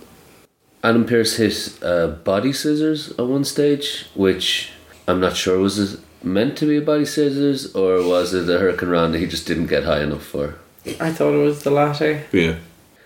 Adam 0.83 1.05
Pearce 1.05 1.37
hit 1.37 1.77
uh, 1.81 2.07
body 2.07 2.53
scissors 2.53 3.11
at 3.11 3.25
one 3.25 3.43
stage, 3.43 4.05
which 4.13 4.71
I'm 5.07 5.19
not 5.19 5.35
sure 5.35 5.57
was 5.57 5.99
meant 6.23 6.57
to 6.57 6.65
be 6.65 6.77
a 6.77 6.81
body 6.81 7.05
scissors 7.05 7.73
or 7.75 8.03
was 8.03 8.33
it 8.33 8.49
a 8.49 8.59
Hurricanrana 8.59 9.13
that 9.13 9.19
he 9.19 9.27
just 9.27 9.47
didn't 9.47 9.67
get 9.67 9.83
high 9.85 10.03
enough 10.03 10.23
for. 10.23 10.55
I 10.99 11.11
thought 11.11 11.33
it 11.33 11.43
was 11.43 11.63
the 11.63 11.71
latter. 11.71 12.23
Yeah. 12.31 12.57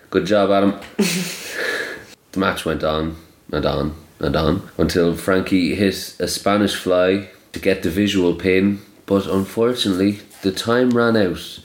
Good 0.10 0.26
job, 0.26 0.52
Adam. 0.52 0.80
the 0.98 2.40
match 2.40 2.66
went 2.66 2.84
on 2.84 3.16
and 3.52 3.66
on 3.66 3.96
and 4.20 4.36
on 4.36 4.70
until 4.78 5.16
Frankie 5.16 5.76
hit 5.76 6.16
a 6.20 6.28
Spanish 6.28 6.76
fly 6.76 7.30
to 7.54 7.60
get 7.60 7.84
the 7.84 7.90
visual 7.90 8.36
pin, 8.36 8.82
but 9.06 9.26
unfortunately, 9.26 10.20
the 10.42 10.52
time 10.52 10.92
ran 10.92 11.18
out. 11.18 11.60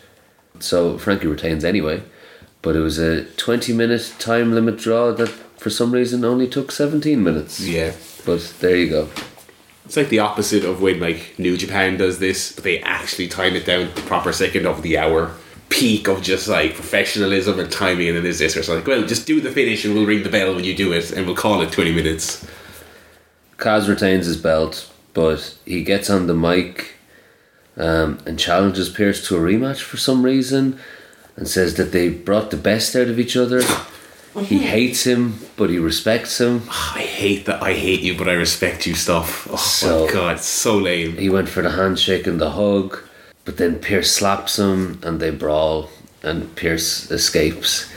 So 0.58 0.98
Frankie 0.98 1.26
retains 1.26 1.64
anyway, 1.64 2.02
but 2.62 2.76
it 2.76 2.80
was 2.80 2.98
a 2.98 3.24
20 3.24 3.72
minute 3.72 4.14
time 4.18 4.52
limit 4.52 4.78
draw 4.78 5.12
that 5.12 5.28
for 5.28 5.70
some 5.70 5.92
reason 5.92 6.24
only 6.24 6.48
took 6.48 6.70
17 6.70 7.22
minutes. 7.22 7.60
Yeah. 7.60 7.92
But 8.24 8.54
there 8.60 8.76
you 8.76 8.88
go. 8.88 9.08
It's 9.84 9.96
like 9.96 10.08
the 10.08 10.18
opposite 10.18 10.64
of 10.64 10.82
when 10.82 10.98
like 10.98 11.38
New 11.38 11.56
Japan 11.56 11.96
does 11.96 12.18
this, 12.18 12.52
but 12.52 12.64
they 12.64 12.80
actually 12.80 13.28
time 13.28 13.54
it 13.54 13.64
down 13.64 13.94
the 13.94 14.02
proper 14.02 14.32
second 14.32 14.66
of 14.66 14.82
the 14.82 14.98
hour. 14.98 15.32
Peak 15.68 16.08
of 16.08 16.22
just 16.22 16.48
like 16.48 16.74
professionalism 16.74 17.58
and 17.60 17.70
timing, 17.70 18.08
and 18.08 18.16
then 18.16 18.22
there's 18.24 18.38
this. 18.38 18.56
Or 18.56 18.60
it's 18.60 18.68
like, 18.68 18.86
well, 18.86 19.04
just 19.04 19.26
do 19.26 19.40
the 19.40 19.50
finish, 19.50 19.84
and 19.84 19.94
we'll 19.94 20.06
ring 20.06 20.22
the 20.22 20.28
bell 20.30 20.54
when 20.54 20.64
you 20.64 20.74
do 20.76 20.92
it, 20.92 21.10
and 21.12 21.26
we'll 21.26 21.34
call 21.36 21.60
it 21.62 21.72
twenty 21.72 21.92
minutes. 21.92 22.46
Kaz 23.58 23.88
retains 23.88 24.26
his 24.26 24.36
belt, 24.36 24.90
but 25.14 25.56
he 25.64 25.82
gets 25.82 26.08
on 26.10 26.26
the 26.26 26.34
mic 26.34 26.94
um, 27.76 28.18
and 28.26 28.38
challenges 28.38 28.88
Pearce 28.88 29.26
to 29.28 29.36
a 29.36 29.40
rematch 29.40 29.80
for 29.80 29.96
some 29.96 30.22
reason 30.22 30.78
and 31.36 31.48
says 31.48 31.74
that 31.76 31.92
they 31.92 32.08
brought 32.10 32.50
the 32.50 32.56
best 32.56 32.94
out 32.94 33.08
of 33.08 33.18
each 33.18 33.36
other. 33.36 33.62
He 34.40 34.58
hates 34.58 35.04
him, 35.06 35.38
but 35.56 35.70
he 35.70 35.78
respects 35.78 36.38
him. 36.40 36.64
I 36.68 37.00
hate 37.00 37.46
that. 37.46 37.62
I 37.62 37.72
hate 37.72 38.00
you, 38.02 38.16
but 38.18 38.28
I 38.28 38.32
respect 38.34 38.86
you. 38.86 38.94
Stuff. 38.94 39.48
Oh 39.50 39.56
So- 39.56 40.06
my 40.06 40.12
god, 40.12 40.36
it's 40.36 40.44
so 40.46 40.76
lame. 40.76 41.16
He 41.16 41.30
went 41.30 41.48
for 41.48 41.62
the 41.62 41.70
handshake 41.70 42.26
and 42.26 42.38
the 42.38 42.50
hug, 42.50 42.98
but 43.46 43.56
then 43.56 43.78
Pearce 43.78 44.10
slaps 44.10 44.58
him 44.58 45.00
and 45.02 45.18
they 45.20 45.30
brawl, 45.30 45.88
and 46.22 46.54
Pearce 46.56 47.10
escapes. 47.10 47.90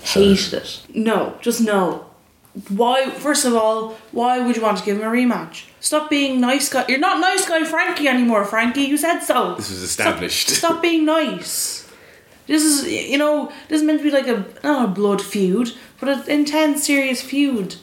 Hated 0.00 0.52
it. 0.52 0.82
No, 0.94 1.36
just 1.40 1.60
no. 1.60 2.04
Why? 2.68 3.10
First 3.10 3.44
of 3.44 3.54
all, 3.54 3.96
why 4.12 4.38
would 4.38 4.56
you 4.56 4.62
want 4.62 4.78
to 4.78 4.84
give 4.84 4.98
him 4.98 5.02
a 5.02 5.10
rematch? 5.10 5.64
Stop 5.80 6.10
being 6.10 6.40
nice 6.40 6.68
guy. 6.68 6.84
You're 6.88 6.98
not 6.98 7.18
nice 7.20 7.48
guy 7.48 7.64
Frankie 7.64 8.08
anymore, 8.08 8.44
Frankie. 8.44 8.82
You 8.82 8.96
said 8.96 9.20
so. 9.20 9.54
This 9.54 9.70
was 9.70 9.82
established. 9.82 10.48
Stop, 10.50 10.72
stop 10.72 10.82
being 10.82 11.04
nice. 11.04 11.90
This 12.46 12.62
is, 12.62 13.10
you 13.10 13.18
know, 13.18 13.52
this 13.68 13.80
is 13.80 13.86
meant 13.86 14.00
to 14.00 14.04
be 14.04 14.10
like 14.10 14.26
a 14.26 14.44
not 14.62 14.84
a 14.84 14.88
blood 14.88 15.22
feud, 15.22 15.72
but 16.00 16.08
an 16.08 16.30
intense, 16.30 16.84
serious 16.84 17.22
feud. 17.22 17.76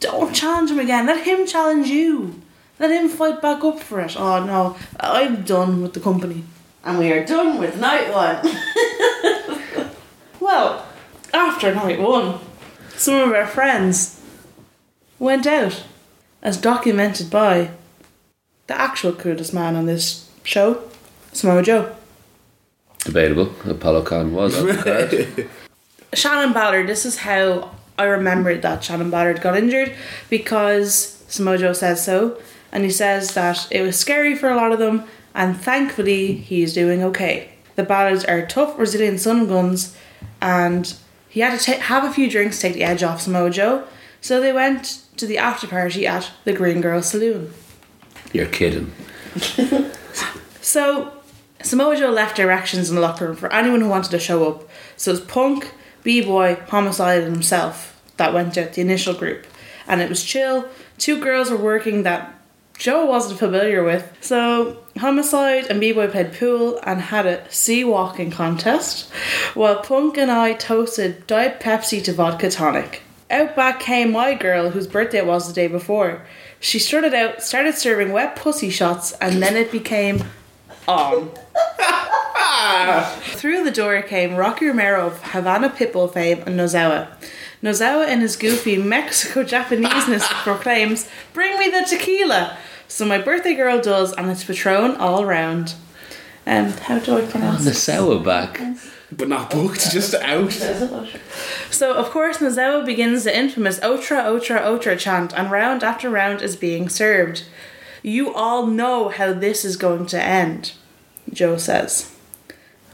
Don't 0.00 0.34
challenge 0.34 0.70
him 0.70 0.78
again. 0.78 1.06
Let 1.06 1.24
him 1.24 1.46
challenge 1.46 1.88
you. 1.88 2.41
Let 2.82 2.90
him 2.90 3.08
fight 3.08 3.40
back 3.40 3.62
up 3.62 3.78
for 3.78 4.00
it. 4.00 4.16
Oh 4.18 4.44
no, 4.44 4.76
I'm 4.98 5.44
done 5.44 5.80
with 5.82 5.94
the 5.94 6.00
company. 6.00 6.42
And 6.84 6.98
we 6.98 7.12
are 7.12 7.24
done 7.24 7.58
with 7.58 7.78
night 7.78 8.12
one. 8.12 8.42
Well, 10.40 10.84
after 11.32 11.72
night 11.72 12.00
one, 12.00 12.40
some 12.96 13.14
of 13.14 13.32
our 13.32 13.46
friends 13.46 14.20
went 15.20 15.46
out, 15.46 15.84
as 16.42 16.56
documented 16.60 17.30
by 17.30 17.70
the 18.66 18.74
actual 18.74 19.12
coolest 19.12 19.54
man 19.54 19.76
on 19.76 19.86
this 19.86 20.28
show, 20.42 20.82
Samoa 21.32 21.62
Joe. 21.62 21.94
Debatable. 23.04 23.52
Apollo 23.64 24.02
Khan 24.02 24.34
was 24.34 24.58
on 24.58 24.66
the 24.66 24.74
card. 24.74 25.48
Shannon 26.12 26.52
Ballard, 26.52 26.88
this 26.88 27.06
is 27.06 27.18
how 27.18 27.70
I 27.96 28.04
remembered 28.06 28.62
that 28.62 28.82
Shannon 28.82 29.10
Ballard 29.10 29.40
got 29.40 29.56
injured 29.56 29.94
because 30.28 31.22
Samoa 31.28 31.56
Joe 31.56 31.72
says 31.72 32.04
so, 32.04 32.36
and 32.72 32.84
he 32.84 32.90
says 32.90 33.34
that 33.34 33.68
it 33.70 33.82
was 33.82 33.98
scary 33.98 34.34
for 34.34 34.50
a 34.50 34.56
lot 34.56 34.72
of 34.72 34.78
them, 34.78 35.04
and 35.34 35.60
thankfully 35.60 36.32
he's 36.32 36.72
doing 36.72 37.02
okay. 37.02 37.52
The 37.76 37.82
Ballards 37.82 38.24
are 38.24 38.46
tough, 38.46 38.78
resilient 38.78 39.20
sun 39.20 39.46
guns, 39.46 39.96
and 40.40 40.94
he 41.28 41.40
had 41.40 41.58
to 41.58 41.64
ta- 41.64 41.80
have 41.80 42.04
a 42.04 42.12
few 42.12 42.30
drinks 42.30 42.56
to 42.56 42.62
take 42.62 42.74
the 42.74 42.84
edge 42.84 43.02
off 43.02 43.20
Samoa 43.20 43.50
Joe, 43.50 43.84
so 44.20 44.40
they 44.40 44.52
went 44.52 45.02
to 45.16 45.26
the 45.26 45.38
after 45.38 45.66
party 45.66 46.06
at 46.06 46.30
the 46.44 46.52
Green 46.52 46.80
Girl 46.80 47.02
Saloon. 47.02 47.52
You're 48.32 48.46
kidding. 48.46 48.92
So, 50.62 51.12
Samoa 51.60 51.96
Joe 51.96 52.10
left 52.10 52.36
directions 52.36 52.88
in 52.88 52.94
the 52.94 53.02
locker 53.02 53.26
room 53.26 53.36
for 53.36 53.52
anyone 53.52 53.80
who 53.80 53.88
wanted 53.88 54.12
to 54.12 54.18
show 54.20 54.48
up. 54.48 54.68
So 54.96 55.10
it 55.10 55.14
was 55.14 55.20
Punk, 55.22 55.72
B 56.04 56.22
Boy, 56.22 56.56
Homicide, 56.68 57.24
and 57.24 57.32
himself 57.32 58.00
that 58.16 58.32
went 58.32 58.56
out, 58.56 58.72
the 58.72 58.80
initial 58.80 59.12
group. 59.12 59.44
And 59.88 60.00
it 60.00 60.08
was 60.08 60.22
chill. 60.22 60.68
Two 60.98 61.20
girls 61.20 61.50
were 61.50 61.56
working 61.56 62.04
that 62.04 62.32
Joe 62.82 63.04
wasn't 63.06 63.38
familiar 63.38 63.84
with. 63.84 64.12
So, 64.22 64.76
Homicide 64.98 65.66
and 65.70 65.78
B 65.78 65.92
Boy 65.92 66.08
played 66.08 66.32
pool 66.32 66.80
and 66.82 67.00
had 67.00 67.26
a 67.26 67.48
sea 67.48 67.84
walking 67.84 68.32
contest, 68.32 69.08
while 69.54 69.80
Punk 69.84 70.18
and 70.18 70.32
I 70.32 70.54
toasted 70.54 71.24
Diet 71.28 71.60
Pepsi 71.60 72.02
to 72.02 72.12
vodka 72.12 72.50
tonic. 72.50 73.02
Out 73.30 73.54
back 73.54 73.78
came 73.78 74.10
my 74.10 74.34
girl, 74.34 74.70
whose 74.70 74.88
birthday 74.88 75.18
it 75.18 75.26
was 75.26 75.46
the 75.46 75.54
day 75.54 75.68
before. 75.68 76.22
She 76.58 76.80
strutted 76.80 77.14
out, 77.14 77.40
started 77.40 77.76
serving 77.76 78.10
wet 78.10 78.34
pussy 78.34 78.68
shots, 78.68 79.12
and 79.20 79.40
then 79.40 79.56
it 79.56 79.70
became 79.70 80.24
on. 80.88 81.30
Through 83.36 83.62
the 83.62 83.70
door 83.70 84.02
came 84.02 84.34
Rocky 84.34 84.66
Romero 84.66 85.06
of 85.06 85.22
Havana 85.22 85.70
Pitbull 85.70 86.12
fame 86.12 86.42
and 86.46 86.58
Nozawa. 86.58 87.06
Nozawa, 87.62 88.08
in 88.08 88.22
his 88.22 88.34
goofy 88.34 88.76
Mexico 88.76 89.44
Japaneseness, 89.44 90.24
proclaims, 90.42 91.08
Bring 91.32 91.56
me 91.60 91.70
the 91.70 91.86
tequila! 91.88 92.58
So 92.92 93.06
my 93.06 93.16
birthday 93.16 93.54
girl 93.54 93.80
does, 93.80 94.12
and 94.12 94.30
it's 94.30 94.44
Patron 94.44 94.96
all 94.96 95.24
round. 95.24 95.74
Um, 96.46 96.72
how 96.72 96.98
do 96.98 97.16
I 97.16 97.24
pronounce 97.24 97.64
The 97.64 97.70
it? 97.70 97.74
sour 97.74 98.18
back. 98.20 98.60
but 99.10 99.28
not 99.28 99.50
booked, 99.50 99.90
just 99.90 100.12
out. 100.14 100.52
So, 101.70 101.94
of 101.94 102.10
course, 102.10 102.36
Nozawa 102.38 102.84
begins 102.84 103.24
the 103.24 103.34
infamous 103.34 103.80
Otra, 103.80 104.24
Otra, 104.24 104.60
Otra 104.60 104.98
chant, 104.98 105.32
and 105.34 105.50
round 105.50 105.82
after 105.82 106.10
round 106.10 106.42
is 106.42 106.54
being 106.54 106.90
served. 106.90 107.44
You 108.02 108.34
all 108.34 108.66
know 108.66 109.08
how 109.08 109.32
this 109.32 109.64
is 109.64 109.76
going 109.78 110.04
to 110.08 110.22
end, 110.22 110.72
Joe 111.32 111.56
says. 111.56 112.14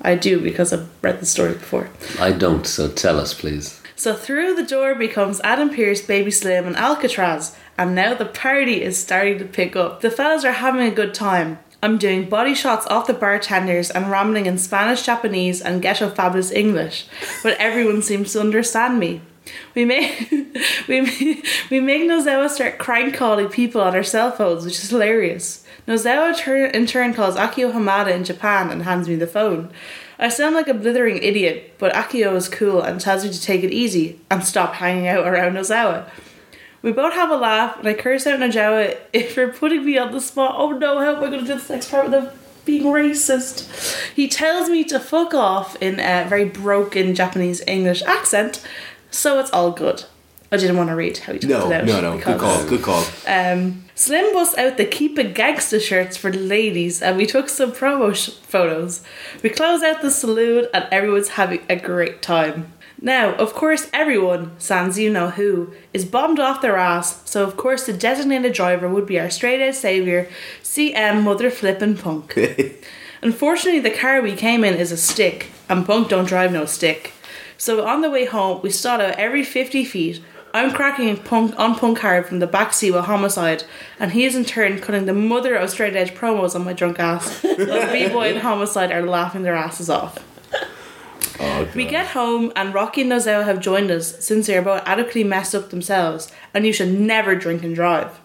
I 0.00 0.14
do 0.14 0.40
because 0.40 0.72
I've 0.72 0.88
read 1.02 1.18
the 1.20 1.26
story 1.26 1.54
before. 1.54 1.90
I 2.20 2.30
don't, 2.30 2.68
so 2.68 2.88
tell 2.88 3.18
us, 3.18 3.34
please. 3.34 3.82
So 3.96 4.14
through 4.14 4.54
the 4.54 4.62
door 4.64 4.94
becomes 4.94 5.40
Adam 5.42 5.70
Pearce, 5.70 6.02
Baby 6.06 6.30
Slim, 6.30 6.68
and 6.68 6.76
Alcatraz, 6.76 7.56
and 7.78 7.94
now 7.94 8.12
the 8.12 8.26
party 8.26 8.82
is 8.82 8.98
starting 8.98 9.38
to 9.38 9.44
pick 9.44 9.76
up. 9.76 10.00
The 10.00 10.10
fellas 10.10 10.44
are 10.44 10.52
having 10.52 10.82
a 10.82 10.94
good 10.94 11.14
time. 11.14 11.60
I'm 11.80 11.96
doing 11.96 12.28
body 12.28 12.54
shots 12.54 12.88
off 12.88 13.06
the 13.06 13.14
bartenders 13.14 13.88
and 13.88 14.10
rambling 14.10 14.46
in 14.46 14.58
Spanish, 14.58 15.06
Japanese, 15.06 15.62
and 15.62 15.80
ghetto 15.80 16.10
fabulous 16.10 16.50
English, 16.50 17.06
but 17.44 17.56
everyone 17.58 18.02
seems 18.02 18.32
to 18.32 18.40
understand 18.40 18.98
me. 18.98 19.20
We 19.76 19.84
make 19.84 20.28
we 20.88 21.00
make, 21.02 21.46
we 21.70 21.80
make 21.80 22.02
Nozawa 22.02 22.50
start 22.50 22.78
crank 22.78 23.14
calling 23.14 23.48
people 23.48 23.80
on 23.80 23.94
our 23.94 24.02
cell 24.02 24.32
phones, 24.32 24.64
which 24.64 24.74
is 24.74 24.90
hilarious. 24.90 25.64
Nozawa 25.86 26.74
in 26.74 26.86
turn 26.86 27.14
calls 27.14 27.36
Akio 27.36 27.72
Hamada 27.72 28.10
in 28.10 28.24
Japan 28.24 28.70
and 28.70 28.82
hands 28.82 29.08
me 29.08 29.14
the 29.14 29.26
phone. 29.28 29.70
I 30.18 30.28
sound 30.30 30.56
like 30.56 30.66
a 30.66 30.74
blithering 30.74 31.22
idiot, 31.22 31.74
but 31.78 31.94
Akio 31.94 32.34
is 32.34 32.48
cool 32.48 32.82
and 32.82 33.00
tells 33.00 33.24
me 33.24 33.30
to 33.30 33.40
take 33.40 33.62
it 33.62 33.72
easy 33.72 34.18
and 34.30 34.44
stop 34.44 34.74
hanging 34.74 35.06
out 35.06 35.26
around 35.26 35.54
Nozawa. 35.54 36.10
We 36.82 36.92
both 36.92 37.14
have 37.14 37.30
a 37.30 37.36
laugh, 37.36 37.78
and 37.78 37.88
I 37.88 37.94
curse 37.94 38.26
out 38.26 38.38
Nozawa 38.38 38.96
if 39.12 39.36
you're 39.36 39.52
putting 39.52 39.84
me 39.84 39.98
on 39.98 40.12
the 40.12 40.20
spot. 40.20 40.54
Oh 40.56 40.70
no, 40.70 40.98
how 41.00 41.16
am 41.16 41.16
I 41.16 41.20
going 41.28 41.32
to 41.32 41.38
do 41.40 41.44
this 41.46 41.68
next 41.68 41.90
part 41.90 42.04
without 42.06 42.34
being 42.64 42.84
racist? 42.84 44.12
He 44.14 44.28
tells 44.28 44.68
me 44.68 44.84
to 44.84 45.00
fuck 45.00 45.34
off 45.34 45.76
in 45.82 45.98
a 45.98 46.24
very 46.28 46.44
broken 46.44 47.14
Japanese 47.14 47.62
English 47.66 48.02
accent, 48.02 48.64
so 49.10 49.40
it's 49.40 49.50
all 49.50 49.72
good. 49.72 50.04
I 50.50 50.56
didn't 50.56 50.78
want 50.78 50.88
to 50.88 50.94
read 50.94 51.18
how 51.18 51.34
he 51.34 51.40
talked 51.40 51.50
No, 51.50 51.70
it 51.70 51.74
out. 51.74 51.84
no, 51.84 52.00
no. 52.00 52.16
Good 52.18 52.38
call. 52.40 52.64
Good 52.66 52.80
call. 52.82 53.04
um, 53.26 53.84
Slim 53.94 54.32
busts 54.32 54.56
out 54.56 54.78
the 54.78 54.86
Keep 54.86 55.18
It 55.18 55.34
Gangsta 55.34 55.78
shirts 55.78 56.16
for 56.16 56.30
the 56.30 56.38
ladies, 56.38 57.02
and 57.02 57.18
we 57.18 57.26
took 57.26 57.50
some 57.50 57.72
promo 57.72 58.14
sh- 58.14 58.30
photos. 58.46 59.02
We 59.42 59.50
close 59.50 59.82
out 59.82 60.00
the 60.00 60.10
saloon, 60.10 60.66
and 60.72 60.86
everyone's 60.90 61.30
having 61.30 61.60
a 61.68 61.76
great 61.76 62.22
time. 62.22 62.72
Now, 63.00 63.34
of 63.34 63.54
course, 63.54 63.88
everyone, 63.92 64.58
sans 64.58 64.98
you 64.98 65.10
know 65.10 65.30
who, 65.30 65.72
is 65.94 66.04
bombed 66.04 66.40
off 66.40 66.60
their 66.60 66.76
ass, 66.76 67.22
so 67.28 67.44
of 67.44 67.56
course 67.56 67.86
the 67.86 67.92
designated 67.92 68.52
driver 68.52 68.88
would 68.88 69.06
be 69.06 69.20
our 69.20 69.30
straight 69.30 69.60
edge 69.60 69.76
saviour, 69.76 70.26
CM 70.62 71.22
Mother 71.22 71.50
Flippin' 71.50 71.96
Punk. 71.96 72.36
Unfortunately, 73.22 73.80
the 73.80 73.96
car 73.96 74.20
we 74.20 74.34
came 74.34 74.64
in 74.64 74.74
is 74.74 74.90
a 74.90 74.96
stick, 74.96 75.50
and 75.68 75.86
Punk 75.86 76.08
don't 76.08 76.26
drive 76.26 76.52
no 76.52 76.64
stick. 76.64 77.12
So 77.56 77.86
on 77.86 78.00
the 78.02 78.10
way 78.10 78.24
home, 78.24 78.60
we 78.62 78.70
start 78.70 79.00
out 79.00 79.18
every 79.18 79.44
50 79.44 79.84
feet. 79.84 80.22
I'm 80.54 80.72
cracking 80.72 81.16
punk 81.18 81.58
on 81.58 81.74
punk 81.74 81.98
hard 81.98 82.26
from 82.26 82.38
the 82.38 82.46
backseat 82.46 82.94
with 82.94 83.04
homicide, 83.04 83.64
and 84.00 84.12
he 84.12 84.24
is 84.24 84.34
in 84.34 84.44
turn 84.44 84.80
cutting 84.80 85.06
the 85.06 85.12
mother 85.12 85.54
of 85.54 85.70
straight 85.70 85.94
edge 85.94 86.14
promos 86.14 86.54
on 86.54 86.64
my 86.64 86.72
drunk 86.72 86.98
ass. 86.98 87.42
While 87.42 87.92
B 87.92 88.08
Boy 88.08 88.30
and 88.30 88.38
homicide 88.38 88.90
are 88.90 89.02
laughing 89.02 89.42
their 89.42 89.54
asses 89.54 89.90
off. 89.90 90.18
Oh, 91.40 91.68
We 91.74 91.84
get 91.84 92.08
home 92.08 92.52
and 92.56 92.74
Rocky 92.74 93.02
and 93.02 93.12
Nozawa 93.12 93.44
have 93.44 93.60
joined 93.60 93.90
us 93.90 94.24
since 94.24 94.46
they 94.46 94.56
are 94.56 94.62
both 94.62 94.82
adequately 94.86 95.24
messed 95.24 95.54
up 95.54 95.70
themselves, 95.70 96.30
and 96.52 96.66
you 96.66 96.72
should 96.72 96.98
never 96.98 97.34
drink 97.34 97.62
and 97.62 97.74
drive. 97.74 98.20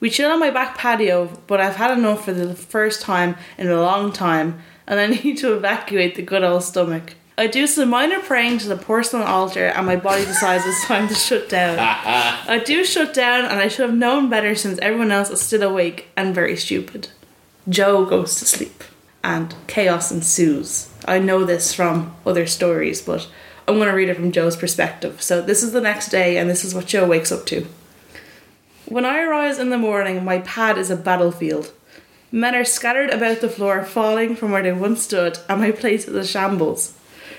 We 0.00 0.10
chill 0.10 0.30
on 0.30 0.40
my 0.40 0.50
back 0.50 0.76
patio, 0.76 1.30
but 1.46 1.60
I've 1.60 1.76
had 1.76 1.96
enough 1.96 2.24
for 2.24 2.32
the 2.32 2.54
first 2.54 3.00
time 3.02 3.36
in 3.56 3.68
a 3.68 3.80
long 3.80 4.12
time, 4.12 4.60
and 4.86 5.00
I 5.00 5.06
need 5.22 5.38
to 5.38 5.54
evacuate 5.54 6.14
the 6.14 6.22
good 6.22 6.44
old 6.44 6.62
stomach. 6.62 7.14
I 7.38 7.46
do 7.48 7.66
some 7.66 7.90
minor 7.90 8.20
praying 8.20 8.58
to 8.58 8.68
the 8.68 8.78
porcelain 8.78 9.22
altar, 9.22 9.66
and 9.66 9.84
my 9.84 9.96
body 9.96 10.24
decides 10.24 10.64
it's 10.64 10.86
time 10.86 11.06
to 11.08 11.14
shut 11.14 11.50
down. 11.50 11.78
I 12.48 12.58
do 12.64 12.82
shut 12.84 13.12
down, 13.12 13.44
and 13.44 13.60
I 13.60 13.68
should 13.68 13.90
have 13.90 13.98
known 13.98 14.30
better 14.30 14.54
since 14.54 14.78
everyone 14.78 15.12
else 15.12 15.28
is 15.28 15.42
still 15.42 15.62
awake 15.62 16.08
and 16.16 16.34
very 16.34 16.56
stupid. 16.56 17.08
Joe 17.68 18.06
goes 18.06 18.36
to 18.38 18.46
sleep, 18.46 18.82
and 19.26 19.52
chaos 19.66 20.12
ensues. 20.12 20.88
I 21.04 21.18
know 21.18 21.44
this 21.44 21.74
from 21.74 22.14
other 22.24 22.46
stories, 22.46 23.02
but 23.02 23.28
I'm 23.66 23.74
going 23.74 23.88
to 23.88 23.94
read 23.94 24.08
it 24.08 24.14
from 24.14 24.30
Joe's 24.30 24.56
perspective. 24.56 25.20
So, 25.20 25.42
this 25.42 25.64
is 25.64 25.72
the 25.72 25.80
next 25.80 26.10
day, 26.10 26.38
and 26.38 26.48
this 26.48 26.64
is 26.64 26.74
what 26.74 26.86
Joe 26.86 27.06
wakes 27.06 27.32
up 27.32 27.44
to. 27.46 27.66
When 28.86 29.04
I 29.04 29.22
arise 29.22 29.58
in 29.58 29.70
the 29.70 29.78
morning, 29.78 30.24
my 30.24 30.38
pad 30.38 30.78
is 30.78 30.90
a 30.90 30.96
battlefield. 30.96 31.72
Men 32.30 32.54
are 32.54 32.64
scattered 32.64 33.10
about 33.10 33.40
the 33.40 33.48
floor, 33.48 33.82
falling 33.82 34.36
from 34.36 34.52
where 34.52 34.62
they 34.62 34.72
once 34.72 35.02
stood, 35.02 35.40
and 35.48 35.60
my 35.60 35.72
place 35.72 36.06
is 36.06 36.14
a 36.14 36.24
shambles. 36.24 36.95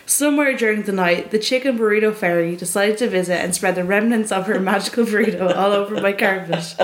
Somewhere 0.07 0.55
during 0.55 0.83
the 0.83 0.93
night, 0.93 1.31
the 1.31 1.37
chicken 1.37 1.77
burrito 1.77 2.15
fairy 2.15 2.55
decided 2.55 2.97
to 2.99 3.09
visit 3.09 3.43
and 3.43 3.53
spread 3.53 3.75
the 3.75 3.83
remnants 3.83 4.31
of 4.31 4.47
her 4.47 4.57
magical 4.71 5.03
burrito 5.03 5.53
all 5.53 5.73
over 5.73 5.99
my 5.99 6.13
carpet. 6.13 6.75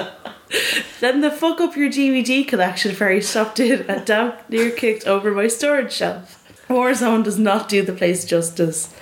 then 0.99 1.21
the 1.21 1.31
fuck 1.31 1.61
up 1.61 1.77
your 1.77 1.89
DVD 1.89 2.45
collection 2.45 2.93
fairy 2.93 3.21
stopped 3.21 3.61
in 3.61 3.89
and 3.89 4.05
damp 4.05 4.41
near 4.49 4.69
kicked 4.69 5.07
over 5.07 5.31
my 5.31 5.47
storage 5.47 5.93
shelf. 5.93 6.43
Warzone 6.67 7.23
does 7.23 7.39
not 7.39 7.69
do 7.69 7.81
the 7.81 7.93
place 7.93 8.25
justice. 8.25 8.93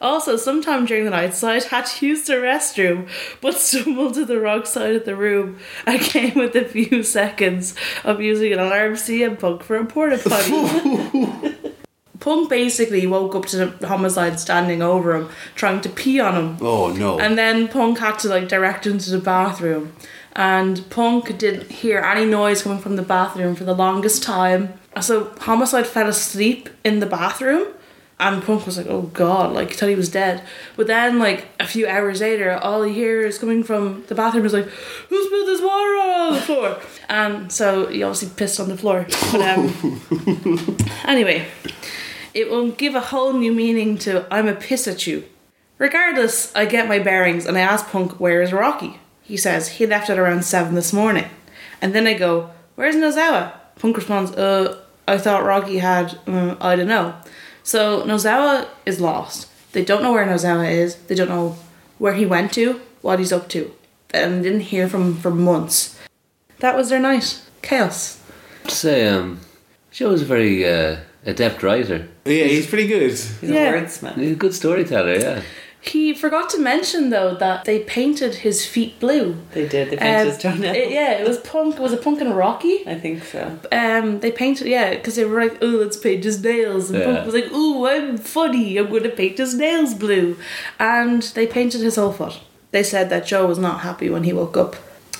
Also, 0.00 0.36
sometime 0.36 0.86
during 0.86 1.04
the 1.04 1.10
night, 1.10 1.34
Side 1.34 1.64
had 1.64 1.86
to 1.86 2.06
use 2.06 2.24
the 2.26 2.34
restroom, 2.34 3.08
but 3.40 3.54
stumbled 3.58 4.14
to 4.14 4.24
the 4.24 4.38
wrong 4.38 4.64
side 4.66 4.94
of 4.94 5.04
the 5.04 5.16
room 5.16 5.58
and 5.84 6.00
came 6.00 6.34
with 6.34 6.54
a 6.54 6.64
few 6.64 7.02
seconds 7.02 7.74
of 8.04 8.20
using 8.20 8.52
an 8.52 8.60
alarm 8.60 8.92
CM 8.92 9.36
Punk 9.36 9.64
for 9.64 9.76
a 9.76 9.84
porta 9.84 10.18
potty. 10.18 11.58
Punk 12.24 12.48
basically 12.48 13.06
woke 13.06 13.34
up 13.34 13.44
to 13.44 13.66
the 13.66 13.86
homicide 13.86 14.40
standing 14.40 14.80
over 14.80 15.14
him, 15.14 15.28
trying 15.54 15.82
to 15.82 15.90
pee 15.90 16.20
on 16.20 16.34
him. 16.34 16.56
Oh 16.62 16.90
no. 16.90 17.20
And 17.20 17.36
then 17.36 17.68
Punk 17.68 17.98
had 17.98 18.18
to 18.20 18.28
like 18.28 18.48
direct 18.48 18.86
him 18.86 18.96
to 18.96 19.10
the 19.10 19.18
bathroom. 19.18 19.92
And 20.34 20.88
Punk 20.88 21.36
didn't 21.36 21.70
hear 21.70 21.98
any 21.98 22.24
noise 22.24 22.62
coming 22.62 22.78
from 22.78 22.96
the 22.96 23.02
bathroom 23.02 23.54
for 23.54 23.64
the 23.64 23.74
longest 23.74 24.22
time. 24.22 24.72
So 25.02 25.34
Homicide 25.40 25.86
fell 25.86 26.08
asleep 26.08 26.70
in 26.82 27.00
the 27.00 27.06
bathroom. 27.06 27.66
And 28.18 28.42
Punk 28.42 28.64
was 28.64 28.78
like, 28.78 28.86
oh 28.88 29.02
god, 29.02 29.52
like 29.52 29.68
he 29.68 29.74
thought 29.74 29.90
he 29.90 29.94
was 29.94 30.08
dead. 30.08 30.42
But 30.76 30.86
then 30.86 31.18
like 31.18 31.48
a 31.60 31.66
few 31.66 31.86
hours 31.86 32.22
later, 32.22 32.52
all 32.54 32.84
he 32.84 32.94
hears 32.94 33.38
coming 33.38 33.62
from 33.62 34.02
the 34.06 34.14
bathroom 34.14 34.46
is 34.46 34.54
like, 34.54 34.68
Who 35.10 35.26
spilled 35.26 35.48
this 35.48 35.60
water 35.60 35.96
all 35.96 36.28
on 36.28 36.32
the 36.32 36.40
floor? 36.40 36.80
And 37.10 37.52
so 37.52 37.88
he 37.88 38.02
obviously 38.02 38.30
pissed 38.34 38.60
on 38.60 38.70
the 38.70 38.78
floor. 38.78 39.04
But 39.30 39.42
um 39.42 40.78
anyway. 41.04 41.46
It 42.34 42.50
will 42.50 42.72
give 42.72 42.96
a 42.96 43.00
whole 43.00 43.32
new 43.32 43.52
meaning 43.52 43.96
to 43.98 44.26
I'm 44.28 44.48
a 44.48 44.54
piss 44.54 44.88
at 44.88 45.06
you. 45.06 45.24
Regardless, 45.78 46.54
I 46.54 46.66
get 46.66 46.88
my 46.88 46.98
bearings 46.98 47.46
and 47.46 47.56
I 47.56 47.60
ask 47.60 47.88
Punk, 47.88 48.18
where 48.18 48.42
is 48.42 48.52
Rocky? 48.52 48.98
He 49.22 49.36
says, 49.36 49.68
he 49.68 49.86
left 49.86 50.10
at 50.10 50.18
around 50.18 50.44
7 50.44 50.74
this 50.74 50.92
morning. 50.92 51.26
And 51.80 51.94
then 51.94 52.06
I 52.06 52.14
go, 52.14 52.50
where's 52.74 52.96
Nozawa? 52.96 53.52
Punk 53.78 53.96
responds, 53.96 54.32
uh, 54.32 54.80
I 55.06 55.18
thought 55.18 55.44
Rocky 55.44 55.78
had, 55.78 56.18
uh, 56.26 56.56
I 56.60 56.76
don't 56.76 56.88
know. 56.88 57.14
So 57.62 58.02
Nozawa 58.04 58.68
is 58.84 59.00
lost. 59.00 59.48
They 59.72 59.84
don't 59.84 60.02
know 60.02 60.12
where 60.12 60.26
Nozawa 60.26 60.70
is. 60.70 60.96
They 60.96 61.14
don't 61.14 61.28
know 61.28 61.56
where 61.98 62.14
he 62.14 62.26
went 62.26 62.52
to, 62.54 62.80
what 63.00 63.18
he's 63.18 63.32
up 63.32 63.48
to. 63.50 63.72
And 64.10 64.42
didn't 64.42 64.60
hear 64.60 64.88
from 64.88 65.02
him 65.02 65.16
for 65.16 65.30
months. 65.30 65.98
That 66.58 66.76
was 66.76 66.88
their 66.88 67.00
night. 67.00 67.40
Chaos. 67.62 68.20
Say, 68.68 69.08
um, 69.08 69.40
Joe 69.90 70.10
was 70.10 70.22
a 70.22 70.26
very 70.26 70.64
uh, 70.64 70.98
adept 71.24 71.62
writer. 71.62 72.08
Yeah, 72.24 72.44
he's 72.44 72.66
pretty 72.66 72.86
good. 72.86 73.02
He's 73.10 73.42
Yeah. 73.42 73.70
a 73.74 73.82
wordsmith. 73.82 74.16
He's 74.16 74.32
a 74.32 74.34
good 74.36 74.54
storyteller, 74.54 75.14
yeah. 75.18 75.40
He 75.80 76.14
forgot 76.14 76.48
to 76.50 76.58
mention 76.58 77.10
though 77.10 77.34
that 77.34 77.66
they 77.66 77.80
painted 77.80 78.36
his 78.36 78.64
feet 78.64 78.98
blue. 79.00 79.36
They 79.52 79.66
did. 79.68 79.90
They 79.90 79.96
painted 79.98 80.20
Um, 80.22 80.26
his 80.28 80.38
toenails. 80.38 80.76
it- 80.78 80.90
yeah, 80.90 81.10
it 81.20 81.28
was 81.28 81.36
punk. 81.38 81.78
Was 81.78 81.92
it 81.92 82.00
punk 82.02 82.22
and 82.22 82.34
Rocky? 82.34 82.82
I 82.86 82.94
think 82.94 83.22
so. 83.26 83.58
Um, 83.70 84.20
they 84.20 84.30
painted 84.30 84.66
yeah, 84.66 84.94
because 84.94 85.16
they 85.16 85.26
were 85.26 85.38
like, 85.42 85.58
"Oh, 85.60 85.66
let's 85.66 85.98
paint 85.98 86.24
his 86.24 86.42
nails," 86.42 86.88
and 86.88 87.00
Yeah. 87.00 87.04
Punk 87.04 87.26
was 87.26 87.34
like, 87.34 87.48
"Oh, 87.52 87.86
I'm 87.86 88.16
funny. 88.16 88.78
I'm 88.78 88.88
going 88.88 89.02
to 89.02 89.10
paint 89.10 89.36
his 89.36 89.54
nails 89.54 89.92
blue," 89.92 90.38
and 90.80 91.20
they 91.34 91.46
painted 91.46 91.82
his 91.82 91.96
whole 91.96 92.12
foot. 92.12 92.40
They 92.70 92.82
said 92.82 93.10
that 93.10 93.26
Joe 93.26 93.44
was 93.44 93.58
not 93.58 93.80
happy 93.80 94.08
when 94.08 94.24
he 94.24 94.32
woke 94.32 94.56
up. 94.56 94.76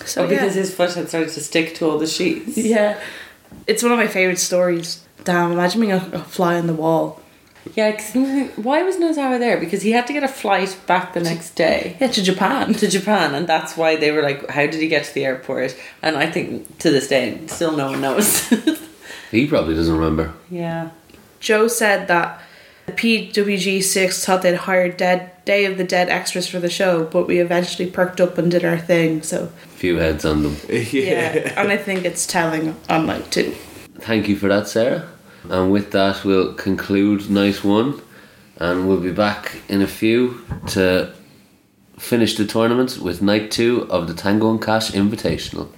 So 0.07 0.24
Oh, 0.24 0.26
because 0.26 0.55
yeah. 0.57 0.62
his 0.62 0.74
foot 0.74 0.94
had 0.94 1.09
started 1.11 1.30
to 1.34 1.40
stick 1.42 1.74
to 1.74 1.90
all 1.90 1.98
the 1.98 2.07
sheets. 2.07 2.57
yeah, 2.57 2.96
it's 3.66 3.82
one 3.82 3.92
of 3.92 3.98
my 3.98 4.07
favorite 4.07 4.38
stories. 4.38 5.00
Damn, 5.22 5.52
imagine 5.52 5.80
being 5.80 5.92
a, 5.92 6.04
a 6.12 6.18
fly 6.18 6.56
on 6.56 6.66
the 6.66 6.74
wall. 6.74 7.20
Yeah, 7.74 7.92
'cause 7.92 8.12
why 8.56 8.82
was 8.82 8.96
Nozawa 8.96 9.38
there? 9.38 9.56
Because 9.58 9.80
he 9.82 9.92
had 9.92 10.06
to 10.08 10.12
get 10.12 10.22
a 10.22 10.28
flight 10.28 10.76
back 10.86 11.14
the 11.14 11.20
next 11.20 11.54
day 11.54 11.96
Yeah, 11.98 12.08
to 12.08 12.22
Japan. 12.22 12.74
to 12.74 12.86
Japan, 12.88 13.34
and 13.34 13.46
that's 13.46 13.74
why 13.74 13.96
they 13.96 14.10
were 14.10 14.20
like, 14.22 14.50
"How 14.50 14.66
did 14.66 14.74
he 14.82 14.88
get 14.88 15.04
to 15.04 15.14
the 15.14 15.24
airport?" 15.24 15.74
And 16.02 16.16
I 16.18 16.26
think 16.26 16.78
to 16.80 16.90
this 16.90 17.08
day, 17.08 17.38
still 17.46 17.72
no 17.76 17.90
one 17.92 18.00
knows. 18.02 18.52
He 19.30 19.46
probably 19.48 19.74
doesn't 19.74 19.94
remember. 19.94 20.32
yeah, 20.50 20.90
Joe 21.40 21.66
said 21.66 22.06
that 22.08 22.40
the 22.86 22.92
PWG6 22.92 24.24
thought 24.24 24.42
they'd 24.42 24.54
hired 24.54 24.96
dead 24.96 25.30
Day 25.44 25.64
of 25.64 25.76
the 25.76 25.84
Dead 25.84 26.08
extras 26.08 26.46
for 26.46 26.60
the 26.60 26.70
show, 26.70 27.04
but 27.04 27.26
we 27.26 27.38
eventually 27.40 27.90
perked 27.90 28.20
up 28.20 28.38
and 28.38 28.50
did 28.50 28.64
our 28.64 28.78
thing. 28.78 29.22
So 29.22 29.50
Few 29.76 29.96
heads 29.96 30.24
on 30.24 30.42
them. 30.44 30.56
yeah, 30.68 31.52
and 31.60 31.70
I 31.72 31.76
think 31.76 32.04
it's 32.04 32.26
telling 32.26 32.76
on 32.88 33.06
night 33.06 33.30
two. 33.32 33.54
Thank 33.99 34.28
you 34.28 34.36
for 34.36 34.49
that, 34.49 34.68
Sarah. 34.68 35.09
And 35.49 35.70
with 35.70 35.92
that, 35.92 36.24
we'll 36.24 36.55
conclude 36.55 37.30
night 37.30 37.62
one, 37.64 38.01
and 38.57 38.88
we'll 38.88 39.01
be 39.01 39.12
back 39.12 39.61
in 39.68 39.82
a 39.82 39.86
few 39.86 40.45
to 40.68 41.12
finish 41.99 42.36
the 42.36 42.47
tournament 42.47 42.99
with 42.99 43.22
night 43.22 43.51
two 43.51 43.86
of 43.90 44.09
the 44.09 44.14
Tango 44.14 44.51
and 44.51 44.61
Cash 44.61 44.90
Invitational. 44.92 45.68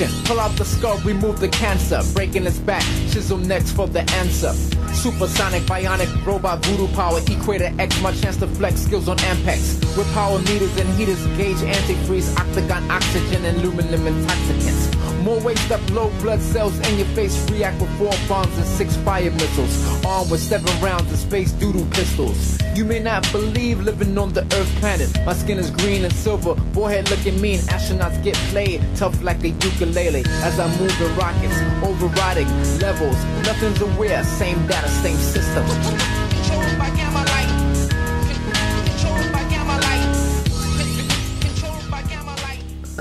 Patient, 0.00 0.24
pull 0.26 0.40
out 0.40 0.56
the 0.56 0.64
skull, 0.64 0.96
remove 1.00 1.40
the 1.40 1.48
cancer. 1.48 2.00
Breaking 2.14 2.46
its 2.46 2.58
back, 2.58 2.82
chisel 3.10 3.36
next 3.36 3.72
for 3.72 3.86
the 3.86 4.00
answer. 4.12 4.54
Supersonic, 4.94 5.62
bionic, 5.64 6.24
robot, 6.24 6.64
voodoo 6.64 6.88
power, 6.94 7.20
equator 7.26 7.70
X, 7.78 8.00
my 8.00 8.12
chance 8.12 8.38
to 8.38 8.46
flex 8.46 8.80
skills 8.80 9.10
on 9.10 9.18
Ampex. 9.18 9.96
With 9.98 10.10
power 10.14 10.38
meters 10.38 10.74
and 10.78 10.88
heaters, 10.98 11.22
gauge 11.36 11.58
antifreeze, 11.58 12.34
octagon, 12.38 12.90
oxygen, 12.90 13.44
and 13.44 13.58
aluminum 13.58 14.06
intoxicants. 14.06 14.99
More 15.22 15.38
waste 15.40 15.70
up, 15.70 15.80
low 15.90 16.08
blood 16.22 16.40
cells 16.40 16.78
in 16.88 16.96
your 16.96 17.06
face, 17.08 17.50
react 17.50 17.80
with 17.80 17.90
four 17.98 18.12
bombs 18.26 18.56
and 18.56 18.66
six 18.66 18.96
fire 18.96 19.30
missiles. 19.30 20.04
Armed 20.04 20.30
with 20.30 20.40
seven 20.40 20.72
rounds 20.80 21.12
of 21.12 21.18
space 21.18 21.52
doodle 21.52 21.86
pistols. 21.90 22.58
You 22.74 22.86
may 22.86 23.00
not 23.00 23.30
believe 23.30 23.80
living 23.80 24.16
on 24.16 24.32
the 24.32 24.42
Earth 24.42 24.72
planet. 24.80 25.10
My 25.26 25.34
skin 25.34 25.58
is 25.58 25.70
green 25.70 26.04
and 26.04 26.12
silver, 26.14 26.54
forehead 26.72 27.10
looking 27.10 27.38
mean. 27.40 27.58
Astronauts 27.68 28.22
get 28.24 28.34
played 28.50 28.80
tough 28.96 29.22
like 29.22 29.44
a 29.44 29.48
ukulele. 29.48 30.24
As 30.42 30.58
I 30.58 30.66
move 30.78 30.96
the 30.98 31.08
rockets, 31.18 31.58
overriding 31.84 32.48
levels. 32.78 33.22
Nothing's 33.44 33.80
aware, 33.82 34.24
same 34.24 34.66
data, 34.66 34.88
same 34.88 35.18
system. 35.18 35.66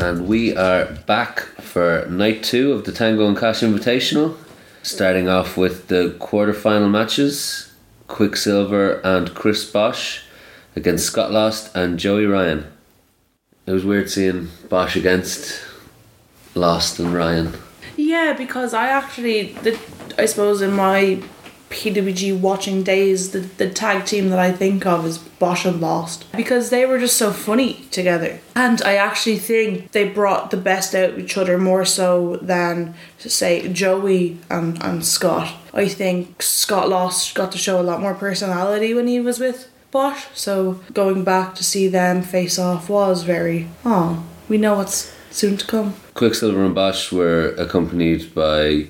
And 0.01 0.29
we 0.29 0.55
are 0.55 0.85
back 1.07 1.41
for 1.59 2.05
night 2.09 2.41
two 2.41 2.71
of 2.71 2.85
the 2.85 2.93
Tango 2.93 3.27
and 3.27 3.37
Cash 3.37 3.59
Invitational, 3.59 4.37
starting 4.81 5.27
off 5.27 5.57
with 5.57 5.89
the 5.89 6.15
quarter-final 6.19 6.87
matches: 6.87 7.73
Quicksilver 8.07 9.01
and 9.03 9.35
Chris 9.35 9.69
Bosh 9.69 10.23
against 10.73 11.05
Scott 11.05 11.33
Lost 11.33 11.75
and 11.75 11.99
Joey 11.99 12.25
Ryan. 12.25 12.65
It 13.65 13.73
was 13.73 13.83
weird 13.83 14.09
seeing 14.09 14.47
Bosh 14.69 14.95
against 14.95 15.61
Lost 16.55 16.97
and 16.97 17.13
Ryan. 17.13 17.55
Yeah, 17.97 18.33
because 18.37 18.73
I 18.73 18.87
actually, 18.87 19.51
the, 19.63 19.77
I 20.17 20.27
suppose 20.27 20.61
in 20.61 20.71
my 20.71 21.21
PWG 21.69 22.39
watching 22.39 22.83
days, 22.83 23.31
the, 23.31 23.39
the 23.39 23.69
tag 23.69 24.05
team 24.05 24.29
that 24.29 24.39
I 24.39 24.51
think 24.51 24.85
of 24.85 25.05
is 25.05 25.17
Bosh 25.17 25.65
and 25.65 25.79
Lost 25.79 26.25
because 26.35 26.69
they 26.69 26.85
were 26.85 26.99
just 26.99 27.17
so 27.17 27.31
funny 27.31 27.85
together. 27.91 28.39
And 28.55 28.81
I 28.81 28.95
actually 28.95 29.37
think 29.37 29.91
they 29.91 30.09
brought 30.09 30.51
the 30.51 30.57
best 30.57 30.95
out 30.95 31.11
of 31.11 31.19
each 31.19 31.37
other 31.37 31.57
more 31.57 31.85
so 31.85 32.37
than, 32.37 32.95
say, 33.17 33.71
Joey 33.71 34.39
and, 34.49 34.81
and 34.83 35.05
Scott. 35.05 35.55
I 35.73 35.87
think 35.87 36.41
Scott 36.41 36.89
Lost 36.89 37.35
got 37.35 37.51
to 37.51 37.57
show 37.57 37.79
a 37.79 37.83
lot 37.83 38.01
more 38.01 38.15
personality 38.15 38.93
when 38.93 39.07
he 39.07 39.19
was 39.19 39.39
with 39.39 39.71
Bosh. 39.91 40.27
So 40.33 40.79
going 40.93 41.23
back 41.23 41.55
to 41.55 41.63
see 41.63 41.87
them 41.87 42.21
face 42.21 42.59
off 42.59 42.89
was 42.89 43.23
very, 43.23 43.67
oh, 43.85 44.25
we 44.47 44.57
know 44.57 44.75
what's 44.75 45.13
soon 45.31 45.57
to 45.57 45.65
come. 45.65 45.93
Quicksilver 46.13 46.63
and 46.65 46.75
Bosh 46.75 47.11
were 47.11 47.55
accompanied 47.57 48.33
by 48.33 48.87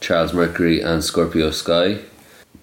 Charles 0.00 0.32
Mercury 0.32 0.80
and 0.80 1.04
Scorpio 1.04 1.50
Sky, 1.52 2.00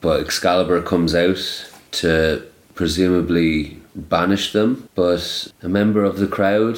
but 0.01 0.21
Excalibur 0.21 0.81
comes 0.81 1.13
out 1.15 1.71
to 1.91 2.43
presumably 2.75 3.79
banish 3.95 4.53
them. 4.53 4.87
But 4.95 5.51
a 5.61 5.69
member 5.69 6.03
of 6.03 6.17
the 6.17 6.27
crowd, 6.27 6.75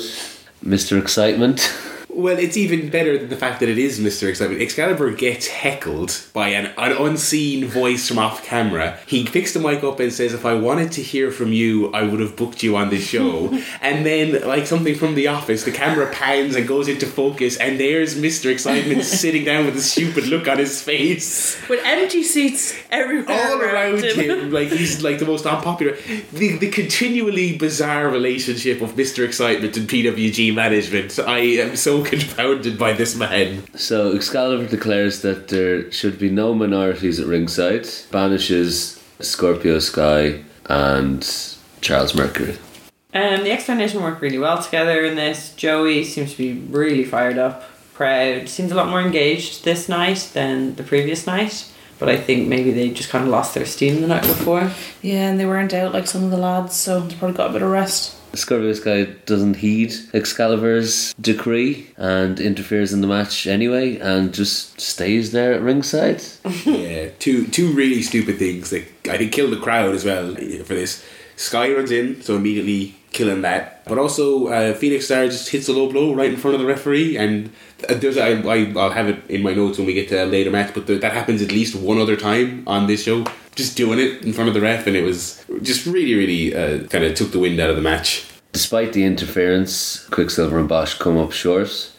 Mr. 0.65 0.99
Excitement, 0.99 1.59
Well, 2.14 2.38
it's 2.38 2.57
even 2.57 2.89
better 2.89 3.18
than 3.18 3.30
the 3.30 3.38
fact 3.38 3.59
that 3.62 3.70
it 3.70 3.78
is 3.78 3.99
Mr. 3.99 4.28
Excitement. 4.28 4.62
Excalibur 4.62 5.12
gets 5.12 5.47
heckled 5.47 6.22
by 6.34 6.49
an, 6.49 6.72
an 6.78 6.91
unseen 6.91 7.66
voice 7.66 8.07
from 8.07 8.20
off 8.20 8.43
camera. 8.43 8.97
He 9.07 9.26
picks 9.26 9.53
the 9.53 9.59
mic 9.59 9.84
up 9.84 9.99
and 9.99 10.12
says, 10.12 10.34
If 10.34 10.45
I 10.45 10.53
wanted 10.55 10.91
to 10.93 11.01
hear 11.01 11.32
from 11.32 11.53
you, 11.53 11.91
I 11.93 12.03
would 12.03 12.20
have 12.20 12.36
booked 12.36 12.64
you 12.64 12.76
on 12.76 12.89
this 12.89 13.07
show. 13.07 13.47
and 13.82 14.05
then, 14.05 14.45
like 14.47 14.68
something 14.68 14.95
from 14.95 15.16
The 15.16 15.28
Office, 15.28 15.64
the 15.64 15.72
camera 15.72 16.12
pans 16.12 16.55
and 16.55 16.68
goes 16.68 16.88
into 16.88 17.05
focus, 17.05 17.57
and 17.57 17.80
there's 17.80 18.16
Mr. 18.16 18.51
Excitement 18.51 19.03
sitting 19.22 19.45
down 19.45 19.66
with 19.66 19.78
a 19.78 19.82
stupid 19.82 20.28
look 20.28 20.47
on 20.47 20.57
his 20.57 20.82
face. 20.82 21.57
With 21.70 21.82
empty 21.84 22.24
seats 22.24 22.78
everywhere 22.89 23.51
all 23.51 23.62
around 23.62 24.03
him. 24.03 24.51
Like 24.51 24.70
he's 24.70 25.01
like 25.01 25.20
the 25.20 25.26
most 25.26 25.45
unpopular. 25.45 25.97
The, 26.34 26.57
the 26.57 26.70
continually 26.70 27.57
bizarre 27.57 28.09
relationship 28.09 28.82
of 28.82 28.91
Mr. 28.93 29.26
Excitement 29.26 29.78
and 29.78 29.88
PWG 29.88 30.53
management. 30.53 31.18
I 31.20 31.39
am 31.39 31.76
so 31.76 32.01
confounded 32.04 32.78
by 32.78 32.93
this 32.93 33.16
man. 33.16 33.64
So 33.76 34.14
Excalibur 34.16 34.68
declares 34.68 35.22
that 35.22 35.47
there 35.47 35.91
should 35.91 36.20
be 36.20 36.30
no 36.30 36.54
minorities 36.54 37.20
at 37.20 37.28
ringside, 37.28 37.88
banishes 38.12 39.02
Scorpio 39.20 39.80
Sky 39.80 40.43
and 40.66 41.22
Charles 41.82 42.16
Mercury. 42.16 42.58
And 43.14 43.45
the 43.45 43.52
X 43.52 43.66
Foundation 43.66 44.02
work 44.02 44.22
really 44.22 44.39
well 44.39 44.62
together 44.62 45.04
in 45.04 45.16
this. 45.16 45.54
Joey 45.56 46.04
seems 46.06 46.32
to 46.32 46.38
be 46.38 46.54
really 46.54 47.04
fired 47.04 47.38
up, 47.38 47.64
proud. 47.93 48.47
Seems 48.47 48.72
a 48.72 48.76
lot 48.76 48.89
more 48.89 49.02
engaged 49.02 49.66
this 49.66 49.89
night 49.89 50.30
than 50.34 50.76
the 50.76 50.84
previous 50.84 51.28
night. 51.28 51.70
But 51.99 52.10
I 52.10 52.18
think 52.18 52.47
maybe 52.47 52.72
they 52.72 52.89
just 52.89 53.10
kind 53.10 53.26
of 53.26 53.30
lost 53.30 53.54
their 53.54 53.66
steam 53.66 54.02
the 54.02 54.08
night 54.08 54.24
before. 54.24 54.72
Yeah, 55.04 55.30
and 55.30 55.39
they 55.39 55.45
weren't 55.45 55.74
out 55.74 55.93
like 55.93 56.08
some 56.08 56.24
of 56.24 56.32
the 56.32 56.38
lads, 56.38 56.76
so 56.76 57.02
they 57.02 57.16
probably 57.16 57.38
got 57.38 57.52
a 57.52 57.54
bit 57.54 57.62
of 57.62 57.70
rest. 57.70 58.16
Scorpio 58.34 58.73
Sky 58.73 59.03
doesn't 59.25 59.55
heed 59.55 59.93
Excalibur's 60.13 61.13
decree 61.15 61.91
and 61.97 62.39
interferes 62.39 62.93
in 62.93 63.01
the 63.01 63.07
match 63.07 63.47
anyway 63.47 63.97
and 63.97 64.34
just 64.34 64.79
stays 64.79 65.32
there 65.32 65.53
at 65.53 65.61
ringside. 65.61 66.21
yeah, 66.65 67.09
two 67.19 67.47
two 67.47 67.73
really 67.73 68.01
stupid 68.01 68.38
things 68.38 68.69
that 68.69 68.86
I 69.09 69.17
think 69.17 69.32
kill 69.32 69.49
the 69.49 69.57
crowd 69.57 69.93
as 69.93 70.05
well 70.05 70.36
for 70.36 70.73
this. 70.73 71.03
Sky 71.36 71.73
runs 71.73 71.91
in, 71.91 72.21
so 72.21 72.36
immediately 72.36 72.95
killing 73.11 73.41
that. 73.41 73.84
But 73.86 73.97
also, 73.97 74.47
uh, 74.47 74.73
Phoenix 74.73 75.05
Star 75.05 75.25
just 75.25 75.49
hits 75.49 75.67
a 75.67 75.73
low 75.73 75.91
blow 75.91 76.13
right 76.13 76.32
in 76.32 76.38
front 76.38 76.55
of 76.55 76.61
the 76.61 76.67
referee, 76.67 77.17
and 77.17 77.51
uh, 77.89 77.95
there's 77.95 78.17
I, 78.17 78.41
I 78.41 78.71
I'll 78.77 78.91
have 78.91 79.09
it 79.09 79.29
in 79.29 79.41
my 79.41 79.53
notes 79.53 79.77
when 79.77 79.88
we 79.88 79.93
get 79.93 80.09
to 80.09 80.23
a 80.23 80.25
later 80.25 80.51
match. 80.51 80.73
But 80.73 80.88
that 80.88 81.11
happens 81.11 81.41
at 81.41 81.51
least 81.51 81.75
one 81.75 81.97
other 81.97 82.15
time 82.15 82.63
on 82.67 82.88
this 82.88 83.03
show. 83.03 83.25
Just 83.56 83.76
doing 83.76 83.99
it 83.99 84.24
in 84.24 84.34
front 84.34 84.47
of 84.47 84.54
the 84.54 84.62
ref, 84.62 84.88
and 84.88 84.95
it 84.95 85.04
was 85.04 85.43
just 85.62 85.86
really, 85.86 86.16
really 86.16 86.56
uh, 86.56 86.88
kind 86.88 87.04
of 87.04 87.16
took 87.16 87.32
the 87.32 87.39
wind 87.39 87.60
out 87.60 87.70
of 87.70 87.76
the 87.76 87.82
match. 87.82 88.26
Despite 88.54 88.93
the 88.93 89.04
interference, 89.04 90.06
Quicksilver 90.10 90.58
and 90.60 90.68
Bosh 90.70 90.97
come 90.97 91.18
up 91.18 91.32
short 91.32 91.91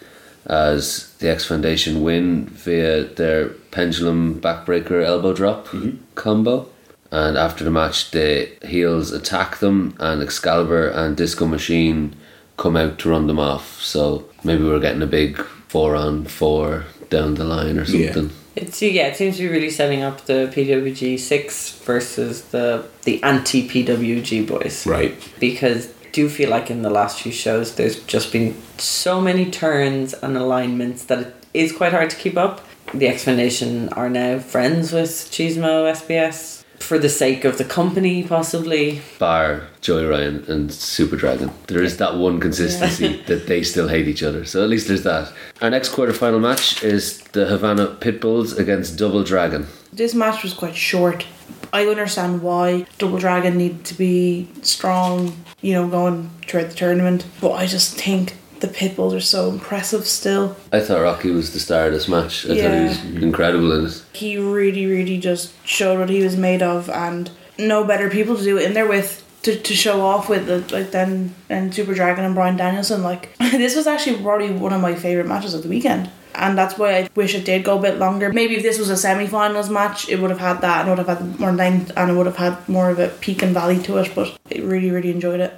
as 0.46 1.12
the 1.18 1.30
X 1.30 1.44
Foundation 1.44 2.02
win 2.02 2.46
via 2.46 3.04
their 3.04 3.48
pendulum 3.70 4.40
backbreaker 4.40 5.04
elbow 5.04 5.32
drop 5.32 5.68
combo. 6.14 6.68
And 7.10 7.36
after 7.36 7.62
the 7.62 7.70
match, 7.70 8.10
the 8.10 8.50
heels 8.64 9.12
attack 9.12 9.58
them, 9.58 9.94
and 10.00 10.22
Excalibur 10.22 10.88
and 10.88 11.16
Disco 11.16 11.46
Machine 11.46 12.16
come 12.56 12.76
out 12.76 12.98
to 13.00 13.10
run 13.10 13.26
them 13.26 13.38
off. 13.38 13.80
So 13.82 14.24
maybe 14.44 14.64
we're 14.64 14.80
getting 14.80 15.02
a 15.02 15.06
big 15.06 15.38
four 15.68 15.94
on 15.94 16.24
four 16.24 16.84
down 17.10 17.34
the 17.34 17.44
line 17.44 17.78
or 17.78 17.84
Yeah. 17.84 18.28
It's 18.54 18.82
yeah, 18.82 19.06
it 19.06 19.16
seems 19.16 19.36
to 19.36 19.42
be 19.42 19.48
really 19.48 19.70
setting 19.70 20.02
up 20.02 20.26
the 20.26 20.50
PWG 20.54 21.18
six 21.18 21.78
versus 21.80 22.42
the 22.46 22.86
the 23.04 23.22
anti 23.22 23.68
PWG 23.68 24.46
boys. 24.46 24.86
Right. 24.86 25.14
Because 25.40 25.88
I 25.88 26.10
do 26.12 26.28
feel 26.28 26.50
like 26.50 26.70
in 26.70 26.82
the 26.82 26.90
last 26.90 27.22
few 27.22 27.32
shows 27.32 27.76
there's 27.76 28.00
just 28.04 28.32
been 28.32 28.54
so 28.78 29.20
many 29.20 29.50
turns 29.50 30.12
and 30.14 30.36
alignments 30.36 31.04
that 31.04 31.18
it 31.18 31.34
is 31.54 31.72
quite 31.72 31.92
hard 31.92 32.10
to 32.10 32.16
keep 32.16 32.36
up. 32.36 32.66
The 32.92 33.08
X 33.08 33.24
Foundation 33.24 33.88
are 33.90 34.10
now 34.10 34.38
friends 34.38 34.92
with 34.92 35.08
Chismo 35.08 35.90
SBS 35.90 36.61
for 36.92 36.98
the 36.98 37.08
sake 37.08 37.46
of 37.46 37.56
the 37.56 37.64
company, 37.64 38.22
possibly. 38.22 39.00
Bar 39.18 39.62
Joey 39.80 40.04
Ryan 40.04 40.44
and 40.46 40.70
Super 40.70 41.16
Dragon. 41.16 41.50
There 41.66 41.82
is 41.82 41.96
that 41.96 42.18
one 42.18 42.38
consistency 42.38 43.22
that 43.28 43.46
they 43.46 43.62
still 43.62 43.88
hate 43.88 44.08
each 44.08 44.22
other. 44.22 44.44
So 44.44 44.62
at 44.62 44.68
least 44.68 44.88
there's 44.88 45.04
that. 45.04 45.32
Our 45.62 45.70
next 45.70 45.92
quarterfinal 45.92 46.42
match 46.42 46.84
is 46.84 47.22
the 47.32 47.46
Havana 47.46 47.86
Pitbulls 47.86 48.58
against 48.58 48.98
Double 48.98 49.24
Dragon. 49.24 49.68
This 49.90 50.14
match 50.14 50.42
was 50.42 50.52
quite 50.52 50.76
short. 50.76 51.24
I 51.72 51.86
understand 51.86 52.42
why 52.42 52.84
Double 52.98 53.16
Dragon 53.16 53.56
needed 53.56 53.86
to 53.86 53.94
be 53.94 54.50
strong, 54.60 55.34
you 55.62 55.72
know, 55.72 55.88
going 55.88 56.28
throughout 56.46 56.68
the 56.68 56.74
tournament, 56.74 57.24
but 57.40 57.52
I 57.52 57.64
just 57.64 57.98
think 57.98 58.36
the 58.62 58.68
Pitbulls 58.68 59.14
are 59.14 59.20
so 59.20 59.50
impressive 59.50 60.06
still. 60.06 60.56
I 60.72 60.80
thought 60.80 61.02
Rocky 61.02 61.30
was 61.30 61.52
the 61.52 61.60
star 61.60 61.86
of 61.88 61.92
this 61.92 62.08
match. 62.08 62.46
I 62.48 62.54
Yeah. 62.54 62.62
thought 62.62 62.78
he 62.78 62.84
was 63.14 63.22
incredible 63.22 63.70
in 63.78 63.86
it. 63.86 64.02
He 64.14 64.38
really, 64.38 64.86
really 64.86 65.18
just 65.18 65.50
showed 65.66 65.98
what 65.98 66.08
he 66.08 66.22
was 66.22 66.36
made 66.36 66.62
of, 66.62 66.88
and 66.88 67.30
no 67.58 67.84
better 67.84 68.08
people 68.08 68.36
to 68.36 68.42
do 68.42 68.56
it 68.58 68.64
in 68.64 68.72
there 68.74 68.86
with. 68.88 69.18
To, 69.42 69.56
to 69.58 69.74
show 69.74 70.02
off 70.02 70.28
with 70.28 70.46
the, 70.46 70.58
like 70.72 70.92
then 70.92 71.34
and 71.50 71.74
Super 71.74 71.94
Dragon 71.94 72.24
and 72.24 72.32
Bryan 72.32 72.56
Danielson 72.56 73.02
like 73.02 73.36
this 73.40 73.74
was 73.74 73.88
actually 73.88 74.22
probably 74.22 74.52
one 74.52 74.72
of 74.72 74.80
my 74.80 74.94
favorite 74.94 75.26
matches 75.26 75.52
of 75.52 75.64
the 75.64 75.68
weekend 75.68 76.08
and 76.36 76.56
that's 76.56 76.78
why 76.78 76.98
I 76.98 77.08
wish 77.16 77.34
it 77.34 77.44
did 77.44 77.64
go 77.64 77.76
a 77.76 77.82
bit 77.82 77.98
longer. 77.98 78.32
Maybe 78.32 78.54
if 78.54 78.62
this 78.62 78.78
was 78.78 78.88
a 78.88 78.96
semi-finals 78.96 79.68
match, 79.68 80.08
it 80.08 80.20
would 80.20 80.30
have 80.30 80.38
had 80.38 80.60
that 80.60 80.82
and 80.82 80.90
would 80.90 81.04
have 81.04 81.18
had 81.18 81.40
more 81.40 81.50
length 81.50 81.90
and 81.96 82.08
it 82.12 82.14
would 82.14 82.26
have 82.26 82.36
had 82.36 82.68
more 82.68 82.90
of 82.90 83.00
a 83.00 83.08
peak 83.08 83.42
and 83.42 83.52
valley 83.52 83.82
to 83.82 83.98
it. 83.98 84.12
But 84.14 84.38
I 84.54 84.60
really, 84.60 84.92
really 84.92 85.10
enjoyed 85.10 85.40
it. 85.40 85.52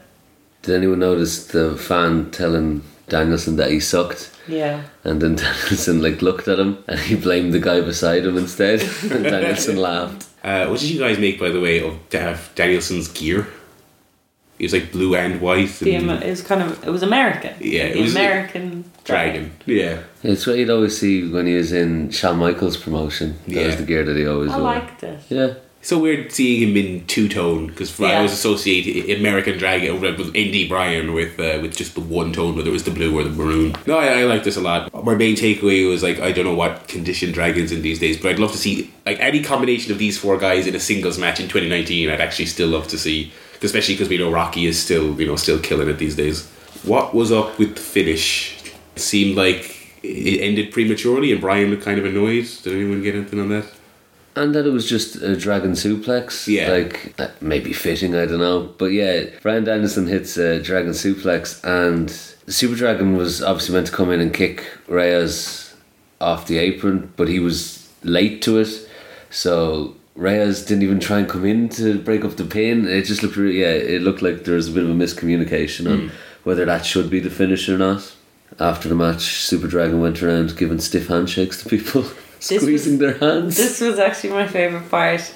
Did 0.62 0.76
anyone 0.76 1.00
notice 1.00 1.46
the 1.48 1.76
fan 1.76 2.30
telling 2.30 2.80
Danielson 3.09 3.57
that 3.57 3.70
he 3.70 3.80
sucked? 3.80 4.30
Yeah. 4.48 4.82
And 5.05 5.20
then 5.20 5.34
Danielson 5.44 6.02
like 6.02 6.22
looked 6.22 6.48
at 6.48 6.59
him 6.59 6.82
and 6.88 6.98
he 7.00 7.14
blamed 7.16 7.52
the 7.52 7.59
guy 7.61 7.80
beside 7.80 8.24
him 8.26 8.36
instead. 8.36 8.80
and 9.11 9.24
Danielson 9.24 9.76
laughed. 9.76 10.28
Uh, 10.42 10.66
what 10.66 10.80
did 10.80 10.90
you 10.90 10.98
guys 10.98 11.18
make, 11.18 11.40
by 11.40 11.48
the 11.50 11.61
way, 11.61 11.82
of 11.82 11.98
Danielson's 12.11 13.09
gear? 13.09 13.46
It 14.59 14.64
was 14.66 14.72
like 14.72 14.92
blue 14.92 15.16
and 15.16 15.40
white. 15.40 15.70
The, 15.80 15.94
And 15.96 16.11
Am- 16.11 16.22
it 16.22 16.30
was 16.30 16.42
kind 16.42 16.62
of 16.62 16.84
it 16.86 16.90
was 16.90 17.02
American. 17.02 17.55
Yeah, 17.61 17.84
it 17.84 17.94
the 17.94 18.02
was- 18.02 18.12
American 18.14 18.84
dragon. 19.05 19.52
Yeah. 19.66 20.02
It's 20.22 20.46
what 20.46 20.57
you'd 20.59 20.70
always 20.70 20.96
see 20.98 21.28
when 21.28 21.46
he 21.46 21.55
was 21.55 21.72
in 21.72 22.11
Shawn 22.11 22.38
Michaels 22.38 22.76
promotion. 22.76 23.36
That 23.48 23.57
was 23.66 23.74
Yeah. 23.74 23.74
the 23.76 23.84
gear 23.86 24.05
that 24.05 24.16
he 24.16 24.26
always 24.26 24.50
wore. 24.50 24.59
I 24.59 24.62
wore. 24.62 24.72
liked 24.74 25.02
it. 25.02 25.20
Yeah. 25.28 25.55
So 25.85 25.99
weird 25.99 26.32
seeing 26.32 26.66
him 26.66 26.76
in 26.78 27.07
two 27.07 27.28
tone 27.28 27.66
because 27.66 28.01
I 28.01 28.14
always 28.14 28.32
associate 28.32 29.18
American 29.18 29.59
Dragon 29.59 30.01
with 30.01 30.35
Indy 30.35 30.66
Bryan 30.66 31.12
with 31.12 31.39
uh, 31.39 31.59
with 31.61 31.76
just 31.76 31.95
the 31.95 32.01
one 32.01 32.32
tone, 32.32 32.57
whether 32.57 32.70
it 32.70 32.72
was 32.72 32.85
the 32.85 32.91
blue 32.91 33.14
or 33.18 33.22
the 33.22 33.28
maroon. 33.28 33.76
No, 33.87 33.99
I, 33.99 34.20
I 34.20 34.24
like 34.24 34.45
this 34.45 34.57
a 34.57 34.62
lot. 34.62 34.91
My 35.05 35.14
main 35.14 35.37
takeaway 35.37 35.87
was 35.87 36.03
like 36.03 36.20
I 36.20 36.32
don't 36.32 36.47
know 36.47 36.55
what 36.55 36.89
condition 36.89 37.32
Dragons 37.32 37.70
in 37.70 37.82
these 37.82 37.99
days, 37.99 38.16
but 38.16 38.30
I'd 38.30 38.39
love 38.39 38.53
to 38.53 38.59
see 38.59 38.91
like 39.05 39.20
any 39.20 39.43
combination 39.43 39.93
of 39.93 39.99
these 39.99 40.18
four 40.18 40.39
guys 40.39 40.66
in 40.66 40.74
a 40.74 40.80
singles 40.80 41.18
match 41.18 41.39
in 41.39 41.49
2019. 41.49 42.09
I'd 42.09 42.18
actually 42.18 42.47
still 42.47 42.70
love 42.70 42.89
to 42.89 42.97
see, 42.97 43.30
especially 43.61 43.93
because 43.93 44.09
we 44.09 44.16
know 44.16 44.32
Rocky 44.32 44.64
is 44.64 44.82
still 44.82 45.20
you 45.20 45.26
know 45.26 45.37
still 45.37 45.59
killing 45.59 45.91
it 45.91 45.99
these 45.99 46.16
days. 46.16 46.49
What 46.85 47.14
was 47.14 47.30
up 47.30 47.59
with 47.59 47.74
the 47.74 47.82
finish? 47.82 48.59
It 48.97 49.03
seemed 49.03 49.37
like 49.37 49.95
it 50.03 50.41
ended 50.41 50.72
prematurely, 50.72 51.30
and 51.30 51.43
Bryan 51.43 51.68
looked 51.68 51.82
kind 51.82 51.99
of 51.99 52.07
annoyed. 52.07 52.49
Did 52.62 52.72
anyone 52.72 53.03
get 53.03 53.14
anything 53.14 53.39
on 53.39 53.51
that? 53.51 53.66
And 54.37 54.55
that 54.55 54.66
it 54.66 54.70
was 54.70 54.89
just 54.89 55.16
a 55.16 55.37
dragon 55.37 55.72
suplex. 55.72 56.49
Yeah. 56.49 56.70
Like, 56.70 57.41
maybe 57.41 57.72
fitting, 57.72 58.16
I 58.16 58.26
don't 58.26 58.41
know. 58.41 58.74
But 58.78 58.87
yeah, 58.87 59.26
Bryan 59.43 59.64
Danielson 59.64 60.09
hits 60.09 60.37
a 60.37 60.61
dragon 60.61 60.91
suplex, 60.91 61.62
and 61.62 62.11
Super 62.53 62.74
Dragon 62.74 63.16
was 63.16 63.43
obviously 63.43 63.74
meant 63.74 63.87
to 63.87 63.93
come 63.93 64.11
in 64.11 64.20
and 64.20 64.35
kick 64.35 64.66
Reyes 64.89 65.74
off 66.20 66.47
the 66.47 66.59
apron, 66.59 67.12
but 67.16 67.28
he 67.28 67.39
was 67.39 67.89
late 68.03 68.43
to 68.43 68.59
it. 68.59 68.89
So 69.30 69.97
Reyes 70.14 70.64
didn't 70.64 70.82
even 70.82 71.01
try 71.01 71.18
and 71.20 71.28
come 71.28 71.45
in 71.45 71.68
to 71.70 71.99
break 71.99 72.24
up 72.24 72.37
the 72.37 72.45
pin. 72.45 72.87
It 72.87 73.03
just 73.03 73.22
looked 73.22 73.37
really, 73.37 73.61
yeah, 73.61 73.72
it 73.72 74.03
looked 74.03 74.22
like 74.22 74.45
there 74.45 74.57
was 74.57 74.68
a 74.68 74.72
bit 74.72 74.85
of 74.85 74.91
a 74.91 74.95
miscommunication 74.95 75.91
on 75.91 76.09
hmm. 76.09 76.14
whether 76.45 76.64
that 76.64 76.85
should 76.87 77.11
be 77.11 77.20
the 77.20 77.30
finish 77.30 77.68
or 77.68 77.78
not. 77.78 78.14
After 78.61 78.89
the 78.89 78.95
match, 78.95 79.22
Super 79.22 79.66
Dragon 79.66 80.01
went 80.01 80.22
around 80.22 80.57
giving 80.57 80.78
stiff 80.78 81.09
handshakes 81.09 81.62
to 81.62 81.68
people. 81.68 82.05
squeezing 82.45 82.99
their 82.99 83.18
hands. 83.18 83.57
This 83.57 83.80
was 83.80 83.99
actually 83.99 84.30
my 84.30 84.47
favorite 84.47 84.90
part. 84.90 85.32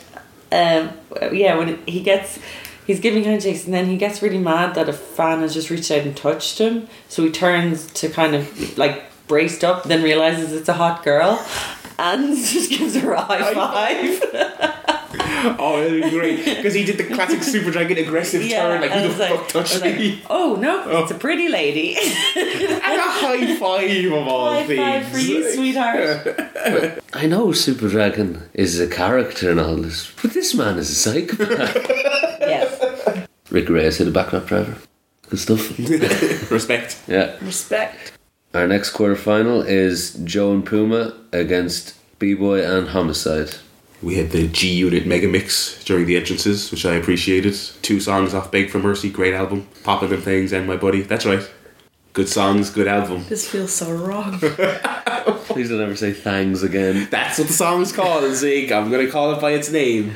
Um, 0.51 0.91
yeah, 1.33 1.57
when 1.57 1.79
he 1.87 2.03
gets, 2.03 2.39
he's 2.87 3.01
giving 3.01 3.25
handshakes 3.25 3.65
and 3.65 3.75
then 3.75 3.87
he 3.87 3.97
gets 3.97 4.23
really 4.23 4.39
mad 4.39 4.75
that 4.75 4.89
a 4.89 4.93
fan 4.93 5.41
has 5.41 5.55
just 5.55 5.71
reached 5.71 5.91
out 5.91 6.01
and 6.01 6.17
touched 6.17 6.59
him. 6.59 6.89
So 7.09 7.25
he 7.25 7.31
turns 7.31 7.87
to 7.93 8.09
kind 8.09 8.35
of 8.35 8.79
like 8.79 9.05
braced 9.27 9.63
up, 9.65 9.85
then 9.85 10.03
realizes 10.03 10.53
it's 10.53 10.69
a 10.69 10.75
hot 10.75 11.05
girl, 11.05 11.45
and 11.99 12.37
just 12.37 12.71
gives 12.71 12.97
her 12.97 13.13
a 13.13 13.21
high 13.21 13.55
five. 13.55 14.85
Oh, 15.61 15.81
it 15.81 16.03
was 16.03 16.11
great 16.13 16.45
because 16.45 16.75
he 16.75 16.85
did 16.85 16.99
the 16.99 17.05
classic 17.05 17.43
Super 17.43 17.71
Dragon 17.71 17.99
aggressive 17.99 18.49
turn, 18.49 18.81
like 18.81 18.91
who 18.91 19.03
the 19.03 19.09
was 19.09 19.17
fuck 19.17 19.49
touched 19.49 19.75
was 19.75 19.83
like, 19.83 19.97
me? 19.97 20.23
oh 20.29 20.57
no, 20.61 21.03
it's 21.03 21.11
a 21.11 21.15
pretty 21.15 21.49
lady. 21.49 21.97
and 22.37 22.83
a 22.83 23.01
high 23.03 23.57
five 23.57 24.05
of 24.13 24.27
all 24.29 24.51
high 24.53 24.67
things. 24.67 24.81
five 24.81 25.09
for 25.09 25.19
you, 25.19 25.53
sweetheart. 25.55 27.01
I 27.13 27.27
know 27.27 27.53
Super 27.53 27.89
Dragon 27.89 28.49
is 28.55 28.81
a 28.81 28.89
character 28.89 29.51
and 29.51 29.61
all 29.61 29.77
this, 29.77 30.13
but 30.23 30.33
this 30.33 30.55
man 30.55 30.79
is 30.79 30.91
a 30.91 30.95
psychopath. 30.95 31.75
yes. 32.41 33.27
Rick 33.51 33.69
Reyes 33.69 33.99
hit 33.99 34.09
a 34.09 34.11
backup 34.11 34.47
driver. 34.47 34.77
Good 35.29 35.39
stuff. 35.39 35.79
Respect. 36.51 37.01
Yeah. 37.07 37.37
Respect. 37.43 38.13
Our 38.55 38.67
next 38.67 38.93
quarterfinal 38.93 39.67
is 39.67 40.15
Joe 40.25 40.53
and 40.53 40.65
Puma 40.65 41.15
against 41.33 41.95
B 42.19 42.35
Boy 42.35 42.65
and 42.65 42.89
Homicide. 42.89 43.55
We 44.01 44.15
had 44.15 44.31
the 44.31 44.47
G 44.47 44.73
Unit 44.75 45.07
mega 45.07 45.27
mix 45.27 45.83
during 45.85 46.07
the 46.07 46.17
entrances, 46.17 46.71
which 46.71 46.87
I 46.87 46.95
appreciated. 46.95 47.55
Two 47.83 47.99
songs 47.99 48.33
off 48.33 48.51
Beg 48.51 48.71
for 48.71 48.79
Mercy, 48.79 49.11
great 49.11 49.35
album. 49.35 49.67
Popping 49.83 50.11
them 50.11 50.23
things 50.23 50.53
and 50.53 50.67
my 50.67 50.77
buddy. 50.77 51.03
That's 51.03 51.27
right. 51.27 51.49
Good 52.13 52.29
songs, 52.29 52.71
good 52.71 52.89
album. 52.89 53.25
This 53.29 53.49
feels 53.49 53.73
so 53.73 53.93
wrong. 53.93 54.39
Please 55.49 55.69
don't 55.69 55.81
ever 55.81 55.97
say 55.97 56.13
thangs 56.13 56.63
again. 56.63 57.09
That's 57.11 57.39
what 57.39 57.49
the 57.49 57.53
song 57.53 57.83
is 57.83 57.93
called, 57.93 58.25
Zeke. 58.35 58.71
I'm 58.71 58.91
gonna 58.91 59.11
call 59.11 59.33
it 59.33 59.41
by 59.41 59.53
its 59.53 59.71
name. 59.71 60.15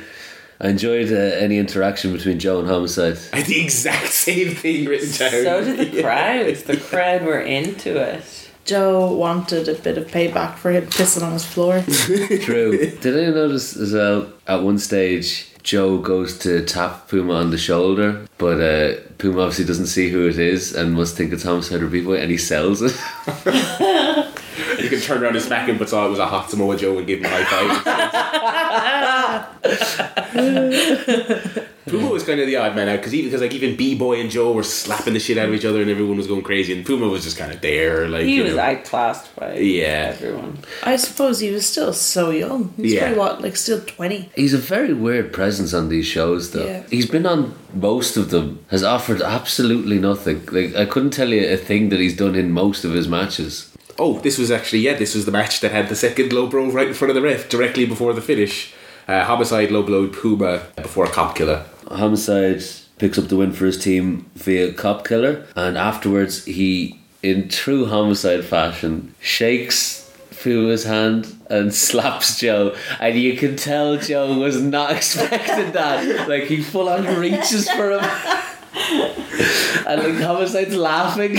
I 0.61 0.69
enjoyed 0.69 1.13
uh, 1.13 1.17
any 1.17 1.59
interaction 1.59 2.13
between 2.13 2.39
Joe 2.39 2.61
and 2.61 2.69
Homicide. 2.69 3.19
I 3.33 3.37
had 3.39 3.47
the 3.47 3.61
exact 3.61 4.09
same 4.09 4.55
thing 4.55 4.85
written 4.87 5.09
down. 5.11 5.31
So 5.31 5.65
did 5.65 5.93
the 5.93 6.03
crowds. 6.03 6.63
The 6.63 6.77
crowd 6.77 7.23
were 7.25 7.41
into 7.41 7.97
it. 7.97 8.42
Joe 8.65 9.13
wanted 9.13 9.69
a 9.69 9.75
bit 9.75 9.99
of 9.99 10.07
payback 10.09 10.57
for 10.57 10.71
him 10.71 10.87
pissing 10.87 11.23
on 11.23 11.33
his 11.33 11.45
floor. 11.45 11.83
True. 11.83 12.79
Did 12.79 13.07
anyone 13.07 13.35
notice 13.35 13.77
as 13.77 13.93
well 13.93 14.33
at 14.47 14.63
one 14.63 14.79
stage 14.79 15.49
Joe 15.63 15.99
goes 15.99 16.39
to 16.41 16.65
tap 16.65 17.09
Puma 17.09 17.35
on 17.35 17.51
the 17.51 17.59
shoulder, 17.59 18.27
but 18.39 18.61
uh, 18.61 19.01
Puma 19.19 19.43
obviously 19.43 19.65
doesn't 19.65 19.87
see 19.87 20.11
who 20.11 20.29
it 20.29 20.39
is 20.39 20.75
and 20.75 20.95
must 20.95 21.17
think 21.17 21.33
it's 21.33 21.45
Homicide 21.45 21.83
or 21.83 21.89
B-Boy 21.89 22.17
and 22.17 22.31
he 22.31 22.37
sells 22.37 22.83
it. 22.83 22.93
You 24.81 24.89
can 24.89 25.01
turn 25.01 25.23
around 25.23 25.35
and 25.37 25.45
smack 25.45 25.69
him, 25.69 25.79
but 25.79 25.89
saw 25.89 26.07
it 26.07 26.11
was 26.11 26.19
a 26.19 26.27
hot 26.27 26.51
Samoa 26.51 26.77
Joe 26.77 26.99
and 26.99 27.07
give 27.07 27.21
him 27.21 27.27
a 27.27 27.29
high 27.29 27.45
five. 27.45 27.83
Puma 31.87 32.09
was 32.11 32.23
kind 32.23 32.39
of 32.41 32.47
the 32.47 32.57
odd 32.57 32.77
man 32.77 32.89
out 32.89 32.99
because 32.99 33.13
even 33.15 33.29
because 33.29 33.41
like 33.43 33.53
even 33.55 33.77
B 33.77 33.95
Boy 33.97 34.21
and 34.21 34.31
Joe 34.31 34.53
were 34.53 34.63
slapping 34.63 35.15
the 35.15 35.21
shit 35.21 35.37
out 35.37 35.49
of 35.49 35.55
each 35.55 35.65
other 35.65 35.81
and 35.83 35.91
everyone 35.91 36.17
was 36.17 36.27
going 36.29 36.43
crazy 36.43 36.73
and 36.73 36.87
Puma 36.87 37.09
was 37.09 37.25
just 37.25 37.37
kind 37.37 37.53
of 37.53 37.61
there 37.61 38.09
like 38.09 38.25
He 38.25 38.37
you 38.37 38.45
was 38.45 38.55
know. 38.55 38.63
outclassed 38.63 39.35
by 39.37 39.55
Yeah. 39.59 40.13
everyone. 40.15 40.59
I 40.85 40.97
suppose 40.97 41.41
he 41.41 41.51
was 41.51 41.67
still 41.67 41.93
so 41.93 42.31
young. 42.31 42.73
He's 42.77 42.93
Yeah. 42.95 43.01
probably 43.13 43.19
what, 43.19 43.43
like 43.43 43.57
still 43.57 43.81
20. 43.81 44.31
He's 44.37 44.55
a 44.55 44.59
very 44.59 44.95
weird 44.95 45.33
presence 45.33 45.75
on 45.75 45.89
these 45.89 46.07
shows 46.07 46.53
though. 46.53 46.65
Yeah. 46.67 46.83
He's 46.89 47.07
been 47.07 47.27
on 47.27 47.55
most 47.75 48.17
of 48.17 48.31
them, 48.31 48.61
has 48.71 48.85
offered 48.85 49.21
absolutely 49.21 49.99
nothing. 49.99 50.43
Like 50.53 50.77
I 50.77 50.85
couldn't 50.87 51.11
tell 51.11 51.31
you 51.31 51.47
a 51.49 51.57
thing 51.57 51.89
that 51.89 51.99
he's 51.99 52.17
done 52.17 52.37
in 52.37 52.53
most 52.53 52.85
of 52.85 52.93
his 52.93 53.09
matches. 53.09 53.69
Oh, 54.03 54.19
this 54.19 54.37
was 54.37 54.51
actually 54.51 54.81
yeah, 54.81 54.95
this 54.95 55.15
was 55.15 55.27
the 55.27 55.31
match 55.31 55.61
that 55.61 55.71
had 55.71 55.89
the 55.89 55.95
second 55.95 56.33
low 56.33 56.49
blow 56.49 56.69
right 56.69 56.89
in 56.89 56.95
front 56.95 57.11
of 57.11 57.15
the 57.15 57.23
ref 57.23 57.49
directly 57.49 57.87
before 57.87 58.13
the 58.13 58.21
finish. 58.21 58.75
Uh, 59.07 59.23
homicide 59.23 59.71
low 59.71 59.85
blow 59.85 60.09
Puma 60.09 60.67
before 60.75 61.07
cop 61.07 61.37
killer. 61.37 61.65
Homicide 61.87 62.65
picks 62.99 63.17
up 63.17 63.29
the 63.29 63.37
win 63.37 63.53
for 63.53 63.65
his 63.65 63.79
team 63.79 64.29
via 64.35 64.73
cop 64.73 65.07
killer, 65.07 65.47
and 65.55 65.79
afterwards 65.79 66.45
he, 66.47 66.99
in 67.23 67.49
true 67.49 67.87
homicide 67.87 68.45
fashion, 68.45 69.15
shakes 69.21 70.13
Puma's 70.43 70.83
hand 70.83 71.37
and 71.49 71.73
slaps 71.87 72.41
Joe, 72.41 72.75
and 72.99 73.17
you 73.17 73.37
can 73.37 73.55
tell 73.55 73.99
Joe 73.99 74.37
was 74.37 74.61
not 74.61 74.91
expecting 74.97 75.71
that. 75.75 76.29
Like 76.29 76.45
he 76.45 76.61
full 76.61 76.89
on 76.89 77.05
reaches 77.21 77.71
for 77.71 77.93
him. 77.93 78.01
and 79.87 80.03
like 80.03 80.21
homicide's 80.25 80.75
laughing 80.75 81.39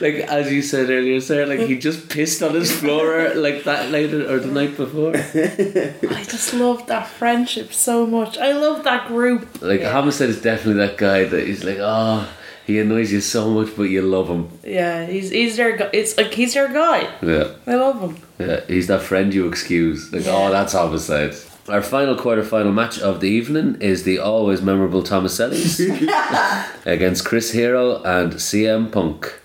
like 0.00 0.14
as 0.38 0.50
you 0.52 0.62
said 0.62 0.88
earlier 0.90 1.20
sir 1.20 1.46
like 1.46 1.60
he 1.60 1.76
just 1.78 2.08
pissed 2.08 2.42
on 2.42 2.54
his 2.54 2.70
floor 2.80 3.34
like 3.34 3.64
that 3.64 3.90
night 3.90 4.12
or 4.12 4.38
the 4.40 4.46
night 4.60 4.76
before 4.76 5.14
I 5.16 6.22
just 6.24 6.54
love 6.54 6.86
that 6.86 7.06
friendship 7.08 7.72
so 7.72 8.06
much. 8.06 8.38
I 8.38 8.52
love 8.52 8.84
that 8.84 9.08
group. 9.08 9.60
Like 9.62 9.82
Homicide 9.82 10.30
is 10.30 10.40
definitely 10.40 10.86
that 10.86 10.96
guy 10.96 11.24
that 11.24 11.46
he's 11.46 11.64
like, 11.64 11.78
oh, 11.80 12.28
he 12.66 12.78
annoys 12.80 13.12
you 13.12 13.20
so 13.20 13.50
much, 13.50 13.74
but 13.76 13.84
you 13.84 14.02
love 14.02 14.28
him. 14.28 14.48
Yeah, 14.64 15.06
he's 15.06 15.30
he's 15.30 15.56
their 15.56 15.76
guy. 15.76 15.90
It's 15.92 16.16
like 16.16 16.32
he's 16.34 16.54
your 16.54 16.68
guy. 16.68 17.00
Yeah, 17.22 17.52
I 17.66 17.74
love 17.74 18.00
him. 18.00 18.16
yeah. 18.38 18.60
He's 18.66 18.86
that 18.88 19.02
friend 19.02 19.32
you 19.32 19.46
excuse. 19.48 20.12
Like, 20.12 20.26
oh, 20.26 20.30
Yeah. 20.30 20.48
oh, 20.48 20.50
that's 20.50 20.72
Homicide. 20.72 21.34
Our 21.68 21.82
final 21.82 22.14
quarter-final 22.16 22.72
match 22.72 23.00
of 23.00 23.20
the 23.20 23.28
evening 23.28 23.78
is 23.80 24.04
the 24.04 24.20
always 24.20 24.62
memorable 24.62 25.02
Tomasellis 25.02 25.80
against 26.86 27.24
Chris 27.24 27.50
Hero 27.52 28.02
and 28.04 28.34
CM 28.34 28.90
Punk. 28.92 29.40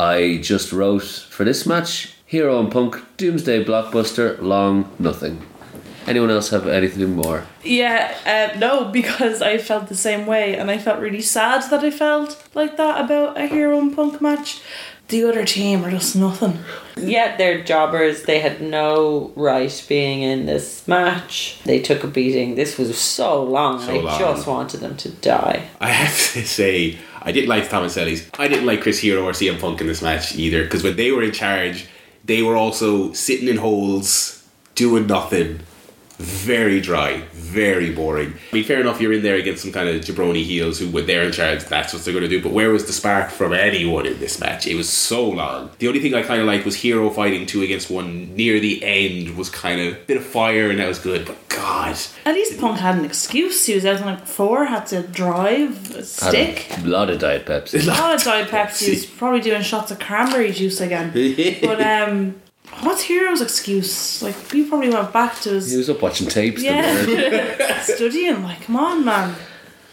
I 0.00 0.38
just 0.38 0.72
wrote 0.72 1.02
for 1.04 1.44
this 1.44 1.66
match: 1.66 2.14
Hero 2.24 2.58
and 2.58 2.72
Punk, 2.72 2.96
Doomsday 3.18 3.64
blockbuster, 3.64 4.40
long 4.40 4.90
nothing. 4.98 5.42
Anyone 6.06 6.30
else 6.30 6.48
have 6.48 6.66
anything 6.66 7.14
more? 7.14 7.44
Yeah, 7.62 8.14
uh, 8.24 8.58
no, 8.58 8.86
because 8.86 9.42
I 9.42 9.58
felt 9.58 9.88
the 9.88 9.94
same 9.94 10.26
way, 10.26 10.56
and 10.56 10.70
I 10.70 10.78
felt 10.78 11.00
really 11.00 11.20
sad 11.20 11.70
that 11.70 11.84
I 11.84 11.90
felt 11.90 12.42
like 12.54 12.78
that 12.78 13.04
about 13.04 13.36
a 13.36 13.46
hero 13.46 13.78
and 13.78 13.94
punk 13.94 14.22
match. 14.22 14.62
The 15.08 15.24
other 15.24 15.44
team 15.44 15.84
are 15.84 15.90
just 15.90 16.16
nothing. 16.16 16.60
Yeah, 16.96 17.36
they're 17.36 17.62
jobbers. 17.64 18.22
They 18.22 18.38
had 18.40 18.62
no 18.62 19.32
right 19.34 19.84
being 19.88 20.22
in 20.22 20.46
this 20.46 20.86
match. 20.86 21.58
They 21.64 21.80
took 21.80 22.04
a 22.04 22.06
beating. 22.06 22.54
This 22.54 22.78
was 22.78 22.96
so 22.96 23.42
long. 23.42 23.80
So 23.80 23.92
I 23.92 24.00
long. 24.00 24.18
just 24.18 24.46
wanted 24.46 24.80
them 24.80 24.96
to 24.98 25.10
die. 25.10 25.68
I 25.80 25.88
have 25.88 26.32
to 26.32 26.46
say, 26.46 26.96
I 27.22 27.32
didn't 27.32 27.48
like 27.48 27.68
Tomasellis. 27.68 28.28
I 28.38 28.48
didn't 28.48 28.66
like 28.66 28.82
Chris 28.82 28.98
Hero 28.98 29.24
or 29.24 29.32
CM 29.32 29.60
Punk 29.60 29.80
in 29.80 29.86
this 29.86 30.02
match 30.02 30.34
either 30.34 30.64
because 30.64 30.82
when 30.82 30.96
they 30.96 31.10
were 31.10 31.22
in 31.22 31.32
charge, 31.32 31.86
they 32.24 32.42
were 32.42 32.56
also 32.56 33.12
sitting 33.12 33.48
in 33.48 33.56
holes, 33.56 34.46
doing 34.74 35.06
nothing. 35.06 35.60
Very 36.20 36.80
dry, 36.82 37.22
very 37.32 37.92
boring. 37.92 38.34
I 38.52 38.54
mean, 38.54 38.64
fair 38.64 38.80
enough, 38.80 39.00
you're 39.00 39.12
in 39.14 39.22
there 39.22 39.36
against 39.36 39.62
some 39.62 39.72
kind 39.72 39.88
of 39.88 39.96
jabroni 40.02 40.44
heels 40.44 40.78
who, 40.78 40.88
when 40.90 41.06
they're 41.06 41.22
in 41.22 41.32
charge, 41.32 41.64
that's 41.64 41.94
what 41.94 42.04
they're 42.04 42.12
going 42.12 42.24
to 42.24 42.28
do. 42.28 42.42
But 42.42 42.52
where 42.52 42.70
was 42.70 42.84
the 42.86 42.92
spark 42.92 43.30
from 43.30 43.54
anyone 43.54 44.04
in 44.04 44.20
this 44.20 44.38
match? 44.38 44.66
It 44.66 44.74
was 44.74 44.88
so 44.88 45.26
long. 45.26 45.70
The 45.78 45.88
only 45.88 46.00
thing 46.00 46.14
I 46.14 46.22
kind 46.22 46.40
of 46.40 46.46
liked 46.46 46.66
was 46.66 46.76
Hero 46.76 47.08
fighting 47.08 47.46
two 47.46 47.62
against 47.62 47.90
one 47.90 48.34
near 48.36 48.60
the 48.60 48.84
end 48.84 49.36
was 49.36 49.48
kind 49.48 49.80
of 49.80 49.94
a 49.94 49.96
bit 50.04 50.18
of 50.18 50.24
fire 50.24 50.68
and 50.70 50.78
that 50.78 50.88
was 50.88 50.98
good. 50.98 51.26
But 51.26 51.36
God, 51.48 51.96
At 52.26 52.34
least 52.34 52.60
Punk 52.60 52.78
had 52.78 52.96
an 52.98 53.04
excuse. 53.06 53.64
He 53.64 53.74
was 53.74 53.86
out 53.86 53.98
the 53.98 54.04
night 54.04 54.20
before, 54.20 54.66
had 54.66 54.86
to 54.88 55.02
drive 55.02 55.94
a 55.96 56.04
stick. 56.04 56.58
Had 56.58 56.84
a 56.84 56.88
lot 56.88 57.08
of 57.08 57.18
Diet 57.18 57.46
Pepsi. 57.46 57.82
A 57.82 57.86
lot 57.86 58.14
of 58.14 58.22
Diet 58.24 58.48
Pepsi. 58.48 58.84
He 58.84 58.90
was 58.90 59.06
probably 59.06 59.40
doing 59.40 59.62
shots 59.62 59.90
of 59.90 59.98
cranberry 59.98 60.52
juice 60.52 60.80
again. 60.82 61.12
But 61.62 61.80
um, 61.80 62.40
what's 62.82 63.02
Hero's 63.02 63.40
excuse? 63.40 64.22
Like 64.22 64.34
he 64.50 64.64
probably 64.64 64.90
went 64.90 65.12
back 65.12 65.40
to 65.42 65.50
He 65.50 65.54
his 65.56 65.76
was 65.76 65.90
up 65.90 66.02
watching 66.02 66.26
tapes. 66.28 66.62
the 66.62 66.68
other 66.70 67.06
night. 67.16 67.56
yeah 67.58 67.80
studying. 67.82 68.42
Like, 68.42 68.62
come 68.62 68.76
on, 68.76 69.04
man. 69.04 69.34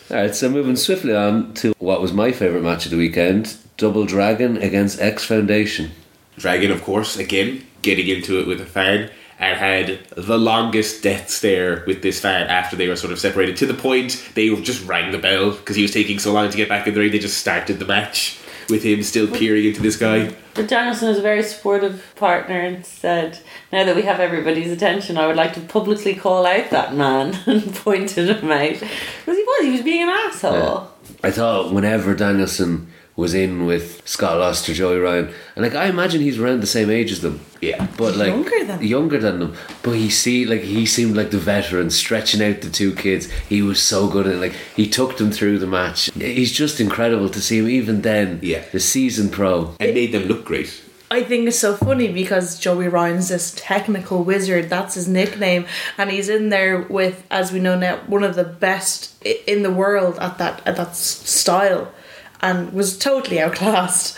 Alright, 0.09 0.36
so 0.36 0.49
moving 0.49 0.75
swiftly 0.78 1.13
on 1.15 1.53
to 1.55 1.73
what 1.80 2.01
was 2.01 2.13
my 2.13 2.32
favourite 2.32 2.63
match 2.63 2.86
of 2.86 2.91
the 2.91 2.97
weekend 2.97 3.57
Double 3.75 4.05
Dragon 4.05 4.57
against 4.57 5.01
X 5.01 5.23
Foundation. 5.25 5.91
Dragon, 6.38 6.71
of 6.71 6.82
course, 6.84 7.17
again, 7.17 7.65
getting 7.82 8.07
into 8.07 8.39
it 8.39 8.47
with 8.47 8.61
a 8.61 8.65
fan 8.65 9.09
and 9.39 9.57
had 9.59 9.99
the 10.15 10.38
longest 10.38 11.03
death 11.03 11.30
stare 11.30 11.84
with 11.86 12.01
this 12.01 12.19
fan 12.19 12.47
after 12.47 12.75
they 12.75 12.88
were 12.88 12.95
sort 12.95 13.11
of 13.13 13.19
separated 13.19 13.55
to 13.57 13.65
the 13.67 13.73
point 13.73 14.23
they 14.34 14.47
just 14.61 14.84
rang 14.88 15.11
the 15.11 15.17
bell 15.19 15.51
because 15.51 15.75
he 15.75 15.82
was 15.84 15.91
taking 15.91 16.17
so 16.19 16.32
long 16.34 16.49
to 16.49 16.57
get 16.57 16.69
back 16.69 16.88
in 16.88 16.93
the 16.93 16.99
ring. 16.99 17.11
They 17.11 17.19
just 17.19 17.38
started 17.38 17.78
the 17.78 17.86
match 17.86 18.39
with 18.70 18.84
him 18.84 19.03
still 19.03 19.28
peering 19.28 19.65
into 19.65 19.82
this 19.82 19.97
guy. 19.97 20.34
But 20.53 20.68
Danielson 20.68 21.09
was 21.09 21.20
a 21.20 21.22
very 21.22 21.43
supportive 21.43 22.13
partner 22.15 22.59
and 22.59 22.86
said, 22.86 23.39
Now 23.72 23.84
that 23.84 23.95
we 23.95 24.01
have 24.03 24.20
everybody's 24.20 24.72
attention, 24.72 25.18
I 25.18 25.28
would 25.28 25.36
like 25.36 25.53
to 25.53 25.61
publicly 25.61 26.15
call 26.15 26.45
out 26.45 26.70
that 26.72 26.95
man 26.95 27.38
and 27.45 27.74
pointed 27.76 28.30
him 28.30 28.51
out. 28.51 28.74
Because 28.74 29.38
he 29.38 29.43
was, 29.43 29.65
he 29.65 29.72
was 29.72 29.82
being 29.82 30.03
an 30.03 30.09
asshole. 30.09 30.89
I 31.24 31.32
thought 31.32 31.74
whenever 31.74 32.13
Danielson 32.15 32.91
was 33.18 33.34
in 33.34 33.65
with 33.65 34.07
Scott 34.07 34.38
Lost 34.39 34.70
or 34.70 34.74
Joey 34.74 34.99
Ryan, 34.99 35.34
and 35.55 35.65
like 35.65 35.76
I 35.76 35.88
imagine 35.88 36.22
he's 36.22 36.39
around 36.39 36.61
the 36.61 36.68
same 36.68 36.89
age 36.89 37.11
as 37.11 37.20
them. 37.22 37.41
Yeah. 37.59 37.88
But 37.97 38.15
like 38.15 38.28
Younger 38.30 38.49
than 38.59 38.68
them. 38.68 38.84
younger 38.84 39.18
than 39.18 39.39
them. 39.39 39.55
But 39.84 39.93
he 39.93 40.09
see 40.09 40.45
like 40.45 40.61
he 40.61 40.86
seemed 40.86 41.18
like 41.18 41.32
the 41.32 41.39
veteran 41.39 41.89
stretching 41.89 42.41
out 42.41 42.61
the 42.61 42.70
two 42.70 42.93
kids. 42.95 43.30
He 43.49 43.61
was 43.63 43.82
so 43.82 44.07
good 44.07 44.28
at 44.28 44.34
it. 44.36 44.39
Like 44.39 44.53
he 44.76 44.88
took 44.88 45.18
them 45.18 45.32
through 45.32 45.57
the 45.59 45.68
match. 45.68 46.11
He's 46.13 46.51
just 46.51 46.80
incredible 46.80 47.28
to 47.30 47.41
see 47.41 47.57
him 47.57 47.68
even 47.68 48.01
then. 48.03 48.39
Yeah. 48.43 48.63
The 48.72 48.80
season 48.80 49.30
pro. 49.30 49.76
And 49.80 49.93
made 49.95 50.11
them 50.11 50.24
look 50.24 50.45
great. 50.45 50.84
I 51.09 51.24
think 51.24 51.47
it's 51.47 51.57
so 51.57 51.76
funny 51.76 52.11
because 52.11 52.59
Joey 52.59 52.89
Ryan's 52.89 53.30
this 53.30 53.53
technical 53.55 54.24
wizard. 54.24 54.70
That's 54.70 54.95
his 54.95 55.07
nickname, 55.07 55.65
and 55.97 56.11
he's 56.11 56.28
in 56.28 56.49
there 56.49 56.82
with, 56.82 57.26
as 57.32 57.51
we 57.53 57.59
know 57.59 57.80
now, 57.80 57.99
one 58.07 58.24
of 58.24 58.36
the 58.36 58.43
best 58.43 59.15
in 59.26 59.63
the 59.63 59.72
world 59.72 60.20
at 60.20 60.38
that 60.38 60.61
at 60.68 60.76
that 60.76 60.97
style, 60.97 61.93
and 62.41 62.73
was 62.73 62.97
totally 62.97 63.39
outclassed. 63.39 64.17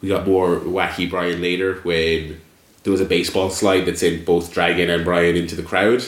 We 0.00 0.08
got 0.08 0.26
more 0.26 0.58
wacky 0.60 1.08
Bryan 1.08 1.40
later 1.40 1.76
when 1.82 2.40
there 2.82 2.90
was 2.90 3.00
a 3.00 3.06
baseball 3.06 3.50
slide 3.50 3.86
that 3.86 3.98
sent 3.98 4.26
both 4.26 4.52
Dragon 4.52 4.90
and 4.90 5.04
Bryan 5.04 5.36
into 5.36 5.56
the 5.56 5.62
crowd. 5.62 6.04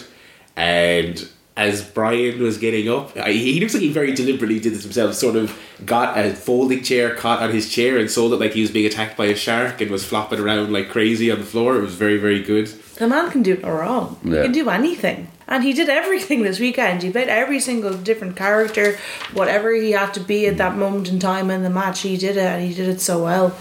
And 0.57 1.27
as 1.57 1.83
Bryan 1.83 2.43
was 2.43 2.59
getting 2.59 2.89
up, 2.91 3.17
he 3.17 3.59
looks 3.61 3.73
like 3.73 3.83
he 3.83 3.91
very 3.91 4.13
deliberately 4.13 4.61
did 4.61 4.75
this 4.75 4.83
himself, 4.83 5.15
sort 5.15 5.37
of 5.37 5.59
got 5.87 6.19
a 6.19 6.35
folding 6.35 6.83
chair 6.83 7.15
caught 7.15 7.43
on 7.43 7.51
his 7.51 7.71
chair 7.71 7.97
and 7.97 8.11
sold 8.11 8.35
it 8.35 8.37
like 8.37 8.53
he 8.53 8.61
was 8.61 8.71
being 8.71 8.85
attacked 8.85 9.17
by 9.17 9.27
a 9.27 9.35
shark 9.35 9.81
and 9.81 9.91
was 9.91 10.05
flopping 10.05 10.39
around 10.39 10.73
like 10.73 10.91
crazy 10.91 11.31
on 11.31 11.39
the 11.39 11.47
floor. 11.47 11.77
It 11.77 11.83
was 11.83 11.95
very, 11.95 12.19
very 12.19 12.43
good. 12.43 12.67
The 12.97 13.09
man 13.09 13.31
can 13.31 13.43
do 13.43 13.57
no 13.57 13.71
wrong. 13.71 14.19
Yeah. 14.23 14.37
He 14.37 14.43
can 14.43 14.53
do 14.53 14.69
anything. 14.69 15.29
And 15.49 15.63
he 15.63 15.73
did 15.73 15.89
everything 15.89 16.43
this 16.43 16.59
weekend. 16.59 17.03
He 17.03 17.11
played 17.11 17.29
every 17.29 17.61
single 17.61 17.95
different 17.95 18.37
character, 18.37 18.99
whatever 19.33 19.73
he 19.73 19.93
had 19.93 20.13
to 20.15 20.21
be 20.21 20.47
at 20.47 20.57
that 20.57 20.77
moment 20.77 21.09
in 21.09 21.19
time 21.19 21.51
in 21.51 21.63
the 21.63 21.71
match. 21.71 22.01
He 22.01 22.17
did 22.17 22.37
it, 22.37 22.45
and 22.45 22.65
he 22.65 22.75
did 22.75 22.89
it 22.89 23.01
so 23.01 23.23
well. 23.23 23.57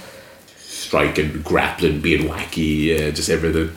Striking, 0.58 1.42
grappling, 1.42 2.02
being 2.02 2.28
wacky, 2.28 2.96
uh, 2.96 3.12
just 3.12 3.30
everything. 3.30 3.72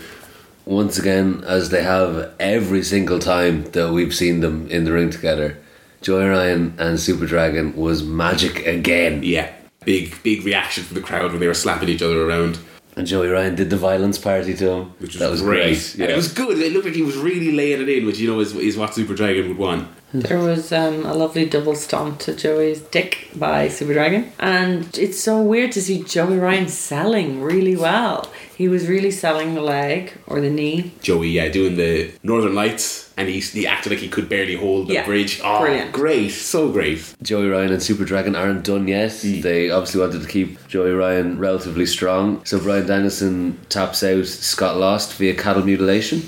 Once 0.65 0.99
again, 0.99 1.43
as 1.47 1.71
they 1.71 1.83
have 1.83 2.31
every 2.39 2.83
single 2.83 3.19
time 3.19 3.65
that 3.73 3.93
we've 3.93 4.15
seen 4.15 4.41
them 4.41 4.69
in 4.69 4.85
the 4.85 4.93
ring 4.93 5.11
together, 5.11 5.59
Joey 6.03 6.27
Ryan 6.27 6.75
and 6.79 7.01
Super 7.01 7.27
Dragon 7.27 7.75
was 7.75 8.03
magic 8.03 8.67
again. 8.67 9.23
Yeah, 9.23 9.51
big, 9.85 10.23
big 10.23 10.45
reaction 10.45 10.85
from 10.85 10.95
the 10.95 11.01
crowd 11.01 11.31
when 11.31 11.41
they 11.41 11.47
were 11.47 11.55
slapping 11.55 11.89
each 11.89 12.03
other 12.03 12.29
around. 12.29 12.59
And 12.99 13.07
Joey 13.07 13.29
Ryan 13.29 13.55
did 13.55 13.71
the 13.71 13.77
violence 13.77 14.19
party 14.19 14.55
to 14.55 14.71
him. 14.71 14.85
which 14.99 15.13
was, 15.13 15.21
that 15.21 15.31
was 15.31 15.41
great. 15.41 15.61
great. 15.61 15.95
And 15.95 16.11
it 16.11 16.17
was 16.17 16.33
good. 16.33 16.59
It 16.59 16.73
looked 16.73 16.87
like 16.87 16.97
he 16.97 17.03
was 17.03 17.17
really 17.17 17.53
laying 17.53 17.81
it 17.81 17.89
in, 17.89 18.05
which 18.07 18.19
you 18.19 18.29
know 18.29 18.41
is, 18.41 18.57
is 18.57 18.77
what 18.77 18.93
Super 18.93 19.15
Dragon 19.15 19.47
would 19.49 19.57
want. 19.57 19.89
There 20.13 20.39
was 20.39 20.73
um, 20.73 21.07
a 21.07 21.15
lovely 21.15 21.45
double 21.45 21.77
stomp 21.77 22.19
to 22.21 22.35
Joey's 22.35 22.81
dick 22.81 23.29
by 23.37 23.69
Super 23.69 23.93
Dragon. 23.93 24.33
And 24.41 24.99
it's 24.99 25.21
so 25.21 25.41
weird 25.41 25.71
to 25.73 25.83
see 25.83 26.03
Joey 26.03 26.39
Ryan 26.39 26.69
selling 26.69 27.41
really 27.41 27.77
well. 27.77 28.29
He 28.59 28.67
was 28.67 28.89
really 28.89 29.13
selling 29.13 29.55
the 29.55 29.61
leg 29.63 30.15
or 30.27 30.41
the 30.41 30.51
knee. 30.51 30.91
Joey, 31.01 31.29
yeah, 31.29 31.49
doing 31.49 31.77
the 31.77 32.11
Northern 32.25 32.57
Lights, 32.57 33.13
and 33.17 33.29
he, 33.29 33.39
he 33.39 33.69
acted 33.69 33.91
like 33.93 34.01
he 34.01 34.09
could 34.09 34.29
barely 34.29 34.57
hold 34.57 34.89
the 34.89 34.95
Yeah, 34.95 35.05
bridge. 35.07 35.41
Oh, 35.45 35.61
brilliant. 35.61 35.93
great, 35.93 36.31
so 36.31 36.73
great. 36.73 37.15
Joey 37.23 37.47
Ryan 37.49 37.73
and 37.75 37.81
Super 37.83 38.05
Dragon 38.05 38.35
aren't 38.35 38.65
done 38.65 38.89
yet. 38.89 39.13
Hmm. 39.23 39.43
They 39.43 39.71
obviously 39.71 40.01
wanted 40.01 40.23
to 40.23 40.29
keep 40.29 40.67
Joey 40.67 40.91
Ryan 40.91 41.39
relatively 41.39 41.87
strong. 41.87 42.45
So 42.45 42.59
Bryan 42.59 42.87
Danielson 42.89 43.61
taps 43.69 44.03
out 44.03 44.27
Scott 44.27 44.77
Lost 44.77 45.15
via 45.15 45.35
cattle 45.37 45.63
mutilation. 45.65 46.23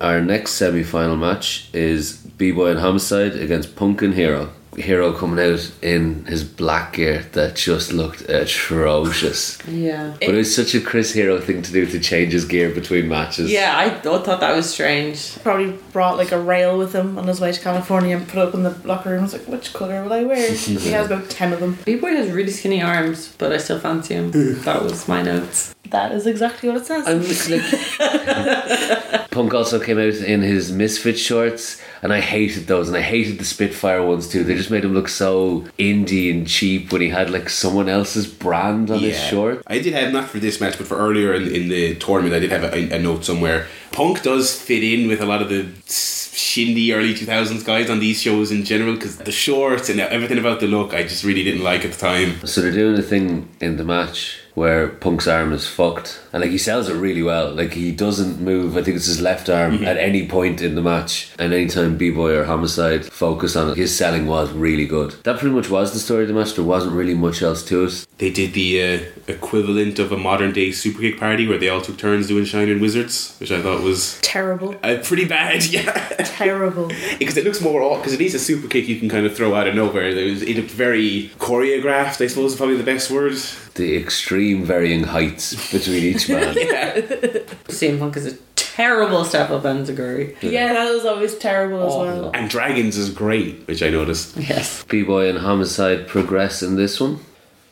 Our 0.00 0.20
next 0.20 0.52
semi 0.52 0.84
final 0.84 1.16
match 1.16 1.68
is 1.72 2.16
B 2.16 2.52
Boy 2.52 2.70
and 2.70 2.78
Homicide 2.80 3.34
against 3.34 3.74
Punk 3.74 4.02
and 4.02 4.14
Hero. 4.14 4.50
Hero 4.76 5.12
coming 5.12 5.38
out 5.44 5.70
in 5.82 6.24
his 6.26 6.44
black 6.44 6.94
gear 6.94 7.24
that 7.32 7.56
just 7.56 7.92
looked 7.92 8.22
atrocious. 8.28 9.58
Yeah. 9.66 10.14
But 10.20 10.30
it 10.30 10.34
was 10.36 10.54
such 10.54 10.74
a 10.74 10.80
Chris 10.80 11.12
Hero 11.12 11.40
thing 11.40 11.62
to 11.62 11.72
do 11.72 11.86
to 11.86 12.00
change 12.00 12.32
his 12.32 12.44
gear 12.44 12.70
between 12.70 13.08
matches. 13.08 13.50
yeah, 13.50 13.74
I 13.76 13.88
th- 13.90 14.02
thought 14.24 14.40
that 14.40 14.54
was 14.54 14.68
strange. 14.72 15.36
Probably 15.42 15.72
brought 15.92 16.16
like 16.16 16.32
a 16.32 16.38
rail 16.40 16.78
with 16.78 16.92
him 16.94 17.18
on 17.18 17.26
his 17.26 17.40
way 17.40 17.52
to 17.52 17.60
California 17.60 18.16
and 18.16 18.26
put 18.28 18.38
it 18.38 18.48
up 18.48 18.54
in 18.54 18.62
the 18.62 18.76
locker 18.84 19.10
room. 19.10 19.20
I 19.20 19.22
was 19.22 19.32
like, 19.32 19.46
which 19.48 19.72
colour 19.72 20.02
will 20.04 20.12
I 20.12 20.24
wear? 20.24 20.52
he 20.52 20.90
has 20.90 21.06
about 21.06 21.28
10 21.30 21.52
of 21.52 21.60
them. 21.60 21.78
B 21.84 21.96
Boy 21.96 22.10
has 22.10 22.30
really 22.30 22.50
skinny 22.50 22.82
arms, 22.82 23.34
but 23.38 23.52
I 23.52 23.58
still 23.58 23.80
fancy 23.80 24.14
him. 24.14 24.30
that 24.62 24.82
was 24.82 25.08
my 25.08 25.22
notes. 25.22 25.73
That 25.94 26.10
is 26.10 26.26
exactly 26.26 26.68
what 26.68 26.78
it 26.78 26.86
says. 26.86 27.06
I'm 27.06 27.22
like, 27.22 29.28
Punk 29.30 29.54
also 29.54 29.78
came 29.78 29.96
out 29.96 30.14
in 30.14 30.42
his 30.42 30.72
Misfit 30.72 31.16
shorts, 31.16 31.80
and 32.02 32.12
I 32.12 32.18
hated 32.18 32.66
those, 32.66 32.88
and 32.88 32.96
I 32.96 33.00
hated 33.00 33.38
the 33.38 33.44
Spitfire 33.44 34.04
ones 34.04 34.26
too. 34.26 34.42
They 34.42 34.56
just 34.56 34.72
made 34.72 34.84
him 34.84 34.92
look 34.92 35.06
so 35.06 35.60
indie 35.78 36.32
and 36.32 36.48
cheap 36.48 36.90
when 36.90 37.00
he 37.00 37.10
had 37.10 37.30
like 37.30 37.48
someone 37.48 37.88
else's 37.88 38.26
brand 38.26 38.90
on 38.90 38.98
his 38.98 39.20
short. 39.20 39.62
I 39.68 39.78
did 39.78 39.92
have 39.92 40.12
not 40.12 40.28
for 40.28 40.40
this 40.40 40.60
match, 40.60 40.78
but 40.78 40.88
for 40.88 40.96
earlier 40.96 41.32
in, 41.32 41.46
in 41.54 41.68
the 41.68 41.94
tournament, 41.94 42.34
I 42.34 42.40
did 42.40 42.50
have 42.50 42.64
a, 42.64 42.92
a 42.92 42.98
note 42.98 43.24
somewhere. 43.24 43.68
Punk 43.92 44.24
does 44.24 44.60
fit 44.60 44.82
in 44.82 45.06
with 45.06 45.20
a 45.20 45.26
lot 45.26 45.42
of 45.42 45.48
the 45.48 45.68
shindy 45.86 46.92
early 46.92 47.14
two 47.14 47.24
thousands 47.24 47.62
guys 47.62 47.88
on 47.88 48.00
these 48.00 48.20
shows 48.20 48.50
in 48.50 48.64
general 48.64 48.94
because 48.94 49.18
the 49.18 49.30
shorts 49.30 49.88
and 49.88 50.00
everything 50.00 50.38
about 50.38 50.58
the 50.58 50.66
look, 50.66 50.92
I 50.92 51.04
just 51.04 51.22
really 51.22 51.44
didn't 51.44 51.62
like 51.62 51.84
at 51.84 51.92
the 51.92 51.98
time. 51.98 52.44
So 52.44 52.62
they're 52.62 52.72
doing 52.72 52.98
a 52.98 53.02
thing 53.02 53.48
in 53.60 53.76
the 53.76 53.84
match 53.84 54.40
where 54.54 54.88
Punk's 54.88 55.26
arm 55.26 55.52
is 55.52 55.66
fucked, 55.66 56.20
and 56.32 56.40
like 56.42 56.50
he 56.50 56.58
sells 56.58 56.88
it 56.88 56.94
really 56.94 57.22
well. 57.22 57.52
Like 57.52 57.72
he 57.72 57.90
doesn't 57.92 58.40
move. 58.40 58.76
I 58.76 58.82
think 58.82 58.96
it's 58.96 59.06
his 59.06 59.20
left 59.20 59.48
arm 59.48 59.84
at 59.84 59.96
any 59.96 60.26
point 60.28 60.62
in 60.62 60.74
the 60.74 60.82
match, 60.82 61.32
and 61.38 61.52
anytime 61.52 61.96
B 61.96 62.10
Boy 62.10 62.36
or 62.36 62.44
Homicide 62.44 63.04
focus 63.06 63.56
on 63.56 63.70
it, 63.70 63.76
his 63.76 63.96
selling 63.96 64.26
was 64.26 64.52
really 64.52 64.86
good. 64.86 65.12
That 65.24 65.38
pretty 65.38 65.54
much 65.54 65.70
was 65.70 65.92
the 65.92 65.98
story 65.98 66.22
of 66.22 66.28
the 66.28 66.34
match. 66.34 66.54
There 66.54 66.64
wasn't 66.64 66.94
really 66.94 67.14
much 67.14 67.42
else 67.42 67.64
to 67.66 67.84
it. 67.84 68.06
They 68.18 68.30
did 68.30 68.54
the 68.54 68.82
uh, 68.82 69.00
equivalent 69.26 69.98
of 69.98 70.12
a 70.12 70.16
modern 70.16 70.52
day 70.52 70.70
super 70.72 71.00
kick 71.00 71.18
party 71.18 71.48
where 71.48 71.58
they 71.58 71.68
all 71.68 71.80
took 71.80 71.98
turns 71.98 72.28
doing 72.28 72.44
Shining 72.44 72.80
Wizards, 72.80 73.36
which 73.40 73.50
I 73.50 73.60
thought 73.60 73.82
was 73.82 74.18
terrible. 74.22 74.76
uh, 74.82 74.98
pretty 75.02 75.24
bad. 75.24 75.64
Yeah. 75.74 75.90
terrible. 76.36 76.88
because 77.18 77.36
it 77.36 77.44
looks 77.44 77.60
more 77.60 77.96
because 77.96 78.12
it 78.12 78.20
is 78.20 78.34
a 78.34 78.38
super 78.38 78.68
kick 78.68 78.86
you 78.86 78.98
can 79.00 79.08
kind 79.08 79.26
of 79.26 79.36
throw 79.36 79.54
out 79.54 79.66
of 79.66 79.74
nowhere. 79.74 80.08
It, 80.08 80.30
was, 80.30 80.42
it 80.42 80.56
looked 80.56 80.70
very 80.70 81.30
choreographed. 81.38 82.20
I 82.20 82.28
suppose 82.28 82.52
is 82.52 82.56
probably 82.56 82.76
the 82.76 82.84
best 82.84 83.10
word. 83.10 83.34
The 83.74 83.96
extreme 83.96 84.43
varying 84.52 85.04
heights 85.04 85.72
between 85.72 86.04
each 86.04 86.28
man. 86.28 86.54
CM 87.68 87.98
Punk 87.98 88.16
is 88.18 88.26
a 88.26 88.36
terrible 88.56 89.24
step 89.24 89.48
up 89.50 89.62
Enzuigiri. 89.62 90.36
Yeah, 90.42 90.72
that 90.74 90.92
was 90.92 91.06
always 91.06 91.34
terrible 91.38 91.78
as 91.86 91.92
Awful. 91.94 92.20
well. 92.22 92.30
And 92.34 92.50
Dragons 92.50 92.98
is 92.98 93.08
great, 93.08 93.66
which 93.66 93.82
I 93.82 93.88
noticed. 93.88 94.36
Yes. 94.36 94.84
B 94.84 95.02
Boy 95.02 95.28
and 95.30 95.38
Homicide 95.38 96.06
progress 96.08 96.62
in 96.62 96.76
this 96.76 97.00
one. 97.00 97.20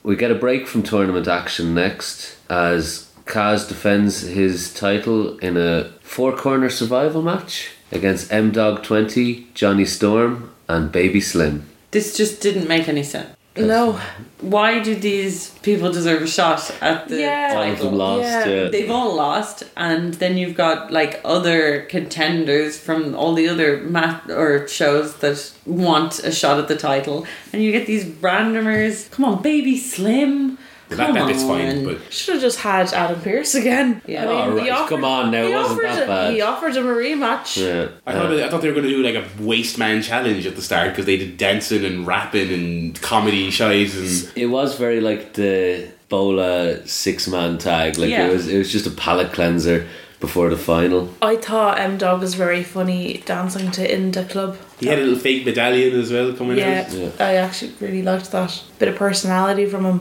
We 0.03 0.17
get 0.17 0.31
a 0.31 0.35
break 0.35 0.67
from 0.67 0.83
tournament 0.83 1.29
action 1.29 1.75
next 1.75 2.37
as 2.49 3.11
Kaz 3.27 3.69
defends 3.69 4.23
his 4.23 4.73
title 4.75 5.39
in 5.39 5.57
a 5.57 5.93
four 6.01 6.35
corner 6.37 6.71
survival 6.71 7.23
match 7.23 7.71
against 7.93 8.33
M 8.33 8.51
Dog 8.51 8.83
20, 8.83 9.49
Johnny 9.55 9.85
Storm, 9.85 10.51
and 10.69 10.91
Baby 10.91 11.21
Slim. 11.21 11.69
This 11.91 12.17
just 12.17 12.41
didn't 12.41 12.67
make 12.67 12.89
any 12.89 13.03
sense. 13.03 13.37
No. 13.57 14.01
Why 14.41 14.81
do 14.81 14.95
these 14.95 15.51
people 15.63 15.93
deserve 15.93 16.23
a 16.23 16.27
shot 16.27 16.71
at 16.81 17.09
the 17.09 17.21
Yeah. 17.21 17.53
All 17.55 17.63
of 17.63 17.69
title? 17.69 17.91
them 17.91 17.99
lost, 17.99 18.23
Yeah. 18.23 18.47
yeah. 18.49 18.69
They've 18.71 18.91
all 18.91 19.15
lost, 19.15 19.65
and 19.77 20.15
then 20.15 20.37
you've 20.39 20.57
got 20.57 20.91
like 20.91 21.21
other 21.25 21.83
contenders 21.89 22.79
from 22.79 23.15
all 23.15 23.35
the 23.35 23.49
other 23.49 23.77
mat 23.79 24.23
or 24.31 24.67
shows 24.69 25.15
that 25.17 25.53
want 25.67 26.19
a 26.25 26.33
shot 26.33 26.59
at 26.59 26.69
the 26.69 26.77
title, 26.77 27.27
and 27.53 27.63
you 27.63 27.71
get 27.73 27.87
these 27.87 28.05
randomers. 28.05 29.11
Come 29.11 29.25
on, 29.27 29.43
baby 29.43 29.77
Slim. 29.77 30.59
That, 30.97 31.07
Come 31.07 31.15
that 31.15 31.27
bit's 31.29 31.43
fine, 31.43 31.79
on. 31.79 31.85
but 31.85 32.13
Should 32.13 32.35
have 32.35 32.43
just 32.43 32.59
had 32.61 32.93
Adam 32.93 33.21
Pearce 33.21 33.55
again. 33.55 34.03
Yeah. 34.07 34.25
Oh, 34.27 34.57
right. 34.57 34.89
Come 34.89 35.05
on 35.05 35.31
now, 35.31 35.43
it 35.43 35.49
he 35.49 35.55
wasn't 35.55 35.81
offered 35.81 35.85
that 35.97 36.03
a- 36.05 36.07
bad. 36.07 36.35
He 36.35 36.41
offered 36.41 36.77
him 36.77 36.87
a 36.87 36.93
rematch. 36.95 37.57
Yeah. 37.63 37.89
I 38.07 38.13
thought 38.13 38.33
I 38.33 38.49
thought 38.49 38.63
they 38.63 38.69
were 38.69 38.75
going 38.75 38.87
to 38.89 38.91
do 38.91 39.03
like 39.03 39.15
a 39.15 39.27
waste 39.43 39.79
man 39.79 40.03
challenge 40.03 40.47
at 40.47 40.57
the 40.57 40.63
start 40.63 40.91
because 40.91 41.07
they 41.07 41.17
did 41.17 41.37
dancing 41.37 41.85
and 41.85 42.07
rapping 42.07 42.53
and 42.53 43.01
comedy 43.03 43.51
shies 43.51 43.97
and 43.97 44.33
It 44.37 44.47
was 44.47 44.77
very 44.77 45.01
like 45.01 45.35
the 45.35 45.89
Bola 46.09 46.87
six 46.87 47.27
man 47.29 47.59
tag. 47.59 47.97
Like 47.99 48.11
Yeah. 48.11 48.27
it 48.29 48.33
was 48.33 48.49
it 48.49 48.59
was 48.59 48.71
just 48.71 48.87
a 48.87 48.91
palate 48.91 49.33
cleanser 49.33 49.87
before 50.21 50.51
the 50.51 50.57
final. 50.57 51.13
I 51.21 51.35
thought 51.37 51.81
M 51.81 51.99
Dog 51.99 52.21
was 52.21 52.35
very 52.35 52.63
funny 52.63 53.23
dancing 53.27 53.71
to 53.73 53.83
In 53.95 54.11
da 54.13 54.23
Club. 54.25 54.57
he 54.79 54.87
had 54.87 54.99
a 54.99 55.03
little 55.03 55.19
fake 55.19 55.45
medallion 55.45 55.99
as 55.99 56.13
well 56.13 56.33
coming 56.33 56.59
Yeah, 56.59 56.85
out. 56.87 56.93
Yeah. 56.93 57.09
I 57.19 57.35
actually 57.37 57.73
really 57.81 58.03
liked 58.03 58.31
that. 58.31 58.63
Bit 58.79 58.89
of 58.89 58.97
personality 58.97 59.67
from 59.67 59.85
him. 59.85 60.01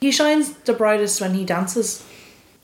He 0.00 0.12
shines 0.12 0.54
the 0.64 0.72
brightest 0.72 1.20
when 1.20 1.34
he 1.34 1.44
dances. 1.44 2.02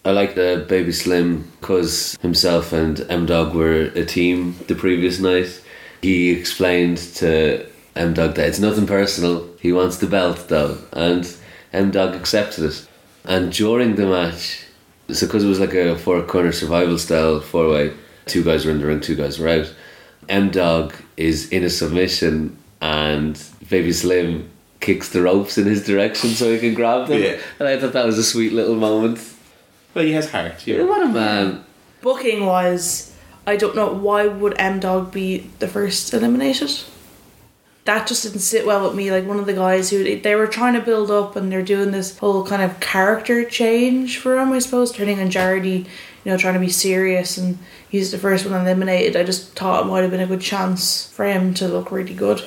I 0.07 0.13
like 0.13 0.37
the 0.37 0.65
Baby 0.67 0.93
Slim 0.93 1.51
because 1.61 2.17
himself 2.23 2.73
and 2.73 3.05
M 3.11 3.27
Dog 3.27 3.55
were 3.55 3.91
a 3.95 4.07
team 4.07 4.57
the 4.69 4.75
previous 4.75 5.21
night. 5.21 5.61
He 6.01 6.31
explained 6.31 6.97
to 7.17 7.67
M 7.95 8.15
Dog 8.15 8.37
that 8.37 8.49
it's 8.49 8.59
nothing 8.59 8.87
personal. 8.87 9.47
He 9.61 9.71
wants 9.71 9.99
the 9.99 10.07
belt 10.07 10.49
though, 10.49 10.79
and 10.95 11.31
M 11.75 11.91
Dog 11.91 12.15
accepted 12.15 12.65
it. 12.65 12.89
And 13.27 13.53
during 13.53 13.97
the 13.97 14.07
match, 14.07 14.65
so 15.11 15.27
because 15.27 15.45
it 15.45 15.49
was 15.49 15.61
like 15.61 15.75
a 15.75 15.99
four 15.99 16.23
corner 16.23 16.53
survival 16.53 16.97
style 16.97 17.41
four 17.41 17.69
way, 17.69 17.93
two 18.25 18.45
guys 18.45 18.65
were 18.65 18.71
in 18.71 18.81
the 18.81 18.87
ring, 18.87 19.01
two 19.01 19.17
guys 19.17 19.39
were 19.39 19.49
out. 19.49 19.75
M 20.31 20.51
Dog 20.51 20.95
is 21.19 21.51
in 21.51 21.65
a 21.65 21.71
submission, 21.71 22.57
and 22.81 23.39
Baby 23.69 23.93
Slim 23.93 24.49
kicks 24.81 25.09
the 25.11 25.23
ropes 25.23 25.57
in 25.59 25.67
his 25.67 25.85
direction 25.87 26.31
so 26.31 26.53
he 26.53 26.59
can 26.59 26.75
grab 26.75 27.09
them. 27.09 27.23
Yeah. 27.23 27.41
And 27.59 27.69
I 27.69 27.79
thought 27.79 27.93
that 27.95 28.07
was 28.07 28.19
a 28.19 28.25
sweet 28.25 28.53
little 28.53 28.77
moment. 28.77 29.19
Well, 29.95 30.05
he 30.05 30.13
has 30.13 30.31
heart. 30.31 30.67
Yeah. 30.67 30.83
What 30.83 31.03
a 31.03 31.09
man. 31.09 31.65
Booking 32.03 32.45
wise, 32.47 33.15
I 33.47 33.57
don't 33.57 33.75
know 33.75 33.93
why 33.93 34.27
would 34.27 34.55
M 34.59 34.81
Dog 34.81 35.11
be 35.13 35.51
the 35.59 35.69
first 35.69 36.13
eliminated. 36.13 36.71
that 37.87 38.07
just 38.07 38.25
didn't 38.25 38.41
sit 38.41 38.67
well 38.67 38.85
with 38.87 38.97
me. 38.97 39.11
Like 39.11 39.27
one 39.27 39.39
of 39.39 39.47
the 39.47 39.55
guys 39.55 39.91
who 39.91 40.21
they 40.21 40.35
were 40.35 40.47
trying 40.49 40.75
to 40.75 40.81
build 40.81 41.11
up 41.11 41.37
and 41.37 41.51
they're 41.51 41.63
doing 41.63 41.93
this 41.93 42.19
whole 42.19 42.45
kind 42.45 42.63
of 42.63 42.79
character 42.81 43.45
change 43.45 44.19
for 44.19 44.37
him, 44.39 44.53
I 44.53 44.59
suppose, 44.59 44.93
turning 44.93 45.21
on 45.21 45.31
Jardi, 45.31 45.85
you 45.85 46.33
know, 46.33 46.37
trying 46.37 46.55
to 46.55 46.61
be 46.61 46.69
serious 46.69 47.39
and 47.39 47.59
he's 47.89 48.11
the 48.11 48.19
first 48.19 48.45
one 48.45 48.61
eliminated. 48.61 49.17
I 49.17 49.23
just 49.23 49.57
thought 49.57 49.85
it 49.85 49.89
might 49.89 50.03
have 50.03 50.11
been 50.11 50.21
a 50.21 50.27
good 50.27 50.41
chance 50.41 51.09
for 51.13 51.25
him 51.25 51.55
to 51.55 51.69
look 51.69 51.91
really 51.93 52.15
good. 52.15 52.43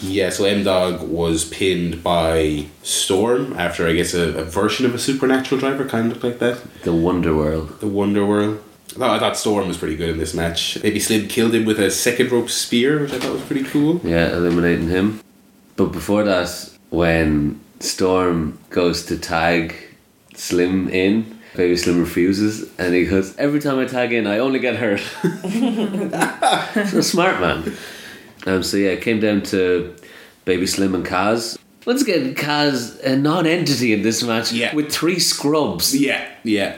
Yeah, 0.00 0.30
so 0.30 0.44
M 0.44 0.64
Dog 0.64 1.02
was 1.08 1.44
pinned 1.44 2.02
by 2.02 2.66
Storm 2.82 3.54
after 3.58 3.86
I 3.86 3.94
guess 3.94 4.14
a, 4.14 4.38
a 4.38 4.44
version 4.44 4.86
of 4.86 4.94
a 4.94 4.98
supernatural 4.98 5.60
driver, 5.60 5.88
kind 5.88 6.06
of 6.06 6.12
looked 6.12 6.24
like 6.24 6.38
that. 6.38 6.62
The 6.82 6.92
Wonder 6.92 7.34
World. 7.34 7.80
The 7.80 7.88
Wonder 7.88 8.24
World. 8.24 8.62
I 8.90 8.98
thought, 8.98 9.16
I 9.16 9.18
thought 9.18 9.36
Storm 9.36 9.68
was 9.68 9.76
pretty 9.76 9.96
good 9.96 10.08
in 10.10 10.18
this 10.18 10.34
match. 10.34 10.80
Baby 10.80 11.00
Slim 11.00 11.28
killed 11.28 11.54
him 11.54 11.64
with 11.64 11.78
a 11.78 11.90
second 11.90 12.32
rope 12.32 12.50
spear, 12.50 13.02
which 13.02 13.12
I 13.12 13.18
thought 13.18 13.32
was 13.32 13.42
pretty 13.42 13.64
cool. 13.64 14.00
Yeah, 14.02 14.34
eliminating 14.34 14.88
him. 14.88 15.20
But 15.76 15.92
before 15.92 16.24
that, 16.24 16.70
when 16.90 17.60
Storm 17.80 18.58
goes 18.70 19.06
to 19.06 19.18
tag 19.18 19.74
Slim 20.34 20.88
in, 20.88 21.38
Baby 21.54 21.76
Slim 21.76 22.00
refuses, 22.00 22.70
and 22.78 22.94
he 22.94 23.04
goes, 23.04 23.36
Every 23.36 23.60
time 23.60 23.78
I 23.78 23.84
tag 23.84 24.12
in, 24.12 24.26
I 24.26 24.38
only 24.38 24.58
get 24.58 24.76
hurt. 24.76 25.00
He's 25.42 26.94
a 26.94 27.02
smart 27.02 27.40
man. 27.40 27.76
Um, 28.48 28.62
so 28.62 28.76
yeah, 28.78 28.90
it 28.90 29.02
came 29.02 29.20
down 29.20 29.42
to 29.42 29.94
Baby 30.46 30.66
Slim 30.66 30.94
and 30.94 31.04
Kaz. 31.04 31.58
Once 31.86 32.02
again, 32.02 32.34
Kaz, 32.34 32.98
a 33.04 33.16
non 33.16 33.46
entity 33.46 33.92
in 33.92 34.02
this 34.02 34.22
match 34.22 34.52
Yeah. 34.52 34.74
with 34.74 34.90
three 34.90 35.18
scrubs. 35.18 35.94
Yeah, 35.94 36.26
yeah. 36.44 36.76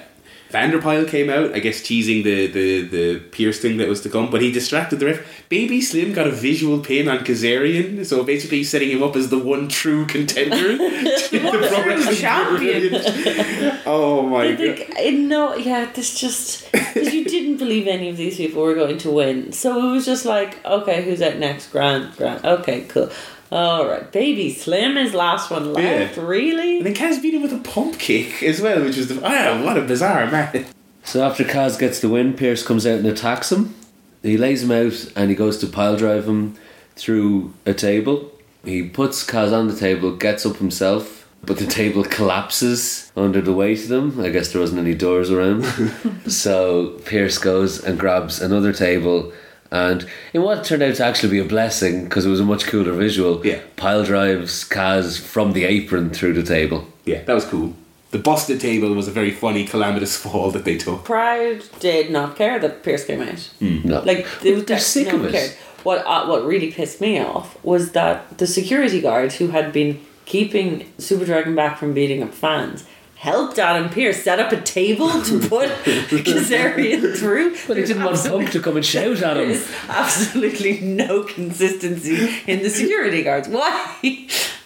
Vanderpyle 0.51 1.09
came 1.09 1.31
out, 1.31 1.55
I 1.55 1.61
guess 1.61 1.81
teasing 1.81 2.23
the, 2.25 2.47
the, 2.49 2.83
the 2.83 3.21
Pearce 3.31 3.61
thing 3.61 3.77
that 3.77 3.89
was 3.89 4.01
to 4.03 4.09
come, 4.11 4.31
but 4.31 4.43
he 4.43 4.51
distracted 4.51 4.99
the 4.99 5.07
ref. 5.07 5.49
Baby 5.49 5.81
Slim 5.81 6.13
got 6.13 6.27
a 6.27 6.33
visual 6.33 6.81
pin 6.81 7.09
on 7.09 7.19
Kazarian, 7.19 8.05
so 8.05 8.25
basically 8.25 8.65
setting 8.65 8.91
him 8.91 9.03
up 9.03 9.15
as 9.17 9.31
the 9.31 9.39
one 9.39 9.69
true 9.69 10.07
contender. 10.07 10.77
to 10.77 10.79
the 11.31 11.69
Pro 11.69 11.87
Wrestling 11.87 12.17
champion. 12.17 13.83
Oh 13.87 14.23
my 14.29 14.45
I 14.45 14.55
god. 14.57 15.15
no, 15.15 15.55
yeah, 15.55 15.91
this 15.93 16.19
just 16.19 16.71
because 16.73 17.15
you 17.15 17.25
didn't 17.25 17.59
believe 17.59 17.87
any 17.87 18.09
of 18.09 18.17
these 18.17 18.37
people 18.37 18.63
were 18.63 18.75
going 18.75 18.99
to 18.99 19.11
win, 19.11 19.53
so 19.53 19.89
it 19.89 19.93
was 19.93 20.05
just 20.05 20.25
like, 20.25 20.65
okay, 20.65 21.05
who's 21.05 21.23
out 21.23 21.37
next? 21.37 21.69
Grant, 21.69 22.17
Grant. 22.17 22.45
Okay, 22.45 22.83
cool. 22.83 23.11
All 23.51 23.87
right, 23.87 24.11
baby 24.13 24.53
Slim 24.53 24.97
is 24.97 25.13
last 25.13 25.51
one 25.51 25.73
left. 25.73 26.17
Yeah. 26.17 26.23
Really? 26.25 26.79
And 26.79 26.87
then 26.87 26.95
Kaz 26.95 27.21
beat 27.21 27.35
him 27.35 27.43
with 27.43 27.53
a 27.53 27.59
pump 27.59 27.99
kick 27.99 28.43
as 28.43 28.61
well, 28.61 28.83
which 28.85 28.97
was 28.97 29.09
the 29.09 29.21
ah, 29.25 29.63
what 29.65 29.77
a 29.77 29.83
bizarre 29.83 30.31
man. 30.31 30.67
So 31.03 31.25
after 31.25 31.43
Kaz 31.43 31.79
gets 31.79 32.01
the 32.01 32.09
win, 32.09 32.35
Pearce 32.35 32.65
comes 32.65 32.87
out 32.87 32.99
and 32.99 33.07
attacks 33.07 33.51
him. 33.51 33.75
He 34.23 34.37
lays 34.37 34.63
him 34.63 34.71
out 34.71 35.13
and 35.17 35.31
he 35.31 35.37
goes 35.37 35.59
to 35.59 35.67
pile 35.67 35.97
drive 35.97 36.29
him 36.29 36.55
through 36.95 37.53
a 37.67 37.75
table. 37.75 38.31
He 38.65 38.89
puts 38.89 39.25
Kaz 39.27 39.53
on 39.53 39.67
the 39.67 39.77
table, 39.77 40.15
gets 40.15 40.45
up 40.45 40.57
himself, 40.57 41.29
but 41.43 41.59
the 41.59 41.67
table 41.67 42.05
collapses 42.05 43.11
under 43.17 43.41
the 43.41 43.53
weight 43.53 43.83
of 43.83 43.89
them. 43.89 44.21
I 44.21 44.29
guess 44.29 44.53
there 44.53 44.61
wasn't 44.61 44.81
any 44.81 44.95
doors 44.95 45.31
around. 45.31 45.65
so 46.29 46.91
Pearce 47.05 47.39
goes 47.39 47.83
and 47.83 47.99
grabs 47.99 48.41
another 48.41 48.73
table 48.73 49.33
and 49.71 50.07
in 50.35 50.43
what 50.43 50.65
turned 50.65 50.83
out 50.83 50.95
to 50.97 51.05
actually 51.05 51.31
be 51.31 51.39
a 51.39 51.45
blessing 51.45 52.05
because 52.05 52.27
it 52.27 52.31
was 52.31 52.41
a 52.41 52.45
much 52.45 52.65
cooler 52.65 52.93
visual, 52.93 53.45
Yeah. 53.47 53.61
pile 53.77 54.05
drives 54.05 54.69
Kaz 54.69 55.21
from 55.21 55.53
the 55.53 55.65
apron 55.65 56.11
through 56.11 56.35
the 56.35 56.43
table. 56.43 56.87
Yeah, 57.05 57.23
that 57.25 57.35
was 57.35 57.45
cool. 57.45 57.75
The 58.11 58.19
busted 58.19 58.61
table 58.61 58.93
was 58.95 59.07
a 59.07 59.13
very 59.13 59.31
funny 59.31 59.65
calamitous 59.65 60.17
fall 60.23 60.51
that 60.51 60.65
they 60.65 60.77
took. 60.77 61.05
Pride 61.05 61.63
did 61.79 62.11
not 62.11 62.35
care 62.37 62.59
that 62.59 62.83
Pearce 62.83 63.05
came 63.05 63.23
out. 63.23 63.49
No. 63.61 64.01
Like 64.01 64.27
they 64.43 64.53
were 64.55 64.63
They're 64.63 64.81
sick 64.81 65.13
of 65.13 65.25
it. 65.27 65.33
cared. 65.33 65.51
What 65.85 66.05
uh, 66.07 66.27
what 66.27 66.45
really 66.45 66.71
pissed 66.73 67.01
me 67.01 67.19
off 67.21 67.57
was 67.65 67.93
that 67.93 68.37
the 68.39 68.47
security 68.47 69.01
guard 69.01 69.33
who 69.35 69.49
had 69.49 69.73
been 69.73 70.01
keeping 70.27 70.93
Super 70.99 71.25
Dragon 71.25 71.55
back 71.55 71.79
from 71.79 71.95
beating 71.95 72.23
up 72.23 72.35
fans 72.35 72.85
helped 73.21 73.59
Adam 73.59 73.91
Pearce 73.91 74.23
set 74.23 74.41
up 74.41 74.51
a 74.51 74.59
table 74.63 75.11
to 75.23 75.39
put 75.47 75.69
Kazarian 75.85 77.15
through. 77.19 77.55
But 77.69 77.77
he 77.77 77.85
didn't 77.85 78.03
want 78.03 78.17
absolutely- 78.17 78.45
Punk 78.47 78.53
to 78.55 78.61
come 78.63 78.77
and 78.77 78.87
shout 78.87 79.23
at 79.23 79.37
him. 79.37 79.63
Absolutely 79.89 80.81
no 80.81 81.23
consistency 81.25 82.31
in 82.47 82.63
the 82.63 82.71
security 82.71 83.23
guards. 83.23 83.47
Why? 83.49 83.97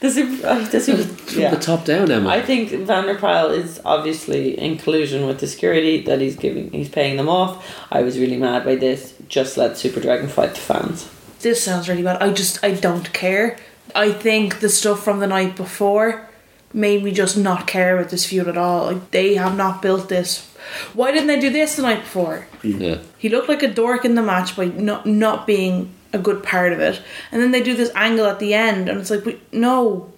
The 0.01 0.11
super, 0.11 0.47
uh, 0.47 0.59
the 0.67 0.81
super, 0.81 1.03
From 1.03 1.41
yeah. 1.41 1.51
the 1.51 1.57
top 1.61 1.85
down, 1.85 2.13
Emma. 2.13 2.29
I 2.29 2.43
think 2.43 2.71
Vanderpyle 2.71 3.51
is 3.57 3.81
obviously 3.85 4.57
in 4.59 4.77
collusion 4.79 5.27
with 5.27 5.41
the 5.41 5.49
security 5.49 6.03
that 6.03 6.21
he's 6.21 6.37
giving. 6.37 6.71
He's 6.71 6.89
paying 6.89 7.17
them 7.17 7.29
off. 7.29 7.67
I 7.91 8.03
was 8.03 8.19
really 8.19 8.37
mad 8.37 8.65
by 8.65 8.77
this. 8.77 9.15
Just 9.29 9.57
let 9.57 9.77
Super 9.77 9.99
Dragon 10.01 10.29
fight 10.29 10.55
the 10.55 10.61
fans. 10.61 11.11
This 11.41 11.65
sounds 11.65 11.89
really 11.89 12.03
bad. 12.03 12.23
I 12.23 12.33
just 12.33 12.63
I 12.63 12.73
don't 12.75 13.13
care. 13.13 13.59
I 13.97 14.13
think 14.13 14.61
the 14.61 14.69
stuff 14.69 15.03
from 15.03 15.19
the 15.21 15.27
night 15.27 15.57
before 15.57 16.29
made 16.75 17.03
me 17.05 17.12
just 17.12 17.37
not 17.39 17.66
care 17.66 17.97
about 17.97 18.11
this 18.11 18.27
feud 18.27 18.49
at 18.49 18.59
all. 18.59 18.87
Like 18.87 19.11
they 19.12 19.37
have 19.37 19.57
not 19.57 19.81
built 19.81 20.09
this. 20.09 20.51
Why 20.93 21.12
didn't 21.12 21.29
they 21.29 21.39
do 21.41 21.51
this 21.51 21.77
the 21.77 21.83
night 21.83 22.01
before? 22.01 22.47
yeah. 22.62 22.99
He 23.18 23.29
looked 23.29 23.49
like 23.49 23.62
a 23.62 23.72
dork 23.72 24.05
in 24.05 24.14
the 24.16 24.22
match 24.22 24.57
by 24.57 24.66
not 24.66 25.07
not 25.07 25.47
being 25.47 25.95
a 26.12 26.18
good 26.18 26.43
part 26.43 26.72
of 26.72 26.81
it, 26.81 27.01
and 27.33 27.41
then 27.41 27.51
they 27.53 27.62
do 27.62 27.75
this 27.75 27.91
angle 27.95 28.27
at 28.27 28.39
the 28.39 28.55
end, 28.55 28.89
and 28.89 29.01
it's 29.01 29.11
like, 29.11 29.25
wait, 29.25 29.41
no, 29.53 30.12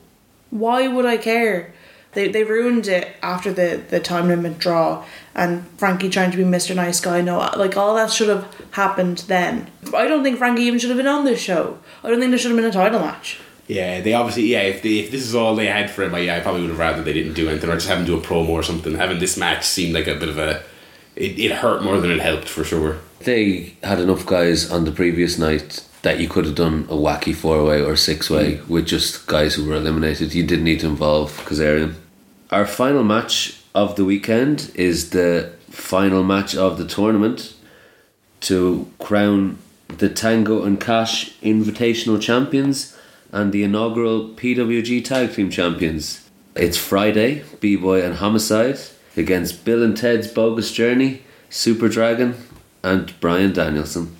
why 0.51 0.89
would 0.89 1.07
I 1.07 1.17
care? 1.17 1.73
They 2.13 2.29
they 2.29 2.45
ruined 2.45 2.87
it 2.87 3.17
after 3.23 3.53
the 3.53 3.83
the 3.89 4.01
time 4.01 4.29
limit 4.29 4.59
draw, 4.59 5.05
and 5.35 5.67
Frankie 5.77 6.09
trying 6.09 6.31
to 6.31 6.37
be 6.37 6.45
Mr. 6.45 6.75
Nice 6.75 7.01
Guy. 7.01 7.21
No, 7.21 7.39
like 7.57 7.77
all 7.77 7.95
that 7.97 8.11
should 8.11 8.29
have 8.29 8.47
happened 8.71 9.19
then. 9.29 9.71
I 9.95 10.07
don't 10.09 10.23
think 10.23 10.39
Frankie 10.39 10.63
even 10.63 10.79
should 10.79 10.91
have 10.91 10.97
been 10.97 11.07
on 11.07 11.25
this 11.25 11.41
show. 11.41 11.79
I 12.03 12.09
don't 12.09 12.19
think 12.19 12.31
there 12.31 12.39
should 12.39 12.53
have 12.53 12.57
been 12.61 12.71
a 12.71 12.73
title 12.73 13.01
match. 13.01 13.41
Yeah, 13.69 14.01
they 14.01 14.13
obviously 14.13 14.45
yeah. 14.45 14.63
If, 14.63 14.83
they, 14.83 14.99
if 14.99 15.11
this 15.11 15.23
is 15.23 15.35
all 15.35 15.57
they 15.57 15.67
had 15.67 15.91
for 15.91 16.05
him, 16.05 16.15
I, 16.15 16.21
yeah, 16.21 16.37
I 16.37 16.41
probably 16.41 16.63
would 16.63 16.71
have 16.71 16.79
rather 16.79 17.03
they 17.03 17.13
didn't 17.13 17.35
do 17.35 17.49
anything 17.49 17.69
or 17.69 17.75
just 17.75 17.89
have 17.89 17.99
him 17.99 18.05
do 18.05 18.17
a 18.17 18.21
promo 18.21 18.51
or 18.51 18.63
something. 18.63 18.95
Having 18.95 19.19
this 19.19 19.37
match 19.37 19.65
seemed 19.65 19.95
like 19.95 20.07
a 20.07 20.15
bit 20.15 20.29
of 20.29 20.39
a. 20.39 20.63
It, 21.17 21.39
it 21.39 21.53
hurt 21.53 21.83
more 21.83 22.01
than 22.01 22.11
it 22.11 22.21
helped 22.21 22.49
for 22.49 22.63
sure. 22.63 22.99
They 23.21 23.75
had 23.83 23.99
enough 23.99 24.27
guys 24.27 24.71
on 24.71 24.85
the 24.85 24.93
previous 24.93 25.39
night 25.39 25.87
that 26.03 26.21
you 26.21 26.29
could 26.29 26.45
have 26.45 26.55
done 26.55 26.87
a 26.89 26.95
wacky 26.95 27.35
four 27.35 27.65
way 27.65 27.83
or 27.83 27.97
six 27.97 28.31
way 28.31 28.57
mm. 28.57 28.69
with 28.69 28.87
just 28.87 29.27
guys 29.27 29.55
who 29.55 29.65
were 29.65 29.75
eliminated. 29.75 30.35
You 30.35 30.47
didn't 30.47 30.65
need 30.65 30.81
to 30.81 30.87
involve 30.87 31.33
Kazarian. 31.47 31.95
Our 32.51 32.67
final 32.67 33.03
match 33.03 33.61
of 33.75 33.97
the 33.97 34.05
weekend 34.05 34.71
is 34.75 35.11
the 35.11 35.53
final 35.71 36.23
match 36.23 36.55
of 36.55 36.79
the 36.79 36.87
tournament 36.87 37.55
to 38.43 38.89
crown 39.01 39.59
the 39.89 40.09
Tango 40.09 40.63
and 40.63 40.81
Cash 40.81 41.37
Invitational 41.41 42.21
Champions 42.21 42.97
and 43.33 43.53
the 43.53 43.63
inaugural 43.63 44.29
PWG 44.31 45.05
Tag 45.05 45.35
Team 45.35 45.51
Champions. 45.51 46.29
It's 46.55 46.77
Friday, 46.77 47.45
B 47.61 47.77
Boy 47.77 48.03
and 48.03 48.17
Homicide 48.17 48.79
against 49.17 49.65
Bill 49.65 49.83
and 49.83 49.97
Ted's 49.97 50.29
Bogus 50.29 50.73
Journey, 50.73 51.23
Super 51.51 51.89
Dragon, 51.89 52.35
and 52.83 53.19
Bryan 53.21 53.53
Danielson. 53.53 54.17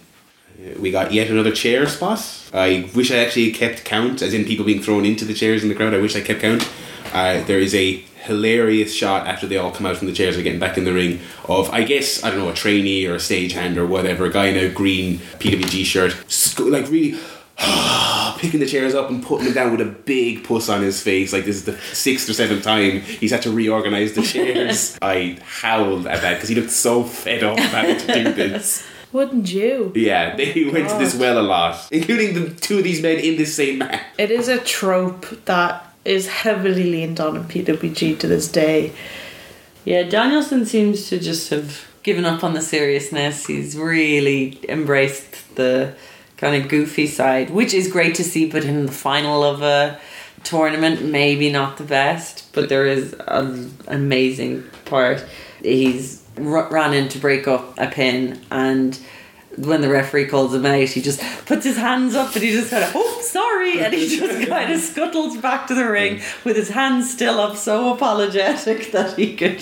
We 0.79 0.91
got 0.91 1.13
yet 1.13 1.31
another 1.31 1.53
chair 1.53 1.87
spot. 1.87 2.51
I 2.53 2.91
wish 2.95 3.11
I 3.11 3.17
actually 3.17 3.53
kept 3.53 3.85
count, 3.85 4.23
as 4.23 4.35
in 4.35 4.45
people 4.45 4.65
being 4.65 4.83
thrown 4.83 5.05
into 5.05 5.25
the 5.25 5.35
chairs 5.35 5.63
in 5.63 5.69
the 5.69 5.75
crowd. 5.75 5.95
I 5.95 6.01
wish 6.01 6.17
I 6.17 6.23
kept 6.23 6.41
count. 6.41 6.69
Uh, 7.13 7.43
there 7.45 7.61
is 7.61 7.75
a 7.75 8.05
hilarious 8.25 8.93
shot 8.93 9.27
after 9.27 9.47
they 9.47 9.57
all 9.57 9.71
come 9.71 9.87
out 9.87 9.97
from 9.97 10.09
the 10.09 10.13
chairs 10.13 10.35
and 10.35 10.43
getting 10.43 10.59
back 10.59 10.77
in 10.77 10.85
the 10.85 10.93
ring 10.93 11.21
of, 11.49 11.71
I 11.71 11.85
guess, 11.85 12.25
I 12.25 12.31
don't 12.31 12.41
know, 12.41 12.49
a 12.49 12.55
trainee 12.55 13.07
or 13.07 13.15
a 13.15 13.19
stagehand 13.19 13.77
or 13.77 13.87
whatever, 13.87 14.25
a 14.25 14.33
guy 14.33 14.47
in 14.47 14.57
a 14.57 14.69
green 14.69 15.19
PWG 15.39 15.85
shirt, 15.85 16.59
like 16.59 16.91
really 16.91 17.19
picking 18.37 18.61
the 18.61 18.67
chairs 18.67 18.95
up 18.95 19.11
and 19.11 19.23
putting 19.23 19.47
them 19.47 19.55
down 19.55 19.71
with 19.73 19.81
a 19.81 19.91
big 19.91 20.45
puss 20.45 20.69
on 20.69 20.83
his 20.83 21.03
face. 21.03 21.33
Like 21.33 21.45
this 21.45 21.57
is 21.57 21.65
the 21.65 21.79
sixth 21.93 22.29
or 22.29 22.33
seventh 22.33 22.63
time 22.63 23.01
he's 23.01 23.31
had 23.31 23.43
to 23.43 23.51
reorganize 23.51 24.15
the 24.15 24.23
chairs. 24.23 24.99
I 25.03 25.39
howled 25.45 26.07
at 26.07 26.23
that 26.23 26.35
because 26.35 26.49
he 26.49 26.55
looked 26.55 26.71
so 26.71 27.05
fed 27.05 27.43
up 27.43 27.59
of 27.59 27.65
having 27.65 27.99
to 27.99 28.07
do 28.07 28.33
this. 28.33 28.87
Wouldn't 29.13 29.51
you? 29.51 29.93
Yeah, 29.95 30.37
they 30.37 30.67
oh 30.67 30.73
went 30.73 30.91
to 30.91 30.99
this 30.99 31.15
well 31.15 31.41
a 31.41 31.43
lot, 31.43 31.89
including 31.91 32.35
the 32.35 32.51
two 32.51 32.79
of 32.79 32.85
these 32.85 33.01
men 33.01 33.19
in 33.19 33.37
this 33.37 33.55
same 33.55 33.79
match. 33.79 34.03
It 34.19 34.31
is 34.31 34.49
a 34.49 34.59
trope 34.59 35.45
that 35.47 35.85
is 36.05 36.29
heavily 36.29 36.85
leaned 36.85 37.21
on 37.21 37.37
in 37.37 37.45
PWG 37.45 38.19
to 38.19 38.27
this 38.27 38.51
day. 38.51 38.93
Yeah, 39.85 40.03
Danielson 40.03 40.67
seems 40.67 41.09
to 41.09 41.19
just 41.19 41.51
have 41.51 41.87
given 42.03 42.25
up 42.25 42.45
on 42.45 42.55
the 42.55 42.63
seriousness. 42.63 43.47
He's 43.47 43.77
really 43.77 44.61
embraced 44.69 45.57
the 45.57 45.95
kind 46.37 46.63
of 46.63 46.69
goofy 46.69 47.07
side, 47.07 47.51
which 47.51 47.73
is 47.73 47.91
great 47.91 48.15
to 48.17 48.25
see, 48.25 48.49
but 48.49 48.65
in 48.65 48.87
the 48.87 48.93
final 48.93 49.43
of 49.43 49.63
a 49.63 49.99
tournament, 50.45 51.03
maybe 51.05 51.51
not 51.51 51.77
the 51.77 51.85
best, 51.85 52.53
but 52.53 52.69
there 52.69 52.87
is 52.87 53.15
an 53.27 53.77
amazing 53.87 54.65
part. 54.85 55.25
He's 55.63 56.23
r- 56.39 56.69
ran 56.71 56.95
in 56.95 57.09
to 57.09 57.19
break 57.19 57.49
up 57.49 57.75
a 57.79 57.87
pin 57.89 58.41
and 58.51 58.99
when 59.57 59.81
the 59.81 59.89
referee 59.89 60.27
calls 60.27 60.55
him 60.55 60.67
out, 60.67 60.89
he 60.89 61.01
just 61.01 61.21
puts 61.47 61.65
his 61.65 61.77
hands 61.77 62.15
up 62.15 62.35
and 62.35 62.45
he 62.45 62.53
just 62.53 62.71
kind 62.71 62.85
of, 62.85 62.93
oh, 62.95 63.21
sorry, 63.23 63.81
and 63.81 63.95
he 63.95 64.09
just 64.17 64.49
kind 64.49 64.73
of 64.73 64.81
scuttles 64.81 65.37
back 65.39 65.67
to 65.69 65.75
the 65.75 65.89
ring 65.89 66.21
with 66.45 66.57
his 66.57 66.71
hands 66.71 67.11
still 67.11 67.41
up, 67.41 67.57
so 67.57 67.95
apologetic 67.95 68.93
that 68.93 69.17
he 69.17 69.35
could 69.35 69.59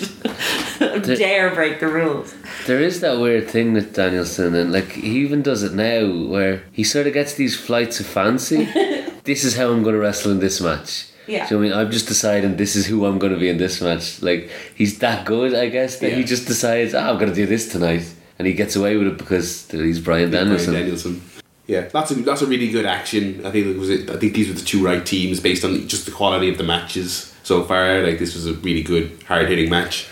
dare 1.17 1.53
break 1.53 1.79
the 1.79 1.87
rules. 1.87 2.35
There 2.67 2.81
is 2.81 2.99
that 3.01 3.19
weird 3.19 3.49
thing 3.49 3.73
with 3.73 3.93
Danielson, 3.93 4.55
and 4.55 4.71
like 4.71 4.91
he 4.91 5.19
even 5.19 5.41
does 5.41 5.63
it 5.63 5.73
now, 5.73 6.27
where 6.27 6.63
he 6.71 6.83
sort 6.83 7.07
of 7.07 7.13
gets 7.13 7.35
these 7.35 7.59
flights 7.59 7.99
of 7.99 8.05
fancy, 8.05 8.65
this 9.23 9.43
is 9.43 9.55
how 9.55 9.71
I'm 9.71 9.83
going 9.83 9.95
to 9.95 10.01
wrestle 10.01 10.31
in 10.31 10.39
this 10.39 10.61
match. 10.61 11.07
Yeah. 11.27 11.47
Do 11.47 11.55
you 11.55 11.61
know 11.61 11.67
what 11.67 11.73
I 11.73 11.77
mean? 11.79 11.87
I'm 11.87 11.91
just 11.91 12.07
deciding 12.07 12.55
this 12.55 12.75
is 12.75 12.85
who 12.85 13.05
I'm 13.05 13.17
going 13.17 13.33
to 13.33 13.39
be 13.39 13.49
in 13.49 13.57
this 13.57 13.81
match. 13.81 14.21
Like 14.21 14.49
he's 14.75 14.99
that 14.99 15.25
good, 15.25 15.55
I 15.55 15.69
guess, 15.69 15.99
that 15.99 16.13
he 16.13 16.23
just 16.23 16.47
decides, 16.47 16.93
ah, 16.93 17.09
I'm 17.09 17.17
going 17.17 17.29
to 17.29 17.35
do 17.35 17.45
this 17.47 17.71
tonight, 17.71 18.05
and 18.37 18.47
he 18.47 18.53
gets 18.53 18.75
away 18.75 18.97
with 18.97 19.07
it 19.07 19.17
because 19.17 19.69
he's 19.71 19.99
Bryan 19.99 20.29
Bryan 20.29 20.47
Danielson. 20.47 20.73
Danielson. 20.73 21.21
Yeah, 21.67 21.81
that's 21.81 22.11
a 22.11 22.15
that's 22.15 22.41
a 22.41 22.47
really 22.47 22.69
good 22.69 22.85
action. 22.85 23.45
I 23.45 23.51
think 23.51 23.67
it 23.67 23.77
was. 23.77 23.89
I 23.89 24.17
think 24.17 24.33
these 24.33 24.47
were 24.47 24.53
the 24.53 24.65
two 24.65 24.83
right 24.85 25.05
teams 25.05 25.39
based 25.39 25.65
on 25.65 25.87
just 25.87 26.05
the 26.05 26.11
quality 26.11 26.49
of 26.49 26.57
the 26.57 26.63
matches 26.63 27.33
so 27.43 27.63
far. 27.63 28.01
Like 28.01 28.19
this 28.19 28.35
was 28.35 28.45
a 28.45 28.53
really 28.53 28.83
good, 28.83 29.23
hard 29.27 29.49
hitting 29.49 29.69
match. 29.69 30.07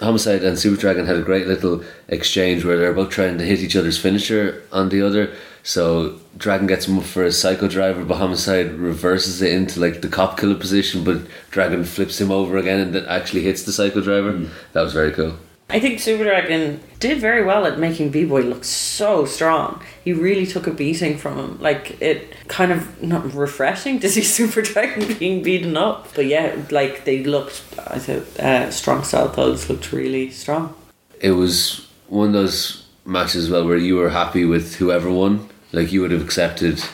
Homicide 0.00 0.42
and 0.42 0.58
Super 0.58 0.78
Dragon 0.78 1.06
had 1.06 1.16
a 1.16 1.22
great 1.22 1.46
little 1.46 1.84
exchange 2.08 2.64
where 2.64 2.76
they're 2.76 2.92
both 2.92 3.10
trying 3.10 3.38
to 3.38 3.44
hit 3.44 3.60
each 3.60 3.76
other's 3.76 3.96
finisher 3.96 4.62
on 4.72 4.88
the 4.88 5.00
other. 5.00 5.32
So 5.62 6.20
Dragon 6.36 6.66
gets 6.66 6.86
him 6.86 6.98
up 6.98 7.04
for 7.04 7.24
a 7.24 7.32
psycho 7.32 7.68
driver, 7.68 8.04
but 8.04 8.16
Homicide 8.16 8.72
reverses 8.72 9.40
it 9.40 9.52
into 9.52 9.80
like 9.80 10.02
the 10.02 10.08
cop 10.08 10.38
killer 10.38 10.56
position, 10.56 11.04
but 11.04 11.22
Dragon 11.50 11.84
flips 11.84 12.20
him 12.20 12.30
over 12.30 12.58
again 12.58 12.80
and 12.80 12.94
that 12.94 13.06
actually 13.06 13.42
hits 13.42 13.62
the 13.62 13.72
psycho 13.72 14.00
driver. 14.02 14.32
Hmm. 14.32 14.46
That 14.72 14.82
was 14.82 14.92
very 14.92 15.12
cool. 15.12 15.36
I 15.74 15.80
think 15.80 15.98
Super 15.98 16.22
Dragon 16.22 16.80
did 17.00 17.18
very 17.18 17.44
well 17.44 17.66
at 17.66 17.80
making 17.80 18.10
B 18.10 18.24
Boy 18.24 18.42
look 18.42 18.62
so 18.62 19.24
strong. 19.24 19.82
He 20.04 20.12
really 20.12 20.46
took 20.46 20.68
a 20.68 20.70
beating 20.70 21.18
from 21.18 21.36
him. 21.36 21.60
Like 21.60 22.00
it 22.00 22.32
kind 22.46 22.70
of 22.70 23.02
not 23.02 23.34
refreshing 23.34 23.98
to 23.98 24.08
see 24.14 24.22
Super 24.22 24.62
Dragon 24.62 25.18
being 25.18 25.42
beaten 25.42 25.76
up. 25.76 26.14
But 26.14 26.26
yeah, 26.26 26.54
like 26.70 27.04
they 27.04 27.24
looked 27.24 27.64
I 27.88 27.98
thought 27.98 28.38
uh, 28.38 28.70
strong 28.70 29.02
style 29.02 29.28
pose 29.28 29.68
looked 29.68 29.90
really 29.92 30.30
strong. 30.30 30.72
It 31.20 31.32
was 31.32 31.88
one 32.06 32.28
of 32.28 32.34
those 32.34 32.86
matches 33.04 33.46
as 33.46 33.50
well 33.50 33.66
where 33.66 33.76
you 33.76 33.96
were 33.96 34.10
happy 34.10 34.44
with 34.44 34.76
whoever 34.76 35.10
won. 35.10 35.48
Like 35.72 35.90
you 35.90 36.02
would 36.02 36.12
have 36.12 36.22
accepted 36.22 36.84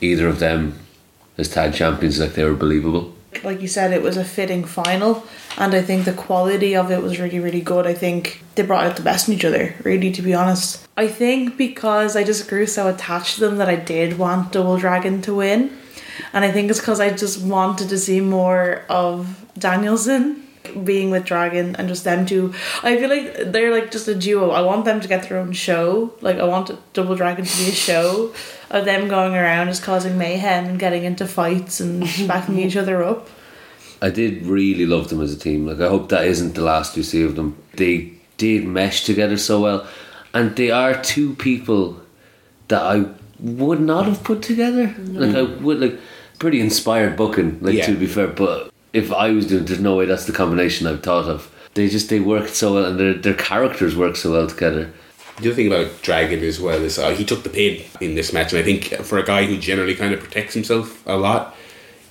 either 0.00 0.26
of 0.26 0.38
them 0.38 0.78
as 1.36 1.50
tag 1.50 1.74
champions, 1.74 2.18
like 2.18 2.32
they 2.32 2.44
were 2.44 2.54
believable. 2.54 3.14
Like 3.44 3.60
you 3.60 3.68
said, 3.68 3.92
it 3.92 4.02
was 4.02 4.16
a 4.16 4.24
fitting 4.24 4.64
final, 4.64 5.24
and 5.56 5.74
I 5.74 5.82
think 5.82 6.04
the 6.04 6.12
quality 6.12 6.76
of 6.76 6.90
it 6.90 7.02
was 7.02 7.18
really, 7.18 7.38
really 7.38 7.60
good. 7.60 7.86
I 7.86 7.94
think 7.94 8.42
they 8.54 8.62
brought 8.62 8.84
out 8.84 8.96
the 8.96 9.02
best 9.02 9.28
in 9.28 9.34
each 9.34 9.44
other, 9.44 9.74
really, 9.84 10.10
to 10.12 10.22
be 10.22 10.34
honest. 10.34 10.86
I 10.96 11.08
think 11.08 11.56
because 11.56 12.16
I 12.16 12.24
just 12.24 12.48
grew 12.48 12.66
so 12.66 12.88
attached 12.88 13.36
to 13.36 13.40
them 13.40 13.58
that 13.58 13.68
I 13.68 13.76
did 13.76 14.18
want 14.18 14.52
Double 14.52 14.76
Dragon 14.76 15.22
to 15.22 15.34
win, 15.34 15.76
and 16.32 16.44
I 16.44 16.50
think 16.50 16.70
it's 16.70 16.80
because 16.80 17.00
I 17.00 17.10
just 17.10 17.42
wanted 17.42 17.88
to 17.88 17.98
see 17.98 18.20
more 18.20 18.84
of 18.88 19.46
Danielson 19.58 20.46
being 20.84 21.10
with 21.10 21.24
Dragon 21.24 21.74
and 21.76 21.88
just 21.88 22.04
them 22.04 22.26
two. 22.26 22.54
I 22.82 22.96
feel 22.96 23.08
like 23.08 23.52
they're 23.52 23.72
like 23.72 23.90
just 23.90 24.08
a 24.08 24.14
duo. 24.14 24.50
I 24.50 24.60
want 24.60 24.84
them 24.84 25.00
to 25.00 25.08
get 25.08 25.28
their 25.28 25.38
own 25.38 25.52
show. 25.52 26.14
Like 26.20 26.36
I 26.36 26.44
want 26.44 26.70
Double 26.92 27.14
Dragon 27.16 27.44
to 27.44 27.56
be 27.56 27.70
a 27.70 27.72
show 27.72 28.32
of 28.70 28.84
them 28.84 29.08
going 29.08 29.34
around 29.34 29.66
just 29.66 29.82
causing 29.82 30.16
mayhem 30.16 30.66
and 30.66 30.78
getting 30.78 31.04
into 31.04 31.26
fights 31.26 31.80
and 31.80 32.00
backing 32.28 32.58
each 32.58 32.76
other 32.76 33.02
up. 33.02 33.28
I 34.02 34.10
did 34.10 34.46
really 34.46 34.86
love 34.86 35.08
them 35.08 35.20
as 35.20 35.32
a 35.32 35.38
team. 35.38 35.66
Like 35.66 35.80
I 35.80 35.88
hope 35.88 36.08
that 36.08 36.24
isn't 36.24 36.54
the 36.54 36.62
last 36.62 36.96
we 36.96 37.02
see 37.02 37.22
of 37.22 37.36
them. 37.36 37.56
They 37.74 38.12
did 38.36 38.64
mesh 38.64 39.04
together 39.04 39.36
so 39.36 39.60
well, 39.60 39.86
and 40.32 40.56
they 40.56 40.70
are 40.70 41.00
two 41.02 41.34
people 41.34 42.00
that 42.68 42.82
I 42.82 43.04
would 43.38 43.80
not 43.80 44.06
have 44.06 44.24
put 44.24 44.42
together. 44.42 44.94
Like 44.98 45.30
mm. 45.30 45.36
I 45.36 45.42
would 45.62 45.80
like 45.80 46.00
pretty 46.38 46.60
inspired 46.60 47.16
booking. 47.16 47.58
Like 47.60 47.74
Yeah. 47.74 47.86
to 47.86 47.96
be 47.96 48.06
fair, 48.06 48.28
but 48.28 48.72
if 48.92 49.12
I 49.12 49.30
was 49.30 49.46
doing, 49.46 49.64
there's 49.66 49.80
no 49.80 49.96
way 49.96 50.06
that's 50.06 50.24
the 50.24 50.32
combination 50.32 50.86
I've 50.86 51.02
thought 51.02 51.26
of. 51.26 51.50
They 51.74 51.88
just 51.88 52.08
they 52.08 52.20
worked 52.20 52.54
so 52.54 52.74
well, 52.74 52.84
and 52.86 52.98
their 52.98 53.14
their 53.14 53.34
characters 53.34 53.94
work 53.96 54.16
so 54.16 54.32
well 54.32 54.46
together. 54.46 54.90
The 55.40 55.48
other 55.48 55.54
thing 55.54 55.72
about 55.72 56.02
Dragon 56.02 56.44
as 56.44 56.60
well 56.60 56.82
is 56.82 56.98
uh, 56.98 57.10
he 57.10 57.24
took 57.24 57.42
the 57.42 57.48
pin 57.48 57.82
in 58.00 58.14
this 58.14 58.32
match, 58.32 58.52
and 58.52 58.60
I 58.60 58.62
think 58.62 58.94
for 59.04 59.18
a 59.18 59.24
guy 59.24 59.46
who 59.46 59.56
generally 59.58 59.94
kind 59.94 60.12
of 60.12 60.20
protects 60.20 60.52
himself 60.52 61.02
a 61.06 61.16
lot, 61.16 61.56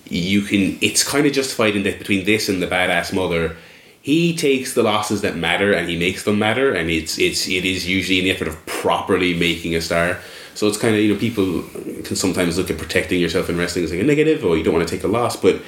you 0.05 0.41
can. 0.41 0.77
It's 0.81 1.03
kind 1.03 1.27
of 1.27 1.33
justified 1.33 1.75
in 1.75 1.83
that 1.83 1.99
between 1.99 2.25
this 2.25 2.49
and 2.49 2.61
the 2.61 2.67
badass 2.67 3.13
mother, 3.13 3.55
he 4.01 4.35
takes 4.35 4.73
the 4.73 4.81
losses 4.81 5.21
that 5.21 5.35
matter 5.35 5.71
and 5.71 5.87
he 5.89 5.97
makes 5.97 6.23
them 6.23 6.39
matter, 6.39 6.73
and 6.73 6.89
it's 6.89 7.19
it's 7.19 7.47
it 7.47 7.65
is 7.65 7.87
usually 7.87 8.19
in 8.19 8.25
the 8.25 8.31
effort 8.31 8.47
of 8.47 8.65
properly 8.65 9.33
making 9.35 9.75
a 9.75 9.81
star. 9.81 10.19
So 10.55 10.67
it's 10.67 10.77
kind 10.77 10.95
of 10.95 11.01
you 11.01 11.13
know 11.13 11.19
people 11.19 11.63
can 12.03 12.15
sometimes 12.15 12.57
look 12.57 12.71
at 12.71 12.77
protecting 12.77 13.19
yourself 13.19 13.49
in 13.49 13.57
wrestling 13.57 13.85
as 13.85 13.91
like 13.91 14.01
a 14.01 14.03
negative, 14.03 14.43
or 14.43 14.57
you 14.57 14.63
don't 14.63 14.73
want 14.73 14.87
to 14.87 14.93
take 14.95 15.03
a 15.03 15.07
loss, 15.07 15.35
but. 15.35 15.61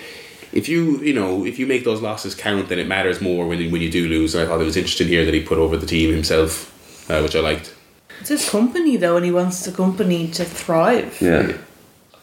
If 0.53 0.67
you 0.67 0.97
you 0.97 1.13
know 1.13 1.45
if 1.45 1.59
you 1.59 1.65
make 1.65 1.85
those 1.85 2.01
losses 2.01 2.35
count, 2.35 2.67
then 2.67 2.77
it 2.77 2.85
matters 2.85 3.21
more 3.21 3.47
when 3.47 3.71
when 3.71 3.81
you 3.81 3.89
do 3.89 4.09
lose. 4.09 4.35
And 4.35 4.43
I 4.43 4.47
thought 4.47 4.59
it 4.59 4.65
was 4.65 4.75
interesting 4.75 5.07
here 5.07 5.23
that 5.23 5.33
he 5.33 5.41
put 5.41 5.57
over 5.57 5.77
the 5.77 5.85
team 5.85 6.11
himself, 6.11 6.77
uh, 7.11 7.21
which 7.21 7.35
I 7.35 7.39
liked. 7.39 7.73
It's 8.19 8.29
his 8.29 8.49
company 8.49 8.97
though, 8.97 9.17
and 9.17 9.25
he 9.25 9.31
wants 9.31 9.65
the 9.65 9.71
company 9.71 10.27
to 10.31 10.45
thrive. 10.45 11.21
Yeah, 11.21 11.57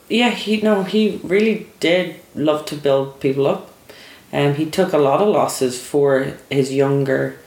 Yeah, 0.09 0.31
he 0.31 0.61
no, 0.61 0.85
he 0.85 1.21
really 1.23 1.67
did 1.81 2.17
love 2.35 2.65
to 2.67 2.77
build 2.77 3.21
people 3.21 3.47
up. 3.47 3.73
Um, 4.33 4.55
he 4.55 4.67
took 4.67 4.93
a 4.93 4.99
lot 4.99 5.21
of 5.21 5.29
losses 5.29 5.81
for 5.81 6.35
his 6.51 6.73
younger 6.73 7.39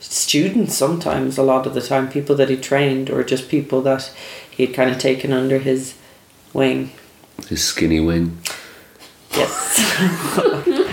students. 0.00 0.76
Sometimes, 0.76 1.38
a 1.38 1.42
lot 1.42 1.66
of 1.66 1.74
the 1.74 1.80
time, 1.80 2.08
people 2.08 2.36
that 2.36 2.48
he 2.48 2.56
trained 2.56 3.10
or 3.10 3.22
just 3.24 3.48
people 3.48 3.82
that 3.82 4.12
he 4.50 4.66
had 4.66 4.74
kind 4.74 4.90
of 4.90 4.98
taken 4.98 5.32
under 5.32 5.58
his 5.58 5.94
wing. 6.52 6.90
his 7.48 7.62
skinny 7.62 8.00
wing. 8.00 8.38
Yes. 9.32 10.74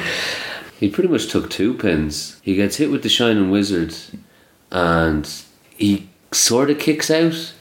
He 0.80 0.90
pretty 0.90 1.10
much 1.10 1.28
took 1.28 1.50
two 1.50 1.74
pins. 1.74 2.40
He 2.42 2.56
gets 2.56 2.78
hit 2.78 2.92
with 2.92 3.02
the 3.02 3.10
Shining 3.10 3.50
Wizard, 3.50 3.96
and 4.72 5.26
he 5.78 6.08
sort 6.32 6.70
of 6.70 6.80
kicks 6.80 7.10
out, 7.12 7.54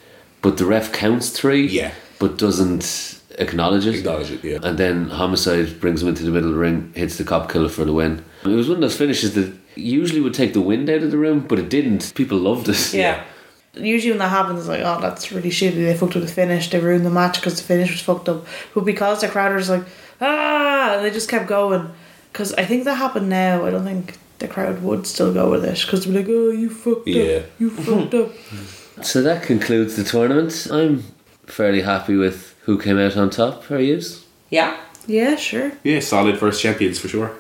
but 0.43 0.57
the 0.59 0.67
ref 0.67 0.93
counts 0.93 1.31
three. 1.31 1.67
Yeah. 1.67 1.93
but 2.19 2.39
doesn't 2.39 3.21
acknowledge 3.39 3.87
it. 3.87 3.97
Acknowledge 3.97 4.31
it, 4.31 4.45
yeah. 4.45 4.59
And 4.63 4.79
then 4.79 5.11
Homicide 5.11 5.81
brings 5.81 6.03
him 6.03 6.09
into 6.09 6.23
the 6.25 6.31
middle 6.31 6.49
of 6.51 6.55
the 6.55 6.61
ring, 6.61 6.93
hits 6.95 7.19
the 7.19 7.25
cop 7.25 7.51
killer 7.51 7.69
for 7.69 7.85
the 7.85 7.93
win. 7.93 8.25
It 8.45 8.49
was 8.49 8.69
one 8.69 8.77
of 8.77 8.81
those 8.83 8.97
finishes 8.97 9.35
that 9.35 9.53
usually 9.75 10.21
would 10.21 10.35
take 10.35 10.53
the 10.53 10.61
wind 10.61 10.89
out 10.89 11.03
of 11.03 11.11
the 11.11 11.19
room, 11.19 11.41
but 11.41 11.59
it 11.59 11.69
didn't. 11.69 12.13
People 12.15 12.39
loved 12.39 12.69
it. 12.69 12.93
yeah. 12.95 13.25
Usually 13.77 14.13
when 14.13 14.21
that 14.21 14.29
happens, 14.29 14.61
it's 14.61 14.69
like, 14.69 14.83
oh, 14.85 15.01
that's 15.01 15.33
really 15.33 15.51
shitty. 15.51 15.75
They 15.75 15.97
fucked 15.97 16.15
up 16.15 16.23
the 16.23 16.29
finish. 16.29 16.71
They 16.71 16.79
ruined 16.79 17.05
the 17.05 17.11
match 17.11 17.41
because 17.41 17.57
the 17.57 17.65
finish 17.65 17.91
was 17.91 18.01
fucked 18.03 18.29
up. 18.29 18.47
But 18.73 18.85
because 18.85 19.21
the 19.21 19.29
crowd 19.29 19.53
was 19.53 19.69
like, 19.69 19.83
ah, 20.21 20.95
and 20.97 21.05
they 21.05 21.11
just 21.11 21.29
kept 21.29 21.49
going. 21.49 21.91
Because 22.33 22.53
I 22.55 22.65
think 22.65 22.85
that 22.85 22.95
happened 22.95 23.29
now. 23.29 23.67
I 23.67 23.71
don't 23.71 23.85
think 23.85 24.17
the 24.47 24.53
crowd 24.55 24.83
would 24.83 25.07
still 25.07 25.33
go 25.33 25.51
with 25.51 25.65
it 25.65 25.81
because 25.81 26.05
they'd 26.05 26.13
be 26.13 26.19
like, 26.19 26.29
oh, 26.29 26.51
you 26.51 26.69
fucked 26.71 27.07
Yeah. 27.09 27.39
up. 27.39 27.45
You 27.59 27.71
fucked 27.71 28.15
up. 28.15 28.31
So 29.03 29.23
that 29.23 29.43
concludes 29.43 29.97
the 29.97 30.05
tournament. 30.05 30.69
I'm 30.71 31.03
fairly 31.47 31.81
happy 31.83 32.15
with 32.15 32.55
who 32.63 32.79
came 32.79 32.97
out 32.97 33.17
on 33.17 33.29
top. 33.29 33.69
Are 33.71 33.81
you? 33.81 34.01
Yeah. 34.51 34.77
Yeah, 35.09 35.35
sure. 35.35 35.73
Yeah, 35.83 35.99
solid 35.99 36.39
first 36.39 36.63
champions 36.63 37.01
for 37.01 37.09
sure. 37.09 37.33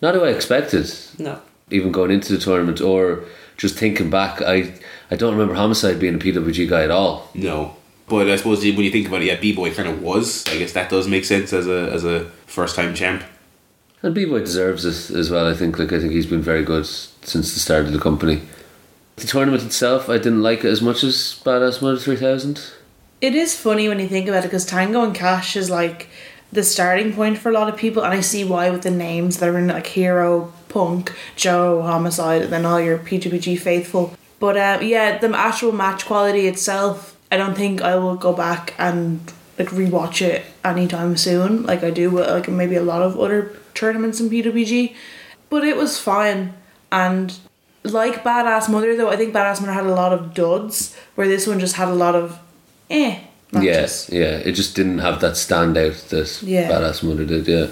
Not 0.00 0.14
who 0.14 0.24
I 0.24 0.30
expected. 0.30 0.90
No. 1.18 1.38
even 1.70 1.92
going 1.92 2.10
into 2.10 2.32
the 2.32 2.38
tournament 2.38 2.80
or 2.80 3.24
just 3.58 3.76
thinking 3.76 4.08
back, 4.08 4.40
I 4.40 4.72
I 5.10 5.16
don't 5.16 5.32
remember 5.32 5.54
Homicide 5.54 6.00
being 6.00 6.14
a 6.14 6.18
PWG 6.18 6.66
guy 6.68 6.82
at 6.84 6.90
all. 6.90 7.28
No, 7.34 7.76
but 8.08 8.30
I 8.30 8.36
suppose 8.36 8.60
when 8.64 8.80
you 8.80 8.90
think 8.90 9.06
about 9.06 9.20
it, 9.20 9.26
yeah, 9.26 9.38
B 9.38 9.52
Boy 9.52 9.70
kind 9.74 9.86
of 9.88 10.00
was. 10.02 10.44
I 10.48 10.56
guess 10.58 10.72
that 10.72 10.88
does 10.88 11.06
make 11.06 11.26
sense 11.26 11.52
as 11.52 11.66
a 11.68 11.92
as 11.92 12.04
a 12.06 12.24
first 12.46 12.74
time 12.74 12.94
champ. 12.94 13.22
And 14.02 14.14
B 14.14 14.24
Boy 14.24 14.40
deserves 14.40 14.84
it 14.84 15.14
as 15.14 15.30
well. 15.30 15.46
I 15.46 15.54
think 15.54 15.78
like 15.78 15.92
I 15.92 16.00
think 16.00 16.12
he's 16.12 16.26
been 16.26 16.42
very 16.42 16.64
good 16.64 16.86
since 16.86 17.52
the 17.52 17.60
start 17.60 17.86
of 17.86 17.92
the 17.92 17.98
company. 17.98 18.42
The 19.16 19.26
tournament 19.26 19.62
itself, 19.62 20.08
I 20.08 20.16
didn't 20.16 20.42
like 20.42 20.64
it 20.64 20.70
as 20.70 20.80
much 20.80 21.04
as 21.04 21.40
Badass 21.44 21.82
Mother 21.82 21.98
Three 21.98 22.16
Thousand. 22.16 22.72
It 23.20 23.34
is 23.34 23.54
funny 23.54 23.88
when 23.88 23.98
you 23.98 24.08
think 24.08 24.28
about 24.28 24.44
it 24.44 24.48
because 24.48 24.64
Tango 24.64 25.04
and 25.04 25.14
Cash 25.14 25.54
is 25.54 25.68
like 25.68 26.08
the 26.50 26.64
starting 26.64 27.12
point 27.12 27.36
for 27.36 27.50
a 27.50 27.52
lot 27.52 27.68
of 27.68 27.76
people, 27.76 28.02
and 28.02 28.14
I 28.14 28.20
see 28.20 28.44
why 28.44 28.70
with 28.70 28.82
the 28.82 28.90
names 28.90 29.38
that 29.38 29.48
are 29.50 29.58
in 29.58 29.68
like 29.68 29.86
Hero, 29.86 30.52
Punk, 30.70 31.12
Joe, 31.36 31.82
Homicide, 31.82 32.42
and 32.42 32.52
then 32.52 32.64
all 32.64 32.80
your 32.80 32.98
PWG 32.98 33.58
faithful. 33.58 34.14
But 34.38 34.56
uh, 34.56 34.78
yeah, 34.80 35.18
the 35.18 35.36
actual 35.36 35.72
match 35.72 36.06
quality 36.06 36.46
itself, 36.46 37.18
I 37.30 37.36
don't 37.36 37.54
think 37.54 37.82
I 37.82 37.96
will 37.96 38.16
go 38.16 38.32
back 38.32 38.74
and 38.78 39.20
like 39.60 39.68
rewatch 39.68 40.22
it 40.22 40.44
anytime 40.64 41.16
soon, 41.16 41.64
like 41.64 41.84
I 41.84 41.90
do 41.90 42.10
with 42.10 42.28
like 42.28 42.48
maybe 42.48 42.76
a 42.76 42.82
lot 42.82 43.02
of 43.02 43.18
other 43.20 43.54
tournaments 43.74 44.18
in 44.18 44.30
PWG. 44.30 44.94
But 45.50 45.64
it 45.64 45.76
was 45.76 45.98
fine, 45.98 46.54
and 46.90 47.36
like 47.84 48.24
Badass 48.24 48.70
Mother 48.70 48.96
though, 48.96 49.10
I 49.10 49.16
think 49.16 49.34
Badass 49.34 49.60
Mother 49.60 49.72
had 49.72 49.84
a 49.84 49.94
lot 49.94 50.12
of 50.12 50.32
duds, 50.32 50.96
where 51.14 51.28
this 51.28 51.46
one 51.46 51.60
just 51.60 51.76
had 51.76 51.88
a 51.88 51.94
lot 51.94 52.14
of 52.14 52.38
eh. 52.88 53.18
matches. 53.52 54.08
Yeah, 54.10 54.18
yeah. 54.20 54.36
It 54.38 54.52
just 54.52 54.74
didn't 54.74 55.00
have 55.00 55.20
that 55.20 55.34
standout 55.34 56.08
that 56.08 56.42
Yeah. 56.42 56.70
Badass 56.70 57.02
Mother 57.02 57.26
did. 57.26 57.46
Yeah. 57.46 57.66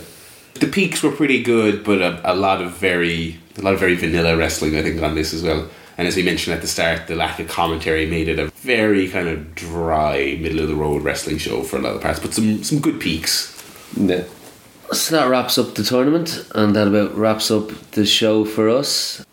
The 0.55 0.66
peaks 0.66 1.02
were 1.02 1.12
pretty 1.12 1.43
good, 1.43 1.85
but 1.85 2.02
a, 2.02 2.20
a 2.24 2.35
lot 2.35 2.60
of 2.60 2.73
very 2.73 3.39
a 3.56 3.62
lot 3.62 3.74
of 3.74 3.81
very 3.81 3.94
vanilla 3.94 4.36
wrestling. 4.36 4.77
I 4.77 4.82
think 4.82 5.01
on 5.02 5.15
this 5.15 5.32
as 5.32 5.43
well. 5.43 5.70
And 5.98 6.06
as 6.06 6.14
we 6.14 6.22
mentioned 6.22 6.54
at 6.54 6.62
the 6.62 6.68
start, 6.68 7.08
the 7.08 7.16
lack 7.16 7.40
of 7.40 7.48
commentary 7.48 8.06
made 8.06 8.28
it 8.28 8.38
a 8.38 8.46
very 8.46 9.08
kind 9.08 9.28
of 9.28 9.56
dry, 9.56 10.38
middle 10.40 10.60
of 10.60 10.68
the 10.68 10.76
road 10.76 11.02
wrestling 11.02 11.38
show 11.38 11.64
for 11.64 11.76
a 11.76 11.80
lot 11.80 11.96
of 11.96 12.00
parts. 12.00 12.20
But 12.20 12.32
some 12.32 12.62
some 12.62 12.78
good 12.78 13.00
peaks. 13.00 13.54
Yeah. 13.96 14.24
So 14.92 15.16
that 15.16 15.28
wraps 15.28 15.58
up 15.58 15.74
the 15.74 15.82
tournament, 15.82 16.48
and 16.54 16.74
that 16.76 16.86
about 16.86 17.14
wraps 17.16 17.50
up 17.50 17.68
the 17.90 18.06
show 18.06 18.44
for 18.44 18.68
us. 18.68 19.26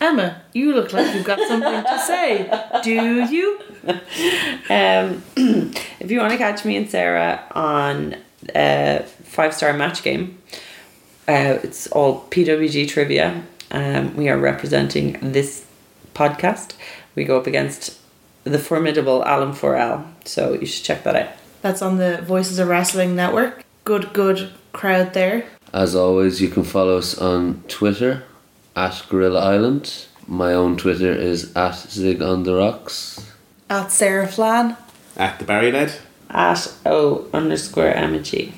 Emma, 0.00 0.42
you 0.52 0.74
look 0.74 0.92
like 0.92 1.14
you've 1.14 1.24
got 1.24 1.38
something 1.46 1.84
to 1.84 1.98
say. 2.00 2.80
Do 2.82 2.92
you? 2.92 3.60
Um, 4.68 5.22
if 6.00 6.10
you 6.10 6.18
want 6.18 6.32
to 6.32 6.38
catch 6.38 6.64
me 6.64 6.76
and 6.76 6.90
Sarah 6.90 7.44
on 7.52 8.16
uh, 8.52 8.98
five 9.22 9.54
star 9.54 9.72
match 9.72 10.02
game. 10.02 10.38
Uh, 11.28 11.58
it's 11.62 11.86
all 11.88 12.22
PWG 12.30 12.88
trivia. 12.88 13.44
Um, 13.70 14.16
we 14.16 14.28
are 14.28 14.38
representing 14.38 15.18
this 15.20 15.65
podcast. 16.16 16.72
We 17.14 17.24
go 17.24 17.38
up 17.38 17.46
against 17.46 17.98
the 18.44 18.58
formidable 18.58 19.24
Alan 19.24 19.52
Forel. 19.52 20.06
So 20.24 20.54
you 20.54 20.66
should 20.66 20.84
check 20.84 21.02
that 21.04 21.16
out. 21.16 21.28
That's 21.62 21.82
on 21.82 21.98
the 21.98 22.22
Voices 22.22 22.58
of 22.58 22.68
Wrestling 22.68 23.16
network. 23.16 23.64
Good, 23.84 24.12
good 24.12 24.50
crowd 24.72 25.14
there. 25.14 25.44
As 25.72 25.94
always, 25.94 26.40
you 26.40 26.48
can 26.48 26.64
follow 26.64 26.96
us 26.98 27.18
on 27.18 27.62
Twitter 27.68 28.22
at 28.74 29.04
Gorilla 29.08 29.40
Island. 29.40 30.06
My 30.26 30.52
own 30.52 30.76
Twitter 30.76 31.12
is 31.12 31.54
at 31.56 31.76
Zig 31.76 32.22
on 32.22 32.44
the 32.44 32.54
Rocks. 32.56 33.24
At 33.68 33.90
Sarah 33.92 34.28
Flan. 34.28 34.76
At 35.16 35.38
the 35.38 35.44
Barry 35.44 35.72
Led. 35.72 35.94
At 36.30 36.72
O 36.84 37.28
underscore 37.32 37.92
G. 38.22 38.52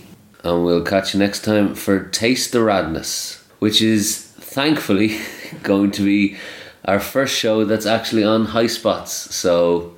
And 0.45 0.65
we'll 0.65 0.85
catch 0.85 1.15
you 1.15 1.21
next 1.21 1.45
time 1.45 1.75
for 1.75 2.05
Taste 2.05 2.53
the 2.53 2.59
Radness, 2.59 3.43
which 3.59 3.83
is 3.83 4.23
thankfully 4.39 5.19
going 5.63 5.91
to 5.93 6.03
be 6.03 6.37
our 6.85 7.01
first 7.01 7.37
show 7.37 7.65
that's 7.65 7.87
actually 7.87 8.25
on 8.25 8.47
High 8.47 8.67
Spots. 8.67 9.13
So, 9.35 9.97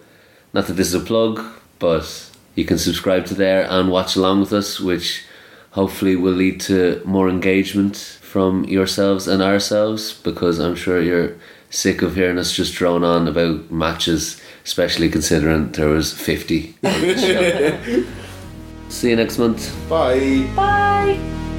not 0.52 0.66
that 0.66 0.74
this 0.74 0.88
is 0.88 0.94
a 0.94 1.00
plug, 1.00 1.40
but 1.78 2.30
you 2.54 2.64
can 2.64 2.78
subscribe 2.78 3.26
to 3.26 3.34
there 3.34 3.66
and 3.70 3.90
watch 3.90 4.16
along 4.16 4.40
with 4.40 4.52
us, 4.52 4.80
which 4.80 5.24
hopefully 5.72 6.16
will 6.16 6.32
lead 6.32 6.60
to 6.60 7.00
more 7.04 7.28
engagement 7.28 7.96
from 7.96 8.64
yourselves 8.64 9.28
and 9.28 9.42
ourselves 9.42 10.12
because 10.12 10.58
I'm 10.58 10.74
sure 10.74 11.00
you're 11.00 11.36
sick 11.70 12.02
of 12.02 12.16
hearing 12.16 12.38
us 12.38 12.52
just 12.52 12.74
drone 12.74 13.04
on 13.04 13.28
about 13.28 13.70
matches, 13.70 14.40
especially 14.64 15.08
considering 15.08 15.70
there 15.72 15.88
was 15.88 16.12
50 16.12 16.74
on 16.84 17.00
the 17.00 17.18
show. 17.18 18.04
See 18.88 19.10
you 19.10 19.16
next 19.16 19.38
month. 19.38 19.72
Bye. 19.88 20.48
Bye. 20.56 21.49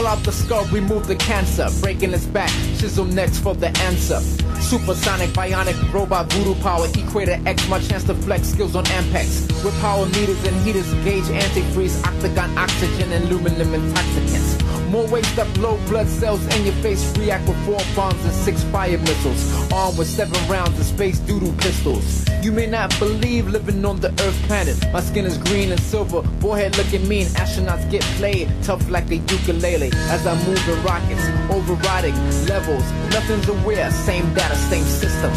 Pull 0.00 0.08
out 0.08 0.24
the 0.24 0.32
skull, 0.32 0.64
remove 0.66 1.06
the 1.06 1.16
cancer. 1.16 1.68
Breaking 1.82 2.12
its 2.14 2.24
back, 2.24 2.50
chisel 2.78 3.04
next 3.04 3.40
for 3.40 3.54
the 3.54 3.68
answer. 3.80 4.18
Supersonic, 4.60 5.30
bionic, 5.30 5.76
robot, 5.92 6.32
voodoo 6.32 6.54
power, 6.62 6.86
equator 6.94 7.38
X, 7.44 7.68
my 7.68 7.80
chance 7.80 8.04
to 8.04 8.14
flex 8.14 8.48
skills 8.48 8.74
on 8.76 8.84
Ampex. 8.84 9.46
With 9.62 9.78
power 9.80 10.06
meters 10.06 10.42
and 10.44 10.56
heaters, 10.64 10.90
gauge 11.04 11.24
antifreeze, 11.24 12.02
octagon, 12.06 12.56
oxygen, 12.56 13.12
and 13.12 13.24
aluminum 13.24 13.74
intoxicants. 13.74 14.79
More 14.90 15.06
waste 15.06 15.38
up 15.38 15.46
low 15.58 15.78
blood 15.86 16.08
cells 16.08 16.44
in 16.56 16.64
your 16.64 16.74
face, 16.82 17.16
react 17.16 17.46
with 17.46 17.56
four 17.64 17.78
bombs 17.94 18.24
and 18.24 18.34
six 18.34 18.64
fire 18.64 18.98
missiles. 18.98 19.72
Armed 19.72 19.96
with 19.96 20.08
seven 20.08 20.36
rounds 20.48 20.80
of 20.80 20.84
space 20.84 21.20
doodle 21.20 21.52
pistols. 21.58 22.26
You 22.42 22.50
may 22.50 22.66
not 22.66 22.98
believe 22.98 23.46
living 23.46 23.84
on 23.84 24.00
the 24.00 24.08
Earth 24.08 24.42
planet. 24.48 24.76
My 24.92 25.00
skin 25.00 25.26
is 25.26 25.38
green 25.38 25.70
and 25.70 25.80
silver, 25.80 26.24
forehead 26.40 26.76
looking 26.76 27.06
mean. 27.06 27.26
Astronauts 27.38 27.88
get 27.88 28.02
played 28.18 28.50
tough 28.64 28.90
like 28.90 29.08
a 29.12 29.16
ukulele. 29.16 29.92
As 30.10 30.26
I 30.26 30.34
move 30.44 30.68
in 30.68 30.82
rockets, 30.82 31.24
overriding 31.52 32.16
levels. 32.46 32.82
Nothing's 33.12 33.48
aware, 33.48 33.92
same 33.92 34.34
data, 34.34 34.56
same 34.56 34.82
system. 34.82 35.30